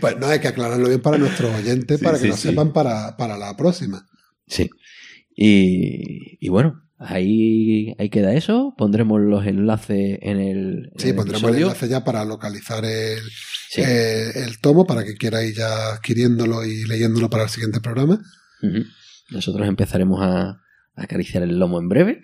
Pues 0.00 0.16
no, 0.18 0.26
hay 0.26 0.40
que 0.40 0.48
aclararlo 0.48 0.88
bien 0.88 1.02
para 1.02 1.18
nuestros 1.18 1.54
oyentes, 1.54 1.98
Sí, 1.98 2.04
para 2.04 2.16
que 2.16 2.22
sí, 2.22 2.28
lo 2.28 2.36
sí. 2.38 2.48
sepan 2.48 2.72
para, 2.72 3.14
para 3.18 3.36
la 3.36 3.54
próxima. 3.58 4.06
Sí. 4.46 4.70
Y, 5.36 6.38
y 6.40 6.48
bueno, 6.48 6.82
ahí, 6.98 7.94
ahí 7.98 8.08
queda 8.08 8.32
eso. 8.34 8.74
Pondremos 8.76 9.20
los 9.20 9.46
enlaces 9.46 10.18
en 10.22 10.38
el, 10.40 10.90
en 10.92 10.98
Sí, 10.98 11.08
el 11.10 11.14
pondremos 11.16 11.42
el 11.42 11.48
episodio. 11.48 11.66
enlace 11.66 11.88
ya 11.88 12.04
para 12.04 12.24
localizar 12.24 12.84
el, 12.84 13.18
Sí. 13.68 13.82
eh, 13.84 14.30
el 14.46 14.58
tomo, 14.60 14.86
para 14.86 15.04
que 15.04 15.14
quiera 15.14 15.44
ir 15.44 15.54
ya 15.54 15.94
adquiriéndolo 15.94 16.64
y 16.64 16.84
leyéndolo 16.86 17.28
para 17.30 17.44
el 17.44 17.50
siguiente 17.50 17.80
programa. 17.80 18.20
Nosotros 19.30 19.66
empezaremos 19.68 20.20
a, 20.22 20.48
a 20.50 20.60
acariciar 20.96 21.42
el 21.42 21.58
lomo 21.58 21.78
en 21.80 21.88
breve, 21.88 22.22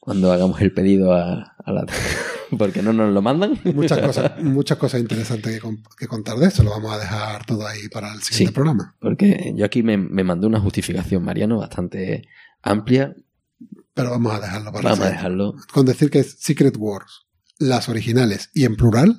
cuando 0.00 0.32
hagamos 0.32 0.60
el 0.60 0.72
pedido 0.72 1.14
a, 1.14 1.54
a 1.64 1.72
la... 1.72 1.86
porque 2.58 2.82
no 2.82 2.92
nos 2.92 3.12
lo 3.12 3.22
mandan. 3.22 3.58
Muchas 3.74 3.98
cosas, 3.98 4.32
muchas 4.42 4.76
cosas 4.78 5.00
interesantes 5.00 5.52
que, 5.54 5.60
con- 5.60 5.82
que 5.98 6.06
contar 6.06 6.36
de 6.36 6.46
eso. 6.48 6.62
Lo 6.62 6.70
vamos 6.70 6.92
a 6.92 6.98
dejar 6.98 7.44
todo 7.46 7.66
ahí 7.66 7.88
para 7.90 8.12
el 8.12 8.20
siguiente 8.22 8.50
Sí. 8.50 8.54
programa. 8.54 8.94
Porque 9.00 9.52
yo 9.56 9.64
aquí 9.64 9.82
me, 9.82 9.96
me 9.96 10.22
mandé 10.22 10.46
una 10.46 10.60
justificación, 10.60 11.24
Mariano, 11.24 11.56
bastante 11.58 12.28
amplia. 12.62 13.14
Pero 13.94 14.10
vamos 14.10 14.34
a 14.34 14.40
dejarlo 14.40 14.72
para 14.72 14.90
Vamos 14.90 15.06
a 15.06 15.10
dejarlo. 15.10 15.54
Con 15.72 15.86
decir 15.86 16.10
que 16.10 16.18
es 16.18 16.36
Secret 16.40 16.76
Wars, 16.76 17.26
las 17.58 17.88
originales 17.88 18.50
y 18.52 18.64
en 18.64 18.76
plural, 18.76 19.18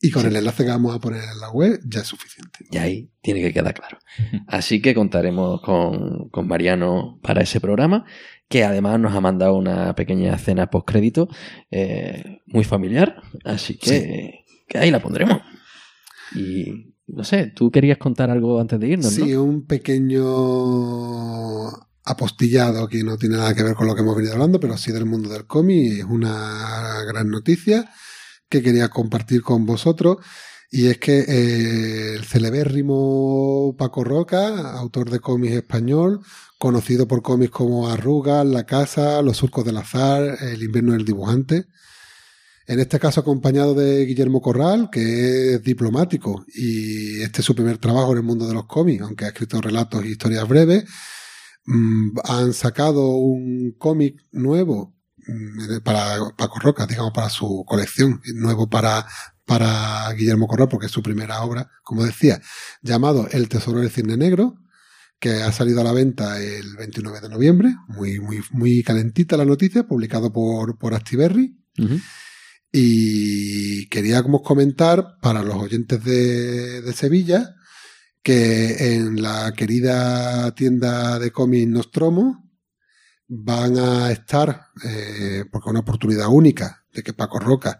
y 0.00 0.10
con 0.10 0.26
el 0.26 0.36
enlace 0.36 0.64
que 0.64 0.70
vamos 0.70 0.94
a 0.94 1.00
poner 1.00 1.22
en 1.22 1.40
la 1.40 1.50
web, 1.50 1.80
ya 1.86 2.00
es 2.00 2.06
suficiente. 2.06 2.58
Y 2.70 2.76
ahí 2.76 3.10
tiene 3.22 3.40
que 3.40 3.54
quedar 3.54 3.72
claro. 3.72 3.98
Así 4.46 4.82
que 4.82 4.94
contaremos 4.94 5.62
con, 5.62 6.28
con 6.28 6.46
Mariano 6.46 7.18
para 7.22 7.42
ese 7.42 7.58
programa, 7.58 8.04
que 8.48 8.64
además 8.64 9.00
nos 9.00 9.14
ha 9.14 9.20
mandado 9.20 9.56
una 9.56 9.94
pequeña 9.94 10.34
escena 10.34 10.68
postcrédito 10.68 11.28
eh, 11.70 12.40
muy 12.46 12.64
familiar. 12.64 13.22
Así 13.44 13.78
que, 13.78 14.44
que 14.68 14.78
ahí 14.78 14.90
la 14.90 15.00
pondremos. 15.00 15.40
Y 16.34 16.94
no 17.06 17.24
sé, 17.24 17.46
¿tú 17.46 17.70
querías 17.70 17.96
contar 17.96 18.30
algo 18.30 18.60
antes 18.60 18.78
de 18.78 18.88
irnos? 18.88 19.12
Sí, 19.12 19.32
¿no? 19.32 19.42
un 19.42 19.64
pequeño 19.66 20.24
apostillado 22.04 22.88
que 22.88 23.02
no 23.02 23.16
tiene 23.16 23.36
nada 23.36 23.54
que 23.54 23.62
ver 23.62 23.74
con 23.74 23.86
lo 23.86 23.94
que 23.94 24.02
hemos 24.02 24.16
venido 24.16 24.34
hablando, 24.34 24.60
pero 24.60 24.76
sí 24.76 24.92
del 24.92 25.06
mundo 25.06 25.28
del 25.30 25.46
cómic. 25.46 25.98
Es 25.98 26.04
una 26.04 27.02
gran 27.06 27.30
noticia 27.30 27.90
que 28.48 28.62
quería 28.62 28.88
compartir 28.88 29.42
con 29.42 29.66
vosotros. 29.66 30.18
Y 30.70 30.88
es 30.88 30.98
que 30.98 31.20
eh, 31.20 32.14
el 32.14 32.24
celebérrimo 32.24 33.76
Paco 33.78 34.02
Roca, 34.02 34.72
autor 34.72 35.10
de 35.10 35.20
cómics 35.20 35.54
español, 35.54 36.20
conocido 36.58 37.06
por 37.06 37.22
cómics 37.22 37.52
como 37.52 37.88
Arrugas, 37.88 38.44
La 38.44 38.64
Casa, 38.64 39.22
Los 39.22 39.36
Surcos 39.36 39.64
del 39.64 39.76
Azar, 39.76 40.38
El 40.40 40.62
invierno 40.62 40.92
del 40.92 41.04
dibujante, 41.04 41.66
en 42.66 42.80
este 42.80 42.98
caso 42.98 43.20
acompañado 43.20 43.74
de 43.74 44.06
Guillermo 44.06 44.40
Corral, 44.40 44.88
que 44.90 45.54
es 45.54 45.62
diplomático 45.62 46.44
y 46.54 47.20
este 47.20 47.40
es 47.40 47.44
su 47.44 47.54
primer 47.54 47.76
trabajo 47.76 48.12
en 48.12 48.18
el 48.18 48.24
mundo 48.24 48.48
de 48.48 48.54
los 48.54 48.64
cómics, 48.66 49.02
aunque 49.02 49.26
ha 49.26 49.28
escrito 49.28 49.60
relatos 49.60 50.02
e 50.02 50.08
historias 50.08 50.48
breves. 50.48 50.84
Mm, 51.66 52.18
han 52.24 52.52
sacado 52.52 53.08
un 53.16 53.74
cómic 53.78 54.22
nuevo 54.32 54.94
mm, 55.26 55.78
para 55.82 56.18
Paco 56.36 56.58
Roca, 56.60 56.86
digamos, 56.86 57.12
para 57.12 57.30
su 57.30 57.64
colección, 57.66 58.20
nuevo 58.34 58.68
para, 58.68 59.06
para 59.46 60.12
Guillermo 60.12 60.46
Corral, 60.46 60.68
porque 60.68 60.86
es 60.86 60.92
su 60.92 61.02
primera 61.02 61.42
obra, 61.42 61.70
como 61.82 62.04
decía, 62.04 62.40
llamado 62.82 63.28
El 63.30 63.48
Tesoro 63.48 63.80
del 63.80 63.90
Cisne 63.90 64.16
Negro, 64.16 64.56
que 65.18 65.42
ha 65.42 65.52
salido 65.52 65.80
a 65.80 65.84
la 65.84 65.92
venta 65.92 66.42
el 66.42 66.76
29 66.76 67.20
de 67.22 67.28
noviembre, 67.30 67.74
muy, 67.88 68.20
muy, 68.20 68.42
muy 68.50 68.82
calentita 68.82 69.38
la 69.38 69.46
noticia, 69.46 69.86
publicado 69.86 70.32
por, 70.32 70.76
por 70.76 70.94
Actiberry. 70.94 71.56
Ujú. 71.78 71.98
Y 72.72 73.86
queríamos 73.88 74.42
comentar 74.42 75.16
para 75.22 75.42
los 75.42 75.54
oyentes 75.54 76.02
de, 76.04 76.82
de 76.82 76.92
Sevilla 76.92 77.54
que 78.24 78.96
en 78.96 79.22
la 79.22 79.52
querida 79.52 80.52
tienda 80.56 81.20
de 81.20 81.30
cómics 81.30 81.68
Nostromo 81.68 82.50
van 83.28 83.78
a 83.78 84.10
estar, 84.10 84.68
eh, 84.84 85.44
porque 85.52 85.68
es 85.68 85.70
una 85.70 85.80
oportunidad 85.80 86.26
única 86.28 86.84
de 86.92 87.04
que 87.04 87.12
Paco 87.12 87.38
Roca 87.38 87.78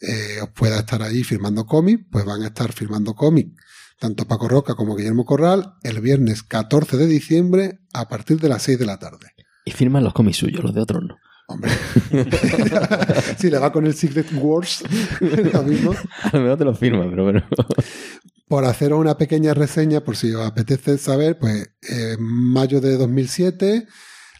eh, 0.00 0.40
os 0.40 0.50
pueda 0.50 0.78
estar 0.78 1.02
allí 1.02 1.24
firmando 1.24 1.66
cómics, 1.66 2.04
pues 2.08 2.24
van 2.24 2.42
a 2.42 2.46
estar 2.46 2.72
firmando 2.72 3.14
cómics 3.14 3.60
tanto 3.98 4.26
Paco 4.26 4.48
Roca 4.48 4.74
como 4.74 4.96
Guillermo 4.96 5.24
Corral 5.24 5.74
el 5.82 6.00
viernes 6.00 6.42
14 6.42 6.96
de 6.96 7.06
diciembre 7.06 7.80
a 7.92 8.08
partir 8.08 8.38
de 8.40 8.48
las 8.48 8.62
6 8.62 8.78
de 8.78 8.86
la 8.86 8.98
tarde. 8.98 9.34
Y 9.64 9.72
firman 9.72 10.04
los 10.04 10.14
cómics 10.14 10.38
suyos, 10.38 10.62
los 10.62 10.74
de 10.74 10.80
otros 10.80 11.02
no. 11.04 11.16
Hombre, 11.50 11.70
si 13.38 13.50
le 13.50 13.58
va 13.58 13.72
con 13.72 13.86
el 13.86 13.94
Secret 13.94 14.30
Wars, 14.34 14.84
lo 15.20 15.62
mismo. 15.62 15.92
A 16.22 16.36
lo 16.36 16.42
mejor 16.42 16.58
te 16.58 16.64
los 16.64 16.78
firman, 16.78 17.08
pero 17.10 17.24
bueno. 17.24 17.42
por 18.48 18.64
hacer 18.64 18.94
una 18.94 19.18
pequeña 19.18 19.54
reseña, 19.54 20.00
por 20.00 20.16
si 20.16 20.32
os 20.32 20.46
apetece 20.46 20.98
saber, 20.98 21.38
pues 21.38 21.70
en 21.82 22.22
mayo 22.22 22.80
de 22.80 22.96
2007, 22.96 23.86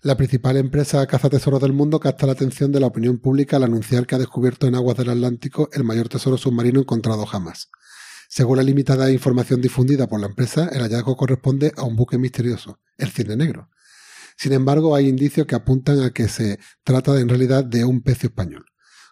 la 0.02 0.16
principal 0.16 0.56
empresa 0.56 1.06
cazatesoros 1.06 1.60
del 1.60 1.72
mundo 1.72 2.00
capta 2.00 2.26
la 2.26 2.32
atención 2.32 2.72
de 2.72 2.80
la 2.80 2.86
opinión 2.86 3.18
pública 3.18 3.56
al 3.56 3.64
anunciar 3.64 4.06
que 4.06 4.14
ha 4.14 4.18
descubierto 4.18 4.66
en 4.66 4.74
aguas 4.74 4.96
del 4.96 5.10
Atlántico 5.10 5.68
el 5.72 5.84
mayor 5.84 6.08
tesoro 6.08 6.38
submarino 6.38 6.80
encontrado 6.80 7.26
jamás. 7.26 7.68
Según 8.28 8.58
la 8.58 8.62
limitada 8.62 9.10
información 9.10 9.60
difundida 9.60 10.06
por 10.06 10.20
la 10.20 10.26
empresa, 10.26 10.68
el 10.72 10.82
hallazgo 10.82 11.16
corresponde 11.16 11.72
a 11.76 11.82
un 11.82 11.96
buque 11.96 12.18
misterioso, 12.18 12.78
el 12.96 13.10
Cisne 13.10 13.36
Negro. 13.36 13.70
Sin 14.36 14.52
embargo, 14.52 14.94
hay 14.94 15.08
indicios 15.08 15.46
que 15.46 15.56
apuntan 15.56 16.00
a 16.02 16.10
que 16.10 16.28
se 16.28 16.58
trata 16.84 17.18
en 17.18 17.28
realidad 17.28 17.64
de 17.64 17.84
un 17.84 18.02
pecio 18.02 18.28
español. 18.28 18.66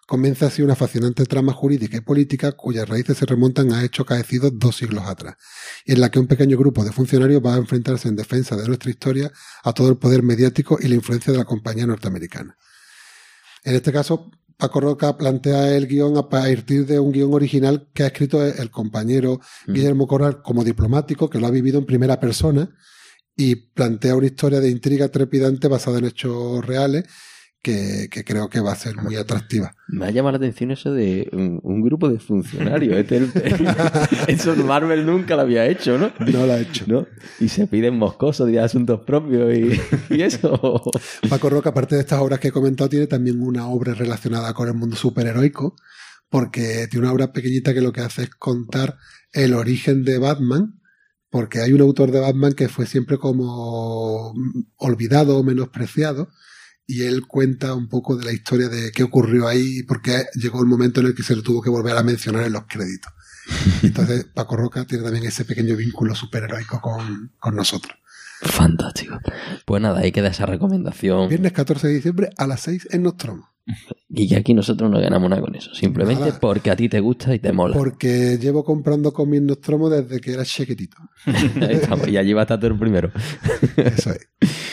Comienza 0.07 0.47
así 0.47 0.61
una 0.61 0.77
fascinante 0.77 1.25
trama 1.25 1.51
jurídica 1.51 1.97
y 1.97 1.99
política 1.99 2.53
cuyas 2.53 2.87
raíces 2.87 3.17
se 3.17 3.25
remontan 3.25 3.73
a 3.73 3.83
hechos 3.83 4.05
caecidos 4.05 4.53
dos 4.55 4.77
siglos 4.77 5.03
atrás, 5.05 5.35
y 5.83 5.91
en 5.91 5.99
la 5.99 6.09
que 6.09 6.17
un 6.17 6.27
pequeño 6.27 6.57
grupo 6.57 6.85
de 6.85 6.93
funcionarios 6.93 7.41
va 7.45 7.55
a 7.55 7.57
enfrentarse 7.57 8.07
en 8.07 8.15
defensa 8.15 8.55
de 8.55 8.65
nuestra 8.65 8.89
historia 8.89 9.29
a 9.63 9.73
todo 9.73 9.89
el 9.89 9.97
poder 9.97 10.23
mediático 10.23 10.77
y 10.79 10.87
la 10.87 10.95
influencia 10.95 11.33
de 11.33 11.39
la 11.39 11.43
compañía 11.43 11.85
norteamericana. 11.85 12.55
En 13.65 13.75
este 13.75 13.91
caso, 13.91 14.31
Paco 14.55 14.79
Roca 14.79 15.17
plantea 15.17 15.75
el 15.75 15.87
guion 15.87 16.15
a 16.15 16.29
partir 16.29 16.85
de 16.85 17.01
un 17.01 17.11
guion 17.11 17.33
original 17.33 17.89
que 17.93 18.03
ha 18.03 18.07
escrito 18.07 18.45
el 18.45 18.71
compañero 18.71 19.41
Mm. 19.65 19.73
Guillermo 19.73 20.07
Corral 20.07 20.41
como 20.41 20.63
diplomático, 20.63 21.29
que 21.29 21.37
lo 21.37 21.47
ha 21.47 21.51
vivido 21.51 21.79
en 21.79 21.85
primera 21.85 22.17
persona, 22.17 22.69
y 23.35 23.55
plantea 23.55 24.15
una 24.15 24.27
historia 24.27 24.61
de 24.61 24.69
intriga 24.69 25.09
trepidante 25.09 25.67
basada 25.67 25.99
en 25.99 26.05
hechos 26.05 26.65
reales 26.65 27.03
que, 27.61 28.07
que 28.09 28.23
creo 28.23 28.49
que 28.49 28.59
va 28.59 28.71
a 28.71 28.75
ser 28.75 28.95
muy 28.97 29.15
atractiva. 29.15 29.75
Me 29.87 30.05
ha 30.05 30.11
llamado 30.11 30.33
la 30.33 30.37
atención 30.37 30.71
eso 30.71 30.93
de 30.93 31.29
un, 31.33 31.59
un 31.63 31.81
grupo 31.81 32.09
de 32.09 32.19
funcionarios. 32.19 32.95
Este, 32.97 33.27
eso 34.27 34.55
Marvel 34.55 35.05
nunca 35.05 35.35
lo 35.35 35.41
había 35.41 35.65
hecho, 35.65 35.97
¿no? 35.97 36.11
No 36.19 36.45
lo 36.45 36.53
ha 36.53 36.59
hecho. 36.59 36.85
¿No? 36.87 37.07
Y 37.39 37.49
se 37.49 37.67
piden 37.67 37.97
moscosos 37.97 38.47
de 38.47 38.59
asuntos 38.59 39.01
propios 39.05 39.53
y, 39.57 39.79
y 40.13 40.21
eso. 40.21 40.81
Paco 41.29 41.49
Roca, 41.49 41.69
aparte 41.69 41.95
de 41.95 42.01
estas 42.01 42.19
obras 42.19 42.39
que 42.39 42.49
he 42.49 42.51
comentado, 42.51 42.89
tiene 42.89 43.07
también 43.07 43.41
una 43.41 43.67
obra 43.67 43.93
relacionada 43.93 44.53
con 44.53 44.67
el 44.67 44.73
mundo 44.73 44.95
superheroico, 44.95 45.75
porque 46.29 46.87
tiene 46.89 47.05
una 47.05 47.13
obra 47.13 47.33
pequeñita 47.33 47.73
que 47.73 47.81
lo 47.81 47.91
que 47.91 48.01
hace 48.01 48.23
es 48.23 48.29
contar 48.29 48.97
el 49.33 49.53
origen 49.53 50.03
de 50.03 50.17
Batman, 50.19 50.79
porque 51.29 51.59
hay 51.59 51.73
un 51.73 51.81
autor 51.81 52.11
de 52.11 52.19
Batman 52.19 52.53
que 52.53 52.69
fue 52.69 52.85
siempre 52.85 53.17
como 53.17 54.33
olvidado 54.77 55.37
o 55.37 55.43
menospreciado, 55.43 56.29
y 56.87 57.03
él 57.03 57.27
cuenta 57.27 57.75
un 57.75 57.89
poco 57.89 58.15
de 58.15 58.25
la 58.25 58.31
historia 58.31 58.69
de 58.69 58.91
qué 58.91 59.03
ocurrió 59.03 59.47
ahí 59.47 59.79
y 59.79 59.83
por 59.83 60.01
qué 60.01 60.25
llegó 60.35 60.61
el 60.61 60.67
momento 60.67 61.01
en 61.01 61.07
el 61.07 61.15
que 61.15 61.21
se 61.21 61.35
le 61.35 61.41
tuvo 61.41 61.61
que 61.61 61.69
volver 61.69 61.97
a 61.97 62.03
mencionar 62.03 62.45
en 62.45 62.53
los 62.53 62.63
créditos. 62.67 63.11
Entonces, 63.83 64.25
Paco 64.33 64.55
Roca 64.55 64.85
tiene 64.85 65.03
también 65.03 65.25
ese 65.25 65.45
pequeño 65.45 65.75
vínculo 65.75 66.15
superheroico 66.15 66.79
con, 66.81 67.33
con 67.39 67.55
nosotros. 67.55 67.97
Fantástico. 68.41 69.19
Pues 69.65 69.81
nada, 69.81 69.99
ahí 69.99 70.11
queda 70.11 70.29
esa 70.29 70.45
recomendación. 70.45 71.27
Viernes 71.27 71.51
14 71.53 71.87
de 71.87 71.93
diciembre 71.93 72.29
a 72.37 72.47
las 72.47 72.61
6 72.61 72.89
en 72.91 73.03
Nostromo. 73.03 73.49
Y 74.09 74.33
aquí 74.35 74.53
nosotros 74.53 74.89
no 74.89 74.99
ganamos 74.99 75.29
nada 75.29 75.41
con 75.41 75.53
eso. 75.55 75.73
Simplemente 75.75 76.21
Nada. 76.21 76.39
porque 76.39 76.71
a 76.71 76.75
ti 76.77 76.87
te 76.87 77.01
gusta 77.01 77.35
y 77.35 77.39
te 77.39 77.51
mola. 77.51 77.75
Porque 77.75 78.37
llevo 78.39 78.63
comprando 78.63 79.11
cómics 79.11 79.43
Nostromo 79.43 79.89
desde 79.89 80.21
que 80.21 80.31
era 80.31 80.45
chiquitito. 80.45 80.97
Ahí 81.25 81.75
estamos, 81.75 82.07
y 82.07 82.15
allí 82.15 82.31
va 82.31 82.41
a 82.41 82.43
estar 82.43 82.59
tú 82.59 82.67
el 82.67 82.79
primero. 82.79 83.11
Eso 83.75 84.11
es. 84.11 84.29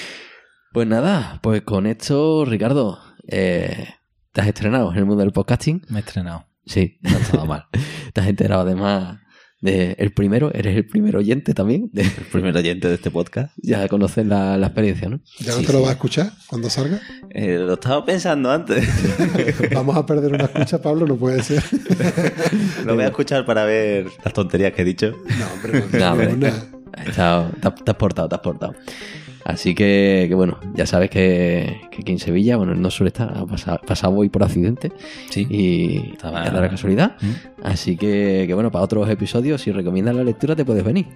Pues 0.75 0.89
nada, 0.89 1.39
pues 1.41 1.63
con 1.63 1.87
esto, 1.87 2.45
Ricardo, 2.45 2.99
eh, 3.29 3.91
¿te 4.33 4.41
has 4.41 4.49
estrenado 4.49 4.91
en 4.91 4.99
el 4.99 5.05
mundo 5.05 5.23
del 5.23 5.31
podcasting? 5.33 5.83
Me 5.89 5.99
he 5.99 6.01
estrenado. 6.01 6.47
Sí. 6.67 6.99
No 7.03 7.11
ha 7.17 7.21
estado 7.21 7.47
mal. 7.47 7.67
¿Te 8.13 8.21
has 8.21 8.27
enterado 8.27 8.63
además 8.63 9.21
de 9.61 9.95
el 10.01 10.13
primero? 10.13 10.53
¿Eres 10.53 10.77
el 10.77 10.85
primer 10.89 11.15
oyente 11.17 11.55
también? 11.55 11.91
De- 11.93 12.03
El 12.03 12.25
primer 12.33 12.57
oyente 12.57 12.89
de 12.89 12.95
este 12.95 13.13
podcast. 13.13 13.53
ya 13.63 13.87
conoces 13.87 14.27
la, 14.27 14.59
la 14.59 14.67
experiencia, 14.67 15.09
¿no? 15.09 15.21
¿Ya 15.39 15.53
no 15.53 15.61
Sí, 15.61 15.67
te 15.67 15.73
lo 15.73 15.79
sí. 15.79 15.83
vas 15.85 15.91
a 15.91 15.95
escuchar 15.95 16.33
cuando 16.49 16.69
salga? 16.69 17.01
Eh, 17.31 17.57
lo 17.57 17.75
estaba 17.75 18.05
pensando 18.05 18.51
antes. 18.51 18.85
Vamos 19.75 19.97
a 19.97 20.05
perder 20.05 20.33
una 20.35 20.45
escucha, 20.47 20.83
Pablo, 20.83 21.07
no 21.07 21.15
puede 21.17 21.41
ser. 21.45 21.63
lo 22.85 22.97
voy 22.97 23.05
a 23.05 23.09
escuchar 23.09 23.47
para 23.47 23.65
ver 23.65 24.09
las 24.25 24.35
tonterías 24.35 24.73
que 24.73 24.83
he 24.83 24.85
dicho. 24.85 25.13
No, 25.39 25.47
hombre, 25.55 25.85
no, 25.93 25.99
No, 26.01 26.13
hombre. 26.13 26.53
te 27.13 27.21
has 27.91 27.97
portado, 27.97 28.29
te 28.29 28.35
has 28.35 28.41
portado. 28.41 28.75
Así 29.45 29.75
que, 29.75 30.25
que 30.29 30.35
bueno, 30.35 30.59
ya 30.75 30.87
sabes 30.87 31.11
que, 31.11 31.83
que 31.91 32.01
aquí 32.01 32.13
en 32.13 32.19
Sevilla, 32.19 32.57
bueno, 32.57 32.75
no 32.75 32.91
suele 32.91 33.09
estar, 33.09 33.31
ha 33.37 33.45
pasado, 33.45 33.79
pasado 33.87 34.15
hoy 34.15 34.31
por 34.31 34.43
accidente 34.43 34.91
Sí. 35.31 35.47
y 35.51 36.13
Estaba- 36.13 36.49
la 36.49 36.71
casualidad. 36.71 37.17
¿Mm? 37.21 37.63
Así 37.63 37.97
que, 37.97 38.45
que 38.47 38.55
bueno, 38.55 38.71
para 38.71 38.85
otros 38.85 39.09
episodios, 39.11 39.61
si 39.61 39.71
recomiendas 39.71 40.15
la 40.17 40.25
lectura, 40.25 40.57
te 40.57 40.65
puedes 40.65 40.83
venir. 40.83 41.07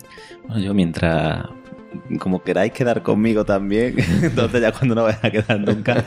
Bueno, 0.47 0.63
yo 0.63 0.75
mientras 0.75 1.47
como 2.21 2.43
queráis 2.43 2.73
quedar 2.73 3.03
conmigo 3.03 3.47
también, 3.47 3.95
entonces 4.23 4.61
ya 4.61 4.73
cuando 4.73 4.95
no 4.95 5.05
vais 5.05 5.19
a 5.23 5.31
quedar 5.31 5.59
nunca. 5.61 6.05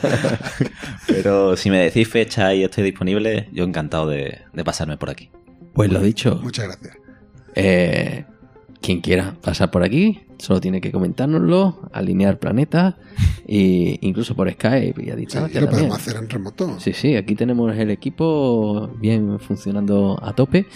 Pero 1.08 1.56
si 1.56 1.70
me 1.70 1.78
decís 1.78 2.08
fecha 2.08 2.54
y 2.54 2.62
estoy 2.62 2.84
disponible, 2.84 3.48
yo 3.52 3.64
encantado 3.64 4.06
de, 4.08 4.38
de 4.52 4.64
pasarme 4.64 4.96
por 4.96 5.10
aquí. 5.10 5.30
Pues 5.74 5.90
lo 5.90 6.00
dicho, 6.00 6.38
Muchas 6.42 6.66
gracias. 6.66 6.96
eh, 7.56 8.24
quien 8.80 9.00
quiera 9.00 9.34
pasar 9.42 9.70
por 9.70 9.82
aquí, 9.82 10.20
solo 10.42 10.60
tiene 10.60 10.80
que 10.80 10.90
comentárnoslo, 10.90 11.88
alinear 11.92 12.38
planetas, 12.38 12.94
e 13.46 13.96
incluso 14.00 14.34
por 14.34 14.50
Skype 14.50 15.00
y 15.04 15.10
a 15.10 15.14
Sí, 15.14 15.20
distancia 15.20 15.60
lo 15.60 15.66
también. 15.68 15.88
podemos 15.88 15.96
hacer 15.98 16.16
en 16.22 16.28
remoto. 16.28 16.80
Sí, 16.80 16.92
sí, 16.92 17.14
aquí 17.14 17.34
tenemos 17.36 17.74
el 17.76 17.90
equipo 17.90 18.90
bien 19.00 19.38
funcionando 19.38 20.18
a 20.20 20.32
tope. 20.32 20.66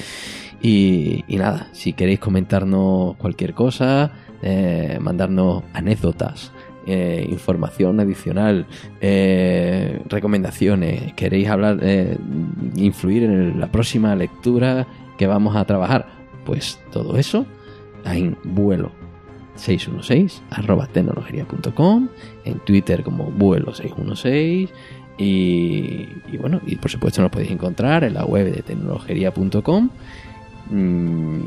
Y, 0.62 1.24
y 1.28 1.36
nada, 1.36 1.68
si 1.72 1.92
queréis 1.92 2.20
comentarnos 2.20 3.16
cualquier 3.16 3.54
cosa, 3.54 4.12
eh, 4.42 4.98
mandarnos 5.00 5.64
anécdotas, 5.74 6.52
eh, 6.86 7.26
información 7.28 7.98
adicional, 7.98 8.66
eh, 9.00 10.00
recomendaciones, 10.08 11.12
queréis 11.14 11.48
hablar, 11.48 11.80
eh, 11.82 12.16
influir 12.76 13.24
en 13.24 13.58
la 13.58 13.70
próxima 13.72 14.14
lectura 14.14 14.86
que 15.18 15.26
vamos 15.26 15.56
a 15.56 15.64
trabajar, 15.64 16.06
pues 16.44 16.78
todo 16.92 17.16
eso 17.16 17.44
en 18.04 18.36
vuelo 18.44 18.92
616 19.56 20.42
arroba 20.50 20.86
tecnologería.com 20.86 22.08
en 22.44 22.58
Twitter 22.60 23.02
como 23.02 23.24
vuelo 23.24 23.74
616 23.74 24.70
y, 25.18 26.08
y 26.30 26.36
bueno, 26.38 26.60
y 26.66 26.76
por 26.76 26.90
supuesto 26.90 27.22
nos 27.22 27.30
podéis 27.30 27.50
encontrar 27.50 28.04
en 28.04 28.14
la 28.14 28.24
web 28.24 28.54
de 28.54 28.62
tecnologería.com 28.62 29.90
mm, 30.70 31.40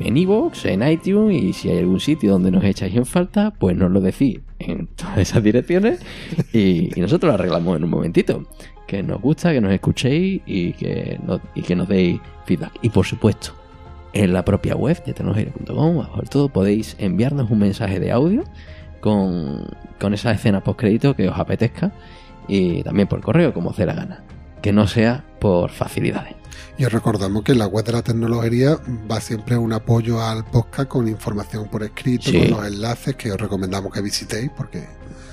en 0.00 0.16
iVoox, 0.16 0.64
en 0.66 0.88
iTunes 0.88 1.42
y 1.42 1.52
si 1.52 1.68
hay 1.70 1.78
algún 1.78 2.00
sitio 2.00 2.32
donde 2.32 2.50
nos 2.50 2.64
echáis 2.64 2.96
en 2.96 3.04
falta, 3.04 3.52
pues 3.52 3.76
nos 3.76 3.90
lo 3.90 4.00
decís 4.00 4.40
en 4.58 4.86
todas 4.96 5.18
esas 5.18 5.42
direcciones 5.42 6.00
y, 6.52 6.90
nosotros 6.96 7.28
lo 7.28 7.34
arreglamos 7.34 7.76
en 7.76 7.84
un 7.84 7.90
momentito. 7.90 8.44
Que 8.86 9.04
nos 9.04 9.20
gusta, 9.20 9.52
que 9.52 9.60
nos 9.60 9.72
escuchéis 9.72 10.42
y 10.46 10.72
que 10.72 11.20
nos, 11.24 11.40
y 11.54 11.62
que 11.62 11.76
nos 11.76 11.86
deis 11.86 12.20
feedback. 12.44 12.72
Y 12.82 12.88
por 12.88 13.06
supuesto, 13.06 13.54
en 14.12 14.32
la 14.32 14.44
propia 14.44 14.74
web 14.76 15.02
de 15.04 15.14
tecnología.com, 15.14 15.98
bajo 15.98 16.20
el 16.22 16.28
todo, 16.28 16.48
podéis 16.48 16.96
enviarnos 16.98 17.50
un 17.50 17.58
mensaje 17.60 18.00
de 18.00 18.10
audio 18.12 18.44
con, 19.00 19.66
con 20.00 20.14
esa 20.14 20.32
escena 20.32 20.62
postcrédito 20.62 21.14
que 21.14 21.28
os 21.28 21.38
apetezca 21.38 21.92
y 22.48 22.82
también 22.82 23.08
por 23.08 23.20
correo, 23.20 23.54
como 23.54 23.70
os 23.70 23.76
dé 23.76 23.86
la 23.86 23.94
gana. 23.94 24.24
Que 24.62 24.72
no 24.72 24.86
sea 24.86 25.24
por 25.40 25.70
facilidades. 25.70 26.34
Y 26.76 26.84
os 26.84 26.92
recordamos 26.92 27.42
que 27.44 27.52
en 27.52 27.58
la 27.58 27.66
web 27.66 27.84
de 27.84 27.92
la 27.92 28.02
tecnología 28.02 28.76
va 29.10 29.20
siempre 29.20 29.56
un 29.56 29.72
apoyo 29.72 30.20
al 30.22 30.44
podcast 30.44 30.88
con 30.88 31.08
información 31.08 31.68
por 31.68 31.82
escrito, 31.82 32.30
Sí. 32.30 32.38
con 32.48 32.50
los 32.62 32.66
enlaces 32.66 33.16
que 33.16 33.30
os 33.32 33.40
recomendamos 33.40 33.92
que 33.92 34.00
visitéis 34.02 34.50
porque 34.56 34.84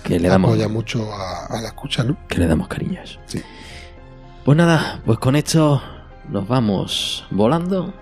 Que 0.04 0.20
le 0.20 0.30
damos, 0.30 0.52
apoya 0.52 0.68
mucho 0.70 1.12
a, 1.14 1.45
a 1.48 1.62
la 1.62 1.70
escucha, 1.70 2.04
¿no? 2.04 2.18
que 2.28 2.38
le 2.40 2.48
damos 2.48 2.68
cariño 2.68 2.99
a 2.99 3.04
eso. 3.04 3.20
Sí. 3.26 3.41
Pues 4.45 4.58
nada, 4.58 5.02
pues 5.06 5.20
con 5.20 5.36
esto 5.36 5.82
nos 6.30 6.48
vamos 6.48 7.26
volando 7.32 7.94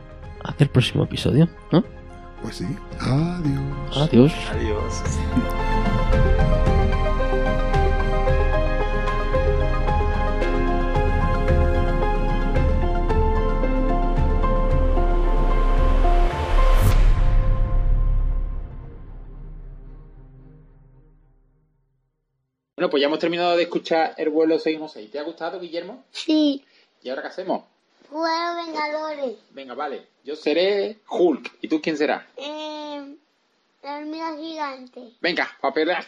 hasta 0.45 0.63
el 0.63 0.69
próximo 0.69 1.03
episodio, 1.03 1.49
¿no? 1.71 1.83
Pues 2.41 2.57
sí. 2.57 2.67
Adiós. 2.99 3.97
Adiós. 3.97 4.33
Adiós. 4.51 5.03
Bueno, 22.75 22.89
pues 22.89 22.99
ya 23.01 23.07
hemos 23.07 23.19
terminado 23.19 23.55
de 23.55 23.63
escuchar 23.63 24.13
el 24.17 24.29
vuelo 24.29 24.59
616. 24.59 25.09
¿Te 25.11 25.19
ha 25.19 25.23
gustado, 25.23 25.59
Guillermo? 25.59 26.03
Sí, 26.11 26.65
¿Y 27.01 27.09
ahora 27.09 27.21
qué 27.21 27.27
hacemos? 27.29 27.63
juego 28.09 28.55
Vengadores. 28.55 29.35
Venga, 29.51 29.73
vale. 29.75 30.07
Yo 30.25 30.35
seré 30.35 30.97
Hulk. 31.07 31.51
¿Y 31.61 31.67
tú 31.67 31.79
quién 31.79 31.97
serás? 31.97 32.23
Eh, 32.37 33.15
la 33.83 33.97
hormiga 33.97 34.35
gigante. 34.35 35.11
Venga, 35.21 35.55
a 35.61 35.71
pelear. 35.71 36.03